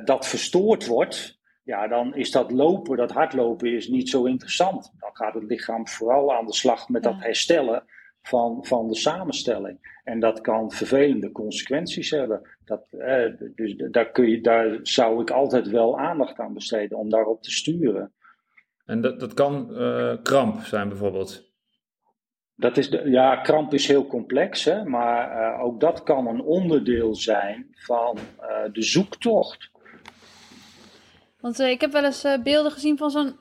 dat 0.05 0.27
verstoord 0.27 0.87
wordt, 0.87 1.38
ja, 1.69 1.89
dan 1.89 2.15
is 2.15 2.31
dat 2.31 2.51
lopen, 2.51 2.97
dat 2.97 3.11
hardlopen 3.11 3.73
is 3.73 3.89
niet 3.89 4.09
zo 4.09 4.25
interessant. 4.25 4.93
Dan 4.99 5.11
gaat 5.13 5.35
het 5.35 5.43
lichaam 5.43 5.89
vooral 5.89 6.35
aan 6.35 6.47
de 6.47 6.55
slag 6.55 6.89
met 6.89 7.03
dat 7.03 7.19
herstellen 7.19 7.85
van, 8.23 8.65
van 8.65 8.89
de 8.89 8.95
samenstelling. 8.97 10.01
En 10.05 10.21
dat 10.21 10.41
kan 10.41 10.71
vervelende 10.71 11.33
consequenties 11.33 12.11
hebben. 12.11 12.43
Dat, 12.65 12.87
eh, 12.91 13.33
dus 13.55 13.75
daar, 13.91 14.11
kun 14.11 14.31
je, 14.31 14.41
daar 14.41 14.79
zou 14.83 15.21
ik 15.21 15.31
altijd 15.31 15.69
wel 15.69 15.99
aandacht 15.99 16.39
aan 16.39 16.55
besteden 16.55 16.99
om 16.99 17.11
daarop 17.11 17.43
te 17.43 17.51
sturen. 17.51 18.13
En 18.85 19.01
dat, 19.01 19.21
dat 19.21 19.35
kan 19.35 19.77
eh, 19.77 20.17
kramp 20.23 20.61
zijn 20.61 20.89
bijvoorbeeld. 20.89 21.53
Dat 22.55 22.77
is 22.77 22.91
de, 22.91 23.11
ja, 23.11 23.37
kramp 23.37 23.75
is 23.75 23.87
heel 23.87 24.07
complex, 24.07 24.65
hè, 24.65 24.85
maar 24.85 25.31
eh, 25.31 25.65
ook 25.65 25.81
dat 25.81 26.03
kan 26.03 26.27
een 26.27 26.43
onderdeel 26.43 27.15
zijn 27.15 27.69
van 27.73 28.19
eh, 28.41 28.73
de 28.73 28.83
zoektocht. 28.83 29.71
Want 31.41 31.61
eh, 31.61 31.71
ik 31.71 31.81
heb 31.81 31.93
wel 31.93 32.05
eens 32.05 32.25
eh, 32.25 32.43
beelden 32.43 32.73
gezien 32.73 32.99
van 32.99 33.11
zo'n 33.11 33.37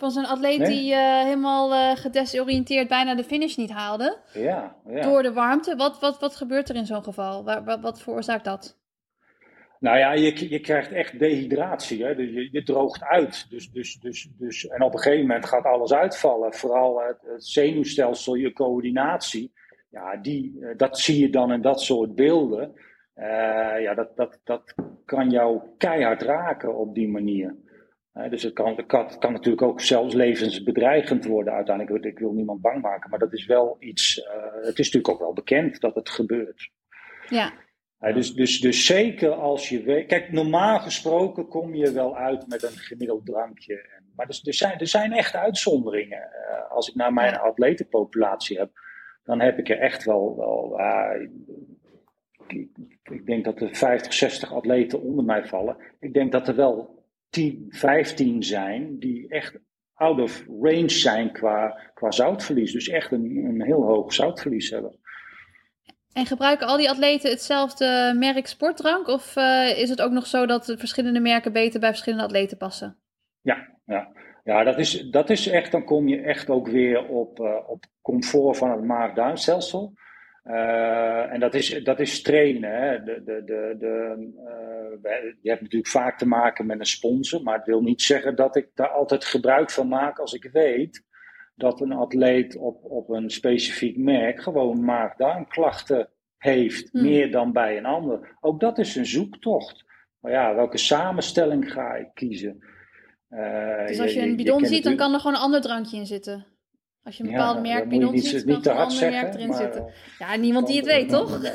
van 0.00 0.10
zo'n 0.10 0.26
atleet 0.26 0.58
Nee? 0.58 0.68
die 0.68 0.92
eh, 0.94 1.22
helemaal 1.22 1.74
eh, 1.74 1.96
gedesoriënteerd 1.96 2.88
bijna 2.88 3.14
de 3.14 3.24
finish 3.24 3.56
niet 3.56 3.70
haalde. 3.70 4.18
Ja, 4.32 4.76
ja. 4.86 5.00
Door 5.00 5.22
de 5.22 5.32
warmte. 5.32 5.76
Wat, 5.76 6.00
wat, 6.00 6.20
wat 6.20 6.36
gebeurt 6.36 6.68
er 6.68 6.76
in 6.76 6.86
zo'n 6.86 7.04
geval? 7.04 7.44
Waar, 7.44 7.64
wat, 7.64 7.80
wat 7.80 8.02
veroorzaakt 8.02 8.44
dat? 8.44 8.78
Nou 9.78 9.98
ja, 9.98 10.12
je, 10.12 10.50
je 10.50 10.60
krijgt 10.60 10.92
echt 10.92 11.18
dehydratie. 11.18 12.04
Hè? 12.04 12.14
Dus 12.14 12.30
je, 12.30 12.48
je 12.52 12.62
droogt 12.62 13.02
uit. 13.02 13.46
Dus, 13.50 13.70
dus, 13.70 13.98
dus, 14.00 14.28
dus, 14.38 14.66
en 14.66 14.82
op 14.82 14.92
een 14.92 15.00
gegeven 15.00 15.26
moment 15.26 15.46
gaat 15.46 15.64
alles 15.64 15.92
uitvallen. 15.92 16.54
Vooral 16.54 17.00
het, 17.00 17.18
het 17.22 17.44
zenuwstelsel, 17.46 18.34
je 18.34 18.52
coördinatie. 18.52 19.52
Ja, 19.90 20.16
die, 20.16 20.74
dat 20.76 20.98
zie 20.98 21.20
je 21.20 21.30
dan 21.30 21.52
in 21.52 21.62
dat 21.62 21.80
soort 21.80 22.14
beelden. 22.14 22.74
Eh, 23.20 23.82
ja, 23.82 23.94
dat, 23.94 24.16
dat, 24.16 24.40
dat 24.44 24.74
kan 25.04 25.30
jou 25.30 25.60
keihard 25.76 26.22
raken 26.22 26.76
op 26.76 26.94
die 26.94 27.08
manier. 27.08 27.56
Hè, 28.12 28.28
dus 28.28 28.42
het 28.42 28.52
kan, 28.52 28.76
het, 28.76 28.86
kan, 28.86 29.04
het 29.04 29.18
kan 29.18 29.32
natuurlijk 29.32 29.62
ook 29.62 29.80
zelfs 29.80 30.14
levensbedreigend 30.14 31.24
worden 31.24 31.52
uiteindelijk. 31.52 32.04
Ik 32.04 32.18
wil 32.18 32.32
niemand 32.32 32.60
bang 32.60 32.82
maken, 32.82 33.10
maar 33.10 33.18
dat 33.18 33.32
is 33.32 33.46
wel 33.46 33.76
iets. 33.78 34.22
eh, 34.22 34.32
het 34.52 34.78
is 34.78 34.84
natuurlijk 34.86 35.08
ook 35.08 35.18
wel 35.18 35.32
bekend 35.32 35.80
dat 35.80 35.94
het 35.94 36.10
gebeurt. 36.10 36.70
Ja. 37.28 37.52
dus, 37.98 38.34
dus, 38.34 38.60
dus 38.60 38.86
zeker 38.86 39.32
als 39.32 39.68
je 39.68 39.82
weet. 39.82 40.06
Kijk, 40.06 40.32
normaal 40.32 40.78
gesproken 40.78 41.48
kom 41.48 41.74
je 41.74 41.92
wel 41.92 42.16
uit 42.16 42.46
met 42.48 42.62
een 42.62 42.78
gemiddeld 42.78 43.26
drankje. 43.26 44.00
Maar 44.16 44.28
er, 44.28 44.40
er, 44.42 44.54
zijn, 44.54 44.78
er 44.78 44.86
zijn 44.86 45.12
echt 45.12 45.34
uitzonderingen. 45.34 46.28
Als 46.68 46.88
ik 46.88 46.94
naar 46.94 47.12
mijn 47.12 47.38
atletenpopulatie 47.38 48.58
heb, 48.58 48.70
dan 49.24 49.40
heb 49.40 49.58
ik 49.58 49.68
er 49.68 49.78
echt 49.78 50.04
wel. 50.04 50.36
wel 50.36 50.78
ik, 52.52 52.68
ik, 53.02 53.26
denk 53.26 53.44
dat 53.44 53.60
er 53.60 53.74
50, 53.74 54.12
60 54.12 54.52
atleten 54.52 55.02
onder 55.02 55.24
mij 55.24 55.46
vallen. 55.46 55.76
Ik 56.00 56.14
denk 56.14 56.32
dat 56.32 56.48
er 56.48 56.54
wel 56.56 57.04
10, 57.30 57.66
15 57.68 58.42
zijn 58.42 58.98
die 58.98 59.28
echt 59.28 59.58
out 59.94 60.20
of 60.20 60.44
range 60.60 60.90
zijn 60.90 61.32
qua, 61.32 61.78
qua 61.94 62.10
zoutverlies. 62.10 62.72
Dus 62.72 62.88
echt 62.88 63.12
een, 63.12 63.44
een 63.44 63.62
heel 63.62 63.82
hoog 63.82 64.12
zoutverlies 64.12 64.70
hebben. 64.70 64.98
En 66.12 66.26
gebruiken 66.26 66.66
al 66.66 66.76
die 66.76 66.90
atleten 66.90 67.30
hetzelfde 67.30 68.14
merk 68.18 68.46
sportdrank? 68.46 69.06
Of 69.08 69.36
uh, 69.36 69.78
is 69.78 69.88
het 69.88 70.00
ook 70.00 70.10
nog 70.10 70.26
zo 70.26 70.46
dat 70.46 70.74
verschillende 70.78 71.20
merken 71.20 71.52
beter 71.52 71.80
bij 71.80 71.88
verschillende 71.88 72.24
atleten 72.24 72.56
passen? 72.56 72.98
Ja, 73.40 73.68
ja. 73.86 74.12
ja 74.44 74.64
dat, 74.64 74.78
is, 74.78 75.00
dat 75.00 75.30
is 75.30 75.46
echt, 75.46 75.72
dan 75.72 75.84
kom 75.84 76.08
je 76.08 76.20
echt 76.20 76.50
ook 76.50 76.68
weer 76.68 77.06
op, 77.06 77.40
uh, 77.40 77.56
op 77.66 77.84
comfort 78.02 78.56
van 78.56 78.70
het 78.70 78.84
maag-darmstelsel. 78.84 79.92
Uh, 80.44 81.32
en 81.32 81.40
dat 81.40 81.54
is, 81.54 81.84
dat 81.84 82.00
is 82.00 82.22
trainen. 82.22 82.70
Hè. 82.70 83.02
De, 83.02 83.22
de, 83.24 83.42
de, 83.44 83.76
de, 83.78 85.38
je 85.40 85.48
hebt 85.48 85.62
natuurlijk 85.62 85.90
vaak 85.90 86.18
te 86.18 86.26
maken 86.26 86.66
met 86.66 86.78
een 86.78 86.86
sponsor, 86.86 87.42
maar 87.42 87.56
het 87.56 87.66
wil 87.66 87.82
niet 87.82 88.02
zeggen 88.02 88.36
dat 88.36 88.56
ik 88.56 88.68
daar 88.74 88.88
altijd 88.88 89.24
gebruik 89.24 89.70
van 89.70 89.88
maak 89.88 90.18
als 90.18 90.32
ik 90.32 90.48
weet 90.52 91.04
dat 91.54 91.80
een 91.80 91.92
atleet 91.92 92.56
op, 92.56 92.84
op 92.84 93.08
een 93.08 93.30
specifiek 93.30 93.96
merk 93.96 94.42
gewoon 94.42 94.84
maag-darmklachten 94.84 96.08
heeft, 96.36 96.90
hmm. 96.90 97.02
meer 97.02 97.30
dan 97.30 97.52
bij 97.52 97.76
een 97.76 97.86
ander. 97.86 98.36
Ook 98.40 98.60
dat 98.60 98.78
is 98.78 98.96
een 98.96 99.06
zoektocht. 99.06 99.84
Maar 100.20 100.32
ja, 100.32 100.54
welke 100.54 100.78
samenstelling 100.78 101.72
ga 101.72 101.94
ik 101.94 102.10
kiezen? 102.14 102.64
Uh, 103.30 103.86
dus 103.86 104.00
als 104.00 104.12
je, 104.12 104.20
een 104.20 104.36
bidon 104.36 104.64
ziet, 104.64 104.84
dan 104.84 104.96
kan 104.96 105.12
er 105.12 105.20
gewoon 105.20 105.36
een 105.36 105.42
ander 105.42 105.60
drankje 105.60 105.96
in 105.96 106.06
zitten. 106.06 106.46
Als 107.04 107.16
je 107.16 107.24
een 107.24 107.30
bepaald 107.30 107.62
merk 107.62 107.88
bidon 107.88 108.18
ziet, 108.18 108.44
kan 108.44 108.62
er 108.62 108.70
een 108.70 108.76
ander 108.76 109.10
merk 109.10 109.34
erin 109.34 109.54
zitten. 109.54 109.92
Ja, 110.18 110.36
niemand 110.36 110.66
die 110.66 110.76
het 110.76 110.86
weet, 110.86 111.08
toch? 111.08 111.42
ja, 111.42 111.52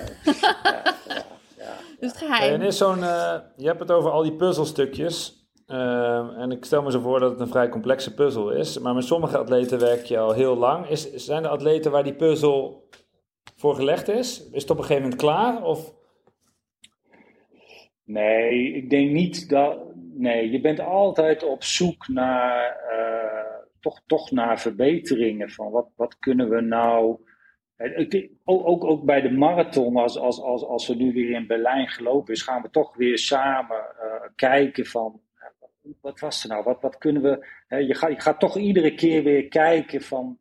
ja, 1.57 1.73
dus 1.99 2.11
het 2.11 2.17
geheim. 2.17 2.53
En 2.53 2.61
is 2.61 2.77
zo'n, 2.77 2.99
uh, 2.99 3.35
je 3.55 3.65
hebt 3.65 3.79
het 3.79 3.91
over 3.91 4.11
al 4.11 4.23
die 4.23 4.35
puzzelstukjes. 4.35 5.43
Uh, 5.67 6.37
en 6.37 6.51
ik 6.51 6.65
stel 6.65 6.81
me 6.81 6.91
zo 6.91 6.99
voor 6.99 7.19
dat 7.19 7.31
het 7.31 7.39
een 7.39 7.47
vrij 7.47 7.69
complexe 7.69 8.13
puzzel 8.13 8.51
is. 8.51 8.79
Maar 8.79 8.93
met 8.93 9.03
sommige 9.03 9.37
atleten 9.37 9.79
werk 9.79 10.05
je 10.05 10.17
al 10.17 10.31
heel 10.31 10.57
lang. 10.57 10.89
Is, 10.89 11.13
zijn 11.13 11.43
er 11.43 11.49
atleten 11.49 11.91
waar 11.91 12.03
die 12.03 12.15
puzzel 12.15 12.89
voor 13.55 13.75
gelegd 13.75 14.07
is? 14.07 14.49
Is 14.51 14.61
het 14.61 14.71
op 14.71 14.77
een 14.77 14.83
gegeven 14.83 15.03
moment 15.03 15.21
klaar? 15.21 15.63
Of? 15.63 15.93
Nee, 18.03 18.73
ik 18.73 18.89
denk 18.89 19.11
niet 19.11 19.49
dat. 19.49 19.77
Nee, 20.13 20.51
je 20.51 20.61
bent 20.61 20.79
altijd 20.79 21.43
op 21.43 21.63
zoek 21.63 22.07
naar. 22.07 22.77
Uh, 22.91 23.24
toch, 23.85 24.01
toch 24.05 24.31
naar 24.31 24.59
verbeteringen. 24.59 25.49
Van 25.49 25.71
wat, 25.71 25.89
wat 25.95 26.19
kunnen 26.19 26.49
we 26.49 26.61
nou. 26.61 27.17
Ook, 28.43 28.67
ook, 28.67 28.83
ook 28.83 29.03
bij 29.03 29.21
de 29.21 29.31
marathon, 29.31 29.97
als, 29.97 30.17
als, 30.17 30.41
als, 30.41 30.63
als 30.63 30.87
we 30.87 30.95
nu 30.95 31.13
weer 31.13 31.29
in 31.29 31.47
Berlijn 31.47 31.87
gelopen 31.87 32.33
is, 32.33 32.41
gaan 32.41 32.61
we 32.61 32.69
toch 32.69 32.95
weer 32.95 33.17
samen 33.17 33.77
uh, 33.77 34.29
kijken 34.35 34.85
van 34.85 35.21
wat 36.01 36.19
was 36.19 36.43
er 36.43 36.49
nou? 36.49 36.63
Wat, 36.63 36.81
wat 36.81 36.97
kunnen 36.97 37.21
we. 37.21 37.47
Hè, 37.67 37.77
je, 37.77 37.95
gaat, 37.95 38.11
je 38.11 38.21
gaat 38.21 38.39
toch 38.39 38.57
iedere 38.57 38.95
keer 38.95 39.23
weer 39.23 39.47
kijken 39.47 40.01
van. 40.01 40.39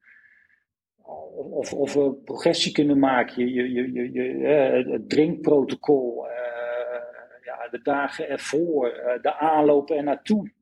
Of, 1.50 1.72
of 1.72 1.94
we 1.94 2.14
progressie 2.24 2.72
kunnen 2.72 2.98
maken. 2.98 3.48
Je, 3.48 3.72
je, 3.72 3.92
je, 3.92 4.12
je, 4.12 4.46
het 4.92 5.08
drinkprotocol. 5.08 6.26
Uh, 6.26 6.32
ja, 7.44 7.68
de 7.68 7.82
dagen 7.82 8.28
ervoor. 8.28 8.88
Uh, 8.88 9.22
de 9.22 9.34
aanloop 9.34 9.90
er 9.90 10.02
naartoe. 10.02 10.52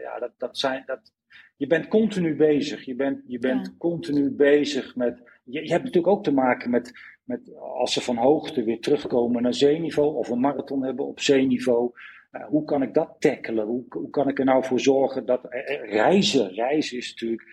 Ja, 0.00 0.18
dat, 0.18 0.32
dat 0.38 0.58
zijn. 0.58 0.82
Dat, 0.86 1.12
je 1.58 1.66
bent 1.66 1.88
continu 1.88 2.36
bezig. 2.36 2.84
Je 2.84 2.94
bent, 2.94 3.22
je 3.26 3.38
bent 3.38 3.66
ja. 3.66 3.72
continu 3.78 4.30
bezig 4.30 4.96
met. 4.96 5.22
Je, 5.44 5.62
je 5.62 5.70
hebt 5.70 5.84
natuurlijk 5.84 6.12
ook 6.12 6.24
te 6.24 6.32
maken 6.32 6.70
met, 6.70 6.92
met. 7.24 7.54
Als 7.56 7.92
ze 7.92 8.00
van 8.00 8.16
hoogte 8.16 8.64
weer 8.64 8.80
terugkomen 8.80 9.42
naar 9.42 9.54
zeeniveau. 9.54 10.14
Of 10.14 10.28
een 10.28 10.40
marathon 10.40 10.84
hebben 10.84 11.06
op 11.06 11.20
zeeniveau 11.20 11.92
uh, 12.32 12.44
hoe 12.44 12.64
kan 12.64 12.82
ik 12.82 12.94
dat 12.94 13.16
tackelen? 13.18 13.66
Hoe, 13.66 13.84
hoe, 13.88 14.10
kan 14.10 14.28
ik 14.28 14.38
er 14.38 14.44
nou 14.44 14.64
voor 14.64 14.80
zorgen 14.80 15.26
dat 15.26 15.40
reizen, 15.82 16.54
reizen 16.54 16.98
is 16.98 17.10
natuurlijk 17.10 17.48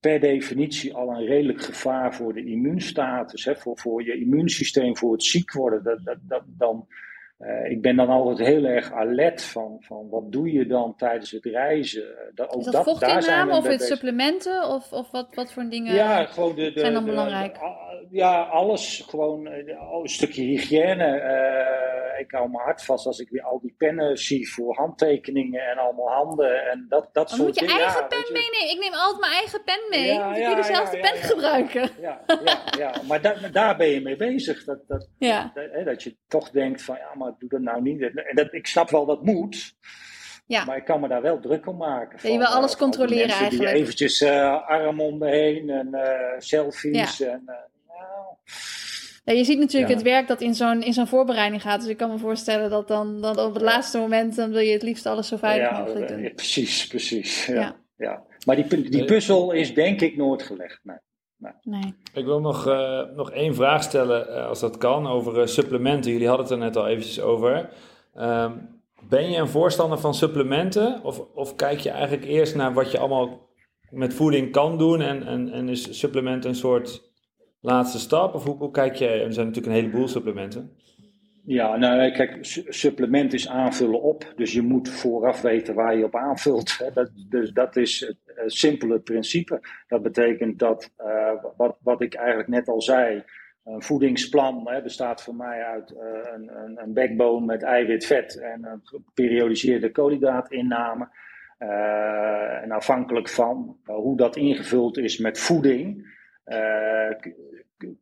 per 0.00 0.20
definitie 0.20 0.94
al 0.94 1.10
een 1.10 1.26
redelijk 1.26 1.62
gevaar 1.62 2.14
voor 2.14 2.34
de 2.34 2.44
immuunstatus, 2.44 3.44
hè, 3.44 3.56
voor, 3.56 3.78
voor 3.78 4.04
je 4.04 4.20
immuunsysteem, 4.20 4.96
voor 4.96 5.12
het 5.12 5.24
ziek 5.24 5.52
worden. 5.52 5.82
Dat, 5.82 6.04
dat, 6.04 6.18
dat, 6.22 6.42
dan, 6.46 6.86
uh, 7.38 7.70
ik 7.70 7.82
ben 7.82 7.96
dan 7.96 8.08
altijd 8.08 8.48
heel 8.48 8.64
erg 8.64 8.92
alert 8.92 9.44
van, 9.44 9.76
van 9.80 10.08
wat 10.08 10.32
doe 10.32 10.52
je 10.52 10.66
dan 10.66 10.96
tijdens 10.96 11.30
het 11.30 11.44
reizen. 11.44 12.30
Dat, 12.34 12.50
ook 12.50 12.58
is 12.58 12.64
dat, 12.64 12.74
dat 12.74 12.84
vochtinname 12.84 13.56
of 13.56 13.66
het 13.66 13.82
supplementen 13.82 14.68
of, 14.68 14.92
of 14.92 15.10
wat, 15.10 15.34
wat 15.34 15.52
voor 15.52 15.68
dingen 15.68 15.94
ja, 15.94 16.24
gewoon 16.24 16.54
de, 16.54 16.72
de, 16.72 16.80
zijn 16.80 16.92
dan 16.92 17.04
belangrijk? 17.04 17.58
ja, 18.10 18.42
alles. 18.42 19.04
Gewoon 19.08 19.46
uh, 19.46 19.52
een 20.02 20.08
stukje 20.08 20.42
hygiëne. 20.42 21.20
Uh, 21.20 22.20
ik 22.20 22.30
hou 22.30 22.50
mijn 22.50 22.64
hart 22.64 22.84
vast 22.84 23.06
als 23.06 23.18
ik 23.18 23.28
weer 23.30 23.42
al 23.42 23.60
die 23.60 23.74
pennen 23.78 24.16
zie 24.16 24.50
voor 24.52 24.76
handtekeningen 24.76 25.60
en 25.60 25.78
allemaal 25.78 26.08
handen 26.08 26.70
en 26.70 26.86
dat, 26.88 27.08
dat 27.12 27.30
soort 27.30 27.54
dingen. 27.54 27.72
Moet 27.72 27.78
je 27.78 27.84
eigen 27.84 28.08
pen 28.08 28.32
meenemen? 28.32 28.70
Ik 28.70 28.78
neem 28.80 28.92
altijd 28.92 29.20
mijn 29.20 29.32
eigen 29.32 29.62
pen 29.64 29.86
mee. 29.90 30.12
Ja, 30.12 30.36
ja, 30.36 30.48
je 30.48 30.56
dezelfde 30.56 30.96
ja, 30.96 31.10
pen 31.10 31.20
gebruiken. 31.20 31.90
Ja, 32.00 32.20
ja, 32.44 32.62
ja. 32.78 32.94
maar 33.08 33.22
da 33.22 33.34
daar 33.52 33.76
ben 33.76 33.88
je 33.88 34.00
mee 34.00 34.16
bezig. 34.16 34.64
Dat, 34.64 34.78
dat, 34.86 35.08
dat, 35.18 35.84
dat, 35.84 36.02
je 36.02 36.16
toch 36.28 36.50
denkt 36.50 36.82
van 36.82 36.96
ja, 36.96 37.14
maar 37.14 37.27
doe 37.38 37.48
dat 37.48 37.60
nou 37.60 37.82
niet. 37.82 38.02
En 38.02 38.34
dat, 38.34 38.52
ik 38.52 38.66
snap 38.66 38.90
wel 38.90 39.06
dat 39.06 39.24
moet. 39.24 39.76
Ja. 40.46 40.64
Maar 40.64 40.76
ik 40.76 40.84
kan 40.84 41.00
me 41.00 41.08
daar 41.08 41.22
wel 41.22 41.40
druk 41.40 41.66
om 41.66 41.76
maken. 41.76 42.18
Van, 42.18 42.32
je 42.32 42.38
wil 42.38 42.46
alles 42.46 42.72
uh, 42.72 42.78
controleren 42.78 43.28
eigenlijk. 43.28 43.70
Die 43.70 43.80
eventjes 43.80 44.20
uh, 44.20 44.68
arm 44.68 45.00
om 45.00 45.18
me 45.18 45.28
heen 45.28 45.70
en 45.70 45.88
uh, 45.92 46.00
selfies. 46.38 47.20
En, 47.20 47.42
ja, 49.24 49.32
je 49.32 49.44
ziet 49.44 49.58
natuurlijk 49.58 49.92
het 49.92 50.02
werk 50.02 50.28
dat 50.28 50.40
in 50.40 50.54
zo'n, 50.54 50.82
in 50.82 50.92
zo'n 50.92 51.06
voorbereiding 51.06 51.62
gaat. 51.62 51.80
Dus 51.80 51.88
ik 51.88 51.96
kan 51.96 52.10
me 52.10 52.18
voorstellen 52.18 52.70
dat 52.70 52.88
dan, 52.88 53.20
dan 53.20 53.38
op 53.38 53.54
het 53.54 53.62
laatste 53.62 53.98
moment... 53.98 54.36
dan 54.36 54.50
wil 54.50 54.60
je 54.60 54.72
het 54.72 54.82
liefst 54.82 55.06
alles 55.06 55.28
zo 55.28 55.36
veilig 55.36 55.78
mogelijk 55.78 56.08
doen. 56.08 56.22
Ja, 56.22 56.30
precies, 56.30 56.86
precies. 56.86 57.46
Ja, 57.46 57.76
ja. 57.96 58.22
Maar 58.46 58.56
die, 58.56 58.90
die 58.90 59.04
puzzel 59.04 59.52
is 59.52 59.74
denk 59.74 60.00
ik 60.00 60.16
nooit 60.16 60.42
gelegd. 60.42 60.80
Nee. 60.82 60.96
Nee. 61.62 61.94
Ik 62.14 62.24
wil 62.24 62.40
nog, 62.40 62.66
uh, 62.66 63.02
nog 63.16 63.30
één 63.30 63.54
vraag 63.54 63.82
stellen, 63.82 64.28
uh, 64.28 64.46
als 64.46 64.60
dat 64.60 64.76
kan, 64.76 65.06
over 65.06 65.40
uh, 65.40 65.46
supplementen. 65.46 66.12
Jullie 66.12 66.28
hadden 66.28 66.46
het 66.46 66.54
er 66.54 66.60
net 66.60 66.76
al 66.76 66.86
eventjes 66.86 67.20
over. 67.20 67.70
Um, 68.16 68.80
ben 69.08 69.30
je 69.30 69.36
een 69.36 69.48
voorstander 69.48 69.98
van 69.98 70.14
supplementen? 70.14 71.00
Of, 71.02 71.20
of 71.34 71.54
kijk 71.54 71.80
je 71.80 71.90
eigenlijk 71.90 72.24
eerst 72.24 72.54
naar 72.54 72.74
wat 72.74 72.90
je 72.90 72.98
allemaal 72.98 73.48
met 73.90 74.14
voeding 74.14 74.52
kan 74.52 74.78
doen? 74.78 75.00
En, 75.00 75.26
en, 75.26 75.52
en 75.52 75.68
is 75.68 75.98
supplement 75.98 76.44
een 76.44 76.54
soort 76.54 77.12
laatste 77.60 77.98
stap? 77.98 78.34
Of 78.34 78.44
hoe, 78.44 78.56
hoe 78.56 78.70
kijk 78.70 78.96
je? 78.96 79.08
Er 79.08 79.32
zijn 79.32 79.46
natuurlijk 79.46 79.74
een 79.76 79.82
heleboel 79.82 80.08
supplementen. 80.08 80.76
Ja, 81.48 81.76
nou 81.76 82.10
kijk, 82.10 82.38
supplement 82.68 83.32
is 83.32 83.48
aanvullen 83.48 84.02
op. 84.02 84.32
Dus 84.36 84.52
je 84.52 84.62
moet 84.62 84.88
vooraf 84.88 85.40
weten 85.40 85.74
waar 85.74 85.96
je 85.96 86.04
op 86.04 86.16
aanvult. 86.16 86.90
Dat, 86.94 87.10
dus 87.28 87.52
dat 87.52 87.76
is 87.76 88.00
het, 88.00 88.52
simpele 88.52 88.98
principe. 88.98 89.60
Dat 89.86 90.02
betekent 90.02 90.58
dat, 90.58 90.92
uh, 91.00 91.32
wat, 91.56 91.76
wat 91.82 92.00
ik 92.00 92.14
eigenlijk 92.14 92.48
net 92.48 92.68
al 92.68 92.82
zei, 92.82 93.24
een 93.64 93.82
voedingsplan 93.82 94.68
hè, 94.68 94.82
bestaat 94.82 95.22
voor 95.22 95.34
mij 95.34 95.64
uit 95.64 95.90
uh, 95.90 95.98
een, 96.34 96.56
een, 96.56 96.78
een, 96.82 96.92
backbone 96.92 97.46
met 97.46 97.62
eiwit, 97.62 98.06
vet 98.06 98.38
en 98.38 98.64
een 98.64 98.80
geperiodiseerde 98.82 99.90
koolhydraatinname. 99.90 101.08
Uh, 101.58 102.62
en 102.62 102.70
afhankelijk 102.70 103.28
van 103.28 103.76
hoe 103.84 104.16
dat 104.16 104.36
ingevuld 104.36 104.98
is 104.98 105.18
met 105.18 105.38
voeding, 105.38 106.16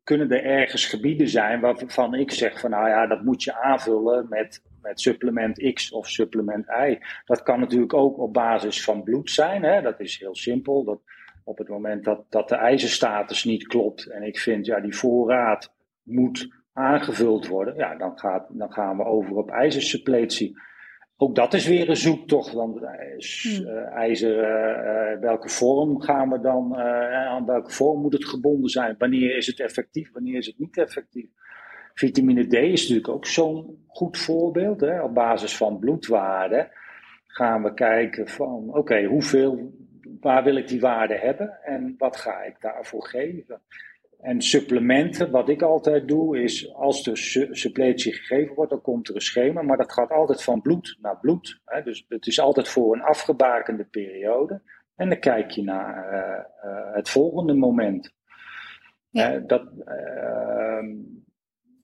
kunnen 0.04 0.30
er 0.30 0.44
ergens 0.44 0.86
gebieden 0.86 1.28
zijn 1.28 1.60
waarvan 1.60 2.14
ik 2.14 2.30
zeg 2.30 2.60
van 2.60 2.70
nou 2.70 2.88
ja, 2.88 3.06
dat 3.06 3.22
moet 3.22 3.42
je 3.42 3.54
aanvullen 3.54 4.26
met, 4.28 4.62
met 4.82 5.00
supplement 5.00 5.72
X 5.72 5.92
of 5.92 6.08
supplement 6.08 6.66
Y. 6.68 6.98
Dat 7.24 7.42
kan 7.42 7.60
natuurlijk 7.60 7.94
ook 7.94 8.18
op 8.18 8.32
basis 8.32 8.84
van 8.84 9.02
bloed 9.02 9.30
zijn, 9.30 9.62
hè? 9.62 9.82
dat 9.82 10.00
is 10.00 10.18
heel 10.18 10.36
simpel. 10.36 10.84
Dat, 10.84 11.00
op 11.44 11.58
het 11.58 11.68
moment 11.68 12.04
dat, 12.04 12.24
dat 12.28 12.48
de 12.48 12.54
ijzerstatus 12.54 13.44
niet 13.44 13.66
klopt 13.66 14.06
en 14.06 14.22
ik 14.22 14.38
vind 14.38 14.66
ja, 14.66 14.80
die 14.80 14.96
voorraad 14.96 15.74
moet 16.02 16.48
aangevuld 16.72 17.46
worden, 17.46 17.74
ja, 17.74 17.94
dan, 17.94 18.18
gaat, 18.18 18.46
dan 18.48 18.72
gaan 18.72 18.96
we 18.96 19.04
over 19.04 19.36
op 19.36 19.50
ijzersuppletie. 19.50 20.58
Ook 21.16 21.34
dat 21.34 21.54
is 21.54 21.66
weer 21.66 21.88
een 21.88 21.96
zoektocht. 21.96 22.52
Want 22.52 22.82
uh, 22.82 23.94
ijzer, 23.94 24.36
uh, 24.36 25.20
welke 25.20 25.48
vorm 25.48 26.00
gaan 26.00 26.30
we 26.30 26.40
dan, 26.40 26.76
aan 26.76 27.46
welke 27.46 27.70
vorm 27.70 28.00
moet 28.00 28.12
het 28.12 28.24
gebonden 28.24 28.70
zijn? 28.70 28.94
Wanneer 28.98 29.36
is 29.36 29.46
het 29.46 29.60
effectief, 29.60 30.12
wanneer 30.12 30.36
is 30.36 30.46
het 30.46 30.58
niet 30.58 30.78
effectief? 30.78 31.28
Vitamine 31.94 32.46
D 32.46 32.52
is 32.52 32.80
natuurlijk 32.80 33.08
ook 33.08 33.26
zo'n 33.26 33.84
goed 33.86 34.18
voorbeeld. 34.18 34.80
Hè? 34.80 35.02
Op 35.02 35.14
basis 35.14 35.56
van 35.56 35.78
bloedwaarden 35.78 36.70
gaan 37.26 37.62
we 37.62 37.74
kijken 37.74 38.28
van, 38.28 38.74
oké, 38.74 39.04
hoeveel, 39.04 39.72
waar 40.20 40.44
wil 40.44 40.56
ik 40.56 40.68
die 40.68 40.80
waarde 40.80 41.14
hebben 41.14 41.58
en 41.62 41.94
wat 41.98 42.16
ga 42.16 42.42
ik 42.42 42.60
daarvoor 42.60 43.06
geven? 43.06 43.60
En 44.20 44.42
supplementen, 44.42 45.30
wat 45.30 45.48
ik 45.48 45.62
altijd 45.62 46.08
doe, 46.08 46.42
is 46.42 46.74
als 46.74 47.06
er 47.06 47.16
su 47.16 47.48
suppletie 47.50 48.12
gegeven 48.12 48.54
wordt, 48.54 48.70
dan 48.70 48.80
komt 48.80 49.08
er 49.08 49.14
een 49.14 49.20
schema, 49.20 49.62
maar 49.62 49.76
dat 49.76 49.92
gaat 49.92 50.10
altijd 50.10 50.42
van 50.42 50.62
bloed 50.62 50.96
naar 51.00 51.18
bloed. 51.20 51.60
Hè? 51.64 51.82
Dus 51.82 52.04
het 52.08 52.26
is 52.26 52.40
altijd 52.40 52.68
voor 52.68 52.94
een 52.94 53.02
afgebakende 53.02 53.84
periode. 53.84 54.62
En 54.94 55.08
dan 55.08 55.18
kijk 55.18 55.50
je 55.50 55.62
naar 55.62 56.12
uh, 56.12 56.70
uh, 56.70 56.94
het 56.94 57.08
volgende 57.08 57.54
moment. 57.54 58.14
Ja. 59.10 59.34
Uh, 59.34 59.42
dat, 59.46 59.62
ehm, 59.84 60.94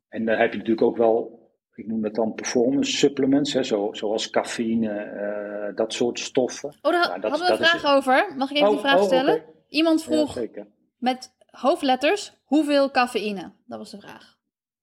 en 0.09 0.25
dan 0.25 0.37
heb 0.37 0.53
je 0.53 0.59
natuurlijk 0.59 0.87
ook 0.87 0.97
wel, 0.97 1.51
ik 1.75 1.87
noem 1.87 2.03
dat 2.03 2.15
dan 2.15 2.35
performance 2.35 2.97
supplements, 2.97 3.53
hè, 3.53 3.63
zo, 3.63 3.89
zoals 3.93 4.31
cafeïne, 4.31 5.73
dat 5.75 5.93
soort 5.93 6.19
stoffen. 6.19 6.69
Oh, 6.83 6.93
daar 6.93 7.21
dat, 7.21 7.31
hadden 7.31 7.47
we 7.47 7.53
een 7.53 7.67
vraag 7.67 7.85
is... 7.85 7.91
over. 7.91 8.35
Mag 8.37 8.51
ik 8.51 8.57
even 8.57 8.69
oh, 8.69 8.75
die 8.75 8.85
vraag 8.85 8.99
oh, 8.99 9.05
stellen? 9.07 9.35
Okay. 9.35 9.47
Iemand 9.69 10.03
vroeg 10.03 10.41
ja, 10.41 10.67
met 10.99 11.33
hoofdletters, 11.53 12.33
hoeveel 12.45 12.91
cafeïne? 12.91 13.53
Dat 13.67 13.79
was 13.79 13.91
de 13.91 14.01
vraag. 14.01 14.41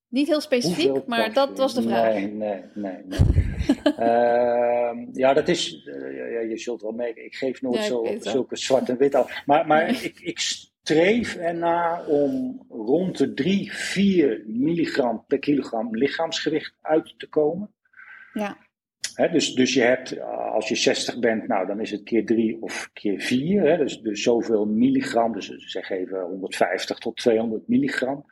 Niet 0.07 0.27
heel 0.27 0.41
specifiek, 0.41 0.85
hoeveel 0.85 1.03
maar 1.07 1.17
cafeïne? 1.17 1.47
dat 1.47 1.57
was 1.57 1.73
de 1.73 1.81
vraag. 1.81 2.13
Nee, 2.13 2.31
nee, 2.31 2.63
nee. 2.73 3.03
nee. 3.05 3.19
uh, 3.99 5.07
ja, 5.23 5.33
dat 5.33 5.47
is, 5.47 5.85
uh, 5.85 6.33
ja, 6.33 6.39
je 6.39 6.57
zult 6.57 6.81
wel 6.81 6.91
merken, 6.91 7.25
ik 7.25 7.35
geef 7.35 7.61
nooit 7.61 7.75
ja, 7.75 7.83
zo, 7.83 8.05
zulke 8.19 8.55
zwart 8.55 8.89
en 8.89 8.97
wit 8.97 9.15
af. 9.15 9.45
Maar, 9.45 9.67
maar 9.67 9.85
nee. 9.85 10.01
ik, 10.01 10.19
ik 10.19 10.39
streef 10.39 11.35
ernaar 11.35 12.05
om 12.05 12.65
rond 12.69 13.17
de 13.17 13.33
3, 13.33 13.73
4 13.73 14.43
milligram 14.47 15.23
per 15.27 15.39
kilogram 15.39 15.95
lichaamsgewicht 15.95 16.75
uit 16.81 17.13
te 17.17 17.27
komen. 17.27 17.73
Ja. 18.33 18.57
He, 19.19 19.29
dus, 19.29 19.53
dus 19.53 19.73
je 19.73 19.81
hebt, 19.81 20.21
als 20.53 20.67
je 20.67 20.75
60 20.75 21.19
bent, 21.19 21.47
nou 21.47 21.67
dan 21.67 21.79
is 21.79 21.91
het 21.91 22.03
keer 22.03 22.25
3 22.25 22.61
of 22.61 22.89
keer 22.93 23.19
4. 23.19 23.77
Dus, 23.77 24.01
dus 24.01 24.23
zoveel 24.23 24.65
milligram, 24.65 25.33
dus 25.33 25.53
zeg 25.57 25.89
even 25.89 26.21
150 26.21 26.97
tot 26.97 27.15
200 27.15 27.67
milligram. 27.67 28.25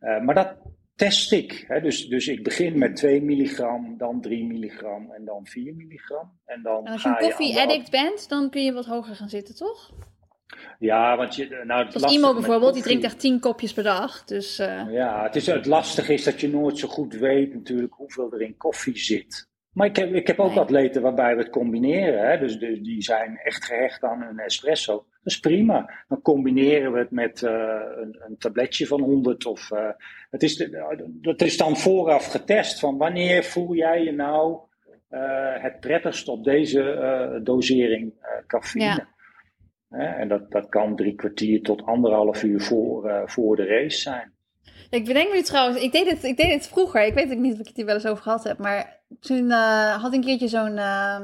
Uh, 0.00 0.20
maar 0.20 0.34
dat 0.34 0.56
test 0.94 1.32
ik. 1.32 1.64
He, 1.68 1.80
dus, 1.80 2.08
dus 2.08 2.28
ik 2.28 2.42
begin 2.42 2.78
met 2.78 2.96
2 2.96 3.22
milligram, 3.22 3.94
dan 3.98 4.20
3 4.20 4.44
milligram 4.46 5.12
en 5.12 5.24
dan 5.24 5.46
4 5.46 5.74
milligram. 5.74 6.38
En, 6.44 6.62
dan 6.62 6.86
en 6.86 6.92
als 6.92 7.02
je 7.02 7.08
een 7.08 7.16
koffie-addict 7.16 7.90
bent, 7.90 8.28
dan 8.28 8.50
kun 8.50 8.64
je 8.64 8.72
wat 8.72 8.86
hoger 8.86 9.14
gaan 9.14 9.28
zitten, 9.28 9.56
toch? 9.56 9.90
Ja, 10.78 11.16
want 11.16 11.34
je. 11.34 11.62
Nou, 11.64 11.90
Zoals 11.90 12.14
Imo 12.14 12.34
bijvoorbeeld, 12.34 12.74
die 12.74 12.82
drinkt 12.82 13.04
echt 13.04 13.20
10 13.20 13.40
kopjes 13.40 13.72
per 13.72 13.84
dag. 13.84 14.24
Dus, 14.24 14.60
uh... 14.60 14.92
Ja, 14.92 15.22
het, 15.22 15.36
is, 15.36 15.46
het 15.46 15.66
lastige 15.66 16.12
is 16.12 16.24
dat 16.24 16.40
je 16.40 16.48
nooit 16.48 16.78
zo 16.78 16.88
goed 16.88 17.14
weet 17.14 17.54
natuurlijk 17.54 17.94
hoeveel 17.94 18.32
er 18.32 18.42
in 18.42 18.56
koffie 18.56 18.98
zit. 18.98 19.50
Maar 19.72 19.86
ik 19.86 19.96
heb, 19.96 20.14
ik 20.14 20.26
heb 20.26 20.38
ook 20.38 20.56
atleten 20.56 21.02
waarbij 21.02 21.36
we 21.36 21.42
het 21.42 21.50
combineren. 21.50 22.30
Hè? 22.30 22.38
Dus, 22.38 22.58
dus 22.58 22.80
die 22.80 23.02
zijn 23.02 23.36
echt 23.36 23.64
gehecht 23.64 24.02
aan 24.02 24.22
een 24.22 24.38
espresso. 24.38 24.92
Dat 24.94 25.32
is 25.32 25.40
prima. 25.40 26.04
Dan 26.08 26.22
combineren 26.22 26.92
we 26.92 26.98
het 26.98 27.10
met 27.10 27.42
uh, 27.42 27.50
een, 27.96 28.16
een, 28.26 28.36
tabletje 28.38 28.86
van 28.86 29.00
100. 29.00 29.46
Of, 29.46 29.70
uh, 29.70 29.88
het 30.30 30.42
is 30.42 30.70
dat 31.04 31.42
is 31.42 31.56
dan 31.56 31.76
vooraf 31.76 32.26
getest. 32.26 32.78
Van 32.78 32.96
wanneer 32.96 33.44
voel 33.44 33.74
jij 33.74 34.02
je 34.02 34.12
nou 34.12 34.58
uh, 35.10 35.20
het 35.62 35.80
prettigst 35.80 36.28
op 36.28 36.44
deze 36.44 37.40
dosering 37.44 38.12
cafeïne? 38.46 39.06
Ja. 39.88 40.16
En 40.16 40.28
dat, 40.28 40.50
dat 40.50 40.68
kan 40.68 40.96
drie 40.96 41.14
kwartier 41.14 41.62
tot 41.62 41.84
anderhalf 41.84 42.42
uur 42.42 42.60
voor, 42.60 43.22
voor 43.26 43.56
de 43.56 43.64
race 43.64 44.00
zijn. 44.00 44.32
Ik 44.90 45.04
bedenk 45.04 45.32
nu 45.32 45.42
trouwens, 45.42 45.82
ik 45.82 45.92
deed 45.92 46.10
het, 46.10 46.24
ik 46.24 46.36
deed 46.36 46.52
het 46.52 46.68
vroeger. 46.68 47.06
Ik 47.06 47.14
weet 47.14 47.32
ook 47.32 47.38
niet 47.38 47.52
of 47.52 47.58
ik 47.58 47.66
het 47.66 47.76
hier 47.76 47.84
wel 47.84 47.94
eens 47.94 48.06
over 48.06 48.22
gehad 48.22 48.44
heb. 48.44 48.58
Maar 48.58 49.01
toen 49.20 49.44
uh, 49.44 50.02
had 50.02 50.12
een 50.12 50.24
keertje 50.24 50.48
zo'n, 50.48 50.76
uh, 50.76 51.16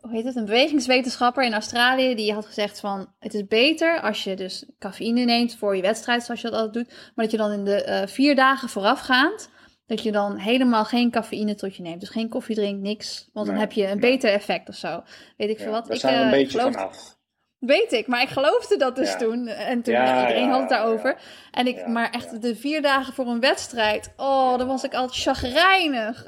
hoe 0.00 0.12
heet 0.12 0.24
het, 0.24 0.36
een 0.36 0.44
bewegingswetenschapper 0.44 1.44
in 1.44 1.52
Australië. 1.52 2.14
Die 2.14 2.32
had 2.32 2.46
gezegd 2.46 2.80
van, 2.80 3.12
het 3.18 3.34
is 3.34 3.46
beter 3.46 4.00
als 4.00 4.24
je 4.24 4.36
dus 4.36 4.64
cafeïne 4.78 5.24
neemt 5.24 5.56
voor 5.56 5.76
je 5.76 5.82
wedstrijd, 5.82 6.22
zoals 6.22 6.40
je 6.40 6.50
dat 6.50 6.56
altijd 6.60 6.74
doet. 6.74 6.96
Maar 7.14 7.24
dat 7.24 7.30
je 7.30 7.36
dan 7.36 7.52
in 7.52 7.64
de 7.64 7.86
uh, 7.88 8.06
vier 8.06 8.34
dagen 8.34 8.68
voorafgaand, 8.68 9.50
dat 9.86 10.02
je 10.02 10.12
dan 10.12 10.36
helemaal 10.36 10.84
geen 10.84 11.10
cafeïne 11.10 11.54
tot 11.54 11.76
je 11.76 11.82
neemt. 11.82 12.00
Dus 12.00 12.08
geen 12.08 12.28
koffie 12.28 12.56
drinkt, 12.56 12.82
niks. 12.82 13.28
Want 13.32 13.46
dan 13.46 13.56
heb 13.56 13.72
je 13.72 13.88
een 13.88 14.00
beter 14.00 14.32
effect 14.32 14.68
of 14.68 14.74
zo. 14.74 15.02
Weet 15.36 15.50
ik 15.50 15.58
ja, 15.58 15.62
veel 15.62 15.72
wat. 15.72 15.86
Daar 15.86 15.94
ik, 15.94 16.00
zijn 16.00 16.18
we 16.18 16.24
een 16.24 16.30
beetje 16.30 16.58
geloof... 16.58 16.74
vanaf. 16.74 17.18
Weet 17.60 17.92
ik, 17.92 18.06
maar 18.06 18.22
ik 18.22 18.28
geloofde 18.28 18.76
dat 18.76 18.96
dus 18.96 19.12
ja. 19.12 19.16
toen. 19.16 19.46
En 19.46 19.82
toen, 19.82 19.94
ja, 19.94 20.20
iedereen 20.20 20.46
ja, 20.46 20.50
had 20.50 20.60
het 20.60 20.68
daarover. 20.68 21.16
En 21.50 21.66
ik, 21.66 21.86
maar 21.86 22.10
echt 22.10 22.42
de 22.42 22.56
vier 22.56 22.82
dagen 22.82 23.12
voor 23.12 23.26
een 23.26 23.40
wedstrijd. 23.40 24.12
Oh, 24.16 24.58
dan 24.58 24.66
was 24.66 24.84
ik 24.84 24.94
altijd 24.94 25.22
chagrijnig. 25.22 26.24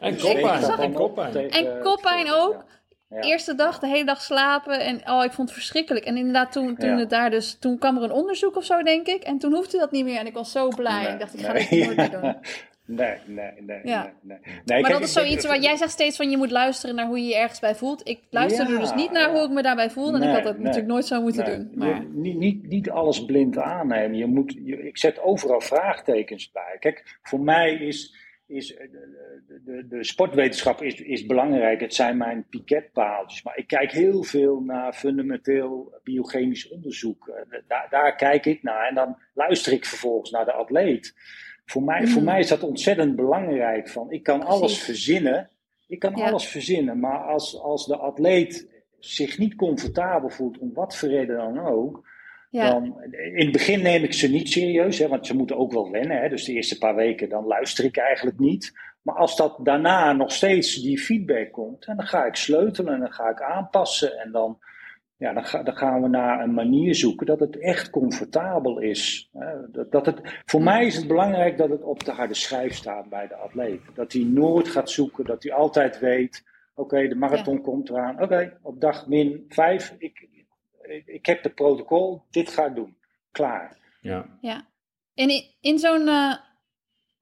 en 0.00 0.18
koppijn. 0.18 0.62
En 0.80 0.92
koppijn. 0.92 1.50
En 1.50 1.80
koppijn 1.82 2.32
ook. 2.32 2.64
Eerste 3.20 3.54
dag, 3.54 3.78
de 3.78 3.86
hele 3.86 4.04
dag 4.04 4.22
slapen. 4.22 4.80
En 4.80 5.10
oh, 5.10 5.24
ik 5.24 5.32
vond 5.32 5.48
het 5.48 5.58
verschrikkelijk. 5.58 6.04
En 6.04 6.16
inderdaad, 6.16 6.52
toen, 6.52 6.76
toen, 6.76 6.98
het 6.98 7.10
daar 7.10 7.30
dus, 7.30 7.56
toen 7.58 7.78
kwam 7.78 7.96
er 7.96 8.02
een 8.02 8.12
onderzoek 8.12 8.56
of 8.56 8.64
zo, 8.64 8.82
denk 8.82 9.06
ik. 9.06 9.22
En 9.22 9.38
toen 9.38 9.52
hoefde 9.52 9.78
dat 9.78 9.90
niet 9.90 10.04
meer. 10.04 10.18
En 10.18 10.26
ik 10.26 10.34
was 10.34 10.52
zo 10.52 10.68
blij. 10.68 11.02
Nee, 11.02 11.12
ik 11.12 11.18
dacht, 11.18 11.34
ik 11.34 11.44
ga 11.44 11.52
nee. 11.52 11.68
dit 11.68 11.84
nooit 11.84 11.96
meer 11.96 12.10
doen. 12.20 12.36
Nee, 12.96 13.16
nee, 13.26 13.50
nee. 13.60 13.80
Ja. 13.84 14.02
nee, 14.02 14.12
nee. 14.22 14.38
nee 14.42 14.80
maar 14.80 14.90
kijk, 14.90 14.92
dat 14.92 15.08
is 15.08 15.12
zoiets 15.12 15.46
waar 15.46 15.60
jij 15.60 15.76
zegt 15.76 15.90
steeds 15.90 16.16
van 16.16 16.30
je 16.30 16.36
moet 16.36 16.50
luisteren 16.50 16.94
naar 16.94 17.06
hoe 17.06 17.18
je 17.18 17.28
je 17.28 17.36
ergens 17.36 17.60
bij 17.60 17.74
voelt. 17.74 18.08
Ik 18.08 18.20
luisterde 18.30 18.72
ja, 18.72 18.78
dus 18.78 18.94
niet 18.94 19.10
naar 19.10 19.30
hoe 19.30 19.44
ik 19.44 19.50
me 19.50 19.62
daarbij 19.62 19.90
voel. 19.90 20.14
En 20.14 20.22
ik 20.22 20.34
had 20.34 20.42
dat 20.42 20.58
natuurlijk 20.58 20.86
nooit 20.86 21.06
zo 21.06 21.22
moeten 21.22 21.44
doen. 21.44 21.70
Maar... 21.74 21.88
Je, 21.88 22.08
niet, 22.12 22.36
niet, 22.36 22.68
niet 22.68 22.90
alles 22.90 23.24
blind 23.24 23.58
aannemen. 23.58 24.16
Je 24.16 24.26
moet, 24.26 24.56
je, 24.64 24.86
ik 24.86 24.98
zet 24.98 25.20
overal 25.20 25.60
vraagtekens 25.60 26.50
bij. 26.50 26.76
Kijk, 26.78 27.18
voor 27.22 27.40
mij 27.40 27.74
is, 27.74 28.16
is 28.46 28.68
de, 28.68 29.60
de, 29.64 29.86
de 29.88 30.04
sportwetenschap 30.04 30.82
is, 30.82 30.94
is 30.94 31.26
belangrijk. 31.26 31.80
Het 31.80 31.94
zijn 31.94 32.16
mijn 32.16 32.46
piketpaaltjes. 32.48 33.42
Maar 33.42 33.58
ik 33.58 33.66
kijk 33.66 33.92
heel 33.92 34.22
veel 34.22 34.60
naar 34.60 34.92
fundamenteel 34.92 35.94
biochemisch 36.02 36.68
onderzoek. 36.68 37.32
Daar, 37.68 37.86
daar 37.90 38.16
kijk 38.16 38.46
ik 38.46 38.62
naar. 38.62 38.88
En 38.88 38.94
dan 38.94 39.18
luister 39.34 39.72
ik 39.72 39.84
vervolgens 39.84 40.30
naar 40.30 40.44
de 40.44 40.52
atleet. 40.52 41.14
Voor 41.70 41.82
mij, 41.82 42.00
mm. 42.00 42.08
voor 42.08 42.22
mij 42.22 42.38
is 42.38 42.48
dat 42.48 42.62
ontzettend 42.62 43.16
belangrijk. 43.16 43.88
Van, 43.88 44.10
ik 44.10 44.22
kan 44.22 44.38
Precies. 44.38 44.56
alles 44.56 44.78
verzinnen. 44.78 45.50
Ik 45.86 45.98
kan 45.98 46.16
ja. 46.16 46.28
alles 46.28 46.46
verzinnen. 46.46 47.00
Maar 47.00 47.18
als, 47.18 47.60
als 47.60 47.86
de 47.86 47.96
atleet 47.96 48.68
zich 48.98 49.38
niet 49.38 49.54
comfortabel 49.54 50.28
voelt, 50.30 50.58
om 50.58 50.70
wat 50.74 50.96
voor 50.96 51.08
reden 51.08 51.36
dan 51.36 51.58
ook. 51.58 52.08
Ja. 52.50 52.70
Dan, 52.70 53.02
in 53.12 53.44
het 53.44 53.52
begin 53.52 53.82
neem 53.82 54.04
ik 54.04 54.12
ze 54.12 54.28
niet 54.28 54.48
serieus, 54.48 54.98
hè, 54.98 55.08
want 55.08 55.26
ze 55.26 55.36
moeten 55.36 55.56
ook 55.56 55.72
wel 55.72 55.90
wennen. 55.90 56.20
Hè, 56.20 56.28
dus 56.28 56.44
de 56.44 56.52
eerste 56.52 56.78
paar 56.78 56.94
weken 56.94 57.28
dan 57.28 57.44
luister 57.44 57.84
ik 57.84 57.96
eigenlijk 57.96 58.38
niet. 58.38 58.72
Maar 59.02 59.14
als 59.14 59.36
dat 59.36 59.58
daarna 59.62 60.12
nog 60.12 60.32
steeds 60.32 60.82
die 60.82 60.98
feedback 60.98 61.52
komt, 61.52 61.86
dan 61.86 62.06
ga 62.06 62.24
ik 62.24 62.36
sleutelen 62.36 62.94
en 62.94 63.00
dan 63.00 63.12
ga 63.12 63.30
ik 63.30 63.42
aanpassen. 63.42 64.18
En 64.18 64.32
dan, 64.32 64.58
ja, 65.20 65.32
dan, 65.32 65.44
ga, 65.44 65.62
dan, 65.62 65.76
gaan 65.76 66.02
we 66.02 66.08
naar 66.08 66.40
een 66.40 66.54
manier 66.54 66.94
zoeken 66.94 67.26
dat 67.26 67.40
het 67.40 67.58
echt 67.58 67.90
comfortabel 67.90 68.78
is. 68.78 69.30
Dat, 69.72 69.92
dat 69.92 70.06
het, 70.06 70.20
voor 70.44 70.62
mij 70.62 70.86
is 70.86 70.96
het 70.96 71.06
belangrijk 71.06 71.58
dat 71.58 71.70
het 71.70 71.82
op 71.82 72.04
de 72.04 72.10
harde 72.10 72.34
schijf 72.34 72.74
staat 72.74 73.08
bij 73.08 73.28
de 73.28 73.34
atleet. 73.34 73.80
Dat 73.94 74.12
hij 74.12 74.22
nooit 74.22 74.68
gaat 74.68 74.90
zoeken, 74.90 75.24
dat 75.24 75.42
hij 75.42 75.52
altijd 75.52 75.98
weet: 75.98 76.44
oké, 76.74 76.80
okay, 76.94 77.08
de 77.08 77.14
marathon 77.14 77.54
ja. 77.54 77.60
komt 77.60 77.88
eraan. 77.88 78.14
Oké, 78.14 78.22
okay, 78.22 78.56
op 78.62 78.80
dag 78.80 79.06
min 79.06 79.44
vijf, 79.48 79.94
ik, 79.98 80.28
ik, 80.82 81.06
ik, 81.06 81.26
heb 81.26 81.42
de 81.42 81.50
protocol, 81.50 82.22
dit 82.30 82.50
ga 82.50 82.66
ik 82.66 82.74
doen. 82.74 82.96
Klaar. 83.30 83.76
Ja. 84.00 84.26
ja. 84.40 84.66
En 85.14 85.28
in, 85.28 85.44
in 85.60 85.78
zo'n. 85.78 86.06
Uh 86.06 86.34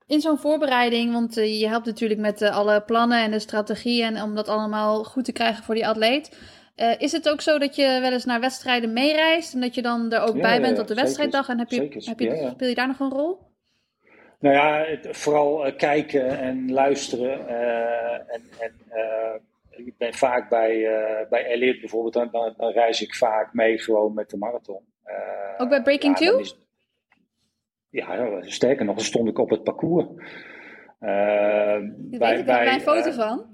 in 0.07 0.21
zo'n 0.21 0.39
voorbereiding, 0.39 1.13
want 1.13 1.39
uh, 1.39 1.61
je 1.61 1.69
helpt 1.69 1.87
natuurlijk 1.87 2.21
met 2.21 2.41
uh, 2.41 2.57
alle 2.57 2.83
plannen 2.83 3.23
en 3.23 3.31
de 3.31 3.39
strategieën 3.39 4.17
en 4.17 4.23
om 4.23 4.35
dat 4.35 4.49
allemaal 4.49 5.05
goed 5.05 5.25
te 5.25 5.33
krijgen 5.33 5.65
voor 5.65 5.75
die 5.75 5.87
atleet. 5.87 6.37
Uh, 6.81 7.01
is 7.01 7.13
het 7.13 7.29
ook 7.29 7.41
zo 7.41 7.59
dat 7.59 7.77
je 7.77 7.99
wel 8.01 8.13
eens 8.13 8.25
naar 8.25 8.41
wedstrijden 8.41 8.93
meereist 8.93 9.55
en 9.55 9.61
dat 9.61 9.75
je 9.75 9.83
dan 9.83 10.13
er 10.13 10.21
ook 10.21 10.37
ja, 10.37 10.43
bij 10.43 10.61
bent 10.61 10.79
op 10.79 10.87
de 10.87 10.95
wedstrijddag? 10.95 11.49
En 11.49 11.59
heb 11.59 11.71
je, 11.71 11.81
heb 11.81 12.19
je, 12.19 12.51
speel 12.55 12.69
je 12.69 12.75
daar 12.75 12.87
nog 12.87 13.01
een 13.01 13.11
rol? 13.11 13.39
Nou 14.41 14.55
ja, 14.55 14.85
het, 14.85 15.09
vooral 15.17 15.67
uh, 15.67 15.77
kijken 15.77 16.39
en 16.39 16.73
luisteren. 16.73 17.41
Uh, 17.49 18.35
en, 18.35 18.43
en 18.59 18.73
ik 19.71 19.97
ben 19.97 20.15
vaak 20.15 20.49
bij, 20.49 20.87
bij 21.31 21.45
Elliot 21.45 21.81
bijvoorbeeld, 21.81 22.15
dan, 22.15 22.29
dan, 22.31 22.55
dan, 22.57 22.73
reis 22.73 23.03
ik 23.03 23.15
vaak 23.15 23.53
mee 23.53 23.79
gewoon 23.79 24.15
met 24.15 24.31
de 24.31 24.37
marathon. 24.37 24.83
ook 25.59 25.69
bij 25.69 25.83
Breaking 25.83 26.17
2? 26.17 26.53
Ja, 27.91 28.41
sterker 28.41 28.85
nog, 28.85 28.97
dan 28.97 29.05
stond 29.05 29.29
ik 29.29 29.39
op 29.39 29.51
het 29.51 29.63
parcours. 29.63 30.07
Uh, 31.01 31.09
Daar 31.09 31.81
bij, 32.11 32.19
weet 32.19 32.39
ik 32.39 32.45
bij, 32.45 32.75
een 32.75 32.81
foto 32.81 33.11
van. 33.11 33.47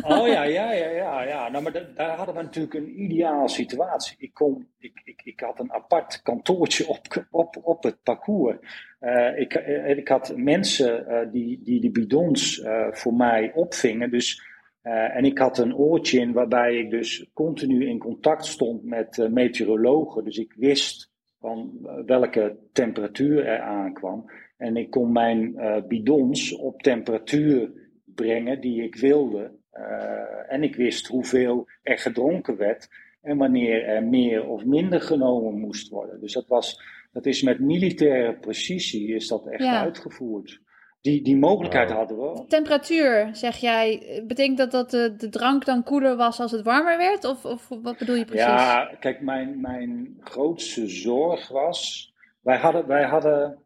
Oh 0.00 0.26
ja, 0.26 0.42
ja, 0.42 0.72
ja, 0.72 0.88
ja. 0.88 1.22
ja. 1.22 1.48
Nou, 1.48 1.62
maar 1.62 1.72
daar 1.94 2.16
hadden 2.16 2.34
we 2.34 2.42
natuurlijk 2.42 2.74
een 2.74 3.02
ideale 3.02 3.48
situatie. 3.48 4.16
Ik, 4.18 4.34
kon, 4.34 4.68
ik, 4.78 5.00
ik, 5.04 5.20
ik 5.24 5.40
had 5.40 5.60
een 5.60 5.72
apart 5.72 6.22
kantoortje 6.22 6.88
op, 6.88 7.26
op, 7.30 7.58
op 7.62 7.82
het 7.82 8.02
parcours. 8.02 8.56
Uh, 9.00 9.38
ik, 9.38 9.54
ik 9.96 10.08
had 10.08 10.36
mensen 10.36 11.28
die, 11.32 11.60
die 11.62 11.80
de 11.80 11.90
bidons 11.90 12.62
voor 12.90 13.14
mij 13.14 13.52
opvingen. 13.54 14.10
Dus, 14.10 14.42
en 14.82 15.24
ik 15.24 15.38
had 15.38 15.58
een 15.58 15.76
oortje 15.76 16.20
in 16.20 16.32
waarbij 16.32 16.76
ik 16.76 16.90
dus 16.90 17.30
continu 17.34 17.88
in 17.88 17.98
contact 17.98 18.46
stond 18.46 18.84
met 18.84 19.28
meteorologen. 19.30 20.24
Dus 20.24 20.38
ik 20.38 20.54
wist 20.56 21.10
van 21.40 21.78
welke 22.06 22.58
temperatuur 22.72 23.46
er 23.46 23.60
aankwam. 23.60 24.30
En 24.56 24.76
ik 24.76 24.90
kon 24.90 25.12
mijn 25.12 25.54
bidons 25.88 26.56
op 26.56 26.82
temperatuur 26.82 27.72
brengen 28.04 28.60
die 28.60 28.82
ik 28.82 28.96
wilde. 28.96 29.60
Uh, 29.78 30.52
en 30.52 30.62
ik 30.62 30.76
wist 30.76 31.06
hoeveel 31.06 31.68
er 31.82 31.98
gedronken 31.98 32.56
werd. 32.56 32.88
en 33.22 33.36
wanneer 33.36 33.84
er 33.84 34.02
meer 34.04 34.46
of 34.46 34.64
minder 34.64 35.00
genomen 35.00 35.60
moest 35.60 35.88
worden. 35.88 36.20
Dus 36.20 36.32
dat, 36.32 36.46
was, 36.48 36.82
dat 37.12 37.26
is 37.26 37.42
met 37.42 37.60
militaire 37.60 38.34
precisie 38.34 39.14
is 39.14 39.28
dat 39.28 39.46
echt 39.46 39.62
Ja. 39.62 39.80
uitgevoerd. 39.80 40.60
Die, 41.00 41.22
die 41.22 41.36
mogelijkheid 41.36 41.90
hadden 41.90 42.18
we. 42.18 42.44
Temperatuur, 42.48 43.28
zeg 43.32 43.56
jij. 43.56 44.22
Betekent 44.26 44.58
dat 44.58 44.70
dat 44.70 44.90
de, 44.90 45.14
de 45.16 45.28
drank 45.28 45.64
dan 45.64 45.82
koeler 45.82 46.16
was 46.16 46.40
als 46.40 46.50
het 46.52 46.62
warmer 46.62 46.98
werd? 46.98 47.24
Of, 47.24 47.44
of 47.44 47.68
wat 47.68 47.98
bedoel 47.98 48.14
je 48.16 48.24
precies? 48.24 48.44
Ja, 48.44 48.96
kijk, 49.00 49.20
mijn, 49.20 49.60
mijn 49.60 50.16
grootste 50.20 50.88
zorg 50.88 51.48
was. 51.48 52.10
Wij 52.40 52.56
hadden, 52.58 52.86
wij 52.86 53.04
hadden. 53.04 53.58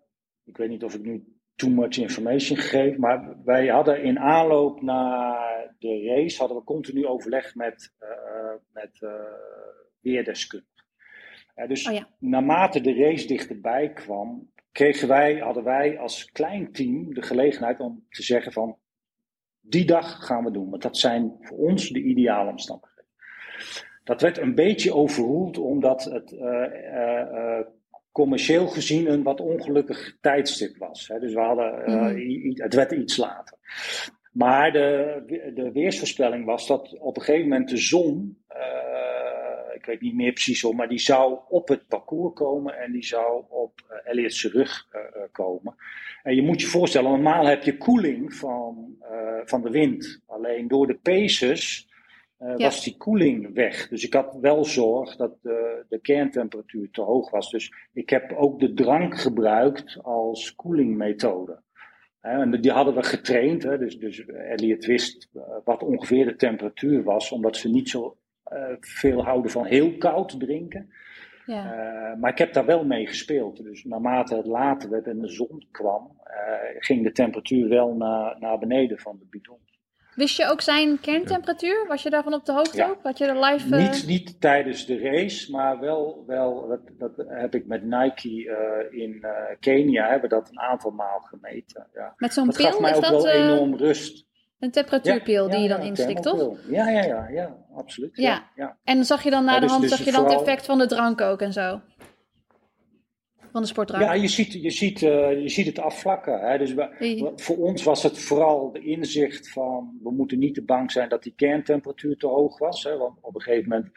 Ik 0.45 0.57
weet 0.57 0.69
niet 0.69 0.85
of 0.85 0.95
ik 0.95 1.03
nu 1.05 1.36
too 1.57 1.71
much 1.71 1.97
information 1.97 2.57
geef, 2.57 2.97
maar 2.97 3.37
wij 3.45 3.67
hadden 3.67 4.03
in 4.03 4.19
aanloop 4.19 4.83
naar 4.83 5.75
de 5.79 6.03
race 6.05 6.39
hadden 6.39 6.57
we 6.57 6.65
continu 6.65 7.07
overleg 7.07 7.55
met, 7.55 7.93
eh, 7.99 8.09
met 8.73 8.99
weerdeskundigen. 10.01 10.85
Eh, 11.55 11.69
dus 11.69 11.89
Oh 11.89 11.95
ja. 11.95 12.09
naarmate 12.19 12.81
de 12.81 12.95
race 12.95 13.27
dichterbij 13.27 13.93
kwam, 13.93 14.51
kregen 14.73 15.09
wij, 15.09 15.37
hadden 15.37 15.65
wij 15.65 15.99
als 15.99 16.25
klein 16.25 16.73
team 16.73 17.15
de 17.15 17.23
gelegenheid 17.23 17.81
om 17.81 18.07
te 18.09 18.23
zeggen 18.23 18.53
van 18.53 18.79
die 19.61 19.85
dag 19.85 20.27
gaan 20.27 20.45
we 20.45 20.51
doen. 20.51 20.71
Want 20.71 20.83
dat 20.83 20.99
zijn 20.99 21.37
voor 21.41 21.59
ons 21.59 21.89
de 21.89 22.03
ideale 22.03 22.51
omstandigheden. 22.51 23.05
Dat 24.05 24.21
werd 24.21 24.39
een 24.39 24.55
beetje 24.55 24.95
overroeld 24.95 25.59
omdat 25.59 26.05
het 26.05 26.31
commercieel 28.17 28.67
gezien 28.67 29.11
een 29.11 29.23
wat 29.23 29.41
ongelukkig 29.41 30.17
tijdstip 30.21 30.77
was. 30.79 31.09
Hè. 31.09 31.19
Dus 31.19 31.35
we 31.35 31.41
hadden, 31.41 31.85
eh, 31.85 31.95
Mhm. 31.95 32.63
het 32.63 32.75
werd 32.75 32.93
iets 32.93 33.17
later. 33.17 33.57
Maar 34.33 34.73
de, 34.73 35.23
de 35.55 35.73
weersvoorspelling 35.73 36.45
was 36.45 36.67
dat 36.67 36.99
op 36.99 37.17
een 37.17 37.23
gegeven 37.23 37.49
moment 37.49 37.69
de 37.69 37.77
zon, 37.77 38.39
eh, 38.49 39.75
ik 39.75 39.85
weet 39.87 40.01
niet 40.01 40.15
meer 40.15 40.33
precies 40.33 40.63
hoe, 40.63 40.75
maar 40.75 40.89
die 40.89 40.99
zou 40.99 41.39
op 41.49 41.69
het 41.69 41.87
parcours 41.89 42.35
komen 42.35 42.79
en 42.79 42.93
die 42.93 43.05
zou 43.05 43.45
op 43.49 43.73
uh, 43.91 44.11
Elliott's 44.13 44.45
rug 44.45 44.87
eh, 44.91 45.01
eh, 45.01 45.29
komen. 45.33 45.75
En 46.23 46.35
je 46.35 46.43
moet 46.43 46.61
je 46.61 46.67
voorstellen, 46.67 47.11
normaal 47.11 47.47
heb 47.47 47.63
je 47.63 47.77
koeling 47.77 48.35
van, 48.35 48.97
eh, 49.01 49.41
van 49.45 49.63
de 49.63 49.71
wind. 49.71 50.23
Alleen 50.27 50.69
door 50.69 50.87
de 50.87 50.99
paces 51.03 51.89
eh, 52.39 52.49
Ja. 52.57 52.65
was 52.65 52.85
die 52.85 52.97
koeling 52.97 53.55
weg. 53.55 53.89
Dus 53.89 54.05
ik 54.05 54.15
had 54.15 54.37
wel 54.41 54.65
zorg 54.65 55.17
dat 55.17 55.33
de, 55.43 55.85
de 55.89 55.99
kerntemperatuur 56.01 56.91
te 56.91 57.01
hoog 57.03 57.31
was. 57.31 57.51
Dus 57.51 57.73
ik 57.93 58.11
heb 58.11 58.33
ook 58.33 58.61
de 58.61 58.73
drank 58.75 59.19
gebruikt 59.19 59.99
als 60.03 60.55
koelingmethode. 60.55 61.61
En 62.21 62.61
die 62.61 62.71
hadden 62.71 62.95
we 62.95 63.03
getraind. 63.03 63.63
Hè, 63.63 63.79
dus, 63.79 63.99
dus 63.99 64.25
Elliot 64.27 64.85
wist 64.85 65.29
eh, 65.35 65.43
wat 65.65 65.83
ongeveer 65.83 66.25
de 66.25 66.37
temperatuur 66.37 67.03
was, 67.03 67.33
omdat 67.33 67.57
ze 67.57 67.69
niet 67.69 67.89
zo 67.89 68.17
eh, 68.43 68.75
veel 68.81 69.25
houden 69.25 69.51
van 69.51 69.65
heel 69.65 69.97
koud 69.97 70.41
drinken. 70.41 70.91
Ja. 71.47 71.73
Eh, 71.73 72.19
maar 72.21 72.31
ik 72.31 72.39
heb 72.39 72.53
daar 72.53 72.67
wel 72.67 72.85
mee 72.85 73.07
gespeeld. 73.07 73.63
Dus 73.63 73.85
naarmate 73.85 74.37
het 74.37 74.47
later 74.47 74.91
werd 74.91 75.07
en 75.07 75.19
de 75.19 75.29
zon 75.29 75.67
kwam, 75.71 76.21
eh, 76.25 76.77
ging 76.79 77.03
de 77.03 77.13
temperatuur 77.13 77.69
wel 77.69 77.95
naar, 77.95 78.37
naar 78.41 78.59
beneden 78.59 78.99
van 78.99 79.17
de 79.19 79.27
bidon. 79.31 79.59
Wist 80.17 80.37
je 80.37 80.47
ook 80.51 80.61
zijn 80.61 81.01
kerntemperatuur? 81.01 81.85
Was 81.89 82.03
je 82.03 82.11
daarvan 82.11 82.35
op 82.35 82.45
de 82.45 82.53
hoogte 82.53 82.77
Ja. 82.77 82.89
ook? 82.89 82.99
Had 83.03 83.19
je 83.19 83.27
er 83.27 83.45
live... 83.45 83.77
eh, 83.77 83.83
Niet, 83.91 84.07
niet 84.07 84.41
tijdens 84.41 84.87
de 84.87 84.99
race, 84.99 85.51
maar 85.51 85.81
wel, 85.81 86.25
wel 86.27 86.67
dat, 86.69 86.81
dat 86.99 87.27
heb 87.29 87.55
ik 87.55 87.67
met 87.67 87.83
Nike 87.85 88.29
eh, 88.91 89.01
in 89.01 89.19
eh, 89.23 89.31
Kenia 89.61 90.09
hebben 90.09 90.29
dat 90.29 90.49
een 90.51 90.61
aantal 90.61 90.91
maal 90.91 91.21
gemeten. 91.21 91.87
Ja. 91.95 92.13
Met 92.17 92.33
zo'n 92.33 92.55
gaf 92.55 92.71
pil 92.71 92.81
mij 92.81 92.91
is 92.91 92.97
ook 92.97 93.03
dat 93.03 93.23
wel 93.23 93.33
enorm 93.33 93.77
rust. 93.77 94.27
een 94.59 94.71
temperatuurpil 94.71 95.45
Ja, 95.45 95.51
die 95.51 95.61
je 95.63 95.69
dan 95.69 95.81
instikt, 95.81 96.23
toch? 96.23 96.59
Ja, 96.71 96.89
ja, 96.89 97.03
ja, 97.05 97.29
ja, 97.29 97.57
absoluut. 97.75 98.17
Ja. 98.17 98.43
En 98.85 99.05
zag 99.05 99.23
je 99.23 99.31
dan 99.31 99.45
na 99.45 99.55
de 99.55 99.61
dus- 99.61 99.71
hand 99.71 99.83
dus 99.83 99.91
zag 99.91 100.05
je 100.05 100.13
dan 100.13 100.25
het 100.25 100.33
effect 100.41 100.67
van 100.67 100.79
de 100.79 100.87
drank 100.87 101.21
ook 101.21 101.41
en 101.41 101.53
zo? 101.53 101.81
Van 103.57 103.65
de 103.65 103.71
sportdrank? 103.71 104.03
Ja, 104.05 104.13
je 104.13 104.29
ziet, 104.29 104.53
je 104.53 104.71
ziet, 104.71 105.03
eh, 105.03 105.41
je 105.43 105.49
ziet 105.49 105.67
het 105.67 105.79
afvlakken. 105.79 106.41
Hè? 106.41 106.59
Dus 106.59 106.75
we- 106.75 107.33
voor 107.37 107.57
ons 107.57 107.83
was 107.83 108.03
het 108.03 108.19
vooral 108.19 108.73
de 108.73 108.81
inzicht 108.81 109.51
van 109.51 109.99
we 110.03 110.11
moeten 110.11 110.39
niet 110.39 110.55
te 110.55 110.65
bang 110.65 110.93
zijn 110.93 111.09
dat 111.09 111.23
die 111.23 111.33
kerntemperatuur 111.37 112.17
te 112.17 112.27
hoog 112.27 112.59
was. 112.59 112.83
Hè? 112.85 112.97
Want 112.97 113.19
op 113.21 113.35
een 113.35 113.41
gegeven 113.41 113.69
moment 113.69 113.91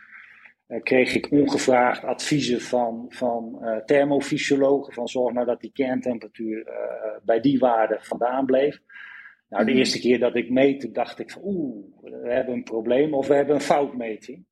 eh, 0.68 0.81
kreeg 0.81 1.15
ik 1.15 1.31
ongevraagd 1.31 2.03
adviezen 2.03 2.61
van, 2.61 3.06
van 3.10 3.57
eh, 3.64 3.77
thermofysiologen 3.77 4.94
van 4.94 5.07
zorg 5.07 5.34
nou 5.34 5.45
dat 5.45 5.61
die 5.61 5.72
kerntemperatuur 5.73 6.68
bij 7.23 7.40
die 7.40 7.60
waarde 7.60 7.98
vandaan 8.02 8.45
bleef. 8.45 8.80
Nou, 9.49 9.64
de 9.65 9.69
Mhm. 9.69 9.80
eerste 9.80 9.99
keer 9.99 10.19
dat 10.19 10.36
ik 10.36 10.49
meette, 10.49 10.91
dacht 10.91 11.19
ik 11.19 11.31
van 11.31 11.41
oeh, 11.45 11.86
we 12.02 12.31
hebben 12.31 12.53
een 12.53 12.64
probleem 12.64 13.14
of 13.14 13.27
we 13.27 13.34
hebben 13.36 13.56
een 13.56 13.61
foutmeting. 13.61 14.45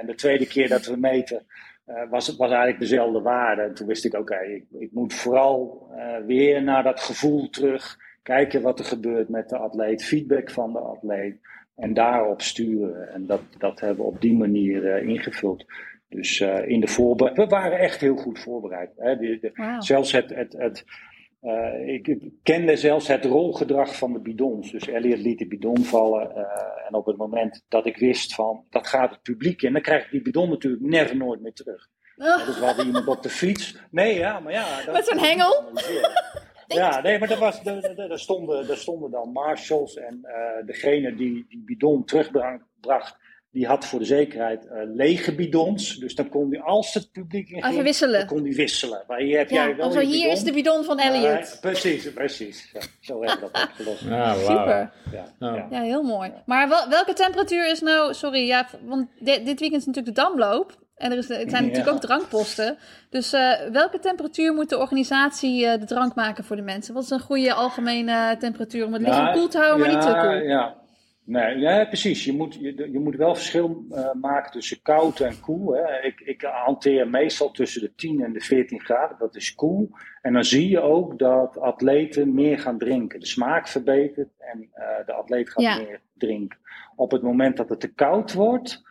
En 0.00 0.06
de 0.06 0.14
tweede 0.14 0.46
keer 0.46 0.68
dat 0.68 0.86
we 0.86 0.96
meten, 0.96 1.46
eh, 1.84 2.10
was 2.10 2.26
het 2.26 2.36
was 2.36 2.48
eigenlijk 2.48 2.80
dezelfde 2.80 3.20
waarde. 3.20 3.62
En 3.62 3.74
toen 3.74 3.86
wist 3.86 4.04
ik, 4.04 4.14
oké, 4.14 4.38
ik, 4.40 4.64
ik 4.78 4.92
moet 4.92 5.14
vooral 5.14 5.88
eh, 5.96 6.16
weer 6.26 6.62
naar 6.62 6.82
dat 6.82 7.00
gevoel 7.00 7.50
terug. 7.50 7.96
Kijken 8.22 8.62
wat 8.62 8.78
er 8.78 8.84
gebeurt 8.84 9.28
met 9.28 9.48
de 9.48 9.56
atleet, 9.58 10.04
feedback 10.04 10.50
van 10.50 10.72
de 10.72 10.78
atleet. 10.78 11.36
En 11.76 11.94
daarop 11.94 12.42
sturen. 12.42 13.08
En 13.12 13.26
dat, 13.26 13.40
dat 13.58 13.80
hebben 13.80 14.04
we 14.04 14.10
op 14.10 14.20
die 14.20 14.34
manier 14.34 14.92
eh, 14.92 15.08
ingevuld. 15.08 15.64
Dus 16.08 16.40
in 16.66 16.80
de 16.80 16.86
voorbereiding. 16.86 17.48
We 17.48 17.56
waren 17.56 17.78
echt 17.78 18.00
heel 18.00 18.16
goed 18.16 18.38
voorbereid. 18.38 18.90
Hè? 18.96 19.16
De, 19.16 19.38
de-. 19.40 19.76
Zelfs 19.78 20.12
het. 20.12 20.34
het, 20.34 20.52
het 20.52 20.84
eh, 21.44 21.88
ik 21.94 22.18
kende 22.42 22.76
zelfs 22.76 23.08
het 23.08 23.24
rolgedrag 23.24 23.96
van 23.96 24.12
de 24.12 24.20
bidons. 24.20 24.70
Dus 24.70 24.88
Elliot 24.88 25.18
liet 25.18 25.38
de 25.38 25.46
bidon 25.48 25.78
vallen. 25.84 26.36
eh, 26.36 26.86
en 26.86 26.94
op 26.94 27.06
het 27.06 27.16
moment 27.16 27.64
dat 27.68 27.86
ik 27.86 27.96
wist 27.96 28.34
van 28.34 28.64
dat 28.70 28.86
gaat 28.86 29.10
het 29.10 29.22
publiek 29.22 29.62
in, 29.62 29.72
dan 29.72 29.82
krijg 29.82 30.04
ik 30.04 30.10
die 30.10 30.22
bidon 30.22 30.48
natuurlijk 30.48 30.82
never 30.82 31.16
nooit 31.16 31.40
meer 31.40 31.52
terug. 31.52 31.88
Oh, 32.16 32.46
Dus 32.46 32.58
we 32.58 32.64
hadden 32.64 32.86
iemand 32.86 33.06
op 33.06 33.22
de 33.22 33.28
fiets. 33.28 33.76
Nee, 33.90 34.14
ja, 34.18 34.40
maar 34.40 34.52
ja. 34.52 34.82
dat- 34.84 34.94
Met 34.94 35.06
zo'n 35.06 35.18
hengel? 35.18 35.64
Ja, 36.66 37.00
nee, 37.00 37.18
maar 37.18 37.30
er, 37.30 37.38
was, 37.38 37.64
er 37.64 38.18
stonden, 38.18 38.68
er 38.70 38.76
stonden 38.76 39.10
dan 39.10 39.32
marshals 39.32 39.94
en 39.96 40.18
eh, 40.22 40.66
degene 40.66 41.14
die 41.14 41.46
die 41.48 41.62
bidon 41.64 42.04
terugbracht, 42.04 43.16
die 43.54 43.66
had 43.66 43.84
voor 43.86 43.98
de 43.98 44.04
zekerheid 44.04 44.66
eh, 44.66 44.76
lege 44.94 45.34
bidons. 45.34 45.96
Dus 45.96 46.14
dan 46.14 46.28
kon 46.28 46.50
hij, 46.50 46.60
als 46.60 46.94
het 46.94 47.12
publiek 47.12 47.48
in 47.50 47.82
wisselen. 47.82 48.18
dan 48.18 48.26
kon 48.28 48.44
hij 48.44 48.52
wisselen. 48.54 49.02
Maar 49.08 49.18
hier 49.18 49.38
heb 49.38 49.50
ja, 49.50 49.64
jij 49.66 49.76
wel 49.76 49.86
of 49.86 49.92
zo, 49.92 50.00
je 50.00 50.06
hier 50.06 50.16
bidon. 50.16 50.32
is 50.32 50.42
de 50.42 50.52
bidon 50.52 50.84
van 50.84 50.98
Elliot. 50.98 51.58
Precies, 51.60 52.12
precies. 52.12 52.70
Ja, 52.72 52.80
zo 53.00 53.22
hebben 53.22 53.40
we 53.40 53.48
dat 53.52 53.62
opgelost. 53.68 54.02
Ja. 54.14 54.34
Super. 54.34 54.92
Ja, 55.12 55.24
Ja. 55.38 55.54
ja. 55.54 55.66
Ja, 55.70 55.80
heel 55.82 56.02
mooi. 56.02 56.32
Maar 56.46 56.68
wel, 56.68 56.88
welke 56.88 57.12
temperatuur 57.12 57.70
is 57.70 57.80
nou... 57.80 58.14
Sorry, 58.14 58.46
ja, 58.46 58.66
want 58.84 59.08
di- 59.18 59.44
dit 59.44 59.60
weekend 59.60 59.80
is 59.80 59.86
natuurlijk 59.86 60.16
de 60.16 60.22
Damloop. 60.22 60.82
En 60.94 61.10
er, 61.12 61.18
is, 61.18 61.28
het 61.28 61.50
zijn 61.50 61.62
Ja. 61.64 61.68
natuurlijk 61.70 61.94
ook 61.96 62.00
drankposten. 62.00 62.76
Dus 63.10 63.32
eh, 63.32 63.50
welke 63.72 63.98
temperatuur 63.98 64.52
moet 64.54 64.68
de 64.68 64.78
organisatie 64.78 65.66
eh, 65.66 65.78
de 65.80 65.86
drank 65.86 66.14
maken 66.14 66.44
voor 66.44 66.56
de 66.56 66.62
mensen? 66.62 66.94
Wat 66.94 67.02
is 67.02 67.10
een 67.10 67.20
goede 67.20 67.52
algemene 67.54 68.36
temperatuur 68.38 68.86
om 68.86 68.92
het 68.92 69.02
lichaam 69.02 69.32
koel 69.32 69.48
te 69.48 69.58
houden, 69.58 69.80
maar 69.80 69.94
niet 69.94 70.00
te 70.06 70.18
koel? 70.22 70.48
Ja, 70.48 70.74
nee, 71.24 71.58
ja 71.58 71.84
precies. 71.84 72.24
Je 72.24 72.32
moet, 72.32 72.54
je, 72.54 72.88
je 72.92 72.98
moet 72.98 73.16
wel 73.16 73.34
verschil 73.34 73.84
eh, 73.90 74.12
maken 74.12 74.52
tussen 74.52 74.82
koud 74.82 75.20
en 75.20 75.40
koel. 75.40 75.74
Hè. 75.74 76.02
Ik, 76.02 76.20
ik 76.20 76.42
hanteer 76.42 77.08
meestal 77.08 77.50
tussen 77.50 77.80
de 77.80 77.94
10 77.94 78.22
en 78.24 78.32
de 78.32 78.40
14 78.40 78.80
graden. 78.80 79.18
Dat 79.18 79.36
is 79.36 79.54
koel. 79.54 79.90
En 80.22 80.32
dan 80.32 80.44
zie 80.44 80.68
je 80.68 80.80
ook 80.80 81.18
dat 81.18 81.58
atleten 81.58 82.34
meer 82.34 82.58
gaan 82.58 82.78
drinken. 82.78 83.20
De 83.20 83.26
smaak 83.26 83.68
verbetert 83.68 84.30
en 84.38 84.68
eh, 84.72 85.06
de 85.06 85.12
atleet 85.12 85.50
gaat 85.50 85.62
Ja. 85.62 85.76
meer 85.76 86.00
drinken. 86.18 86.58
Op 86.96 87.10
het 87.10 87.22
moment 87.22 87.56
dat 87.56 87.68
het 87.68 87.80
te 87.80 87.94
koud 87.94 88.32
wordt, 88.32 88.82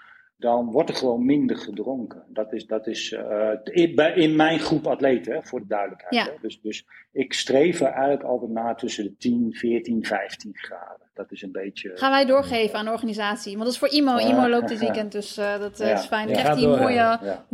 dan 0.44 0.72
wordt 0.72 0.90
er 0.90 0.96
gewoon 0.96 1.26
minder 1.26 1.58
gedronken. 1.58 2.24
Dat 2.28 2.54
is, 2.54 2.66
dat 2.68 2.88
is 2.88 3.12
eh, 3.12 3.50
in, 3.64 3.96
bij, 3.96 4.14
in 4.14 4.36
mijn 4.36 4.60
groep 4.60 4.88
atleten, 4.88 5.34
hè, 5.34 5.44
voor 5.44 5.60
de 5.60 5.68
duidelijkheid. 5.68 6.14
Ja. 6.16 6.24
Hè. 6.24 6.32
Dus, 6.42 6.62
dus 6.62 6.86
ik 7.12 7.34
streef 7.34 7.80
er 7.80 7.88
eigenlijk 7.88 8.24
altijd 8.24 8.52
naar 8.52 8.78
tussen 8.78 9.04
de 9.04 9.16
10, 9.18 9.54
14, 9.54 10.06
15 10.06 10.52
graden. 10.56 11.08
Dat 11.14 11.32
is 11.32 11.42
een 11.42 11.52
beetje. 11.52 11.92
Gaan 11.96 12.12
wij 12.12 12.26
doorgeven 12.26 12.80
aan 12.80 12.86
de 12.86 12.92
organisatie. 12.92 13.52
Want 13.52 13.64
dat 13.64 13.74
is 13.74 13.80
voor 13.80 13.90
Imo. 13.92 14.18
Imo 14.18 14.50
loopt 14.50 14.68
dit 14.74 14.80
weekend, 14.80 15.12
dus 15.12 15.38
eh, 15.38 15.60
dat 15.60 15.80
eh, 15.80 15.88
Ja. 15.88 15.94
is 15.94 16.06
fijn. 16.06 16.30
Ja. 16.30 16.52
Een 16.52 16.62
door, 16.62 16.78
mooie 16.78 16.94
ja. 16.94 17.46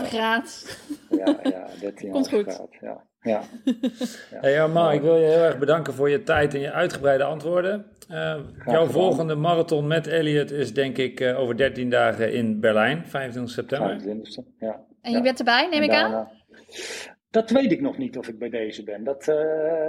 13,5 0.00 0.06
graad. 0.06 0.78
Ja, 1.10 1.38
ja, 1.42 1.66
13 1.80 2.10
Komt 2.16 2.28
goed. 2.28 2.42
graden, 2.52 2.68
Ja, 2.80 3.04
ja. 3.26 3.40
Hey 4.40 4.62
Armand, 4.62 4.94
ik 4.94 5.00
wil 5.00 5.16
je 5.16 5.24
heel 5.24 5.42
erg 5.42 5.58
bedanken 5.58 5.94
voor 5.94 6.10
je 6.10 6.22
tijd 6.22 6.54
en 6.54 6.60
je 6.60 6.72
uitgebreide 6.72 7.24
antwoorden. 7.24 7.86
Eh, 8.08 8.36
jouw 8.66 8.86
volgende 8.86 9.34
marathon 9.34 9.86
met 9.86 10.06
Elliot 10.06 10.50
is 10.50 10.74
denk 10.74 10.96
ik 10.98 11.20
eh, 11.20 11.38
over 11.40 11.56
13 11.56 11.90
dagen 11.90 12.32
in 12.32 12.60
Berlijn, 12.60 13.04
25 13.06 13.52
september. 13.54 14.00
25e, 14.00 14.42
ja. 14.58 14.80
En 15.02 15.10
je 15.10 15.16
Ja. 15.16 15.22
bent 15.22 15.38
erbij, 15.38 15.68
neem 15.70 15.82
ik 15.82 15.90
aan? 15.90 16.10
daarna- 16.10 16.30
Dat 17.30 17.50
weet 17.50 17.72
ik 17.72 17.80
nog 17.80 17.98
niet 17.98 18.18
of 18.18 18.28
ik 18.28 18.38
bij 18.38 18.48
deze 18.48 18.82
ben. 18.82 19.04
Dat, 19.04 19.28
eh, 19.28 19.36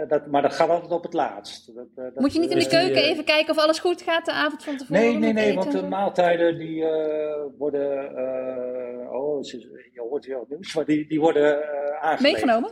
dat, 0.08 0.28
maar 0.28 0.42
dat 0.42 0.54
gaat 0.54 0.70
altijd 0.70 0.92
op 0.92 1.04
het 1.04 1.14
laatst. 1.14 1.76
Dat, 1.76 1.86
eh, 1.96 2.04
dat, 2.04 2.16
Moet 2.16 2.34
je 2.34 2.40
niet 2.40 2.50
in 2.52 2.58
de 2.58 2.62
die, 2.70 2.80
keuken 2.80 3.02
eh, 3.04 3.10
even 3.10 3.24
kijken 3.24 3.54
of 3.58 3.64
alles 3.64 3.80
goed 3.80 4.02
gaat 4.02 4.26
de 4.26 4.32
avond 4.32 4.64
van 4.64 4.78
tevoren? 4.78 5.02
Nee, 5.02 5.18
nee, 5.18 5.34
nee, 5.34 5.54
want 5.56 5.72
de 5.72 5.82
maaltijden 5.84 6.58
die 6.58 6.84
eh, 6.86 7.42
worden, 7.58 8.16
eh, 8.16 9.12
oh, 9.12 9.44
je 9.44 10.06
hoort 10.10 10.26
heel 10.26 10.46
nieuws, 10.50 10.76
maar 10.76 10.86
die, 10.86 11.08
die 11.08 11.20
worden 11.20 11.62
eh 11.64 11.70
aangeleverd. 12.02 12.22
Meegenomen? 12.22 12.72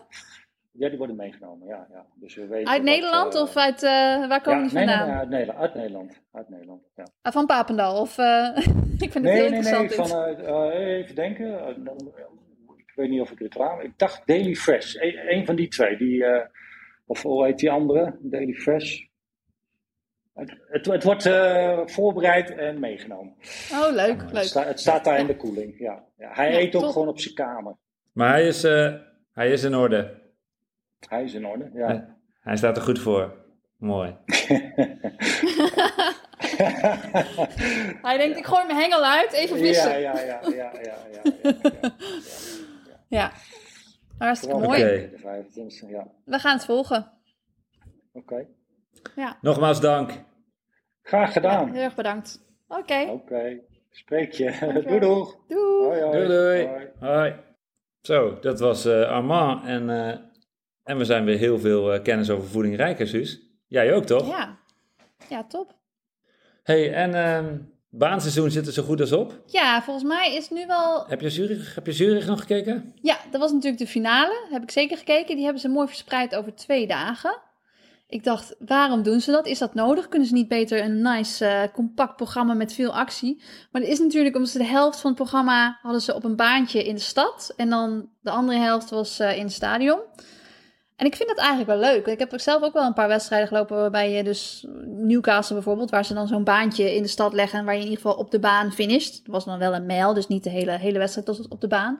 Ja, 0.78 0.90
die 0.90 0.98
worden 0.98 1.16
meegenomen, 1.16 1.68
ja. 1.68 1.88
ja. 1.92 2.06
Dus 2.16 2.36
we 2.36 2.48
weten 2.48 2.68
Uit 2.72 2.78
wat, 2.84 2.90
Nederland 2.90 3.36
eh, 3.36 3.42
of 3.42 3.56
uit, 3.56 3.84
eh, 3.84 4.28
waar 4.28 4.42
komen 4.42 4.62
ja, 4.64 4.68
die 4.70 4.78
nee, 4.78 4.86
nee, 4.86 4.96
vandaan? 4.98 5.30
nee, 5.30 5.52
uit 5.52 5.74
Nederland. 5.74 5.74
Uit 5.74 5.76
Nederland. 5.76 6.22
Uit 6.32 6.50
Nederland 6.50 6.82
ja. 6.96 7.04
Ah, 7.22 7.34
van 7.34 7.46
Papendal? 7.46 8.02
Of, 8.02 8.18
eh, 8.18 8.50
ik 9.06 9.12
vind 9.12 9.14
het 9.14 9.24
Nee, 9.24 9.34
heel 9.34 9.50
nee, 9.50 9.58
interessant. 9.82 10.38
nee. 10.38 10.96
even 11.04 11.16
denken. 11.16 11.76
Ik 12.78 12.94
weet 12.96 13.10
niet 13.10 13.22
of 13.22 13.32
ik 13.32 13.40
reclame. 13.40 13.84
Ik 13.84 13.98
dacht 13.98 14.22
Daily 14.28 14.54
Fresh. 14.56 14.96
Eén 14.96 15.34
een 15.38 15.46
van 15.46 15.56
die 15.56 15.68
twee. 15.68 15.98
Die, 15.98 16.26
eh, 16.26 16.46
of 17.06 17.22
hoe 17.22 17.46
heet 17.46 17.60
die 17.60 17.72
andere? 17.72 18.18
Daily 18.22 18.54
Fresh. 18.54 19.04
Het, 20.34 20.58
het, 20.68 20.86
het 20.86 21.04
wordt 21.04 21.26
eh, 21.26 21.80
voorbereid 21.86 22.56
en 22.56 22.80
meegenomen. 22.80 23.34
Oh, 23.74 23.92
leuk, 23.94 24.22
Het, 24.22 24.32
leuk. 24.32 24.44
sta- 24.44 24.66
het 24.66 24.80
staat 24.80 25.04
daar 25.04 25.20
in 25.20 25.28
de 25.28 25.36
koeling. 25.38 25.80
Ja. 25.80 26.04
Ja, 26.18 26.30
hij 26.34 26.52
Ja, 26.52 26.58
eet 26.60 26.76
ook 26.76 26.82
top. 26.82 26.92
gewoon 26.92 27.08
op 27.08 27.20
zijn 27.20 27.34
kamer. 27.34 27.76
Maar 28.14 28.30
hij 28.30 28.48
is, 28.48 28.64
eh, 28.64 28.94
hij 29.34 29.52
is 29.52 29.64
in 29.64 29.76
orde. 29.76 30.24
Hij 31.10 31.24
is 31.24 31.34
in 31.34 31.46
orde. 31.46 31.70
Ja. 31.74 31.88
Hij, 31.88 32.08
hij 32.42 32.56
staat 32.58 32.78
er 32.78 32.84
goed 32.84 33.00
voor. 33.00 33.34
Mooi. 33.78 34.16
Hij 38.02 38.18
denkt, 38.18 38.38
ik 38.38 38.46
gooi 38.46 38.66
mijn 38.66 38.78
hengel 38.80 39.04
uit, 39.06 39.32
even 39.32 39.58
vissen. 39.58 40.00
Ja, 40.00 40.20
Ja, 40.20 40.20
ja, 40.20 40.40
ja, 40.44 40.50
ja, 40.54 40.72
ja, 40.82 40.98
ja, 41.12 41.22
ja, 41.82 41.94
ja. 43.08 43.32
hartstikke 44.18 44.58
mooi. 44.58 44.84
Oké. 44.84 45.10
de 45.10 45.44
25e, 45.86 45.90
ja. 45.90 46.08
We 46.26 46.40
gaan 46.40 46.56
het 46.56 46.66
volgen. 46.66 47.12
Oké. 48.14 48.46
Nogmaals 49.42 49.82
dank. 49.82 50.12
Graag 51.02 51.34
gedaan. 51.34 51.72
Heel 51.74 51.82
erg 51.84 51.96
bedankt. 51.96 52.46
Oké, 52.68 53.06
Oké. 53.10 53.60
Spreek 53.92 54.32
je. 54.32 54.82
Doei 54.88 55.00
doeg. 55.00 55.38
doei. 55.48 55.86
Hoi, 55.86 56.02
hoi. 56.02 56.12
Doei 56.12 56.28
doei. 56.28 56.68
Hoi. 56.68 56.88
Hoi. 57.00 57.36
Zo, 58.02 58.40
dat 58.40 58.60
was 58.60 58.86
eh, 58.86 59.10
Armand. 59.10 59.66
En, 59.66 59.90
eh, 59.90 60.18
en 60.86 60.98
we 60.98 61.06
zijn 61.06 61.26
weer 61.26 61.38
heel 61.38 61.60
veel 61.60 61.94
eh, 61.94 62.04
kennis 62.04 62.30
over 62.30 62.50
voeding 62.50 62.76
rijker, 62.76 63.08
Suus. 63.08 63.40
Jij 63.68 63.94
ook, 63.94 64.06
toch? 64.06 64.28
Ja. 64.28 64.58
ja, 65.30 65.44
top. 65.44 65.76
hey, 66.64 66.94
en 66.94 67.14
ehm 67.14 67.58
baanseizoen 67.98 68.52
zit 68.52 68.68
er 68.68 68.74
zo 68.74 68.84
goed 68.84 69.02
als 69.02 69.12
op. 69.12 69.42
Ja, 69.46 69.82
volgens 69.82 70.06
mij 70.06 70.36
is 70.36 70.44
het 70.44 70.58
nu 70.58 70.66
wel... 70.66 71.06
Heb 71.08 71.22
je 71.22 71.30
Zurich, 71.30 71.76
heb 71.76 71.86
je 71.86 71.92
Zurich 71.92 72.26
nog 72.26 72.40
gekeken? 72.40 72.94
Ja, 73.02 73.18
dat 73.32 73.42
was 73.42 73.52
natuurlijk 73.52 73.82
de 73.82 73.88
finale. 73.88 74.48
Heb 74.50 74.64
ik 74.64 74.72
zeker 74.72 74.98
gekeken. 74.98 75.36
Die 75.36 75.44
hebben 75.44 75.62
ze 75.62 75.68
mooi 75.68 75.88
verspreid 75.88 76.36
over 76.36 76.56
twee 76.56 76.88
dagen. 76.88 77.40
Ik 78.08 78.24
dacht, 78.24 78.56
waarom 78.60 79.04
doen 79.04 79.22
ze 79.22 79.32
dat? 79.32 79.48
Is 79.48 79.60
dat 79.60 79.74
nodig? 79.74 80.08
Kunnen 80.08 80.28
ze 80.28 80.34
niet 80.34 80.48
beter 80.48 80.84
een 80.84 81.02
nice, 81.02 81.46
eh, 81.46 81.74
compact 81.74 82.16
programma 82.16 82.54
met 82.54 82.74
veel 82.74 82.96
actie? 82.96 83.42
Maar 83.72 83.82
dat 83.82 83.92
is 83.92 84.00
natuurlijk 84.00 84.36
omdat 84.36 84.52
ze 84.52 84.58
de 84.58 84.66
helft 84.66 85.00
van 85.00 85.10
het 85.10 85.20
programma 85.20 85.80
hadden 85.82 86.02
ze 86.02 86.16
op 86.16 86.24
een 86.24 86.36
baantje 86.36 86.84
in 86.84 86.96
de 86.96 87.02
stad. 87.02 87.54
En 87.58 87.70
dan 87.70 88.10
de 88.22 88.30
andere 88.30 88.60
helft 88.60 88.90
was 88.90 89.20
eh, 89.20 89.38
in 89.38 89.44
het 89.44 89.54
stadion. 89.54 90.00
En 90.96 91.06
ik 91.06 91.16
vind 91.16 91.30
dat 91.30 91.38
eigenlijk 91.38 91.70
wel 91.70 91.92
leuk. 91.92 92.06
Ik 92.06 92.20
heb 92.20 92.40
zelf 92.40 92.64
ook 92.64 92.74
wel 92.74 92.86
een 92.86 92.94
paar 92.94 93.08
wedstrijden 93.08 93.48
gelopen 93.48 93.78
waarbij 93.78 94.12
je 94.12 94.24
dus 94.24 94.66
Newcastle 94.86 95.56
bijvoorbeeld, 95.56 95.90
waar 95.90 96.06
ze 96.06 96.14
dan 96.14 96.28
zo'n 96.28 96.44
baantje 96.44 96.96
in 96.96 97.02
de 97.02 97.08
stad 97.08 97.34
leggen 97.34 97.60
en 97.60 97.66
waar 97.66 97.74
je 97.74 97.80
in 97.80 97.90
ieder 97.90 98.02
geval 98.02 98.18
op 98.18 98.32
de 98.32 98.40
baan 98.40 98.72
finisht. 98.72 99.18
Het 99.18 99.28
was 99.28 99.46
dan 99.46 99.60
wel 99.60 99.74
een 99.76 99.86
mijl, 99.86 100.14
dus 100.14 100.28
niet 100.28 100.44
de 100.44 100.50
hele, 100.50 100.72
hele 100.72 100.98
wedstrijd 100.98 101.28
was 101.28 101.48
op 101.48 101.62
de 101.62 101.68
baan. 101.68 102.00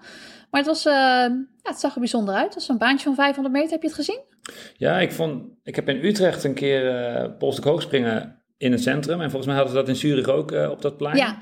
Maar 0.52 0.62
het, 0.62 0.66
was, 0.66 0.86
eh, 0.86 0.94
ja, 0.94 1.46
het 1.64 1.80
zag 1.80 1.94
er 1.94 2.00
bijzonder 2.00 2.36
uit. 2.36 2.46
Het 2.46 2.54
was 2.54 2.66
zo'n 2.66 2.78
baantje 2.78 3.06
van 3.06 3.16
500 3.16 3.56
meter. 3.56 3.72
Heb 3.72 3.82
je 3.82 3.88
het 3.88 3.96
gezien? 3.96 4.20
Ja, 4.78 5.00
ik, 5.00 5.12
vond, 5.12 5.44
ik 5.64 5.76
heb 5.76 5.90
in 5.90 6.06
Utrecht 6.06 6.44
een 6.44 6.54
keer 6.54 7.06
eh 7.06 7.30
polstuk 7.38 7.64
hoogspringen 7.64 8.42
in 8.58 8.72
het 8.72 8.82
centrum. 8.82 9.22
En 9.22 9.30
volgens 9.30 9.46
mij 9.46 9.56
hadden 9.56 9.74
ze 9.74 9.80
dat 9.80 9.90
in 9.90 9.96
Zurich 9.96 10.28
ook 10.28 10.52
eh, 10.52 10.70
op 10.70 10.82
dat 10.82 10.98
plein. 10.98 11.18
Ja, 11.18 11.38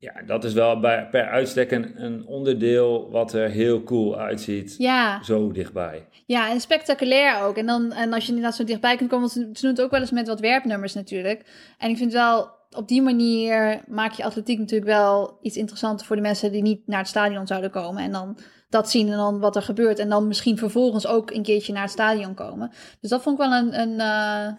Ja, 0.00 0.22
dat 0.26 0.44
is 0.44 0.52
wel 0.52 0.80
bij, 0.80 1.08
per 1.10 1.28
uitstek 1.28 1.70
een, 1.70 2.04
een 2.04 2.26
onderdeel 2.26 3.10
wat 3.10 3.32
er 3.32 3.50
heel 3.50 3.82
cool 3.82 4.18
uitziet. 4.18 4.74
ja, 4.78 5.22
Zo 5.22 5.52
dichtbij. 5.52 6.06
ja, 6.26 6.50
en 6.50 6.60
spectaculair 6.60 7.42
ook. 7.42 7.56
En, 7.56 7.66
dan, 7.66 7.92
en 7.92 8.12
als 8.12 8.22
je 8.22 8.28
inderdaad 8.28 8.54
zo 8.54 8.64
dichtbij 8.64 8.96
kunt 8.96 9.10
komen, 9.10 9.28
want 9.28 9.38
ze 9.38 9.50
ze 9.52 9.60
doen 9.66 9.70
het 9.70 9.80
ook 9.80 9.90
wel 9.90 10.00
eens 10.00 10.10
met 10.10 10.28
wat 10.28 10.40
werpnummers 10.40 10.94
natuurlijk. 10.94 11.44
En 11.78 11.90
ik 11.90 11.96
vind 11.96 12.12
wel, 12.12 12.50
op 12.70 12.88
die 12.88 13.02
manier 13.02 13.82
maak 13.86 14.12
je 14.12 14.24
atletiek 14.24 14.58
natuurlijk 14.58 14.90
wel 14.90 15.38
iets 15.42 15.56
interessanter 15.56 16.06
voor 16.06 16.16
de 16.16 16.22
mensen 16.22 16.52
die 16.52 16.62
niet 16.62 16.86
naar 16.86 16.98
het 16.98 17.08
stadion 17.08 17.46
zouden 17.46 17.70
komen. 17.70 18.02
En 18.02 18.12
dan 18.12 18.38
dat 18.68 18.90
zien 18.90 19.08
en 19.08 19.16
dan 19.16 19.38
wat 19.40 19.56
er 19.56 19.62
gebeurt. 19.62 19.98
En 19.98 20.08
dan 20.08 20.26
misschien 20.26 20.58
vervolgens 20.58 21.06
ook 21.06 21.30
een 21.30 21.42
keertje 21.42 21.72
naar 21.72 21.82
het 21.82 21.90
stadion 21.90 22.34
komen. 22.34 22.72
Dus 23.00 23.10
dat 23.10 23.22
vond 23.22 23.40
ik 23.40 23.48
wel 23.48 23.58
een. 23.58 23.80
een 23.80 24.00
eh, 24.00 24.52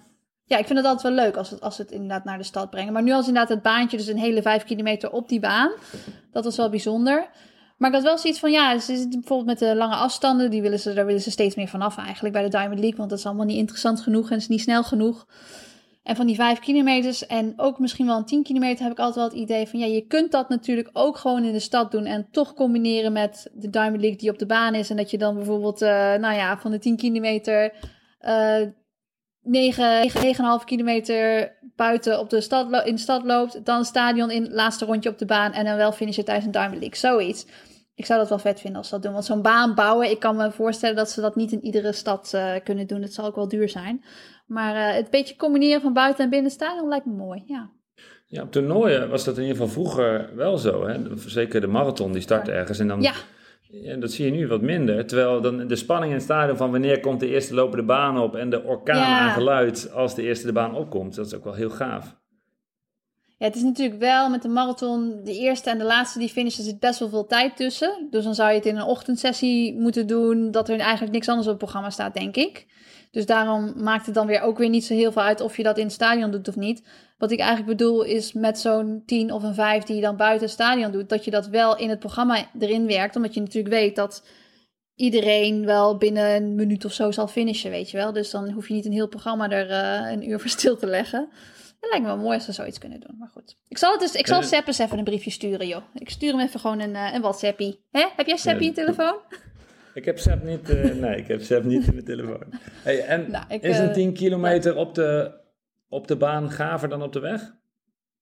ja, 0.49 0.57
ik 0.57 0.65
vind 0.65 0.79
het 0.79 0.87
altijd 0.87 1.15
wel 1.15 1.25
leuk 1.25 1.35
als 1.35 1.49
het, 1.49 1.61
als 1.61 1.77
het 1.77 1.91
inderdaad 1.91 2.23
naar 2.23 2.37
de 2.37 2.43
stad 2.43 2.69
brengen. 2.69 2.93
Maar 2.93 3.03
nu 3.03 3.11
als 3.11 3.27
inderdaad 3.27 3.49
het 3.49 3.61
baantje, 3.61 3.97
dus 3.97 4.07
een 4.07 4.17
hele 4.17 4.41
vijf 4.41 4.63
kilometer 4.63 5.11
op 5.11 5.29
die 5.29 5.39
baan. 5.39 5.71
Dat 6.31 6.43
was 6.43 6.57
wel 6.57 6.69
bijzonder. 6.69 7.29
Maar 7.77 7.89
ik 7.89 7.95
had 7.95 8.03
wel 8.03 8.17
zoiets 8.17 8.39
van, 8.39 8.51
ja, 8.51 8.79
ze 8.79 8.95
zitten 8.95 9.19
bijvoorbeeld 9.19 9.59
met 9.59 9.69
de 9.69 9.75
lange 9.75 9.95
afstanden. 9.95 10.49
Die 10.49 10.61
willen 10.61 10.79
ze, 10.79 10.93
daar 10.93 11.05
willen 11.05 11.21
ze 11.21 11.31
steeds 11.31 11.55
meer 11.55 11.67
vanaf 11.67 11.97
eigenlijk 11.97 12.33
bij 12.33 12.43
de 12.43 12.49
Diamond 12.49 12.79
League. 12.79 12.97
Want 12.97 13.09
dat 13.09 13.19
is 13.19 13.25
allemaal 13.25 13.45
niet 13.45 13.57
interessant 13.57 14.01
genoeg 14.01 14.31
en 14.31 14.37
is 14.37 14.47
niet 14.47 14.61
snel 14.61 14.83
genoeg. 14.83 15.27
En 16.03 16.15
van 16.15 16.25
die 16.25 16.35
vijf 16.35 16.59
kilometers 16.59 17.25
en 17.25 17.53
ook 17.57 17.79
misschien 17.79 18.05
wel 18.05 18.17
een 18.17 18.25
10 18.25 18.43
kilometer 18.43 18.83
heb 18.83 18.91
ik 18.91 18.99
altijd 18.99 19.15
wel 19.15 19.25
het 19.25 19.49
idee 19.49 19.67
van 19.67 19.79
ja, 19.79 19.85
je 19.85 20.07
kunt 20.07 20.31
dat 20.31 20.49
natuurlijk 20.49 20.89
ook 20.93 21.17
gewoon 21.17 21.43
in 21.43 21.51
de 21.51 21.59
stad 21.59 21.91
doen 21.91 22.05
en 22.05 22.27
toch 22.31 22.53
combineren 22.53 23.11
met 23.11 23.49
de 23.53 23.69
Diamond 23.69 24.01
League 24.01 24.17
die 24.17 24.29
op 24.29 24.39
de 24.39 24.45
baan 24.45 24.75
is. 24.75 24.89
En 24.89 24.97
dat 24.97 25.11
je 25.11 25.17
dan 25.17 25.35
bijvoorbeeld, 25.35 25.81
eh, 25.81 25.89
nou 26.15 26.35
ja, 26.35 26.57
van 26.57 26.71
de 26.71 26.79
10 26.79 26.97
kilometer 26.97 27.73
eh 28.19 28.61
9, 29.49 30.09
9,5 30.61 30.65
kilometer 30.65 31.51
buiten 31.75 32.19
op 32.19 32.29
de 32.29 32.41
stad, 32.41 32.85
in 32.85 32.95
de 32.95 33.01
stad 33.01 33.23
loopt, 33.23 33.65
dan 33.65 33.85
stadion 33.85 34.31
in, 34.31 34.53
laatste 34.53 34.85
rondje 34.85 35.09
op 35.09 35.17
de 35.17 35.25
baan 35.25 35.51
en 35.51 35.65
dan 35.65 35.75
wel 35.75 35.91
finishen 35.91 36.25
tijdens 36.25 36.45
een 36.45 36.51
Diamond 36.51 36.79
League. 36.79 36.97
Zoiets. 36.97 37.45
Ik 37.95 38.05
zou 38.05 38.19
dat 38.19 38.29
wel 38.29 38.39
vet 38.39 38.59
vinden 38.59 38.77
als 38.77 38.87
ze 38.87 38.93
dat 38.93 39.03
doen. 39.03 39.13
Want 39.13 39.25
zo'n 39.25 39.41
baan 39.41 39.75
bouwen, 39.75 40.09
ik 40.09 40.19
kan 40.19 40.35
me 40.35 40.51
voorstellen 40.51 40.95
dat 40.95 41.09
ze 41.09 41.21
dat 41.21 41.35
niet 41.35 41.51
in 41.51 41.65
iedere 41.65 41.91
stad 41.91 42.33
eh, 42.33 42.53
kunnen 42.63 42.87
doen. 42.87 43.01
Het 43.01 43.13
zal 43.13 43.25
ook 43.25 43.35
wel 43.35 43.47
duur 43.47 43.69
zijn. 43.69 44.03
Maar 44.45 44.75
eh, 44.75 44.95
het 44.95 45.09
beetje 45.09 45.35
combineren 45.35 45.81
van 45.81 45.93
buiten 45.93 46.23
en 46.23 46.29
binnen 46.29 46.51
stadion 46.51 46.87
lijkt 46.87 47.05
me 47.05 47.13
mooi. 47.13 47.43
Ja, 47.45 47.69
Ja, 48.25 48.41
op 48.41 48.51
toernooien 48.51 49.09
was 49.09 49.23
dat 49.23 49.37
in 49.37 49.41
ieder 49.41 49.57
geval 49.57 49.73
vroeger 49.73 50.35
wel 50.35 50.57
zo. 50.57 50.87
Hè? 50.87 51.17
Zeker 51.25 51.61
de 51.61 51.67
marathon, 51.67 52.11
die 52.11 52.21
start 52.21 52.47
ergens. 52.47 52.79
En 52.79 52.87
dan, 52.87 53.01
ja. 53.01 53.13
Ja, 53.71 53.95
dat 53.95 54.11
zie 54.11 54.25
je 54.25 54.31
nu 54.31 54.47
wat 54.47 54.61
minder. 54.61 55.07
Terwijl 55.07 55.41
dan 55.41 55.67
de 55.67 55.75
spanning 55.75 56.09
in 56.09 56.17
het 56.17 56.25
stadion 56.25 56.57
van 56.57 56.71
wanneer 56.71 56.99
komt 56.99 57.19
de 57.19 57.27
eerste 57.27 57.53
lopende 57.53 57.83
baan 57.83 58.19
op... 58.19 58.35
en 58.35 58.49
de 58.49 58.63
orkaan 58.63 58.97
Ja. 58.97 59.19
aan 59.19 59.33
geluid 59.33 59.91
als 59.93 60.15
de 60.15 60.23
eerste 60.23 60.45
de 60.45 60.53
baan 60.53 60.75
opkomt. 60.75 61.15
Dat 61.15 61.25
is 61.25 61.33
ook 61.33 61.43
wel 61.43 61.53
heel 61.53 61.69
gaaf. 61.69 62.17
Ja, 63.37 63.45
het 63.45 63.55
is 63.55 63.61
natuurlijk 63.61 63.99
wel 63.99 64.29
met 64.29 64.41
de 64.41 64.47
marathon, 64.47 65.21
de 65.23 65.33
eerste 65.33 65.69
en 65.69 65.77
de 65.77 65.83
laatste 65.83 66.19
die 66.19 66.29
finishen, 66.29 66.63
zit 66.63 66.79
best 66.79 66.99
wel 66.99 67.09
veel 67.09 67.25
tijd 67.25 67.57
tussen. 67.57 68.07
Dus 68.09 68.23
dan 68.23 68.35
zou 68.35 68.49
je 68.49 68.55
het 68.55 68.65
in 68.65 68.75
een 68.75 68.83
ochtendsessie 68.83 69.79
moeten 69.79 70.07
doen, 70.07 70.51
dat 70.51 70.69
er 70.69 70.79
eigenlijk 70.79 71.13
niks 71.13 71.27
anders 71.27 71.47
op 71.47 71.53
het 71.53 71.61
programma 71.61 71.89
staat, 71.89 72.13
denk 72.13 72.35
ik. 72.35 72.65
Dus 73.11 73.25
daarom 73.25 73.73
maakt 73.75 74.05
het 74.05 74.15
dan 74.15 74.27
weer 74.27 74.41
ook 74.41 74.57
weer 74.57 74.69
niet 74.69 74.85
zo 74.85 74.93
heel 74.93 75.11
veel 75.11 75.21
uit 75.21 75.41
of 75.41 75.57
je 75.57 75.63
dat 75.63 75.77
in 75.77 75.83
het 75.83 75.93
stadion 75.93 76.31
doet 76.31 76.47
of 76.47 76.55
niet. 76.55 76.83
Wat 77.17 77.31
ik 77.31 77.39
eigenlijk 77.39 77.77
bedoel 77.77 78.03
is 78.03 78.33
met 78.33 78.59
zo'n 78.59 79.03
10 79.05 79.31
of 79.31 79.43
een 79.43 79.53
5 79.53 79.83
die 79.83 79.95
je 79.95 80.01
dan 80.01 80.17
buiten 80.17 80.45
het 80.45 80.53
stadion 80.53 80.91
doet, 80.91 81.09
dat 81.09 81.25
je 81.25 81.31
dat 81.31 81.47
wel 81.47 81.77
in 81.77 81.89
het 81.89 81.99
programma 81.99 82.45
erin 82.59 82.87
werkt. 82.87 83.15
Omdat 83.15 83.33
je 83.33 83.39
natuurlijk 83.39 83.73
weet 83.73 83.95
dat 83.95 84.23
iedereen 84.95 85.65
wel 85.65 85.97
binnen 85.97 86.35
een 86.35 86.55
minuut 86.55 86.85
of 86.85 86.93
zo 86.93 87.11
zal 87.11 87.27
finishen, 87.27 87.71
weet 87.71 87.89
je 87.89 87.97
wel. 87.97 88.13
Dus 88.13 88.29
dan 88.29 88.51
hoef 88.51 88.67
je 88.67 88.73
niet 88.73 88.85
een 88.85 88.91
heel 88.91 89.07
programma 89.07 89.49
er 89.49 89.69
eh, 89.69 90.11
een 90.11 90.29
uur 90.29 90.39
voor 90.39 90.49
stil 90.49 90.77
te 90.77 90.87
leggen. 90.87 91.29
Het 91.79 91.89
lijkt 91.89 92.05
me 92.05 92.11
wel 92.11 92.23
mooi 92.23 92.35
als 92.35 92.45
ze 92.45 92.51
zoiets 92.51 92.77
kunnen 92.77 92.99
doen, 92.99 93.17
maar 93.17 93.29
goed. 93.29 93.55
Ik 93.67 93.77
zal, 93.77 93.91
het 93.91 93.99
dus, 93.99 94.13
ik 94.13 94.27
zal 94.27 94.43
Sepp 94.43 94.67
eens 94.67 94.77
even 94.77 94.97
een 94.97 95.03
briefje 95.03 95.31
sturen, 95.31 95.67
joh. 95.67 95.83
Ik 95.93 96.09
stuur 96.09 96.31
hem 96.31 96.39
even 96.39 96.59
gewoon 96.59 96.79
een, 96.79 96.95
eh, 96.95 97.13
een 97.13 97.21
WhatsAppie. 97.21 97.85
Hè? 97.91 98.05
Heb 98.15 98.27
jij 98.27 98.37
Seppie 98.37 98.67
een 98.67 98.73
telefoon? 98.73 99.15
Ik 99.99 100.05
heb 100.05 100.19
Seb 100.19 100.43
niet, 100.43 100.69
eh, 100.69 100.93
nee, 101.03 101.17
ik 101.17 101.27
heb 101.27 101.41
Seb 101.41 101.63
niet 101.63 101.87
in 101.87 101.93
mijn 101.93 102.05
telefoon. 102.05 102.53
Hey, 102.83 103.05
en 103.05 103.31
Nou, 103.31 103.45
ik, 103.47 103.61
is 103.61 103.77
een 103.77 103.87
eh, 103.87 103.93
10 103.93 104.13
kilometer 104.13 104.75
op 104.75 104.95
de, 104.95 105.39
op 105.89 106.07
de 106.07 106.17
baan 106.17 106.51
gaver 106.51 106.89
dan 106.89 107.01
op 107.01 107.13
de 107.13 107.19
weg? 107.19 107.55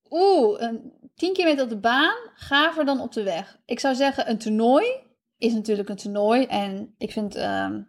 Oeh, 0.09 0.61
een 0.61 0.93
10 1.15 1.33
kilometer 1.33 1.63
op 1.63 1.69
de 1.69 1.79
baan, 1.79 2.15
gaver 2.33 2.85
dan 2.85 3.01
op 3.01 3.13
de 3.13 3.23
weg. 3.23 3.57
Ik 3.65 3.79
zou 3.79 3.95
zeggen, 3.95 4.29
een 4.29 4.37
toernooi 4.37 4.85
is 5.37 5.53
natuurlijk 5.53 5.89
een 5.89 5.95
toernooi. 5.95 6.45
En 6.45 6.93
ik 6.97 7.11
vind 7.11 7.35
ehm, 7.35 7.81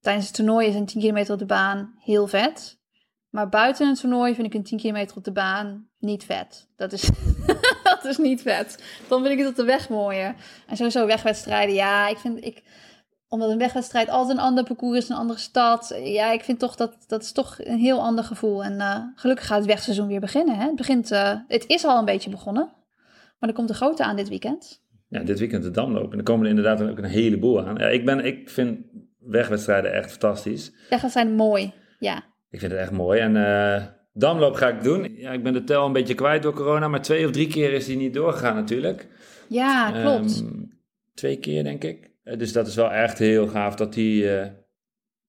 tijdens 0.00 0.26
het 0.26 0.34
toernooi 0.34 0.66
is 0.66 0.74
een 0.74 0.86
10 0.86 1.00
kilometer 1.00 1.32
op 1.32 1.38
de 1.38 1.46
baan 1.46 1.94
heel 1.98 2.26
vet. 2.26 2.78
Maar 3.30 3.48
buiten 3.48 3.88
een 3.88 3.94
toernooi 3.94 4.34
vind 4.34 4.46
ik 4.46 4.54
een 4.54 4.62
10 4.62 4.78
kilometer 4.78 5.16
op 5.16 5.24
de 5.24 5.32
baan 5.32 5.88
niet 5.98 6.24
vet. 6.24 6.68
Dat 6.76 6.92
is, 6.92 7.10
dat 7.90 8.04
is 8.04 8.18
niet 8.18 8.42
vet. 8.42 8.82
Dan 9.08 9.20
vind 9.20 9.32
ik 9.32 9.38
het 9.38 9.48
op 9.48 9.56
de 9.56 9.64
weg 9.64 9.88
mooier. 9.88 10.34
En 10.66 10.76
sowieso 10.76 11.06
wegwedstrijden, 11.06 11.74
ja, 11.74 12.08
ik 12.08 12.18
vind... 12.18 12.44
Ik, 12.44 12.62
omdat 13.28 13.50
een 13.50 13.58
wegwedstrijd 13.58 14.08
altijd 14.08 14.38
een 14.38 14.44
ander 14.44 14.64
parcours 14.64 14.98
is, 14.98 15.08
een 15.08 15.16
andere 15.16 15.38
stad. 15.38 16.00
Ja, 16.04 16.32
ik 16.32 16.44
vind 16.44 16.58
toch 16.58 16.76
dat 16.76 16.96
dat 17.06 17.22
is 17.22 17.32
toch 17.32 17.56
een 17.58 17.78
heel 17.78 18.00
ander 18.00 18.24
gevoel. 18.24 18.64
En 18.64 18.80
eh, 18.80 19.00
gelukkig 19.14 19.46
gaat 19.46 19.58
het 19.58 19.66
wegseizoen 19.66 20.06
weer 20.06 20.20
beginnen. 20.20 20.56
Hè? 20.56 20.64
Het, 20.64 20.76
begint, 20.76 21.10
eh, 21.10 21.34
het 21.48 21.64
is 21.66 21.84
al 21.84 21.98
een 21.98 22.04
beetje 22.04 22.30
begonnen. 22.30 22.72
Maar 23.38 23.48
er 23.48 23.54
komt 23.54 23.68
een 23.68 23.74
grote 23.74 24.04
aan 24.04 24.16
dit 24.16 24.28
weekend. 24.28 24.84
Ja, 25.08 25.22
dit 25.22 25.38
weekend 25.38 25.62
de 25.62 25.70
Damloop. 25.70 26.12
En 26.12 26.18
er 26.18 26.24
komen 26.24 26.44
er 26.44 26.50
inderdaad 26.50 26.82
ook 26.82 26.98
een 26.98 27.04
heleboel 27.04 27.66
aan. 27.66 27.76
Ja, 27.76 27.86
ik, 27.86 28.04
ben, 28.04 28.24
ik 28.24 28.50
vind 28.50 28.78
wegwedstrijden 29.18 29.92
echt 29.92 30.10
fantastisch. 30.10 30.72
Wegwedstrijden 30.90 31.34
mooi. 31.34 31.72
Ja. 31.98 32.16
Ik 32.50 32.58
vind 32.60 32.72
het 32.72 32.80
echt 32.80 32.90
mooi. 32.90 33.20
En 33.20 33.36
eh 33.36 33.84
Damloop 34.12 34.54
ga 34.54 34.68
ik 34.68 34.82
doen. 34.82 35.14
Ja, 35.16 35.32
ik 35.32 35.42
ben 35.42 35.52
de 35.52 35.64
tel 35.64 35.86
een 35.86 35.92
beetje 35.92 36.14
kwijt 36.14 36.42
door 36.42 36.54
corona. 36.54 36.88
Maar 36.88 37.02
twee 37.02 37.24
of 37.26 37.30
drie 37.30 37.46
keer 37.46 37.72
is 37.72 37.86
die 37.86 37.96
niet 37.96 38.14
doorgegaan 38.14 38.54
natuurlijk. 38.54 39.08
Ja, 39.48 39.90
klopt. 39.90 40.40
Ehm, 40.40 40.62
twee 41.14 41.38
keer, 41.38 41.64
denk 41.64 41.84
ik. 41.84 42.10
Eh, 42.26 42.38
Dus 42.38 42.52
dat 42.52 42.66
is 42.66 42.74
wel 42.74 42.90
echt 42.90 43.18
heel 43.18 43.46
gaaf 43.46 43.74
dat 43.74 43.92
die, 43.92 44.36
eh, 44.38 44.46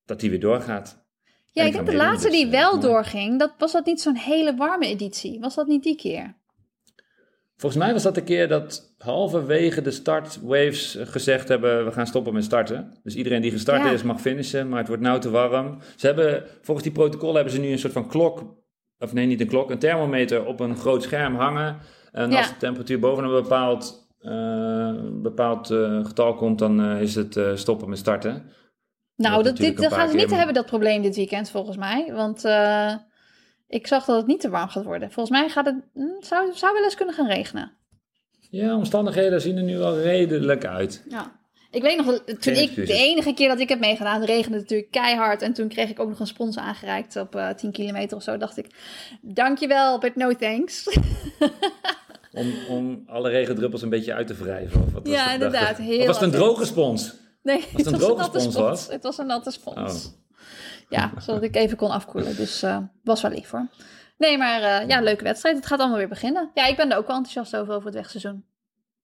dat 0.05 0.19
die 0.19 0.29
weer 0.29 0.39
doorgaat. 0.39 1.05
Ja, 1.51 1.63
ik 1.63 1.73
denk 1.73 1.85
de 1.85 1.95
laatste 1.95 2.29
die 2.29 2.45
eh, 2.45 2.51
wel 2.51 2.79
doorging, 2.79 3.39
dat, 3.39 3.53
was 3.57 3.71
dat 3.71 3.85
niet 3.85 4.01
zo'n 4.01 4.15
hele 4.15 4.55
warme 4.55 4.87
editie? 4.87 5.39
Was 5.39 5.55
dat 5.55 5.67
niet 5.67 5.83
die 5.83 5.95
keer? 5.95 6.35
Volgens 7.55 7.83
mij 7.83 7.93
was 7.93 8.03
dat 8.03 8.15
de 8.15 8.23
keer 8.23 8.47
dat 8.47 8.93
halverwege 8.97 9.81
de 9.81 9.91
startwaves 9.91 10.95
eh, 10.95 11.07
gezegd 11.07 11.47
hebben: 11.47 11.85
we 11.85 11.91
gaan 11.91 12.07
stoppen 12.07 12.33
met 12.33 12.43
starten. 12.43 12.99
Dus 13.03 13.15
iedereen 13.15 13.41
die 13.41 13.51
gestart 13.51 13.83
Ja. 13.83 13.91
is 13.91 14.03
mag 14.03 14.21
finishen, 14.21 14.69
maar 14.69 14.77
het 14.79 14.87
wordt 14.87 15.03
nou 15.03 15.19
te 15.19 15.29
warm. 15.29 15.77
Ze 15.95 16.05
hebben, 16.05 16.43
volgens 16.61 16.87
die 16.87 16.95
protocol 16.95 17.33
hebben 17.35 17.53
ze 17.53 17.59
nu 17.59 17.71
een 17.71 17.79
soort 17.79 17.93
van 17.93 18.07
klok, 18.07 18.55
of 18.99 19.13
nee, 19.13 19.25
niet 19.25 19.41
een 19.41 19.47
klok, 19.47 19.69
een 19.71 19.79
thermometer 19.79 20.45
op 20.45 20.59
een 20.59 20.77
groot 20.77 21.03
scherm 21.03 21.35
hangen. 21.35 21.77
En 22.11 22.31
Ja. 22.31 22.37
als 22.37 22.47
de 22.49 22.57
temperatuur 22.57 22.99
boven 22.99 23.23
een 23.23 23.41
bepaald, 23.41 24.07
eh, 24.97 25.03
bepaald 25.21 25.69
eh, 25.71 26.05
getal 26.05 26.33
komt, 26.35 26.59
dan 26.59 26.81
eh, 26.81 27.01
is 27.01 27.15
het 27.15 27.37
eh, 27.37 27.55
stoppen 27.55 27.89
met 27.89 27.97
starten. 27.97 28.51
Nou, 29.15 29.43
dat, 29.43 29.57
dit, 29.57 29.67
een 29.69 29.75
dat 29.75 29.89
paar 29.89 29.99
gaan 29.99 30.09
ze 30.09 30.15
niet 30.15 30.27
maar- 30.27 30.37
hebben, 30.37 30.55
dat 30.55 30.65
probleem 30.65 31.01
dit 31.01 31.15
weekend, 31.15 31.49
volgens 31.49 31.77
mij. 31.77 32.11
Want 32.13 32.45
eh, 32.45 32.93
ik 33.67 33.87
zag 33.87 34.05
dat 34.05 34.17
het 34.17 34.27
niet 34.27 34.39
te 34.41 34.49
warm 34.49 34.69
gaat 34.69 34.83
worden. 34.83 35.11
Volgens 35.11 35.39
mij 35.39 35.49
gaat 35.49 35.65
het, 35.65 35.75
hm, 35.93 36.01
zou, 36.19 36.51
zou 36.53 36.73
wel 36.73 36.83
eens 36.83 36.95
kunnen 36.95 37.15
gaan 37.15 37.27
regenen. 37.27 37.71
Ja, 38.49 38.75
omstandigheden 38.75 39.41
zien 39.41 39.57
er 39.57 39.63
nu 39.63 39.77
wel 39.77 39.99
redelijk 39.99 40.65
uit. 40.65 41.03
Ja. 41.09 41.35
Ik 41.71 41.81
weet 41.81 41.97
nog, 41.97 42.05
dat 42.05 42.25
toen 42.25 42.37
Geen 42.39 42.53
ik, 42.55 42.61
excuses. 42.61 42.87
de 42.97 43.03
enige 43.03 43.33
keer 43.33 43.47
dat 43.47 43.59
ik 43.59 43.69
heb 43.69 43.79
meegedaan, 43.79 44.23
regende 44.23 44.51
het 44.57 44.61
natuurlijk 44.61 44.91
keihard. 44.91 45.41
En 45.41 45.53
toen 45.53 45.67
kreeg 45.67 45.89
ik 45.89 45.99
ook 45.99 46.09
nog 46.09 46.19
een 46.19 46.27
spons 46.27 46.57
aangereikt 46.57 47.15
op 47.15 47.35
eh 47.35 47.49
10 47.49 47.71
kilometer 47.71 48.17
of 48.17 48.23
zo. 48.23 48.37
Dacht 48.37 48.57
ik, 48.57 48.67
dankjewel, 49.21 49.99
but 49.99 50.15
no 50.15 50.35
thanks. 50.35 50.83
Om, 52.37 52.53
om 52.69 53.03
alle 53.07 53.29
regendruppels 53.29 53.81
een 53.81 53.89
beetje 53.89 54.13
uit 54.13 54.27
te 54.27 54.33
wrijven. 54.33 54.81
Of 54.81 54.91
wat 54.91 55.03
was 55.03 55.13
Ja, 55.13 55.33
inderdaad, 55.33 55.77
heel 55.77 55.99
Of 55.99 56.05
was 56.05 56.19
het 56.19 56.33
een 56.33 56.39
droge 56.39 56.65
spons? 56.65 57.15
Nee, 57.43 57.65
het 57.71 57.85
een 57.85 57.91
was 57.91 58.01
droge 58.01 58.21
natte 58.21 58.39
spons 58.39 58.55
was? 58.55 58.87
Het 58.87 59.03
was 59.03 59.17
een 59.17 59.25
natte 59.25 59.51
spons. 59.51 60.05
Oh. 60.05 60.11
Ja, 60.89 61.11
zodat 61.19 61.43
ik 61.43 61.55
even 61.55 61.77
kon 61.77 61.89
afkoelen. 61.89 62.35
Dus 62.35 62.63
eh, 62.63 62.77
was 63.03 63.21
wel 63.21 63.31
lief 63.31 63.49
hoor. 63.49 63.67
Nee, 64.17 64.37
maar 64.37 64.61
eh, 64.61 64.87
ja, 64.87 65.01
leuke 65.01 65.23
wedstrijd. 65.23 65.55
Het 65.55 65.65
gaat 65.65 65.79
allemaal 65.79 65.97
weer 65.97 66.07
beginnen. 66.07 66.51
Ja, 66.53 66.65
ik 66.65 66.75
ben 66.75 66.91
er 66.91 66.97
ook 66.97 67.07
wel 67.07 67.15
enthousiast 67.15 67.55
over, 67.55 67.73
over 67.73 67.85
het 67.85 67.95
wegseizoen. 67.95 68.45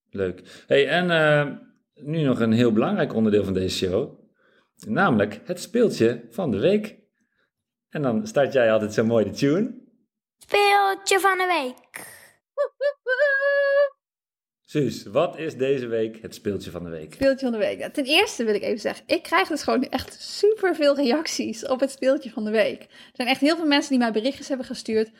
Leuk. 0.10 0.64
Hey, 0.68 0.88
en 0.88 1.12
eh, 1.12 1.52
nu 1.94 2.22
nog 2.22 2.40
een 2.40 2.52
heel 2.52 2.72
belangrijk 2.72 3.14
onderdeel 3.14 3.44
van 3.44 3.54
deze 3.54 3.78
show. 3.78 4.20
Namelijk 4.88 5.42
het 5.46 5.62
speeltje 5.62 6.26
van 6.30 6.52
de 6.52 6.60
week. 6.60 6.98
En 7.90 8.02
dan 8.02 8.28
start 8.28 8.54
jij 8.54 8.72
altijd 8.72 8.94
zo 8.94 9.06
mooi 9.06 9.26
de 9.26 9.32
tune. 9.32 9.82
Speeltje 10.38 11.20
van 11.20 11.38
de 11.38 11.46
week. 11.62 12.12
Suus, 14.66 15.06
wat 15.06 15.38
is 15.38 15.58
deze 15.58 15.88
week 15.88 16.22
het 16.22 16.36
speeltje 16.36 16.72
van 16.72 16.84
de 16.84 16.90
week? 16.90 17.14
Speeltje 17.14 17.46
van 17.46 17.52
de 17.52 17.66
week. 17.66 17.94
Ten 17.94 18.06
eerste 18.06 18.44
wil 18.44 18.56
ik 18.56 18.62
even 18.62 18.80
zeggen, 18.80 19.04
ik 19.08 19.24
krijg 19.24 19.48
dus 19.48 19.64
gewoon 19.64 19.90
echt 19.90 20.22
super 20.22 20.76
veel 20.76 20.96
reacties 20.96 21.66
op 21.66 21.80
het 21.80 21.92
speeltje 21.92 22.30
van 22.30 22.44
de 22.44 22.52
week. 22.52 22.82
Er 22.82 23.12
zijn 23.14 23.28
echt 23.28 23.42
heel 23.42 23.56
veel 23.56 23.66
mensen 23.66 23.90
die 23.90 24.00
mij 24.00 24.12
berichtjes 24.12 24.48
hebben 24.48 24.66
gestuurd. 24.66 25.12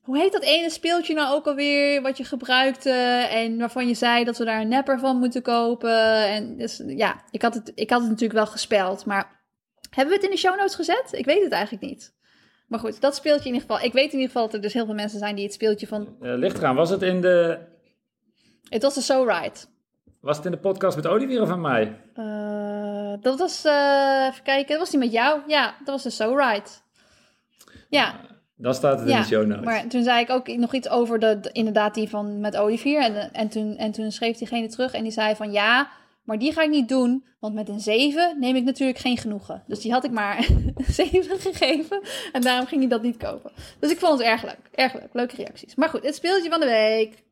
Hoe 0.00 0.18
heet 0.18 0.32
dat 0.32 0.42
ene 0.42 0.70
speeltje 0.70 1.14
nou 1.14 1.34
ook 1.34 1.46
alweer 1.46 2.02
wat 2.02 2.16
je 2.16 2.24
gebruikte 2.24 2.90
en 3.30 3.58
waarvan 3.58 3.88
je 3.88 3.94
zei 3.94 4.24
dat 4.24 4.38
we 4.38 4.44
daar 4.44 4.60
een 4.60 4.68
nepper 4.68 4.98
van 4.98 5.18
moeten 5.18 5.42
kopen? 5.42 6.26
En 6.26 6.56
dus, 6.56 6.82
ja, 6.86 7.24
ik 7.30 7.42
had, 7.42 7.54
het, 7.54 7.72
ik 7.74 7.90
had 7.90 8.00
het 8.00 8.08
natuurlijk 8.10 8.38
wel 8.38 8.46
gespeld, 8.46 9.04
maar 9.04 9.44
hebben 9.90 10.14
we 10.14 10.20
het 10.20 10.28
in 10.28 10.34
de 10.34 10.42
show 10.42 10.56
notes 10.56 10.74
gezet? 10.74 11.08
Ik 11.10 11.24
weet 11.24 11.42
het 11.42 11.52
eigenlijk 11.52 11.84
niet. 11.84 12.16
Maar 12.68 12.78
goed, 12.78 13.00
dat 13.00 13.14
speeltje 13.14 13.48
in 13.48 13.54
ieder 13.54 13.68
geval. 13.68 13.84
Ik 13.86 13.92
weet 13.92 14.06
in 14.12 14.12
ieder 14.18 14.26
geval 14.26 14.42
dat 14.44 14.54
er 14.54 14.60
dus 14.60 14.72
heel 14.72 14.84
veel 14.84 14.94
mensen 14.94 15.18
zijn 15.18 15.34
die 15.34 15.44
het 15.44 15.52
speeltje 15.52 15.86
van... 15.86 16.16
Eh 16.20 16.34
ligt 16.34 16.58
eraan, 16.58 16.74
was 16.74 16.90
het, 16.90 17.02
in 17.02 17.20
de, 17.20 17.58
Het 18.68 18.82
was 18.82 18.94
de 18.94 19.00
So 19.00 19.24
Right. 19.24 19.68
was 20.20 20.36
het 20.36 20.44
in 20.46 20.50
de 20.52 20.58
podcast 20.58 20.96
met 20.96 21.06
Olivier 21.06 21.42
of 21.42 21.48
van 21.48 21.60
mij? 21.60 22.00
Eh, 22.14 23.12
dat 23.20 23.38
was, 23.38 23.64
eh, 23.64 24.26
even 24.30 24.42
kijken, 24.42 24.68
dat 24.68 24.78
was 24.78 24.90
die 24.90 24.98
met 24.98 25.12
jou? 25.12 25.40
Ja, 25.46 25.74
dat 25.78 25.88
was 25.88 26.02
de 26.02 26.10
So 26.10 26.34
Right. 26.36 26.82
Ja, 27.88 28.20
Dan 28.56 28.74
staat 28.74 28.98
het 28.98 29.08
in 29.08 29.14
ja. 29.14 29.20
de 29.20 29.26
show 29.26 29.46
notes. 29.46 29.64
maar 29.64 29.86
toen 29.86 30.02
zei 30.02 30.20
ik 30.20 30.30
ook 30.30 30.46
nog 30.56 30.74
iets 30.74 30.88
over 30.88 31.18
de, 31.18 31.40
de- 31.40 31.52
inderdaad 31.52 31.94
die 31.94 32.08
van 32.08 32.40
met 32.40 32.56
Olivier. 32.56 33.00
En, 33.02 33.32
en, 33.32 33.48
toen, 33.48 33.76
en 33.76 33.92
toen 33.92 34.12
schreef 34.12 34.36
diegene 34.36 34.66
terug 34.68 34.92
en 34.92 35.02
die 35.02 35.12
zei 35.12 35.34
van 35.36 35.52
ja, 35.52 35.88
maar 36.28 36.38
die 36.38 36.52
ga 36.52 36.62
ik 36.62 36.70
niet 36.70 36.88
doen. 36.88 37.24
Want 37.40 37.54
met 37.54 37.68
een 37.68 37.80
7 37.80 38.36
neem 38.40 38.56
ik 38.56 38.64
natuurlijk 38.64 38.98
geen 38.98 39.16
genoegen. 39.16 39.62
Dus 39.66 39.80
die 39.80 39.92
had 39.92 40.04
ik 40.04 40.10
maar 40.10 40.38
een 40.48 40.74
7 40.88 41.38
gegeven. 41.38 42.02
En 42.32 42.40
daarom 42.40 42.66
ging 42.66 42.80
hij 42.80 42.90
dat 42.90 43.02
niet 43.02 43.16
kopen. 43.16 43.52
Dus 43.78 43.90
ik 43.90 43.98
vond 43.98 44.18
het 44.18 44.26
erg 44.28 44.42
leuk. 44.42 44.58
Erg 44.72 44.94
leuk. 44.94 45.08
Leuke 45.12 45.36
reacties. 45.36 45.74
Maar 45.74 45.88
goed, 45.88 46.02
het 46.04 46.14
speeltje 46.14 46.50
van 46.50 46.60
de 46.60 46.66
week. 46.66 47.24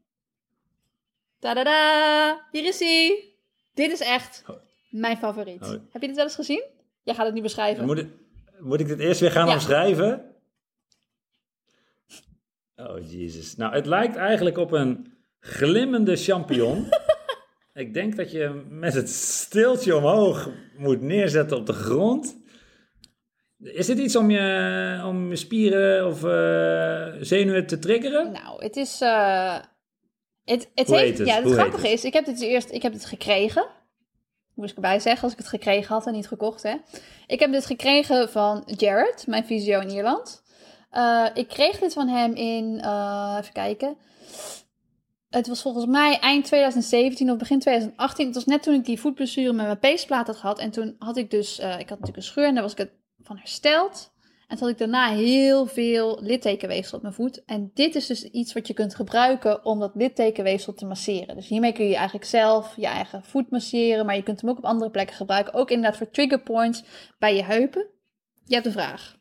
Tada! 1.38 2.46
Hier 2.50 2.64
is 2.64 2.78
hij. 2.78 3.24
Dit 3.74 3.90
is 3.92 4.00
echt 4.00 4.44
mijn 4.90 5.16
favoriet. 5.16 5.62
Oh. 5.62 5.68
Heb 5.68 6.00
je 6.02 6.06
dit 6.06 6.16
wel 6.16 6.24
eens 6.24 6.34
gezien? 6.34 6.64
Jij 7.02 7.14
gaat 7.14 7.26
het 7.26 7.34
nu 7.34 7.42
beschrijven. 7.42 7.84
Moet 7.84 7.98
ik, 7.98 8.08
moet 8.58 8.80
ik 8.80 8.86
dit 8.86 8.98
eerst 8.98 9.20
weer 9.20 9.30
gaan 9.30 9.46
Ja. 9.46 9.52
omschrijven? 9.54 10.34
Oh, 12.76 13.10
jezus. 13.10 13.56
Nou, 13.56 13.74
het 13.74 13.86
lijkt 13.86 14.16
eigenlijk 14.16 14.58
op 14.58 14.72
een 14.72 15.12
glimmende 15.40 16.16
champignon. 16.16 16.88
ik 17.76 17.94
denk 17.94 18.16
dat 18.16 18.30
je 18.30 18.64
met 18.68 18.94
het 18.94 19.08
stiltje 19.10 19.96
omhoog 19.96 20.50
moet 20.76 21.00
neerzetten 21.00 21.56
op 21.56 21.66
de 21.66 21.72
grond. 21.72 22.36
Is 23.58 23.86
dit 23.86 23.98
iets 23.98 24.16
om 24.16 24.30
je, 24.30 25.02
om 25.06 25.28
je 25.28 25.36
spieren 25.36 26.06
of 26.06 26.24
eh, 26.24 27.12
zenuwen 27.20 27.66
te 27.66 27.78
triggeren? 27.78 28.32
Nou, 28.32 28.62
het 28.64 28.76
is. 28.76 29.00
eh, 29.00 29.58
het, 30.44 30.70
het 30.74 30.86
Hoe 30.86 30.96
heeft, 30.96 31.18
het? 31.18 31.26
Ja, 31.26 31.34
het 31.34 31.44
Hoe 31.44 31.52
grappige 31.52 31.86
het? 31.86 31.92
is, 31.92 32.04
ik 32.04 32.12
heb 32.12 32.24
dit 32.24 32.40
eerst, 32.40 32.70
ik 32.70 32.82
heb 32.82 32.92
dit 32.92 33.04
gekregen. 33.04 33.66
Moest 34.54 34.70
ik 34.70 34.76
erbij 34.76 34.98
zeggen, 35.00 35.22
als 35.22 35.32
ik 35.32 35.38
het 35.38 35.48
gekregen 35.48 35.94
had 35.94 36.06
en 36.06 36.12
niet 36.12 36.28
gekocht, 36.28 36.62
hè. 36.62 36.74
Ik 37.26 37.40
heb 37.40 37.52
dit 37.52 37.66
gekregen 37.66 38.28
van 38.30 38.62
Jared, 38.76 39.26
mijn 39.26 39.44
fysio 39.44 39.80
in 39.80 39.90
Ierland. 39.90 40.42
Eh, 40.90 41.26
ik 41.34 41.48
kreeg 41.48 41.78
dit 41.78 41.92
van 41.92 42.08
hem 42.08 42.34
in, 42.34 42.74
even 43.38 43.52
kijken. 43.52 43.96
Het 45.36 45.48
was 45.48 45.62
volgens 45.62 45.86
mij 45.86 46.18
eind 46.18 46.44
2017 46.44 47.30
of 47.30 47.36
begin 47.36 47.58
2018. 47.58 48.26
Het 48.26 48.34
was 48.34 48.44
net 48.44 48.62
toen 48.62 48.74
ik 48.74 48.84
die 48.84 49.00
voetblessure 49.00 49.52
met 49.52 49.66
mijn 49.66 49.78
peesplaat 49.78 50.26
had 50.26 50.36
gehad. 50.36 50.58
En 50.58 50.70
toen 50.70 50.96
had 50.98 51.16
ik 51.16 51.30
dus, 51.30 51.58
eh, 51.58 51.68
ik 51.68 51.88
had 51.88 51.98
natuurlijk 51.98 52.16
een 52.16 52.22
scheur 52.22 52.46
en 52.46 52.54
daar 52.54 52.62
was 52.62 52.72
ik 52.72 52.78
het 52.78 52.90
van 53.22 53.36
hersteld. 53.36 54.12
En 54.48 54.56
toen 54.56 54.58
had 54.58 54.68
ik 54.68 54.78
daarna 54.78 55.08
heel 55.08 55.66
veel 55.66 56.18
littekenweefsel 56.22 56.96
op 56.96 57.02
mijn 57.02 57.14
voet. 57.14 57.44
En 57.44 57.70
dit 57.74 57.94
is 57.94 58.06
dus 58.06 58.24
iets 58.24 58.52
wat 58.52 58.66
je 58.66 58.74
kunt 58.74 58.94
gebruiken 58.94 59.64
om 59.64 59.78
dat 59.78 59.94
littekenweefsel 59.94 60.74
te 60.74 60.86
masseren. 60.86 61.36
Dus 61.36 61.48
hiermee 61.48 61.72
kun 61.72 61.88
je 61.88 61.94
eigenlijk 61.94 62.26
zelf 62.26 62.76
je 62.76 62.86
eigen 62.86 63.24
voet 63.24 63.50
masseren. 63.50 64.06
Maar 64.06 64.16
je 64.16 64.22
kunt 64.22 64.40
hem 64.40 64.50
ook 64.50 64.58
op 64.58 64.64
andere 64.64 64.90
plekken 64.90 65.16
gebruiken. 65.16 65.54
Ook 65.54 65.70
inderdaad 65.70 65.96
voor 65.96 66.10
trigger 66.10 66.40
points 66.40 66.84
bij 67.18 67.36
je 67.36 67.44
heupen. 67.44 67.86
Je 68.44 68.54
hebt 68.54 68.66
een 68.66 68.72
vraag. 68.72 69.16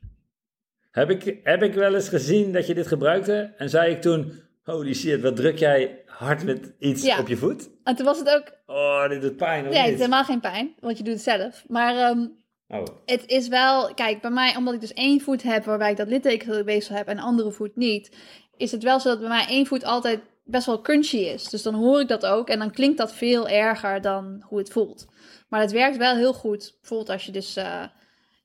Heb 0.92 1.10
ik, 1.10 1.40
heb 1.44 1.64
ik 1.64 1.74
wel 1.74 1.96
eens 1.96 2.10
gezien 2.10 2.52
dat 2.52 2.68
je 2.68 2.74
dit 2.74 2.88
gebruikte 2.88 3.54
en 3.58 3.70
zei 3.70 3.92
ik 3.92 4.02
toen... 4.02 4.44
Holy 4.66 4.94
shit, 4.94 5.22
wat 5.22 5.36
druk 5.36 5.58
jij 5.58 6.02
hard 6.18 6.44
met 6.44 6.74
iets 6.80 7.04
Ja. 7.04 7.20
op 7.20 7.28
je 7.28 7.38
voet? 7.38 7.70
En 7.84 7.96
toen 7.96 8.06
was 8.06 8.20
het 8.20 8.30
ook... 8.30 8.52
Oh, 8.66 9.10
dit 9.10 9.22
doet 9.22 9.36
pijn, 9.38 9.64
Nee, 9.64 9.78
het 9.78 9.92
is 9.94 9.98
helemaal 9.98 10.24
geen 10.24 10.40
pijn. 10.40 10.76
Want 10.80 10.98
je 10.98 11.04
doet 11.04 11.14
het 11.14 11.24
zelf. 11.24 11.64
Maar... 11.68 11.96
ehm, 11.96 12.26
Oh. 12.68 12.84
Het 13.06 13.24
is 13.26 13.48
wel, 13.48 13.94
kijk, 13.94 14.22
bij 14.22 14.30
mij, 14.32 14.56
omdat 14.56 14.74
ik 14.74 14.82
dus 14.82 14.94
één 14.94 15.22
voet 15.22 15.44
heb 15.44 15.66
waarbij 15.66 15.92
ik 15.92 15.98
dat 15.98 16.08
littekenweefsel 16.08 16.96
heb 16.96 17.08
en 17.08 17.20
andere 17.20 17.52
voet 17.52 17.76
niet, 17.76 18.16
is 18.58 18.72
het 18.72 18.84
wel 18.84 19.00
zo 19.00 19.10
dat 19.10 19.20
bij 19.20 19.28
mij 19.28 19.46
één 19.48 19.66
voet 19.66 19.84
altijd 19.84 20.20
best 20.44 20.66
wel 20.66 20.82
crunchy 20.82 21.18
is. 21.18 21.50
Dus 21.50 21.62
dan 21.64 21.74
hoor 21.74 22.00
ik 22.00 22.08
dat 22.08 22.26
ook 22.26 22.50
en 22.50 22.60
dan 22.60 22.72
klinkt 22.72 22.98
dat 22.98 23.14
veel 23.14 23.48
erger 23.48 24.02
dan 24.02 24.44
hoe 24.48 24.58
het 24.58 24.70
voelt. 24.70 25.06
Maar 25.50 25.62
het 25.62 25.72
werkt 25.72 25.98
wel 25.98 26.16
heel 26.16 26.34
goed. 26.34 26.76
Bijvoorbeeld 26.80 27.10
als 27.10 27.26
je 27.26 27.32
dus, 27.32 27.56
eh 27.56 27.84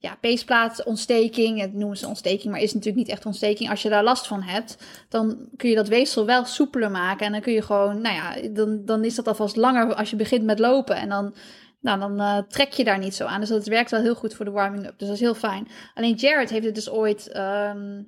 ja, 0.01 0.17
peesplaatsontsteking, 0.21 1.61
het 1.61 1.75
noemen 1.75 1.97
ze 1.97 2.07
ontsteking, 2.07 2.53
maar 2.53 2.61
is 2.61 2.75
natuurlijk 2.75 3.07
niet 3.07 3.17
echt 3.17 3.27
ontsteking. 3.27 3.71
Als 3.71 3.83
je 3.83 3.89
daar 3.89 4.05
last 4.05 4.27
van 4.27 4.43
hebt, 4.43 4.77
dan 5.09 5.49
kun 5.57 5.69
je 5.69 5.75
dat 5.75 5.89
weefsel 5.89 6.27
wel 6.27 6.45
soepeler 6.45 6.91
maken. 6.91 7.27
En 7.27 7.33
dan 7.33 7.41
kun 7.41 7.53
je 7.53 7.63
gewoon, 7.63 8.01
nou 8.01 8.15
ja, 8.15 8.49
dan, 8.49 8.85
dan 8.85 9.05
is 9.05 9.15
dat 9.15 9.29
alvast 9.29 9.57
langer 9.57 9.95
als 9.95 10.11
je 10.11 10.17
begint 10.17 10.45
met 10.45 10.59
lopen. 10.59 10.97
En 10.97 11.09
dan 11.09 11.35
nou, 11.81 11.99
dan 11.99 12.21
eh, 12.21 12.39
trek 12.39 12.73
je 12.73 12.85
daar 12.85 12.99
niet 12.99 13.15
zo 13.15 13.25
aan. 13.25 13.41
Dus 13.41 13.49
dat 13.49 13.67
werkt 13.67 13.91
wel 13.91 14.01
heel 14.01 14.15
goed 14.15 14.35
voor 14.35 14.45
de 14.45 14.51
warming-up. 14.51 14.99
Dus 14.99 15.07
dat 15.07 15.17
is 15.17 15.23
heel 15.23 15.35
fijn. 15.35 15.69
Alleen 15.95 16.15
Jared 16.15 16.51
heeft 16.51 16.65
het 16.65 16.75
dus 16.75 16.91
ooit... 16.91 17.29
ehm, 17.29 18.03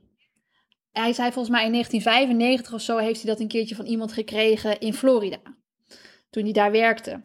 hij 0.92 1.12
zei 1.12 1.32
volgens 1.32 1.54
mij 1.54 1.64
in 1.64 1.72
1995 1.72 2.72
of 2.74 2.80
zo... 2.80 2.96
heeft 2.96 3.22
hij 3.22 3.30
dat 3.30 3.40
een 3.40 3.48
keertje 3.48 3.74
van 3.74 3.86
iemand 3.86 4.12
gekregen 4.12 4.80
in 4.80 4.94
Florida. 4.94 5.40
Toen 6.30 6.42
hij 6.42 6.52
daar 6.52 6.70
werkte. 6.70 7.20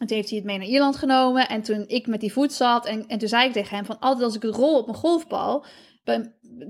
En 0.00 0.06
toen 0.06 0.16
heeft 0.16 0.28
hij 0.28 0.38
het 0.38 0.46
mee 0.46 0.58
naar 0.58 0.66
Ierland 0.66 0.96
genomen. 0.96 1.48
En 1.48 1.62
toen 1.62 1.84
ik 1.86 2.06
met 2.06 2.20
die 2.20 2.32
voet 2.32 2.52
zat... 2.52 2.86
en, 2.86 3.06
en 3.06 3.18
toen 3.18 3.28
zei 3.28 3.46
ik 3.46 3.52
tegen 3.52 3.76
hem 3.76 3.84
van... 3.84 3.98
altijd 3.98 4.24
als 4.24 4.34
ik 4.34 4.42
het 4.42 4.54
rol 4.54 4.78
op 4.78 4.86
mijn 4.86 4.98
golfbal... 4.98 5.64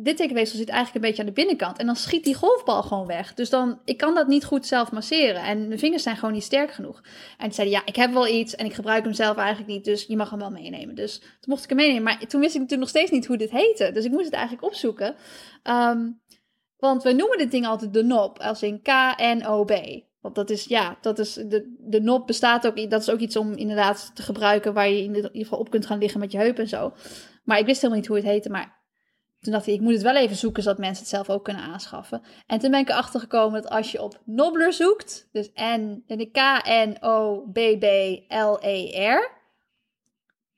dit 0.02 0.16
tekenweefsel 0.16 0.59
zit 0.59 0.69
eigenlijk 0.69 0.94
een 0.97 1.11
beetje 1.11 1.23
aan 1.23 1.28
de 1.28 1.40
binnenkant. 1.40 1.78
En 1.78 1.86
dan 1.86 1.97
schiet 1.97 2.24
die 2.24 2.35
golfbal 2.35 2.82
gewoon 2.82 3.07
weg. 3.07 3.35
Dus 3.35 3.51
dan, 3.51 3.81
ik 3.85 3.97
kan 3.97 4.15
dat 4.15 4.27
niet 4.27 4.44
goed 4.44 4.66
zelf 4.66 4.93
masseren. 4.93 5.43
En 5.43 5.66
mijn 5.66 5.78
vingers 5.78 6.02
zijn 6.02 6.16
gewoon 6.16 6.35
niet 6.35 6.43
sterk 6.43 6.70
genoeg. 6.70 7.01
En 7.39 7.44
toen 7.44 7.52
zei 7.52 7.69
hij, 7.69 7.78
ja, 7.78 7.86
ik 7.86 7.97
heb 7.97 8.12
wel 8.12 8.27
iets 8.28 8.55
en 8.55 8.66
ik 8.66 8.74
gebruik 8.74 9.05
hem 9.05 9.12
zelf 9.12 9.36
eigenlijk 9.36 9.69
niet. 9.69 9.85
Dus 9.85 10.05
je 10.07 10.16
mag 10.16 10.31
hem 10.31 10.39
wel 10.39 10.51
meenemen. 10.51 10.94
Dus 10.94 11.19
toen 11.19 11.28
mocht 11.40 11.62
ik 11.62 11.69
hem 11.69 11.78
meenemen. 11.78 12.02
Maar 12.02 12.19
toen 12.19 12.40
wist 12.40 12.55
ik 12.55 12.61
natuurlijk 12.61 12.93
nog 12.93 13.01
steeds 13.01 13.11
niet 13.11 13.27
hoe 13.27 13.36
dit 13.36 13.51
heette. 13.51 13.90
Dus 13.93 14.05
ik 14.05 14.11
moest 14.11 14.24
het 14.24 14.35
eigenlijk 14.35 14.65
opzoeken. 14.65 15.15
Ehm, 15.62 16.09
want 16.77 17.02
we 17.02 17.12
noemen 17.12 17.39
dit 17.39 17.51
ding 17.51 17.66
altijd 17.66 17.93
de 17.93 18.05
NOB. 18.05 18.39
Als 18.39 18.62
in 18.62 18.82
K-N-O-B. 18.82 20.09
Want 20.20 20.34
dat 20.34 20.51
is, 20.51 20.64
ja, 20.64 20.98
dat 21.01 21.18
is, 21.18 21.34
de, 21.34 21.76
de 21.78 22.01
NOB 22.01 22.26
bestaat 22.26 22.66
ook, 22.66 22.90
dat 22.90 23.01
is 23.01 23.10
ook 23.10 23.18
iets 23.18 23.36
om 23.36 23.52
inderdaad 23.52 24.10
te 24.14 24.22
gebruiken 24.22 24.74
waar 24.74 24.88
je 24.88 25.02
in 25.02 25.14
ieder 25.14 25.30
geval 25.32 25.59
op 25.59 25.70
kunt 25.70 25.86
gaan 25.86 25.98
liggen 25.98 26.20
met 26.20 26.32
je 26.32 26.38
heup 26.38 26.59
en 26.59 26.68
zo. 26.68 26.92
Maar 27.44 27.59
ik 27.59 27.66
wist 27.66 27.80
helemaal 27.80 28.01
niet 28.01 28.09
hoe 28.09 28.16
het 28.16 28.26
heette. 28.26 28.51
Maar 28.51 28.78
toen 29.40 29.52
dacht 29.52 29.66
ik, 29.66 29.74
ik 29.74 29.80
moet 29.80 29.92
het 29.92 30.02
wel 30.02 30.16
even 30.16 30.36
zoeken 30.36 30.62
zodat 30.62 30.78
mensen 30.78 31.02
het 31.02 31.09
zelf 31.14 31.30
ook 31.30 31.44
kunnen 31.44 31.62
aanschaffen. 31.62 32.22
En 32.47 32.59
toen 32.59 32.70
ben 32.70 32.80
ik 32.80 32.88
erachter 32.88 33.20
gekomen 33.20 33.62
dat 33.62 33.70
als 33.70 33.92
je 33.92 34.02
op 34.02 34.20
Nobler 34.24 34.72
zoekt, 34.72 35.28
dus 35.32 35.51
N, 35.55 36.05
K-N-O-B-B-L-E-R, 36.32 37.01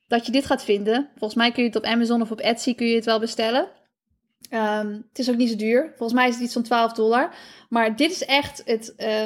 dat 0.07 0.25
je 0.25 0.31
dit 0.31 0.45
gaat 0.45 0.63
vinden. 0.63 1.09
Volgens 1.11 1.35
mij 1.35 1.51
kun 1.51 1.63
je 1.63 1.69
het 1.69 1.77
op 1.77 1.85
Amazon 1.85 2.21
of 2.21 2.31
op 2.31 2.39
Etsy 2.39 2.75
kun 2.75 2.87
je 2.87 2.95
het 2.95 3.05
wel 3.05 3.19
bestellen. 3.19 3.67
Ehm, 4.49 4.91
het 4.91 5.19
is 5.19 5.29
ook 5.29 5.35
niet 5.35 5.49
zo 5.49 5.55
duur. 5.55 5.93
Volgens 5.95 6.19
mij 6.19 6.27
is 6.27 6.33
het 6.33 6.43
iets 6.43 6.53
van 6.53 6.63
12 6.63 6.93
dollar. 6.93 7.35
Maar 7.69 7.95
dit 7.95 8.11
is 8.11 8.25
echt 8.25 8.61
het, 8.65 8.95
eh, 8.95 9.25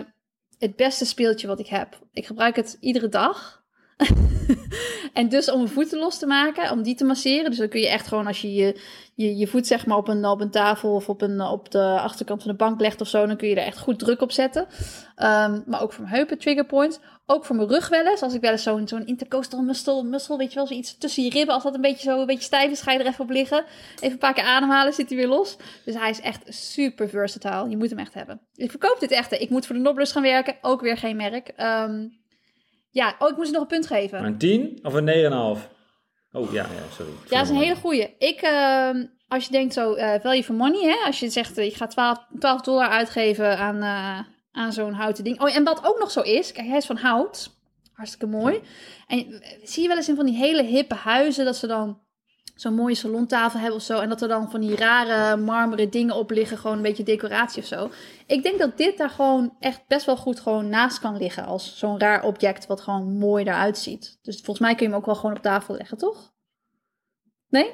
het 0.59 0.75
beste 0.75 1.05
speeltje 1.05 1.47
wat 1.47 1.59
ik 1.59 1.67
heb. 1.67 1.99
Ik 2.13 2.25
gebruik 2.25 2.55
het 2.55 2.77
iedere 2.79 3.09
dag. 3.09 3.65
en 5.13 5.29
dus 5.29 5.51
om 5.51 5.57
mijn 5.57 5.69
voeten 5.69 5.99
los 5.99 6.19
te 6.19 6.25
maken, 6.25 6.71
om 6.71 6.84
die 6.84 6.95
te 6.95 7.05
masseren. 7.05 7.49
Dus 7.49 7.59
dan 7.59 7.69
kun 7.69 7.79
je 7.79 7.89
echt 7.89 8.07
gewoon 8.07 8.27
als 8.27 8.41
je 8.41 8.53
je, 8.53 8.81
je, 9.15 9.38
je 9.38 9.47
voet 9.47 9.67
zeg 9.67 9.85
maar 9.85 9.97
op 9.97 10.07
een, 10.07 10.25
op 10.25 10.41
een 10.41 10.51
tafel 10.51 10.95
of 10.95 11.09
op, 11.09 11.21
een, 11.21 11.41
op 11.41 11.71
de 11.71 11.99
achterkant 11.99 12.41
van 12.41 12.51
de 12.51 12.57
bank 12.57 12.79
legt 12.79 13.01
of 13.01 13.07
zo, 13.07 13.25
dan 13.25 13.38
kun 13.38 13.47
je 13.47 13.55
er 13.55 13.65
echt 13.65 13.79
goed 13.79 13.99
druk 13.99 14.21
op 14.21 14.31
zetten. 14.31 14.67
Ehm, 15.15 15.61
maar 15.65 15.81
ook 15.81 15.93
voor 15.93 16.03
mijn 16.03 16.15
heupen, 16.15 16.38
trigger 16.38 16.65
points. 16.65 16.99
Ook 17.30 17.45
voor 17.45 17.56
mijn 17.56 17.68
rug 17.68 17.90
wel 17.90 18.06
eens. 18.06 18.22
Als 18.22 18.34
ik 18.34 18.41
wel 18.41 18.52
eens 18.52 18.64
zo'n 18.64 18.88
zo'n 18.88 19.06
intercoastal 19.06 19.62
muscle, 19.62 20.04
muscle, 20.04 20.38
weet 20.38 20.49
je 20.49 20.56
wel, 20.56 20.68
zoiets 20.68 20.98
tussen 20.98 21.24
je 21.24 21.30
ribben. 21.30 21.54
Als 21.54 21.64
dat 21.64 21.76
een 21.76 21.82
beetje 21.82 22.10
zo 22.10 22.20
een 22.20 22.26
beetje 22.26 22.44
stijf 22.44 22.72
is, 22.72 22.82
ga 22.82 22.91
je 22.91 22.99
er 22.99 23.06
even 23.06 23.24
op 23.24 23.30
liggen. 23.30 23.66
Even 23.95 24.12
een 24.12 24.18
paar 24.18 24.34
keer 24.34 24.44
ademhalen, 24.44 24.94
zit 24.94 25.10
hij 25.10 25.18
weer 25.18 25.28
los. 25.28 25.58
Dus 25.86 25.95
hij 25.95 26.10
is 26.10 26.22
echt 26.22 26.41
super 26.48 27.10
versatile. 27.10 27.70
Je 27.70 27.78
moet 27.78 27.90
hem 27.90 27.99
echt 27.99 28.14
hebben. 28.14 28.41
Ik 28.56 28.70
verkoop 28.70 28.99
dit 28.99 29.12
echt. 29.12 29.32
Ik 29.32 29.49
moet 29.49 29.66
voor 29.66 29.76
de 29.76 29.82
Noblers 29.82 30.12
gaan 30.12 30.22
werken. 30.22 30.56
Ook 30.62 30.82
weer 30.82 30.98
geen 30.98 31.16
merk. 31.16 31.48
Ehm, 31.48 32.08
ja, 32.91 33.16
oh, 33.20 33.30
ik 33.30 33.38
moest 33.38 33.52
nog 33.52 33.62
een 33.62 33.68
punt 33.68 33.88
geven. 33.88 34.24
Een 34.24 34.38
10 34.38 34.80
of 34.84 34.94
een 34.94 35.06
9,5? 35.06 35.70
Oh 36.32 36.52
ja, 36.52 36.64
ja 36.64 36.94
sorry. 36.95 37.12
Ja, 37.30 37.38
dat 37.38 37.44
is 37.44 37.49
een 37.49 37.64
hele 37.64 37.76
goeie. 37.76 38.16
Ik, 38.18 38.41
ehm, 38.41 39.06
als 39.28 39.45
je 39.45 39.52
denkt 39.52 39.74
zo, 39.74 39.94
eh 39.94 40.22
value 40.22 40.44
for 40.44 40.56
money, 40.56 40.82
hè? 40.82 41.06
Als 41.06 41.20
je 41.20 41.30
zegt, 41.30 41.58
eh, 41.58 41.66
je 41.66 41.76
gaat 41.76 41.91
12, 41.91 42.18
12 42.40 42.62
dollar 42.62 42.90
uitgeven 42.90 43.58
aan, 43.58 43.82
eh, 43.82 44.20
aan 44.57 44.73
zo'n 44.73 44.93
houten 44.93 45.23
ding. 45.23 45.41
Oh, 45.41 45.55
en 45.55 45.63
wat 45.63 45.85
ook 45.85 45.99
nog 45.99 46.11
zo 46.11 46.21
is, 46.21 46.51
kijk, 46.51 46.67
hij 46.67 46.77
is 46.77 46.85
van 46.85 46.97
hout. 46.97 47.55
Hartstikke 47.93 48.25
mooi. 48.25 48.61
En 49.07 49.41
eh, 49.41 49.59
zie 49.63 49.81
je 49.81 49.88
wel 49.88 49.97
eens 49.97 50.09
in 50.09 50.15
van 50.15 50.25
die 50.25 50.35
hele 50.35 50.63
hippe 50.63 50.95
huizen, 50.95 51.45
dat 51.45 51.55
ze 51.55 51.67
dan 51.67 51.99
zo'n 52.55 52.75
mooie 52.75 52.95
salontafel 52.95 53.59
hebben 53.59 53.77
of 53.77 53.84
zo. 53.84 53.99
En 53.99 54.09
dat 54.09 54.21
er 54.21 54.27
dan 54.27 54.51
van 54.51 54.61
die 54.61 54.75
rare 54.75 55.38
marmeren 55.38 55.89
dingen 55.89 56.15
op 56.15 56.31
liggen, 56.31 56.57
gewoon 56.57 56.75
een 56.75 56.84
beetje 56.84 57.03
decoratie 57.03 57.61
of 57.61 57.67
zo. 57.67 57.89
Ik 58.25 58.43
denk 58.43 58.59
dat 58.59 58.77
dit 58.77 58.97
daar 58.97 59.09
gewoon 59.09 59.55
echt 59.59 59.88
best 59.88 60.05
wel 60.05 60.17
goed 60.17 60.39
gewoon 60.39 60.69
naast 60.69 60.99
kan 60.99 61.17
liggen. 61.17 61.45
Als 61.45 61.77
zo'n 61.77 61.99
raar 61.99 62.23
object 62.23 62.67
wat 62.67 62.81
gewoon 62.81 63.17
mooi 63.17 63.45
eruit 63.45 63.77
ziet. 63.77 64.19
Dus 64.21 64.35
volgens 64.35 64.59
mij 64.59 64.75
kun 64.75 64.85
je 64.85 64.91
hem 64.91 64.99
ook 64.99 65.05
wel 65.05 65.15
gewoon 65.15 65.35
op 65.35 65.41
tafel 65.41 65.75
leggen, 65.75 65.97
toch? 65.97 66.34
Nee? 67.49 67.73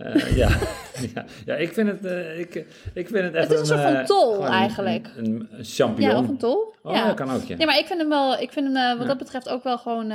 Eh, 0.00 0.36
ja. 0.36 0.48
ja. 1.14 1.24
ja, 1.44 1.54
ik 1.54 1.72
vind 1.72 1.88
het, 1.88 2.04
eh, 2.04 2.38
ik, 2.38 2.54
ik 2.94 3.08
vind 3.08 3.24
het 3.24 3.34
echt 3.34 3.48
Het 3.48 3.52
is 3.52 3.58
een 3.60 3.66
soort 3.66 3.80
van 3.80 3.94
eh, 3.94 4.04
tol 4.04 4.46
eigenlijk. 4.46 5.10
Een, 5.16 5.24
een, 5.26 5.48
een 5.50 5.64
champignon. 5.64 6.10
Ja, 6.14 6.18
of 6.22 6.28
een 6.28 6.38
tol. 6.38 6.74
Oh, 6.82 6.94
ja. 6.94 7.06
dat 7.06 7.14
kan 7.16 7.30
ook, 7.30 7.42
ja. 7.42 7.54
Ja, 7.58 7.66
maar 7.66 7.78
ik 7.78 7.86
vind 7.86 8.00
hem 8.00 8.08
wel, 8.08 8.38
ik 8.38 8.52
vind 8.52 8.66
hem 8.76 8.96
wat 8.98 9.02
Ja. 9.02 9.08
dat 9.08 9.18
betreft 9.18 9.48
ook 9.48 9.62
wel 9.62 9.78
gewoon. 9.78 10.10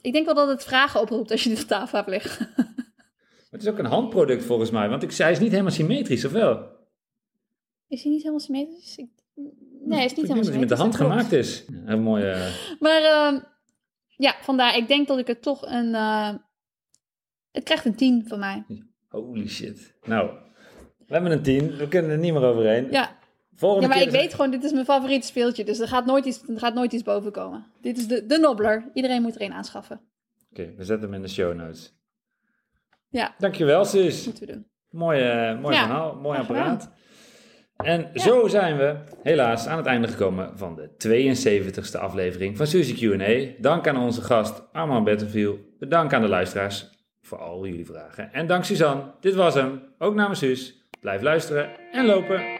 ik 0.00 0.12
denk 0.12 0.24
wel 0.26 0.34
dat 0.34 0.48
het 0.48 0.64
vragen 0.64 1.00
oproept 1.00 1.30
als 1.30 1.42
je 1.42 1.48
dit 1.48 1.60
op 1.62 1.66
tafel 1.68 1.98
hebt 1.98 2.10
liggen. 2.10 2.48
Het 3.50 3.62
is 3.62 3.68
ook 3.68 3.78
een 3.78 3.84
handproduct 3.84 4.44
volgens 4.44 4.70
mij, 4.70 4.88
want 4.88 5.02
ik, 5.02 5.12
hij 5.14 5.30
is 5.30 5.38
niet 5.38 5.50
helemaal 5.50 5.70
symmetrisch, 5.72 6.24
of 6.24 6.32
wel? 6.32 6.66
Is 7.88 8.02
hij 8.02 8.10
niet 8.12 8.20
helemaal 8.20 8.40
symmetrisch? 8.40 8.96
Ik- 8.96 9.08
Nee, 9.84 9.96
hij 9.98 10.04
is 10.06 10.14
niet 10.14 10.20
helemaal 10.20 10.42
dat 10.42 10.50
hij 10.52 10.60
met 10.60 10.68
de 10.68 10.74
hand 10.74 10.94
symmetrisch, 10.94 11.26
gemaakt 11.28 11.32
is. 11.32 11.64
Een 11.86 12.02
mooie... 12.02 12.48
Maar 12.78 13.02
ehm, 13.02 13.40
ja, 14.08 14.34
vandaar. 14.42 14.76
Ik 14.76 14.88
denk 14.88 15.08
dat 15.08 15.18
ik 15.18 15.26
het 15.26 15.42
toch 15.42 15.62
een. 15.66 15.94
het 17.52 17.62
krijgt 17.64 17.84
een 17.84 17.94
10 17.94 18.24
van 18.28 18.38
mij. 18.38 18.64
Holy 19.10 19.48
shit. 19.48 19.94
Nou, 20.04 20.30
we 21.06 21.12
hebben 21.12 21.32
een 21.32 21.42
10. 21.42 21.76
We 21.76 21.88
kunnen 21.88 22.10
er 22.10 22.18
niet 22.18 22.32
meer 22.32 22.44
overheen. 22.44 22.90
Ja, 22.90 23.18
Volgende 23.60 23.88
ja 23.88 23.94
maar 23.94 24.02
ik 24.02 24.10
weet 24.10 24.34
gewoon, 24.34 24.50
dit 24.50 24.64
is 24.64 24.72
mijn 24.72 24.84
favoriete 24.84 25.26
speeltje. 25.26 25.64
Dus 25.64 25.78
er 25.78 25.88
gaat 25.88 26.06
nooit 26.06 26.24
iets, 26.24 26.42
er 26.48 26.58
gaat 26.58 26.74
nooit 26.74 26.92
iets 26.92 27.02
boven 27.02 27.32
komen. 27.32 27.66
Dit 27.80 27.98
is 27.98 28.08
de, 28.08 28.26
de 28.26 28.38
Nobbler. 28.38 28.90
Iedereen 28.94 29.22
moet 29.22 29.34
er 29.34 29.42
een 29.42 29.52
aanschaffen. 29.52 30.00
Oké, 30.50 30.72
we 30.76 30.84
zetten 30.84 31.06
hem 31.06 31.14
in 31.14 31.22
de 31.22 31.28
show 31.28 31.54
notes. 31.54 31.94
Ja, 33.08 33.34
Dankjewel, 33.38 33.84
sus. 33.84 34.24
moeten 34.24 34.46
we 34.46 34.52
doen. 34.52 34.66
Mooi, 34.90 35.20
eh, 35.20 35.60
mooi 35.60 35.74
Ja, 35.74 35.82
verhaal, 35.82 36.14
mooi 36.14 36.38
apparaat. 36.38 36.90
En 37.76 38.10
zo 38.14 38.48
zijn 38.48 38.76
we 38.76 38.96
helaas 39.22 39.66
aan 39.66 39.76
het 39.76 39.86
einde 39.86 40.08
gekomen 40.08 40.58
van 40.58 40.74
de 40.74 40.90
72e 40.98 41.98
aflevering 41.98 42.56
van 42.56 42.66
Suzy 42.66 42.94
Q&A. 42.94 43.60
Dank 43.62 43.88
aan 43.88 43.96
onze 43.96 44.22
gast 44.22 44.72
Armand 44.72 45.04
Bettenviel. 45.04 45.58
Bedankt 45.78 46.12
aan 46.12 46.22
de 46.22 46.28
luisteraars 46.28 46.90
voor 47.30 47.38
al 47.38 47.66
jullie 47.66 47.86
vragen. 47.86 48.32
En 48.32 48.46
dank 48.46 48.64
Suzanne. 48.64 49.02
Dit 49.20 49.34
was 49.34 49.54
hem. 49.54 49.82
Ook 49.98 50.14
namens 50.14 50.38
Suus. 50.38 50.84
Blijf 51.00 51.22
luisteren 51.22 51.68
en 51.92 52.06
lopen. 52.06 52.59